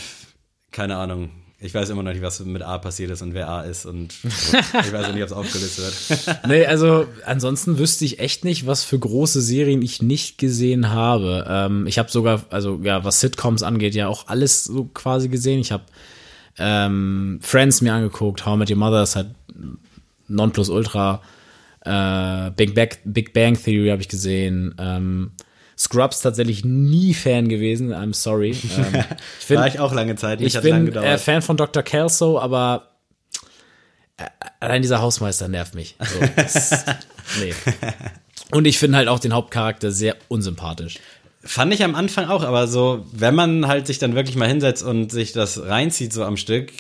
keine 0.71 0.97
Ahnung. 0.97 1.31
Ich 1.59 1.73
weiß 1.73 1.89
immer 1.89 2.03
noch 2.03 2.13
nicht, 2.13 2.23
was 2.23 2.41
mit 2.41 2.61
A 2.61 2.77
passiert 2.77 3.11
ist 3.11 3.23
und 3.23 3.33
wer 3.33 3.49
A 3.49 3.63
ist 3.63 3.87
und 3.87 4.13
ich 4.25 4.93
weiß 4.93 5.07
auch 5.07 5.13
nicht, 5.15 5.23
ob 5.23 5.29
es 5.29 5.33
aufgelöst 5.33 5.79
wird. 5.79 6.39
Nee, 6.47 6.67
also 6.67 7.07
ansonsten 7.25 7.79
wüsste 7.79 8.05
ich 8.05 8.19
echt 8.19 8.45
nicht, 8.45 8.67
was 8.67 8.85
für 8.85 8.99
große 8.99 9.41
Serien 9.41 9.81
ich 9.81 10.03
nicht 10.03 10.37
gesehen 10.37 10.91
habe. 10.91 11.47
Ähm, 11.49 11.87
ich 11.87 11.99
habe 11.99 12.11
sogar, 12.11 12.45
also 12.51 12.79
ja, 12.83 13.05
was 13.05 13.21
Sitcoms 13.21 13.63
angeht, 13.63 13.95
ja 13.95 14.07
auch 14.07 14.29
alles 14.29 14.65
so 14.65 14.85
quasi 14.85 15.29
gesehen. 15.29 15.61
Ich 15.61 15.73
habe 15.73 15.85
ähm, 16.59 17.39
Friends 17.41 17.81
mir 17.81 17.95
angeguckt, 17.95 18.45
How 18.45 18.57
I 18.57 18.59
Met 18.59 18.71
Your 18.71 18.77
Mother 18.77 19.03
ist 19.03 19.17
halt 19.17 19.29
Nonplusultra, 20.29 21.23
äh, 21.81 22.51
Big, 22.51 22.75
Bang, 22.75 22.91
Big 23.05 23.33
Bang 23.33 23.55
Theory 23.55 23.89
habe 23.89 24.03
ich 24.03 24.09
gesehen, 24.09 24.75
ähm, 24.79 25.31
Scrubs 25.79 26.21
tatsächlich 26.21 26.65
nie 26.65 27.13
Fan 27.13 27.49
gewesen, 27.49 27.93
I'm 27.93 28.15
sorry. 28.15 28.57
Ähm, 28.77 29.05
ich 29.39 29.47
find, 29.47 29.61
War 29.61 29.67
ich 29.67 29.81
auch 29.81 29.93
lange 29.93 30.17
Zeit, 30.17 30.41
nicht 30.41 30.55
ich 30.55 30.63
bin 30.63 30.95
äh, 30.95 31.19
Fan 31.19 31.43
von 31.43 31.57
Dr. 31.57 31.83
Kelso, 31.83 32.39
aber 32.39 32.91
äh, 34.17 34.25
allein 34.61 34.83
dieser 34.83 35.01
Hausmeister 35.01 35.49
nervt 35.49 35.75
mich. 35.75 35.97
So, 36.01 36.27
das, 36.37 36.85
nee. 37.41 37.53
Und 38.51 38.67
ich 38.67 38.79
finde 38.79 38.99
halt 38.99 39.09
auch 39.09 39.19
den 39.19 39.33
Hauptcharakter 39.33 39.91
sehr 39.91 40.17
unsympathisch. 40.29 40.99
Fand 41.43 41.73
ich 41.73 41.85
am 41.85 41.95
Anfang 41.95 42.29
auch, 42.29 42.43
aber 42.43 42.67
so, 42.67 43.07
wenn 43.13 43.35
man 43.35 43.69
halt 43.69 43.87
sich 43.87 43.99
dann 43.99 44.15
wirklich 44.15 44.37
mal 44.37 44.49
hinsetzt 44.49 44.83
und 44.83 45.13
sich 45.13 45.33
das 45.33 45.63
reinzieht 45.63 46.13
so 46.13 46.25
am 46.25 46.37
Stück, 46.37 46.73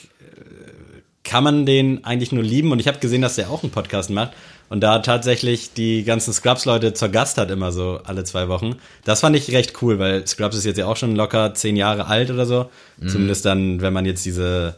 kann 1.26 1.44
man 1.44 1.66
den 1.66 2.04
eigentlich 2.04 2.32
nur 2.32 2.42
lieben. 2.42 2.72
Und 2.72 2.78
ich 2.78 2.88
habe 2.88 2.98
gesehen, 2.98 3.22
dass 3.22 3.36
der 3.36 3.50
auch 3.50 3.62
einen 3.62 3.72
Podcast 3.72 4.10
macht 4.10 4.32
und 4.68 4.80
da 4.80 4.98
tatsächlich 4.98 5.72
die 5.74 6.02
ganzen 6.04 6.32
Scrubs-Leute 6.32 6.92
zur 6.92 7.08
Gast 7.08 7.38
hat 7.38 7.50
immer 7.50 7.70
so 7.70 8.00
alle 8.04 8.24
zwei 8.24 8.48
Wochen. 8.48 8.76
Das 9.04 9.20
fand 9.20 9.36
ich 9.36 9.52
recht 9.52 9.80
cool, 9.82 9.98
weil 9.98 10.26
Scrubs 10.26 10.56
ist 10.56 10.64
jetzt 10.64 10.78
ja 10.78 10.86
auch 10.86 10.96
schon 10.96 11.14
locker 11.14 11.54
zehn 11.54 11.76
Jahre 11.76 12.06
alt 12.06 12.30
oder 12.30 12.46
so. 12.46 12.70
Zumindest 13.06 13.44
dann, 13.44 13.80
wenn 13.80 13.92
man 13.92 14.06
jetzt 14.06 14.24
diese 14.24 14.76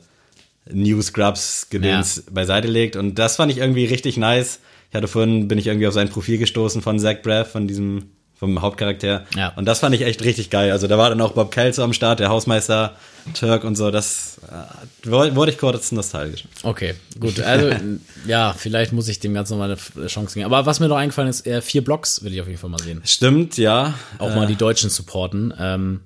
New 0.70 1.00
Scrubs-Gedöns 1.00 2.24
beiseite 2.30 2.68
legt. 2.68 2.96
Und 2.96 3.18
das 3.18 3.36
fand 3.36 3.50
ich 3.50 3.58
irgendwie 3.58 3.86
richtig 3.86 4.16
nice. 4.16 4.60
Ich 4.90 4.96
hatte 4.96 5.08
vorhin, 5.08 5.48
bin 5.48 5.58
ich 5.58 5.66
irgendwie 5.66 5.86
auf 5.86 5.94
sein 5.94 6.08
Profil 6.08 6.38
gestoßen 6.38 6.82
von 6.82 6.98
Zach 6.98 7.22
Braff, 7.22 7.52
von 7.52 7.66
diesem, 7.66 8.10
vom 8.38 8.62
Hauptcharakter. 8.62 9.24
Ja. 9.36 9.52
Und 9.56 9.64
das 9.66 9.80
fand 9.80 9.94
ich 9.94 10.02
echt 10.02 10.22
richtig 10.22 10.50
geil. 10.50 10.70
Also 10.70 10.86
da 10.86 10.96
war 10.96 11.10
dann 11.10 11.20
auch 11.20 11.32
Bob 11.32 11.50
Kelso 11.50 11.82
am 11.82 11.92
Start, 11.92 12.20
der 12.20 12.28
Hausmeister 12.28 12.94
Turk 13.34 13.64
und 13.64 13.74
so. 13.76 13.90
Das 13.90 14.38
äh, 15.04 15.10
wurde 15.10 15.50
ich 15.50 15.58
kurz 15.58 15.92
nostalgisch. 15.92 16.44
Okay, 16.62 16.94
gut. 17.20 17.40
Also, 17.40 17.70
ja, 18.26 18.54
vielleicht 18.56 18.92
muss 18.92 19.08
ich 19.08 19.20
dem 19.20 19.34
Ganzen 19.34 19.58
nochmal 19.58 19.76
eine 19.96 20.06
Chance 20.06 20.34
geben. 20.34 20.46
Aber 20.46 20.66
was 20.66 20.80
mir 20.80 20.88
noch 20.88 20.96
eingefallen 20.96 21.28
ist, 21.28 21.46
äh, 21.46 21.60
vier 21.60 21.82
Blocks 21.82 22.22
will 22.22 22.32
ich 22.32 22.40
auf 22.40 22.46
jeden 22.46 22.58
Fall 22.58 22.70
mal 22.70 22.80
sehen. 22.80 23.02
Stimmt, 23.04 23.58
ja. 23.58 23.94
Auch 24.18 24.34
mal 24.34 24.46
die 24.46 24.56
Deutschen 24.56 24.88
supporten. 24.90 25.52
Ähm, 25.58 26.00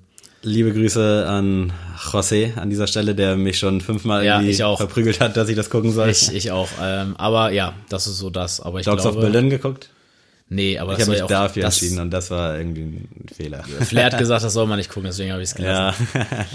Liebe 0.45 0.73
Grüße 0.73 1.25
an 1.25 1.71
José 1.97 2.57
an 2.57 2.69
dieser 2.69 2.87
Stelle, 2.87 3.15
der 3.15 3.37
mich 3.37 3.59
schon 3.59 3.79
fünfmal 3.79 4.25
Ja, 4.25 4.35
irgendwie 4.35 4.51
ich 4.51 4.63
auch. 4.63 4.77
verprügelt 4.77 5.21
hat, 5.21 5.37
dass 5.37 5.47
ich 5.47 5.55
das 5.55 5.69
gucken 5.69 5.93
soll. 5.93 6.09
ich, 6.09 6.33
ich 6.33 6.51
auch. 6.51 6.67
Ähm, 6.81 7.15
aber 7.17 7.51
ja, 7.51 7.73
das 7.87 8.07
ist 8.07 8.17
so 8.17 8.29
das. 8.29 8.59
Aber 8.59 8.81
ich 8.81 8.85
Dogs 8.85 9.05
of 9.05 9.13
glaube, 9.13 9.31
Berlin 9.31 9.49
geguckt. 9.49 9.89
Nee, 10.53 10.77
aber 10.77 10.93
Ich 10.93 10.99
das 10.99 11.07
habe 11.07 11.11
mich 11.11 11.19
ja 11.21 11.27
dafür 11.27 11.63
das, 11.63 11.81
entschieden 11.81 12.01
und 12.01 12.11
das 12.11 12.29
war 12.31 12.57
irgendwie 12.57 12.81
ein 12.81 13.25
Fehler. 13.35 13.63
Flair 13.63 14.05
hat 14.05 14.17
gesagt, 14.17 14.43
das 14.43 14.53
soll 14.53 14.67
man 14.67 14.77
nicht 14.77 14.89
gucken, 14.89 15.05
deswegen 15.05 15.31
habe 15.31 15.41
ich 15.41 15.49
es 15.49 15.55
gelassen. 15.55 16.07
Ja, 16.13 16.25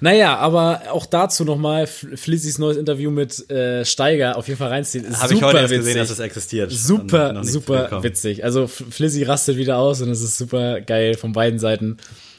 Naja, 0.00 0.36
aber 0.38 0.82
auch 0.90 1.06
dazu 1.06 1.44
nochmal 1.44 1.86
Flizzys 1.86 2.58
neues 2.58 2.76
Interview 2.76 3.12
mit 3.12 3.48
äh, 3.52 3.84
Steiger 3.84 4.36
auf 4.36 4.48
jeden 4.48 4.58
Fall 4.58 4.68
reinziehen. 4.70 5.04
habe 5.20 5.32
ich 5.32 5.40
heute 5.42 5.58
erst 5.58 5.70
witzig. 5.70 5.78
gesehen, 5.84 5.98
dass 5.98 6.10
es 6.10 6.18
existiert. 6.18 6.72
Super, 6.72 7.44
super 7.44 8.02
witzig. 8.02 8.42
Also 8.42 8.64
F- 8.64 8.82
Flizzy 8.90 9.22
rastet 9.22 9.58
wieder 9.58 9.78
aus 9.78 10.02
und 10.02 10.10
es 10.10 10.20
ist 10.20 10.38
super 10.38 10.80
geil 10.80 11.14
von 11.14 11.32
beiden 11.32 11.60
Seiten. 11.60 11.98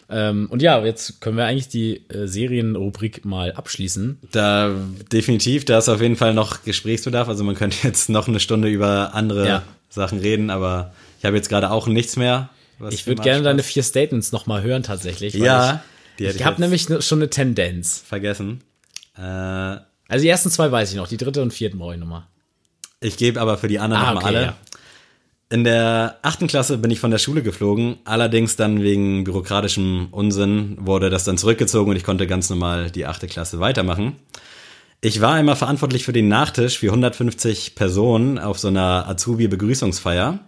Ähm, 0.10 0.48
und 0.52 0.62
ja, 0.62 0.84
jetzt 0.84 1.22
können 1.22 1.38
wir 1.38 1.46
eigentlich 1.46 1.70
die 1.70 2.04
äh, 2.10 2.28
Serienrubrik 2.28 3.24
mal 3.24 3.54
abschließen. 3.54 4.20
Da 4.34 4.72
definitiv, 5.14 5.64
da 5.64 5.78
ist 5.78 5.88
auf 5.88 6.02
jeden 6.02 6.18
Fall 6.18 6.34
noch 6.34 6.64
Gesprächsbedarf. 6.66 7.30
Also 7.30 7.46
man 7.46 7.56
könnte 7.56 7.78
jetzt 7.84 8.10
noch 8.10 8.28
eine 8.28 8.42
Stunde 8.42 8.68
über 8.68 9.16
andere 9.16 9.48
Ja. 9.48 9.64
Sachen 9.94 10.20
reden, 10.20 10.50
aber 10.50 10.94
ich 11.20 11.26
habe 11.26 11.36
jetzt 11.36 11.50
gerade 11.50 11.70
auch 11.72 11.88
nichts 11.88 12.16
mehr. 12.16 12.50
Ich 12.90 13.06
würde 13.08 13.22
gerne 13.22 13.44
deine 13.44 13.64
vier 13.64 13.84
Statements 13.84 14.32
nochmal 14.32 14.62
hören 14.64 14.84
tatsächlich. 14.84 15.34
Ja, 15.36 15.84
Ich, 16.18 16.26
hätte 16.28 16.38
ich 16.38 16.46
habe 16.46 16.60
nämlich 16.60 16.90
ne- 16.90 17.02
schon 17.02 17.20
eine 17.20 17.30
Tendenz. 17.30 18.04
vergessen. 18.06 18.62
Äh, 19.18 19.22
Also 19.22 20.24
die 20.24 20.28
ersten 20.28 20.50
zwei 20.50 20.72
weiß 20.72 20.90
ich 20.92 20.98
noch, 20.98 21.08
die 21.08 21.18
dritte 21.18 21.42
und 21.42 21.54
vierte 21.54 21.78
brauche 21.78 21.94
ich 21.94 22.00
nochmal. 22.00 22.24
ich 23.00 23.18
gebe 23.18 23.40
aber 23.40 23.58
für 23.58 23.68
die 23.68 23.80
anderen 23.80 24.04
Ah, 24.04 24.14
nochmal 24.14 24.24
okay, 24.30 24.36
alle. 24.38 24.46
ja. 24.48 24.58
In 25.50 25.64
der 25.64 26.18
achten 26.24 26.48
Klasse 26.48 26.80
bin 26.80 26.90
ich 26.90 27.00
von 27.00 27.12
der 27.12 27.20
Schule 27.20 27.44
geflogen, 27.44 27.98
allerdings 28.06 28.56
dann 28.56 28.82
wegen 28.82 29.24
bürokratischem 29.24 30.08
Unsinn 30.10 30.78
wurde 30.80 31.12
das 31.12 31.26
dann 31.26 31.38
zurückgezogen 31.38 31.92
und 31.92 31.96
ich 31.96 32.04
konnte 32.04 32.26
ganz 32.26 32.50
normal 32.50 32.90
die 32.90 33.06
achte 33.06 33.28
Klasse 33.28 33.60
weitermachen. 33.60 34.16
Ich 35.06 35.20
war 35.20 35.34
einmal 35.34 35.58
verantwortlich 35.58 36.06
für 36.06 36.14
den 36.14 36.30
Nachtisch 36.30 36.80
für 36.80 36.88
150 36.88 37.76
Personen 37.76 38.40
auf 38.40 38.58
so 38.58 38.70
einer 38.70 39.06
Azubi-Begrüßungsfeier. 39.10 40.40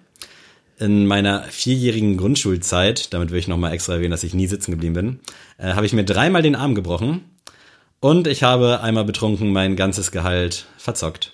In 0.80 1.08
meiner 1.08 1.44
vierjährigen 1.44 2.16
Grundschulzeit, 2.16 3.14
damit 3.14 3.32
will 3.32 3.40
ich 3.40 3.50
nochmal 3.50 3.74
extra 3.74 3.96
erwähnen, 3.96 4.12
dass 4.12 4.24
ich 4.24 4.34
nie 4.34 4.48
sitzen 4.48 4.72
geblieben 4.72 4.94
bin, 4.94 5.20
äh, 5.58 5.74
habe 5.74 5.86
ich 5.86 5.92
mir 5.92 6.06
dreimal 6.06 6.42
den 6.42 6.56
Arm 6.56 6.74
gebrochen 6.74 7.26
und 8.00 8.28
ich 8.28 8.44
habe 8.44 8.80
einmal 8.80 9.04
betrunken 9.04 9.52
mein 9.52 9.76
ganzes 9.76 10.14
Gehalt 10.14 10.68
verzockt. 10.78 11.34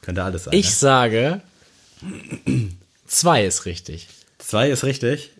Könnte 0.00 0.24
alles 0.24 0.44
sein. 0.44 0.54
Ich 0.54 0.64
ne? 0.64 0.72
sage, 0.72 1.42
zwei 3.06 3.44
ist 3.44 3.66
richtig. 3.66 4.08
Zwei 4.38 4.70
ist 4.70 4.82
richtig. 4.84 5.32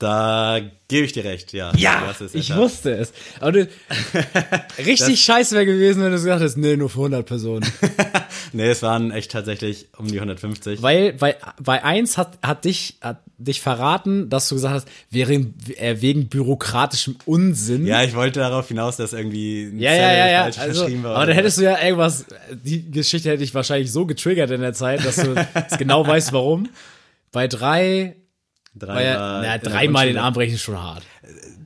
Da 0.00 0.60
gebe 0.88 1.04
ich 1.04 1.12
dir 1.12 1.24
recht, 1.24 1.52
ja. 1.52 1.72
Es 2.10 2.34
ich 2.34 2.56
wusste 2.56 2.96
es. 2.96 3.12
Aber 3.38 3.52
du, 3.52 3.68
richtig 4.78 5.22
scheiße 5.22 5.54
wäre 5.54 5.66
gewesen, 5.66 6.02
wenn 6.02 6.10
du 6.10 6.16
gesagt 6.16 6.40
hättest, 6.40 6.56
nee, 6.56 6.76
nur 6.76 6.88
für 6.88 7.00
100 7.00 7.24
Personen. 7.24 7.70
Nee, 8.52 8.68
es 8.68 8.82
waren 8.82 9.12
echt 9.12 9.30
tatsächlich 9.30 9.88
um 9.96 10.06
die 10.08 10.16
150. 10.16 10.82
Weil 10.82 11.12
bei, 11.12 11.36
bei 11.62 11.84
eins 11.84 12.18
hat, 12.18 12.38
hat, 12.42 12.64
dich, 12.64 12.96
hat 13.00 13.20
dich 13.38 13.60
verraten, 13.60 14.28
dass 14.28 14.48
du 14.48 14.56
gesagt 14.56 14.74
hast, 14.74 14.88
wegen, 15.10 15.54
äh, 15.76 16.00
wegen 16.00 16.28
bürokratischem 16.28 17.16
Unsinn. 17.26 17.86
ja, 17.86 18.02
ich 18.02 18.14
wollte 18.14 18.40
darauf 18.40 18.66
hinaus, 18.66 18.96
dass 18.96 19.12
irgendwie 19.12 19.64
ein 19.64 19.78
ja, 19.78 19.94
ja, 19.94 20.12
ja. 20.12 20.30
ja. 20.30 20.42
falsch 20.44 20.58
Also, 20.58 20.80
verschrieben 20.80 21.04
war. 21.04 21.16
aber 21.16 21.26
dann 21.26 21.34
hättest 21.36 21.58
du 21.58 21.62
ja 21.62 21.80
irgendwas, 21.80 22.24
die 22.50 22.90
Geschichte 22.90 23.30
hätte 23.30 23.44
ich 23.44 23.54
wahrscheinlich 23.54 23.92
so 23.92 24.04
getriggert 24.06 24.50
in 24.50 24.62
der 24.62 24.72
Zeit, 24.72 25.04
dass 25.04 25.16
du 25.16 25.34
genau 25.78 26.04
weißt, 26.04 26.32
warum. 26.32 26.68
Bei 27.32 27.46
drei, 27.46 28.16
Drei 28.74 28.94
war 28.94 29.44
ja, 29.44 29.58
dreimal 29.58 30.06
den. 30.06 30.18
Arm 30.18 30.34
brechen 30.34 30.54
ist 30.54 30.62
schon 30.62 30.80
hart. 30.80 31.02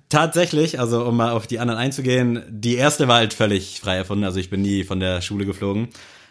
Tatsächlich, 0.08 0.78
also 0.80 1.04
um 1.04 1.16
mal 1.16 1.32
auf 1.32 1.46
die 1.46 1.58
anderen 1.58 1.78
einzugehen, 1.78 2.42
die 2.48 2.76
erste 2.76 3.08
war 3.08 3.16
halt 3.16 3.34
völlig 3.34 3.80
frei 3.80 3.96
erfunden, 3.96 4.24
also 4.24 4.38
ich 4.38 4.50
bin 4.50 4.62
nie 4.62 4.84
von 4.84 5.00
der 5.00 5.20
Schule 5.22 5.44
geflogen. 5.44 5.88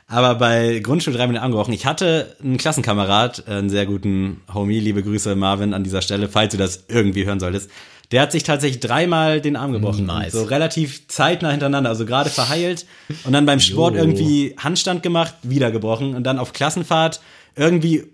Aber 0.08 0.36
bei 0.36 0.80
Grundschule 0.80 1.16
dreimal 1.16 1.34
den 1.34 1.42
Arm 1.42 1.52
gebrochen. 1.52 1.74
Ich 1.74 1.86
hatte 1.86 2.36
einen 2.44 2.58
Klassenkamerad, 2.58 3.48
einen 3.48 3.70
sehr 3.70 3.86
guten 3.86 4.42
Homie, 4.54 4.80
liebe 4.80 5.02
Grüße 5.02 5.36
Marvin 5.36 5.74
an 5.74 5.84
dieser 5.84 6.02
Stelle, 6.02 6.28
falls 6.28 6.52
du 6.52 6.58
das 6.58 6.86
irgendwie 6.88 7.26
hören 7.26 7.40
solltest. 7.40 7.72
Der 8.12 8.22
hat 8.22 8.32
sich 8.32 8.44
tatsächlich 8.44 8.80
dreimal 8.80 9.42
den 9.42 9.56
Arm 9.56 9.72
gebrochen. 9.72 10.06
Nice. 10.06 10.34
So 10.34 10.44
relativ 10.44 11.08
zeitnah 11.08 11.52
hintereinander, 11.52 11.90
also 11.90 12.06
gerade 12.06 12.30
verheilt. 12.30 12.86
Und 13.24 13.34
dann 13.34 13.46
beim 13.46 13.60
Sport 13.60 13.96
Jo. 13.96 14.02
irgendwie 14.02 14.56
Handstand 14.58 15.02
gemacht, 15.04 15.34
wieder 15.42 15.72
gebrochen. 15.72 16.14
Und 16.14 16.24
dann 16.24 16.38
auf 16.38 16.54
Klassenfahrt 16.54 17.22
irgendwie 17.56 18.13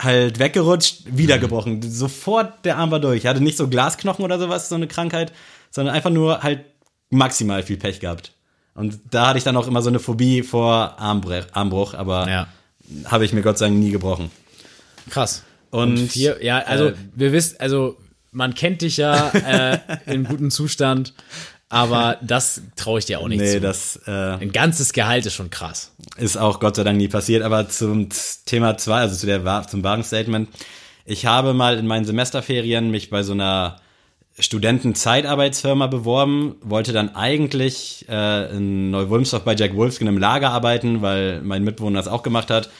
halt 0.00 0.38
weggerutscht, 0.38 1.02
wieder 1.06 1.36
Mhm. 1.36 1.40
gebrochen. 1.40 1.82
Sofort 1.82 2.64
der 2.64 2.78
Arm 2.78 2.90
war 2.90 3.00
durch. 3.00 3.24
Er 3.24 3.30
hatte 3.30 3.42
nicht 3.42 3.56
so 3.58 3.68
Glasknochen 3.68 4.24
oder 4.24 4.38
sowas, 4.38 4.68
so 4.68 4.74
eine 4.74 4.88
Krankheit, 4.88 5.32
sondern 5.70 5.94
einfach 5.94 6.10
nur 6.10 6.42
halt 6.42 6.64
maximal 7.10 7.62
viel 7.62 7.76
Pech 7.76 8.00
gehabt. 8.00 8.32
Und 8.74 8.98
da 9.10 9.28
hatte 9.28 9.38
ich 9.38 9.44
dann 9.44 9.56
auch 9.56 9.66
immer 9.68 9.82
so 9.82 9.88
eine 9.88 9.98
Phobie 9.98 10.42
vor 10.42 10.98
Armbre 10.98 11.46
Armbruch, 11.52 11.94
aber 11.94 12.28
Ja. 12.28 12.46
habe 13.06 13.24
ich 13.24 13.32
mir 13.32 13.42
Gott 13.42 13.58
sei 13.58 13.66
Dank 13.66 13.78
nie 13.78 13.90
gebrochen. 13.90 14.30
Krass. 15.10 15.42
Und, 15.70 15.98
Vier, 15.98 16.42
ja, 16.44 16.58
also 16.60 16.86
äh, 16.88 16.94
wir 17.14 17.32
wissen, 17.32 17.56
also 17.60 17.96
man 18.32 18.54
kennt 18.54 18.82
dich 18.82 18.96
ja 18.96 19.28
äh, 19.30 19.78
in 20.06 20.24
gutem 20.24 20.50
Zustand. 20.50 21.14
Aber 21.70 22.18
das 22.20 22.60
traue 22.76 22.98
ich 22.98 23.06
dir 23.06 23.20
auch 23.20 23.28
nicht 23.28 23.40
Nee, 23.40 23.52
zu. 23.54 23.60
das 23.60 23.98
äh, 24.06 24.10
Ein 24.10 24.52
ganzes 24.52 24.92
Gehalt 24.92 25.24
ist 25.24 25.34
schon 25.34 25.48
krass. 25.50 25.92
ist 26.18 26.36
auch 26.36 26.60
Gott 26.60 26.76
sei 26.76 26.84
Dank 26.84 26.98
nie 26.98 27.08
passiert. 27.08 27.42
Aber 27.42 27.68
zum 27.68 28.08
Thema 28.44 28.76
zwei, 28.76 28.98
also 29.00 29.16
zu 29.16 29.24
der, 29.26 29.66
zum 29.68 29.82
wahren 29.82 30.02
Statement. 30.04 30.48
Ich 31.06 31.26
habe 31.26 31.54
mal 31.54 31.78
in 31.78 31.86
meinen 31.86 32.04
Semesterferien 32.04 32.90
mich 32.90 33.08
bei 33.08 33.22
so 33.22 33.32
einer 33.32 33.80
Studentenzeitarbeitsfirma 34.38 35.86
beworben, 35.86 36.56
wollte 36.62 36.92
dann 36.92 37.14
eigentlich 37.14 38.06
äh, 38.08 38.50
in 38.56 38.90
Neuwulmsdorf 38.90 39.44
bei 39.44 39.54
Jack 39.54 39.74
Wolfskin 39.76 40.06
im 40.06 40.18
Lager 40.18 40.50
arbeiten, 40.50 41.02
weil 41.02 41.40
mein 41.42 41.64
Mitbewohner 41.64 41.98
das 41.98 42.08
auch 42.08 42.22
gemacht 42.22 42.50
hat. 42.50 42.70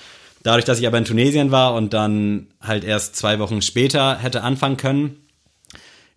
Dadurch, 0.42 0.64
dass 0.64 0.78
ich 0.80 0.86
aber 0.86 0.98
in 0.98 1.04
Tunesien 1.04 1.50
war 1.50 1.74
und 1.74 1.92
dann 1.92 2.46
halt 2.60 2.84
erst 2.84 3.16
zwei 3.16 3.38
Wochen 3.38 3.60
später 3.62 4.16
hätte 4.18 4.42
anfangen 4.42 4.76
können, 4.76 5.16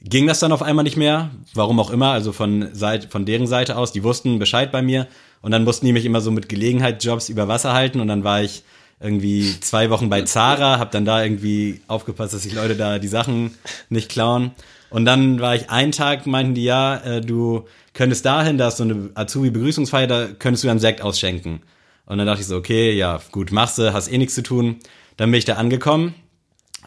ging 0.03 0.27
das 0.27 0.39
dann 0.39 0.51
auf 0.51 0.61
einmal 0.61 0.83
nicht 0.83 0.97
mehr, 0.97 1.31
warum 1.53 1.79
auch 1.79 1.89
immer, 1.89 2.11
also 2.11 2.31
von, 2.31 2.69
Seite, 2.73 3.07
von 3.07 3.25
deren 3.25 3.47
Seite 3.47 3.77
aus, 3.77 3.91
die 3.91 4.03
wussten 4.03 4.39
Bescheid 4.39 4.71
bei 4.71 4.81
mir 4.81 5.07
und 5.41 5.51
dann 5.51 5.63
mussten 5.63 5.85
die 5.85 5.93
mich 5.93 6.05
immer 6.05 6.21
so 6.21 6.31
mit 6.31 6.49
Gelegenheitsjobs 6.49 7.29
über 7.29 7.47
Wasser 7.47 7.73
halten 7.73 7.99
und 7.99 8.07
dann 8.07 8.23
war 8.23 8.41
ich 8.41 8.63
irgendwie 8.99 9.59
zwei 9.59 9.89
Wochen 9.89 10.09
bei 10.09 10.21
Zara, 10.21 10.79
hab 10.79 10.91
dann 10.91 11.05
da 11.05 11.23
irgendwie 11.23 11.81
aufgepasst, 11.87 12.33
dass 12.33 12.43
sich 12.43 12.53
Leute 12.53 12.75
da 12.75 12.99
die 12.99 13.07
Sachen 13.07 13.57
nicht 13.89 14.09
klauen 14.09 14.51
und 14.93 15.05
dann 15.05 15.39
war 15.39 15.55
ich 15.55 15.71
einen 15.71 15.91
Tag, 15.91 16.27
meinten 16.27 16.53
die, 16.53 16.65
ja, 16.65 16.97
äh, 16.97 17.19
du 17.19 17.65
könntest 17.93 18.27
dahin, 18.27 18.59
da 18.59 18.67
ist 18.67 18.77
so 18.77 18.83
eine 18.83 19.09
Azubi-Begrüßungsfeier, 19.15 20.05
da 20.05 20.27
könntest 20.37 20.63
du 20.63 20.67
dann 20.67 20.77
Sekt 20.77 21.01
ausschenken. 21.01 21.61
Und 22.05 22.19
dann 22.19 22.27
dachte 22.27 22.41
ich 22.41 22.47
so, 22.47 22.55
okay, 22.55 22.91
ja, 22.91 23.19
gut, 23.31 23.51
machst 23.51 23.79
du, 23.79 23.91
hast 23.91 24.07
eh 24.07 24.19
nichts 24.19 24.35
zu 24.35 24.43
tun. 24.43 24.77
Dann 25.17 25.31
bin 25.31 25.39
ich 25.39 25.45
da 25.45 25.55
angekommen, 25.55 26.13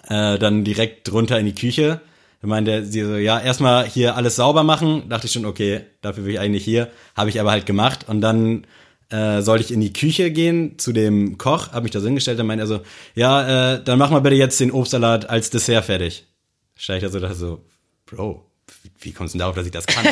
äh, 0.09 0.39
dann 0.39 0.63
direkt 0.63 1.11
drunter 1.11 1.37
in 1.41 1.47
die 1.47 1.55
Küche. 1.57 2.01
Da 2.47 2.51
meinte 2.51 2.87
sie 2.87 3.03
so, 3.03 3.17
ja, 3.17 3.41
erstmal 3.41 3.87
hier 3.87 4.15
alles 4.15 4.37
sauber 4.37 4.63
machen. 4.63 5.09
Dachte 5.09 5.27
ich 5.27 5.33
schon, 5.33 5.45
okay, 5.45 5.81
dafür 6.01 6.23
bin 6.23 6.35
ich 6.35 6.39
eigentlich 6.39 6.65
hier. 6.65 6.93
Habe 7.17 7.29
ich 7.29 7.41
aber 7.41 7.51
halt 7.51 7.67
gemacht. 7.67 8.05
Und 8.07 8.21
dann 8.21 8.69
äh, 9.11 9.43
sollte 9.43 9.65
ich 9.65 9.73
in 9.73 9.81
die 9.81 9.93
Küche 9.93 10.31
gehen 10.31 10.79
zu 10.79 10.93
dem 10.93 11.39
Koch, 11.39 11.73
habe 11.73 11.83
mich 11.83 11.91
da 11.91 11.99
so 11.99 12.07
hingestellt, 12.07 12.39
dann 12.39 12.47
meinte 12.47 12.63
er 12.63 12.69
so, 12.69 12.81
ja, 13.17 13.75
äh, 13.75 13.83
dann 13.83 13.99
mach 13.99 14.11
mal 14.11 14.21
bitte 14.21 14.37
jetzt 14.37 14.61
den 14.61 14.71
Obstsalat 14.71 15.29
als 15.29 15.51
Dessert 15.51 15.87
fertig. 15.87 16.25
Steig 16.77 16.99
ich 16.99 17.03
da 17.03 17.09
so, 17.09 17.19
dachte 17.19 17.35
so, 17.35 17.65
Bro, 18.07 18.47
wie, 18.85 18.91
wie 19.01 19.13
kommst 19.13 19.35
du 19.35 19.39
denn 19.39 19.41
darauf, 19.41 19.57
dass 19.57 19.67
ich 19.67 19.73
das 19.73 19.87
kann? 19.87 20.05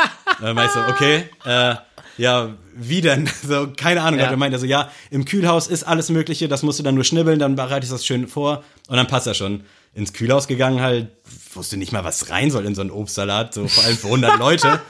Dann 0.40 0.54
meinte 0.54 0.72
ich 0.72 0.80
so, 0.80 0.92
okay, 0.92 1.24
äh, 1.44 1.74
ja, 2.18 2.54
wie 2.76 3.00
denn? 3.00 3.28
So, 3.42 3.72
keine 3.76 4.02
Ahnung. 4.02 4.20
Ja. 4.20 4.26
Er 4.26 4.36
meinte 4.36 4.60
so, 4.60 4.66
ja, 4.66 4.92
im 5.10 5.24
Kühlhaus 5.24 5.66
ist 5.66 5.82
alles 5.82 6.08
Mögliche, 6.08 6.46
das 6.46 6.62
musst 6.62 6.78
du 6.78 6.84
dann 6.84 6.94
nur 6.94 7.02
schnibbeln, 7.02 7.40
dann 7.40 7.56
bereite 7.56 7.84
ich 7.84 7.90
das 7.90 8.06
schön 8.06 8.28
vor 8.28 8.62
und 8.86 8.96
dann 8.96 9.08
passt 9.08 9.26
das 9.26 9.36
schon. 9.36 9.64
Ins 9.92 10.12
Kühlhaus 10.12 10.46
gegangen 10.46 10.80
halt, 10.80 11.08
wusste 11.54 11.76
nicht 11.76 11.92
mal, 11.92 12.04
was 12.04 12.30
rein 12.30 12.50
soll 12.50 12.64
in 12.64 12.74
so 12.74 12.80
einen 12.80 12.90
Obstsalat, 12.90 13.54
so 13.54 13.66
vor 13.66 13.84
allem 13.84 13.96
für 13.96 14.06
100 14.06 14.38
Leute. 14.38 14.80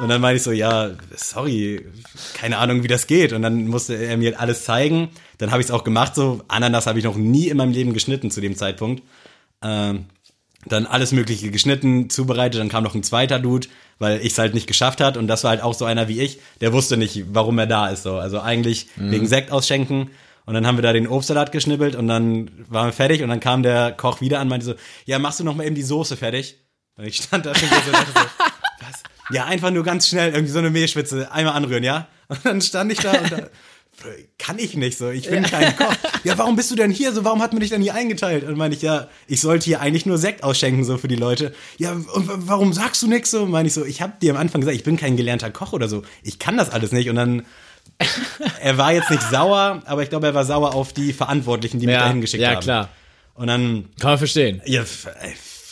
Und 0.00 0.08
dann 0.08 0.20
meinte 0.20 0.38
ich 0.38 0.42
so, 0.42 0.50
ja, 0.50 0.90
sorry, 1.14 1.84
keine 2.34 2.58
Ahnung, 2.58 2.82
wie 2.82 2.88
das 2.88 3.06
geht. 3.06 3.32
Und 3.32 3.42
dann 3.42 3.68
musste 3.68 3.94
er 3.94 4.16
mir 4.16 4.40
alles 4.40 4.64
zeigen. 4.64 5.10
Dann 5.38 5.50
habe 5.50 5.60
ich 5.60 5.68
es 5.68 5.70
auch 5.70 5.84
gemacht. 5.84 6.14
So 6.14 6.40
Ananas 6.48 6.86
habe 6.86 6.98
ich 6.98 7.04
noch 7.04 7.16
nie 7.16 7.48
in 7.48 7.58
meinem 7.58 7.72
Leben 7.72 7.92
geschnitten 7.92 8.30
zu 8.30 8.40
dem 8.40 8.56
Zeitpunkt. 8.56 9.02
Ähm, 9.62 10.06
dann 10.66 10.86
alles 10.86 11.12
Mögliche 11.12 11.50
geschnitten, 11.50 12.10
zubereitet, 12.10 12.60
dann 12.60 12.68
kam 12.68 12.84
noch 12.84 12.94
ein 12.94 13.02
zweiter 13.02 13.38
Dude, 13.38 13.68
weil 13.98 14.20
ich 14.20 14.32
es 14.32 14.38
halt 14.38 14.54
nicht 14.54 14.66
geschafft 14.66 15.00
hat 15.00 15.16
und 15.16 15.26
das 15.26 15.42
war 15.42 15.50
halt 15.50 15.62
auch 15.62 15.74
so 15.74 15.86
einer 15.86 16.08
wie 16.08 16.20
ich, 16.20 16.38
der 16.60 16.72
wusste 16.72 16.96
nicht, 16.96 17.24
warum 17.32 17.58
er 17.58 17.66
da 17.66 17.88
ist 17.88 18.02
so. 18.02 18.16
Also 18.16 18.40
eigentlich 18.40 18.88
wegen 18.96 19.26
Sekt 19.26 19.52
ausschenken 19.52 20.10
und 20.46 20.54
dann 20.54 20.66
haben 20.66 20.76
wir 20.78 20.82
da 20.82 20.92
den 20.92 21.06
Obstsalat 21.06 21.52
geschnibbelt 21.52 21.94
und 21.96 22.08
dann 22.08 22.50
waren 22.68 22.88
wir 22.88 22.92
fertig 22.92 23.22
und 23.22 23.28
dann 23.28 23.40
kam 23.40 23.62
der 23.62 23.92
Koch 23.92 24.20
wieder 24.20 24.38
an 24.38 24.44
und 24.46 24.48
meinte 24.50 24.66
so, 24.66 24.74
ja, 25.04 25.18
machst 25.18 25.40
du 25.40 25.44
noch 25.44 25.54
mal 25.54 25.64
eben 25.66 25.74
die 25.74 25.82
Soße 25.82 26.16
fertig? 26.16 26.58
Und 26.96 27.04
ich 27.06 27.16
stand 27.16 27.46
da 27.46 27.54
schon 27.54 27.68
so, 27.68 27.74
und 27.76 27.92
dachte 27.92 28.12
so 28.14 28.20
was? 28.80 29.02
Ja, 29.32 29.44
einfach 29.46 29.70
nur 29.70 29.84
ganz 29.84 30.08
schnell 30.08 30.32
irgendwie 30.32 30.52
so 30.52 30.58
eine 30.58 30.70
Mehlschwitze 30.70 31.30
einmal 31.30 31.54
anrühren, 31.54 31.84
ja? 31.84 32.08
Und 32.28 32.44
dann 32.44 32.60
stand 32.60 32.92
ich 32.92 32.98
da 32.98 33.12
und 33.12 33.30
da, 33.32 33.48
kann 34.38 34.58
ich 34.58 34.74
nicht 34.76 34.96
so, 34.96 35.10
ich 35.10 35.28
bin 35.28 35.42
kein 35.42 35.76
Koch. 35.76 35.92
Ja, 36.24 36.38
warum 36.38 36.56
bist 36.56 36.70
du 36.70 36.74
denn 36.74 36.90
hier 36.90 37.12
so? 37.12 37.22
Warum 37.24 37.42
hat 37.42 37.52
man 37.52 37.60
dich 37.60 37.68
denn 37.70 37.82
hier 37.82 37.94
eingeteilt? 37.94 38.44
Und 38.44 38.56
meine 38.56 38.74
ich, 38.74 38.80
ja, 38.80 39.08
ich 39.26 39.40
sollte 39.42 39.66
hier 39.66 39.80
eigentlich 39.80 40.06
nur 40.06 40.16
Sekt 40.16 40.42
ausschenken 40.42 40.84
so 40.84 40.96
für 40.96 41.08
die 41.08 41.16
Leute. 41.16 41.52
Ja, 41.76 41.92
und 41.92 42.26
wa- 42.28 42.36
warum 42.38 42.72
sagst 42.72 43.02
du 43.02 43.08
nix 43.08 43.30
so? 43.30 43.44
Meine 43.46 43.68
ich 43.68 43.74
so, 43.74 43.84
ich 43.84 44.00
habe 44.00 44.14
dir 44.22 44.32
am 44.32 44.38
Anfang 44.38 44.62
gesagt, 44.62 44.76
ich 44.76 44.84
bin 44.84 44.96
kein 44.96 45.16
gelernter 45.18 45.50
Koch 45.50 45.74
oder 45.74 45.86
so. 45.88 46.02
Ich 46.22 46.38
kann 46.38 46.56
das 46.56 46.70
alles 46.70 46.92
nicht 46.92 47.10
und 47.10 47.16
dann 47.16 47.44
er 48.62 48.78
war 48.78 48.92
jetzt 48.92 49.10
nicht 49.10 49.22
sauer, 49.30 49.82
aber 49.84 50.02
ich 50.02 50.08
glaube, 50.10 50.26
er 50.26 50.34
war 50.34 50.44
sauer 50.44 50.74
auf 50.74 50.92
die 50.92 51.12
Verantwortlichen, 51.12 51.80
die 51.80 51.86
mich 51.86 51.94
Ja, 51.94 52.00
dahin 52.04 52.20
geschickt 52.20 52.42
ja, 52.42 52.50
haben. 52.52 52.60
klar. 52.60 52.88
Und 53.34 53.46
dann 53.46 53.88
Kann 53.98 54.10
man 54.12 54.18
verstehen. 54.18 54.60
ja, 54.66 54.82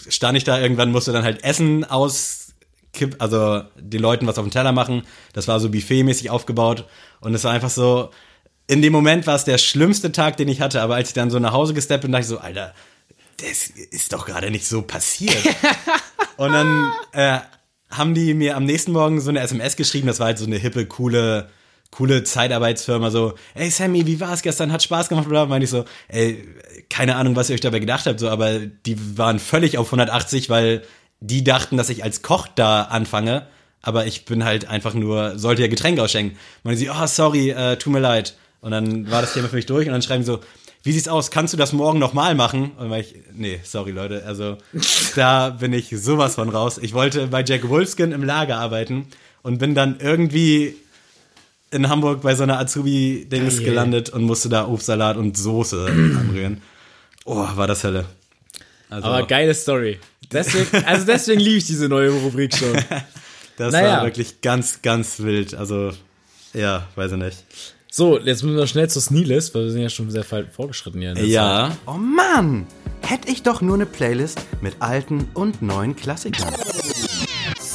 stand 0.09 0.37
ich 0.39 0.45
da 0.45 0.59
irgendwann, 0.61 0.91
musste 0.91 1.13
dann 1.13 1.25
halt 1.25 1.45
Essen 1.45 1.85
auskipp, 1.85 3.17
also 3.19 3.63
den 3.77 4.01
Leuten 4.01 4.27
was 4.27 4.39
auf 4.39 4.45
den 4.45 4.51
Teller 4.51 4.73
machen. 4.73 5.03
Das 5.33 5.49
war 5.49 5.61
so 5.61 5.69
buffetmäßig 5.71 6.31
aufgebaut 6.31 6.87
und 7.21 7.35
es 7.35 7.45
war 7.45 7.53
einfach 7.53 7.71
so, 7.71 8.11
in 8.67 8.83
dem 8.83 8.93
Moment 8.93 9.27
war 9.27 9.35
es 9.37 9.45
der 9.45 9.59
schlimmste 9.59 10.13
Tag, 10.13 10.37
den 10.37 10.49
ich 10.49 10.61
hatte, 10.61 10.83
aber 10.83 10.95
als 10.97 11.09
ich 11.09 11.15
dann 11.15 11.31
so 11.31 11.39
nach 11.39 11.53
Hause 11.53 11.75
gesteppt 11.75 12.03
bin, 12.03 12.13
dachte 12.13 12.23
ich 12.23 12.29
so, 12.29 12.39
Alter, 12.39 12.75
das 13.39 13.67
ist 13.69 14.13
doch 14.13 14.27
gerade 14.27 14.51
nicht 14.51 14.67
so 14.67 14.83
passiert. 14.83 15.37
und 16.37 16.53
dann 16.53 16.93
äh, 17.13 17.39
haben 17.91 18.15
die 18.15 18.35
mir 18.35 18.57
am 18.57 18.65
nächsten 18.65 18.93
Morgen 18.93 19.21
so 19.21 19.31
eine 19.31 19.41
SMS 19.41 19.77
geschrieben, 19.77 20.07
das 20.07 20.19
war 20.21 20.27
halt 20.27 20.39
so 20.39 20.45
eine 20.47 20.57
hippe, 20.57 20.87
coole, 20.87 21.49
coole 21.91 22.23
Zeitarbeitsfirma, 22.23 23.11
so, 23.11 23.35
ey 23.55 23.71
Sammy, 23.71 24.07
wie 24.07 24.21
war's 24.21 24.43
gestern, 24.43 24.73
hat 24.73 24.83
Spaß 24.83 25.09
gemacht, 25.09 25.29
bla, 25.29 25.47
meinte 25.47 25.65
ich 25.65 25.71
so, 25.71 25.85
ey, 26.09 26.47
keine 26.91 27.17
Ahnung, 27.17 27.35
was 27.35 27.49
ihr 27.51 27.55
euch 27.55 27.61
dabei 27.61 27.79
gedacht 27.79 28.07
habt, 28.07 28.21
so, 28.21 28.29
aber 28.29 28.59
die 28.61 29.19
waren 29.19 29.39
völlig 29.39 29.79
auf 29.79 29.87
180, 29.89 30.51
weil 30.51 30.83
die 31.21 31.45
dachten, 31.45 31.77
dass 31.77 31.89
ich 31.89 32.05
als 32.05 32.23
Koch 32.23 32.47
da 32.55 32.83
anfange, 32.83 33.47
aber 33.83 34.07
ich 34.07 34.25
bin 34.25 34.45
halt 34.45 34.69
einfach 34.69 34.95
nur, 34.95 35.39
sollte 35.39 35.63
ja 35.63 35.69
Getränke 35.69 36.03
ausschenken. 36.03 36.37
Meinte 36.63 36.79
sie, 36.79 36.91
oh, 36.91 37.07
sorry, 37.07 37.51
äh, 37.51 37.77
tut 37.77 37.93
mir 37.93 38.01
leid. 38.01 38.37
Und 38.61 38.73
dann 38.73 39.11
war 39.11 39.21
das 39.21 39.35
Thema 39.35 39.49
für 39.49 39.57
mich 39.57 39.67
durch 39.67 39.87
und 39.87 39.93
dann 39.93 40.03
schreiben 40.03 40.25
sie 40.25 40.33
so, 40.33 40.41
wie 40.83 40.93
sieht's 40.93 41.09
aus, 41.09 41.31
kannst 41.31 41.53
du 41.53 41.57
das 41.57 41.73
morgen 41.73 41.99
nochmal 41.99 42.35
machen? 42.35 42.71
Und 42.73 42.81
dann 42.81 42.91
war 42.91 42.99
ich, 42.99 43.15
nee, 43.33 43.61
sorry 43.65 43.93
Leute, 43.93 44.25
also 44.27 44.59
da 45.17 45.51
bin 45.51 45.73
ich 45.73 45.91
sowas 45.91 46.35
von 46.35 46.49
raus. 46.49 46.79
Ich 46.79 46.93
wollte 46.93 47.29
bei 47.29 47.45
Jack 47.45 47.69
Wolfskin 47.69 48.13
im 48.13 48.25
Lager 48.25 48.59
arbeiten 48.59 49.07
und 49.43 49.59
bin 49.59 49.75
dann 49.75 49.99
irgendwie 50.01 50.75
in 51.71 51.89
Hamburg 51.89 52.23
bei 52.23 52.35
so 52.35 52.43
einer 52.43 52.59
Azubi-Dings 52.59 53.59
gelandet 53.59 54.11
und 54.11 54.23
musste 54.23 54.49
da 54.49 54.67
Obstsalat 54.67 55.17
und 55.17 55.37
Soße 55.37 55.87
anrühren. 56.21 56.63
Oh, 57.25 57.47
war 57.55 57.67
das 57.67 57.85
Hölle. 57.85 58.07
Also, 58.91 59.07
Aber 59.09 59.27
geile 59.27 59.55
Story. 59.55 59.99
Deswegen, 60.33 60.85
also 60.85 61.05
deswegen 61.05 61.41
liebe 61.41 61.59
ich 61.59 61.67
diese 61.67 61.89
neue 61.89 62.11
Rubrik 62.11 62.57
schon. 62.57 62.73
das 63.57 63.73
naja. 63.73 63.99
war 63.99 64.05
wirklich 64.05 64.41
ganz, 64.41 64.81
ganz 64.83 65.21
wild. 65.21 65.55
Also, 65.55 65.93
ja, 66.55 66.87
weiß 66.97 67.13
ich 67.13 67.19
nicht. 67.19 67.45
So, 67.91 68.19
jetzt 68.19 68.43
müssen 68.43 68.57
wir 68.57 68.67
schnell 68.67 68.89
zur 68.89 69.03
Sneelist, 69.03 69.55
weil 69.55 69.65
wir 69.65 69.71
sind 69.71 69.83
ja 69.83 69.89
schon 69.89 70.11
sehr 70.11 70.31
weit 70.31 70.53
vorgeschritten 70.53 71.01
hier. 71.01 71.11
in 71.11 71.15
der 71.17 71.25
Zeit. 71.25 71.33
Ja, 71.33 71.77
Oh 71.87 71.93
Mann! 71.93 72.67
Hätte 73.03 73.31
ich 73.31 73.43
doch 73.43 73.61
nur 73.61 73.75
eine 73.75 73.87
Playlist 73.87 74.41
mit 74.61 74.77
alten 74.81 75.29
und 75.35 75.63
neuen 75.63 75.97
Klassikern. 75.97 76.53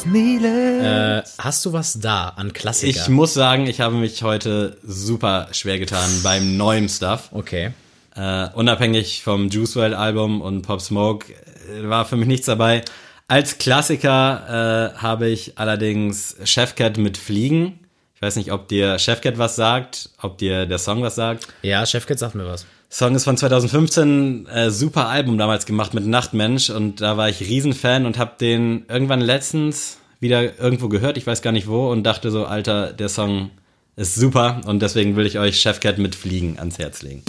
Sneele. 0.03 1.21
Äh, 1.21 1.23
hast 1.37 1.63
du 1.65 1.71
was 1.71 1.99
da 1.99 2.29
an 2.29 2.51
Klassiker? 2.51 2.89
ich 2.89 3.07
muss 3.07 3.33
sagen, 3.33 3.67
ich 3.67 3.79
habe 3.79 3.95
mich 3.95 4.21
heute 4.21 4.77
super 4.83 5.47
schwer 5.51 5.79
getan 5.79 6.09
beim 6.23 6.57
neuen 6.57 6.89
Stuff. 6.89 7.29
Okay. 7.31 7.71
Äh, 8.15 8.49
unabhängig 8.53 9.23
vom 9.23 9.49
Juice 9.49 9.77
WRLD 9.77 9.93
Album 9.93 10.41
und 10.41 10.63
Pop 10.63 10.81
Smoke 10.81 11.31
äh, 11.31 11.87
war 11.87 12.05
für 12.05 12.17
mich 12.17 12.27
nichts 12.27 12.47
dabei. 12.47 12.83
Als 13.29 13.57
Klassiker 13.57 14.93
äh, 14.93 14.97
habe 14.97 15.29
ich 15.29 15.57
allerdings 15.57 16.35
Chefcat 16.43 16.97
mit 16.97 17.17
Fliegen. 17.17 17.79
Ich 18.15 18.21
weiß 18.21 18.35
nicht, 18.35 18.51
ob 18.51 18.67
dir 18.67 18.99
Chefcat 18.99 19.37
was 19.37 19.55
sagt, 19.55 20.09
ob 20.21 20.37
dir 20.37 20.65
der 20.65 20.79
Song 20.79 21.01
was 21.01 21.15
sagt. 21.15 21.47
Ja, 21.61 21.85
Chefkit 21.85 22.19
sagt 22.19 22.35
mir 22.35 22.45
was. 22.45 22.65
Song 22.93 23.15
ist 23.15 23.23
von 23.23 23.35
2015, 23.35 24.45
äh, 24.45 24.69
super 24.69 25.07
Album 25.07 25.39
damals 25.39 25.65
gemacht 25.65 25.95
mit 25.95 26.05
Nachtmensch 26.05 26.69
und 26.69 27.01
da 27.01 27.17
war 27.17 27.27
ich 27.27 27.39
Riesenfan 27.39 28.05
und 28.05 28.19
habe 28.19 28.33
den 28.39 28.85
irgendwann 28.87 29.19
letztens 29.19 29.97
wieder 30.19 30.59
irgendwo 30.59 30.89
gehört, 30.89 31.17
ich 31.17 31.25
weiß 31.25 31.41
gar 31.41 31.53
nicht 31.53 31.67
wo 31.67 31.91
und 31.91 32.03
dachte 32.03 32.29
so, 32.29 32.45
Alter, 32.45 32.93
der 32.93 33.09
Song 33.09 33.49
ist 33.95 34.13
super 34.13 34.61
und 34.67 34.83
deswegen 34.83 35.15
will 35.15 35.25
ich 35.25 35.39
euch 35.39 35.59
Chefcat 35.59 35.97
mit 35.97 36.13
Fliegen 36.13 36.59
ans 36.59 36.77
Herz 36.77 37.01
legen. 37.01 37.23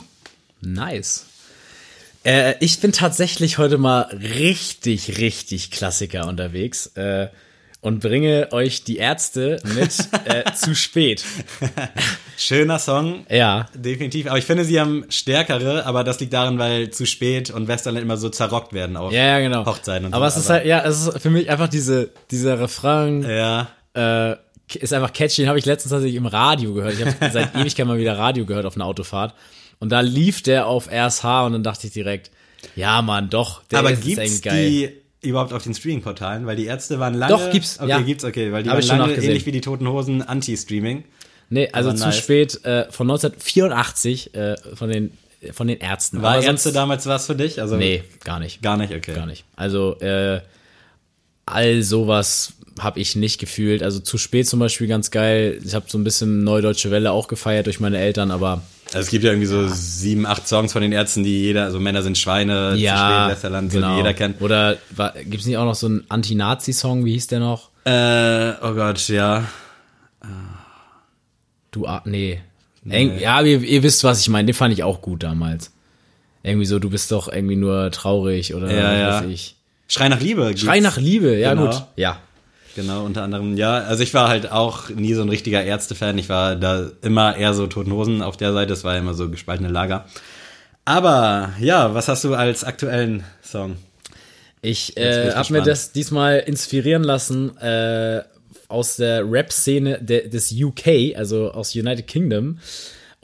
Nice. 0.61 1.24
Äh, 2.24 2.57
ich 2.61 2.81
bin 2.81 2.93
tatsächlich 2.93 3.57
heute 3.57 3.78
mal 3.78 4.03
richtig, 4.12 5.16
richtig 5.16 5.70
Klassiker 5.70 6.28
unterwegs 6.28 6.89
äh, 6.89 7.28
und 7.85 8.01
bringe 8.01 8.48
euch 8.52 8.82
die 8.85 8.97
Ärzte 8.97 9.59
mit 9.77 9.93
äh, 10.24 10.51
zu 10.55 10.74
spät. 10.74 11.23
Schöner 12.39 12.78
Song, 12.78 13.27
Ja. 13.31 13.66
definitiv, 13.74 14.27
aber 14.27 14.39
ich 14.39 14.44
finde 14.44 14.65
sie 14.65 14.81
haben 14.81 15.05
stärkere, 15.11 15.85
aber 15.86 16.02
das 16.02 16.19
liegt 16.19 16.32
daran, 16.32 16.59
weil 16.59 16.90
zu 16.90 17.05
spät 17.06 17.51
und 17.51 17.69
Western 17.69 17.97
immer 17.97 18.16
so 18.16 18.28
zerrockt 18.31 18.73
werden 18.73 18.97
auf 18.97 19.12
Ja, 19.12 19.24
ja, 19.24 19.40
genau. 19.40 19.66
Hochzeiten 19.66 20.06
und 20.06 20.15
aber 20.15 20.31
so. 20.31 20.39
es 20.39 20.44
ist 20.44 20.51
halt, 20.51 20.66
ja, 20.66 20.82
es 20.82 21.06
ist 21.06 21.20
für 21.23 21.31
mich 21.31 21.48
einfach 21.51 21.69
diese, 21.69 22.11
dieser 22.31 22.59
Refrain, 22.59 23.23
ja, 23.23 23.69
äh, 23.94 24.36
ist 24.78 24.94
einfach 24.94 25.12
catchy, 25.12 25.43
den 25.43 25.48
habe 25.48 25.59
ich 25.59 25.66
letztens 25.66 25.90
tatsächlich 25.90 26.16
im 26.16 26.27
Radio 26.27 26.73
gehört. 26.73 26.94
Ich 26.94 27.05
habe 27.05 27.15
seit 27.32 27.55
Ewigkeit 27.55 27.86
mal 27.86 27.98
wieder 27.98 28.16
Radio 28.19 28.47
gehört 28.47 28.65
auf 28.65 28.77
einer 28.77 28.86
Autofahrt. 28.86 29.35
Und 29.78 29.90
da 29.90 30.01
lief 30.01 30.40
der 30.43 30.66
auf 30.66 30.89
RSH 30.90 31.44
und 31.44 31.52
dann 31.52 31.62
dachte 31.62 31.86
ich 31.86 31.93
direkt, 31.93 32.31
ja, 32.74 33.02
Mann, 33.02 33.28
doch, 33.28 33.62
der 33.65 33.81
aber 33.81 33.90
ist 33.90 34.02
gibt's 34.02 34.40
geil. 34.40 34.70
die 34.70 35.03
überhaupt 35.24 35.52
auf 35.52 35.62
den 35.62 35.74
Streaming-Portalen? 35.74 36.46
Weil 36.46 36.56
die 36.56 36.66
Ärzte 36.66 36.98
waren 37.01 37.14
lange. 37.14 37.32
Doch, 37.32 37.51
gibt's, 37.51 37.78
Okay, 37.80 37.88
ja. 37.88 38.01
gibt's, 38.01 38.24
okay. 38.24 38.52
Weil 38.52 38.62
die 38.62 38.70
Hab 38.70 38.76
waren 38.76 38.98
lange 38.98 39.14
ähnlich 39.14 39.46
wie 39.46 39.52
die 39.52 39.60
Toten 39.60 39.88
Hosen 39.88 40.22
Anti-Streaming. 40.22 41.05
Nee, 41.51 41.68
also 41.72 41.92
zu 41.92 42.06
nice. 42.06 42.16
spät 42.16 42.64
äh, 42.64 42.90
von 42.90 43.10
1984 43.10 44.34
äh, 44.34 44.56
von 44.74 44.88
den 44.88 45.12
von 45.52 45.66
den 45.66 45.78
Ärzten. 45.78 46.22
War 46.22 46.36
Aber 46.36 46.44
Ärzte 46.44 46.72
damals 46.72 47.06
was 47.06 47.26
für 47.26 47.36
dich? 47.36 47.60
Also 47.60 47.76
Nee, 47.76 48.02
gar 48.24 48.38
nicht. 48.38 48.62
Gar 48.62 48.78
nicht, 48.78 48.94
okay. 48.94 49.14
Gar 49.14 49.26
nicht. 49.26 49.44
Also 49.56 49.98
äh, 50.01 50.40
all 51.46 51.82
sowas 51.82 52.55
habe 52.80 53.01
ich 53.01 53.14
nicht 53.14 53.38
gefühlt. 53.38 53.82
Also 53.82 54.01
zu 54.01 54.18
spät 54.18 54.48
zum 54.48 54.59
Beispiel 54.59 54.86
ganz 54.86 55.10
geil. 55.10 55.60
Ich 55.64 55.74
habe 55.74 55.86
so 55.88 55.98
ein 55.98 56.05
bisschen 56.05 56.44
Neudeutsche 56.44 56.90
Welle 56.90 57.12
auch 57.12 57.28
gefeiert 57.28 57.66
durch 57.66 57.78
meine 57.78 57.98
Eltern, 57.98 58.30
aber 58.30 58.62
Also 58.94 59.06
es 59.06 59.10
gibt 59.10 59.24
ja 59.24 59.30
irgendwie 59.30 59.46
so 59.46 59.66
sieben, 59.68 60.24
acht 60.26 60.46
Songs 60.46 60.72
von 60.72 60.80
den 60.82 60.92
Ärzten, 60.92 61.24
die 61.24 61.42
jeder, 61.42 61.64
also 61.64 61.80
Männer 61.80 62.02
sind 62.02 62.16
Schweine, 62.16 62.74
ja, 62.76 63.28
Westerland, 63.28 63.72
so, 63.72 63.78
genau. 63.78 63.92
die 63.92 63.96
jeder 63.98 64.14
kennt. 64.14 64.40
Oder 64.40 64.76
gibt 65.24 65.40
es 65.40 65.46
nicht 65.46 65.56
auch 65.56 65.64
noch 65.64 65.74
so 65.74 65.86
einen 65.86 66.04
Anti-Nazi-Song? 66.08 67.04
Wie 67.04 67.12
hieß 67.12 67.26
der 67.26 67.40
noch? 67.40 67.70
Äh, 67.84 68.52
oh 68.62 68.72
Gott, 68.74 69.08
ja. 69.08 69.44
Du, 71.70 71.86
nee. 72.04 72.40
Eng, 72.88 73.18
ja, 73.18 73.40
ihr, 73.42 73.62
ihr 73.62 73.82
wisst, 73.82 74.04
was 74.04 74.20
ich 74.20 74.28
meine. 74.28 74.46
Den 74.46 74.54
fand 74.54 74.72
ich 74.72 74.82
auch 74.84 75.00
gut 75.00 75.22
damals. 75.22 75.72
Irgendwie 76.42 76.66
so, 76.66 76.78
du 76.78 76.90
bist 76.90 77.10
doch 77.10 77.28
irgendwie 77.28 77.56
nur 77.56 77.90
traurig 77.90 78.54
oder 78.54 78.70
Ja, 78.70 78.82
was 78.92 78.98
ja. 78.98 79.20
weiß 79.24 79.30
ich. 79.34 79.56
Schrei 79.88 80.08
nach 80.08 80.20
Liebe. 80.20 80.56
Schrei 80.56 80.78
gibt's. 80.78 80.96
nach 80.96 81.02
Liebe, 81.02 81.36
ja 81.36 81.54
Genau. 81.54 81.66
gut. 81.70 81.82
Ja. 81.96 82.18
Genau, 82.74 83.05
unter 83.05 83.22
anderem, 83.22 83.56
ja. 83.56 83.78
Also 83.78 84.02
ich 84.02 84.14
war 84.14 84.28
halt 84.28 84.51
auch 84.51 84.88
nie 84.90 85.14
so 85.14 85.22
ein 85.22 85.28
richtiger 85.28 85.62
Ärzte-Fan. 85.62 86.18
Ich 86.18 86.28
war 86.28 86.56
da 86.56 86.90
immer 87.02 87.36
eher 87.36 87.55
so 87.55 87.66
Toten 87.66 87.92
Hosen 87.92 88.22
auf 88.22 88.36
der 88.36 88.52
Seite. 88.52 88.72
Es 88.72 88.84
war 88.84 88.96
immer 88.96 89.14
so 89.14 89.30
gespaltene 89.30 89.68
Lager. 89.68 90.06
Aber 90.84 91.52
ja, 91.60 91.94
was 91.94 92.09
hast 92.09 92.24
du 92.24 92.34
als 92.34 92.64
aktuellen 92.64 93.24
Song? 93.42 93.76
Ich 94.60 94.96
äh, 94.96 95.32
habe 95.32 95.52
mir 95.52 95.62
das 95.62 95.92
diesmal 95.92 96.38
inspirieren 96.38 97.05
lassen 97.05 97.56
äh, 97.59 98.22
aus 98.68 98.96
der 98.96 99.30
Rap-Szene 99.30 100.01
de 100.01 100.28
des 100.28 100.52
UK, 100.52 101.16
also 101.16 101.52
aus 101.52 101.74
United 101.74 102.06
Kingdom. 102.06 102.59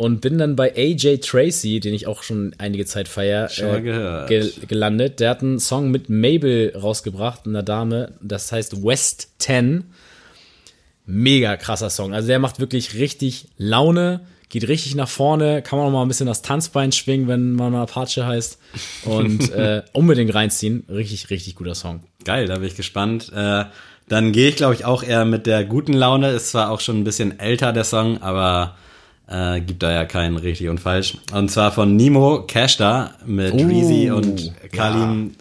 Und 0.00 0.22
bin 0.22 0.38
dann 0.38 0.56
bei 0.56 0.74
AJ 0.74 1.18
Tracy, 1.18 1.78
den 1.78 1.92
ich 1.92 2.06
auch 2.06 2.22
schon 2.22 2.54
einige 2.56 2.86
Zeit 2.86 3.06
feier, 3.06 3.50
Schon 3.50 3.66
mal 3.66 3.82
gehört. 3.82 4.28
ge 4.28 4.50
gelandet. 4.66 5.20
Der 5.20 5.28
hat 5.28 5.42
einen 5.42 5.58
Song 5.58 5.90
mit 5.90 6.08
Mabel 6.08 6.72
rausgebracht, 6.74 7.46
einer 7.46 7.62
Dame. 7.62 8.14
Das 8.22 8.50
heißt 8.50 8.82
West 8.82 9.28
10. 9.40 9.84
Mega 11.04 11.58
krasser 11.58 11.90
Song. 11.90 12.14
Also 12.14 12.28
der 12.28 12.38
macht 12.38 12.60
wirklich 12.60 12.94
richtig 12.94 13.48
Laune, 13.58 14.20
geht 14.48 14.68
richtig 14.68 14.94
nach 14.94 15.06
vorne, 15.06 15.60
kann 15.60 15.78
man 15.78 15.88
noch 15.88 15.92
mal 15.92 16.02
ein 16.02 16.08
bisschen 16.08 16.28
das 16.28 16.40
Tanzbein 16.40 16.92
schwingen, 16.92 17.28
wenn 17.28 17.52
man 17.52 17.70
mal 17.70 17.82
Apache 17.82 18.24
heißt. 18.26 18.58
Und 19.04 19.50
äh, 19.52 19.82
unbedingt 19.92 20.34
reinziehen. 20.34 20.84
Richtig, 20.88 21.28
richtig 21.28 21.56
guter 21.56 21.74
Song. 21.74 22.04
Geil, 22.24 22.46
da 22.46 22.54
bin 22.54 22.68
ich 22.68 22.76
gespannt. 22.76 23.30
Äh, 23.36 23.66
dann 24.08 24.32
gehe 24.32 24.48
ich, 24.48 24.56
glaube 24.56 24.72
ich, 24.72 24.86
auch 24.86 25.02
eher 25.02 25.26
mit 25.26 25.44
der 25.44 25.62
guten 25.62 25.92
Laune. 25.92 26.30
Ist 26.30 26.52
zwar 26.52 26.70
auch 26.70 26.80
schon 26.80 26.98
ein 27.00 27.04
bisschen 27.04 27.38
älter, 27.38 27.74
der 27.74 27.84
Song, 27.84 28.22
aber 28.22 28.78
äh, 29.30 29.60
gibt 29.60 29.82
da 29.82 29.92
ja 29.92 30.04
kein 30.04 30.36
richtig 30.36 30.68
und 30.68 30.78
falsch. 30.80 31.16
Und 31.32 31.50
zwar 31.50 31.72
von 31.72 31.96
Nemo 31.96 32.42
Cashda 32.46 33.14
mit 33.24 33.54
Oh, 33.54 33.66
Reezy 33.66 34.10
und 34.10 34.52
Kalim. 34.72 35.34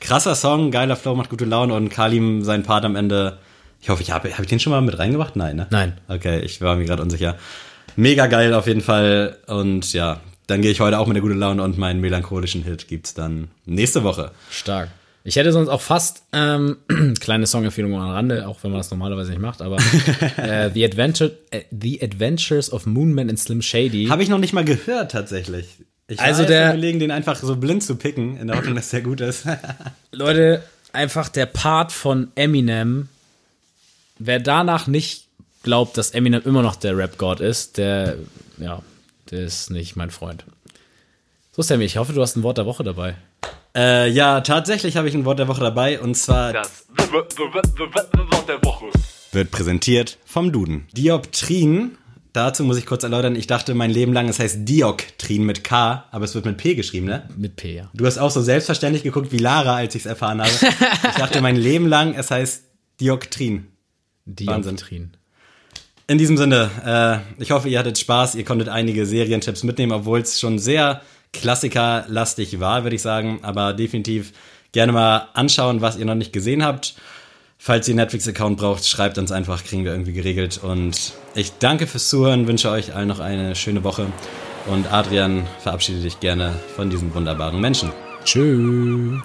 Krasser 0.00 0.34
Song, 0.34 0.70
geiler 0.70 0.96
Flow, 0.96 1.14
macht 1.14 1.30
gute 1.30 1.44
Laune 1.44 1.74
und 1.74 1.88
Kalim, 1.88 2.42
sein 2.44 2.62
Part 2.62 2.84
am 2.84 2.96
Ende. 2.96 3.38
Ich 3.82 3.88
hoffe, 3.88 4.02
ich 4.02 4.12
habe 4.12 4.30
hab 4.32 4.40
ich 4.40 4.46
den 4.48 4.60
schon 4.60 4.70
mal 4.70 4.80
mit 4.82 4.98
reingebracht? 4.98 5.36
Nein, 5.36 5.56
ne? 5.56 5.66
Nein. 5.70 5.98
Okay, 6.08 6.40
ich 6.40 6.60
war 6.60 6.76
mir 6.76 6.84
gerade 6.84 7.02
unsicher. 7.02 7.36
Mega 7.96 8.26
geil 8.26 8.54
auf 8.54 8.66
jeden 8.66 8.82
Fall. 8.82 9.38
Und 9.46 9.92
ja, 9.92 10.20
dann 10.46 10.62
gehe 10.62 10.70
ich 10.70 10.80
heute 10.80 10.98
auch 10.98 11.06
mit 11.06 11.16
der 11.16 11.22
guten 11.22 11.38
Laune 11.38 11.62
und 11.62 11.78
meinen 11.78 12.00
melancholischen 12.00 12.62
Hit 12.62 12.88
gibt's 12.88 13.14
dann 13.14 13.48
nächste 13.66 14.04
Woche. 14.04 14.30
Stark. 14.50 14.90
Ich 15.22 15.36
hätte 15.36 15.52
sonst 15.52 15.68
auch 15.68 15.80
fast 15.82 16.22
ähm, 16.32 16.78
kleine 17.20 17.46
Songempfehlung 17.46 17.94
am 17.94 18.08
Rande, 18.10 18.48
auch 18.48 18.62
wenn 18.62 18.70
man 18.70 18.80
das 18.80 18.90
normalerweise 18.90 19.30
nicht 19.30 19.40
macht, 19.40 19.60
aber 19.60 19.76
äh, 20.38 20.70
The, 20.72 20.84
Adventure, 20.84 21.32
äh, 21.50 21.62
The 21.70 22.02
Adventures 22.02 22.72
of 22.72 22.86
Moonman 22.86 23.28
and 23.28 23.38
Slim 23.38 23.60
Shady. 23.60 24.06
Habe 24.06 24.22
ich 24.22 24.28
noch 24.30 24.38
nicht 24.38 24.52
mal 24.54 24.64
gehört, 24.64 25.10
tatsächlich. 25.12 25.66
Ich 26.08 26.18
Also 26.20 26.44
der- 26.44 26.70
überlegen, 26.70 26.98
den 27.00 27.10
einfach 27.10 27.36
so 27.36 27.54
blind 27.56 27.82
zu 27.82 27.96
picken, 27.96 28.36
in 28.38 28.46
der 28.48 28.56
Hoffnung, 28.56 28.74
dass 28.74 28.90
der 28.90 29.02
gut 29.02 29.20
ist. 29.20 29.44
Leute, 30.12 30.62
einfach 30.92 31.28
der 31.28 31.46
Part 31.46 31.92
von 31.92 32.28
Eminem. 32.34 33.08
Wer 34.18 34.40
danach 34.40 34.86
nicht 34.86 35.26
glaubt, 35.62 35.96
dass 35.98 36.10
Eminem 36.12 36.42
immer 36.44 36.62
noch 36.62 36.76
der 36.76 36.96
Rap-God 36.96 37.40
ist, 37.40 37.76
der, 37.78 38.16
ja, 38.58 38.82
der 39.30 39.40
ist 39.44 39.70
nicht 39.70 39.96
mein 39.96 40.10
Freund. 40.10 40.44
So, 41.52 41.62
Sammy, 41.62 41.84
ich 41.84 41.96
hoffe, 41.98 42.12
du 42.14 42.22
hast 42.22 42.36
ein 42.36 42.42
Wort 42.42 42.58
der 42.58 42.66
Woche 42.66 42.82
dabei. 42.84 43.16
Äh, 43.76 44.08
ja, 44.10 44.40
tatsächlich 44.40 44.96
habe 44.96 45.08
ich 45.08 45.14
ein 45.14 45.24
Wort 45.24 45.38
der 45.38 45.48
Woche 45.48 45.60
dabei 45.60 46.00
und 46.00 46.16
zwar 46.16 46.52
Das 46.52 46.86
Wort 47.12 47.34
der 48.48 48.62
Woche. 48.64 48.86
wird 49.32 49.50
präsentiert 49.50 50.18
vom 50.24 50.52
Duden. 50.52 50.86
Dioptrien, 50.92 51.96
dazu 52.32 52.64
muss 52.64 52.78
ich 52.78 52.86
kurz 52.86 53.02
erläutern, 53.04 53.36
ich 53.36 53.46
dachte 53.46 53.74
mein 53.74 53.90
Leben 53.90 54.12
lang, 54.12 54.28
es 54.28 54.38
heißt 54.38 54.68
Dioktrin 54.68 55.44
mit 55.44 55.62
K, 55.64 56.04
aber 56.10 56.24
es 56.24 56.34
wird 56.34 56.44
mit 56.46 56.56
P 56.56 56.74
geschrieben, 56.74 57.06
ne? 57.06 57.28
Mit 57.36 57.56
P, 57.56 57.76
ja. 57.76 57.90
Du 57.94 58.06
hast 58.06 58.18
auch 58.18 58.30
so 58.30 58.40
selbstverständlich 58.42 59.02
geguckt 59.02 59.30
wie 59.32 59.38
Lara, 59.38 59.76
als 59.76 59.94
ich 59.94 60.02
es 60.02 60.06
erfahren 60.06 60.40
habe. 60.40 60.50
Ich 61.10 61.16
dachte 61.16 61.40
mein 61.40 61.56
Leben 61.56 61.86
lang, 61.86 62.14
es 62.14 62.30
heißt 62.30 62.64
Dioktrin. 63.00 63.66
Wahnsinn. 64.26 64.76
Dioptrien. 64.76 65.16
In 66.06 66.18
diesem 66.18 66.36
Sinne, 66.36 67.22
äh, 67.38 67.42
ich 67.42 67.52
hoffe, 67.52 67.68
ihr 67.68 67.78
hattet 67.78 67.98
Spaß, 67.98 68.34
ihr 68.34 68.44
konntet 68.44 68.68
einige 68.68 69.06
Serientipps 69.06 69.62
mitnehmen, 69.62 69.92
obwohl 69.92 70.20
es 70.20 70.40
schon 70.40 70.58
sehr 70.58 71.02
klassikerlastig 71.32 72.60
war, 72.60 72.82
würde 72.84 72.96
ich 72.96 73.02
sagen. 73.02 73.40
Aber 73.42 73.72
definitiv 73.72 74.32
gerne 74.72 74.92
mal 74.92 75.28
anschauen, 75.34 75.80
was 75.80 75.96
ihr 75.96 76.04
noch 76.04 76.14
nicht 76.14 76.32
gesehen 76.32 76.64
habt. 76.64 76.94
Falls 77.58 77.86
ihr 77.88 77.94
Netflix-Account 77.94 78.58
braucht, 78.58 78.86
schreibt 78.86 79.18
uns 79.18 79.32
einfach, 79.32 79.62
kriegen 79.64 79.84
wir 79.84 79.92
irgendwie 79.92 80.14
geregelt. 80.14 80.60
Und 80.62 81.12
ich 81.34 81.52
danke 81.58 81.86
fürs 81.86 82.08
Zuhören, 82.08 82.46
wünsche 82.46 82.70
euch 82.70 82.94
allen 82.94 83.08
noch 83.08 83.20
eine 83.20 83.54
schöne 83.54 83.84
Woche. 83.84 84.06
Und 84.66 84.90
Adrian, 84.90 85.46
verabschiede 85.58 86.00
dich 86.00 86.20
gerne 86.20 86.54
von 86.74 86.88
diesem 86.88 87.14
wunderbaren 87.14 87.60
Menschen. 87.60 87.92
Tschüss. 88.24 89.20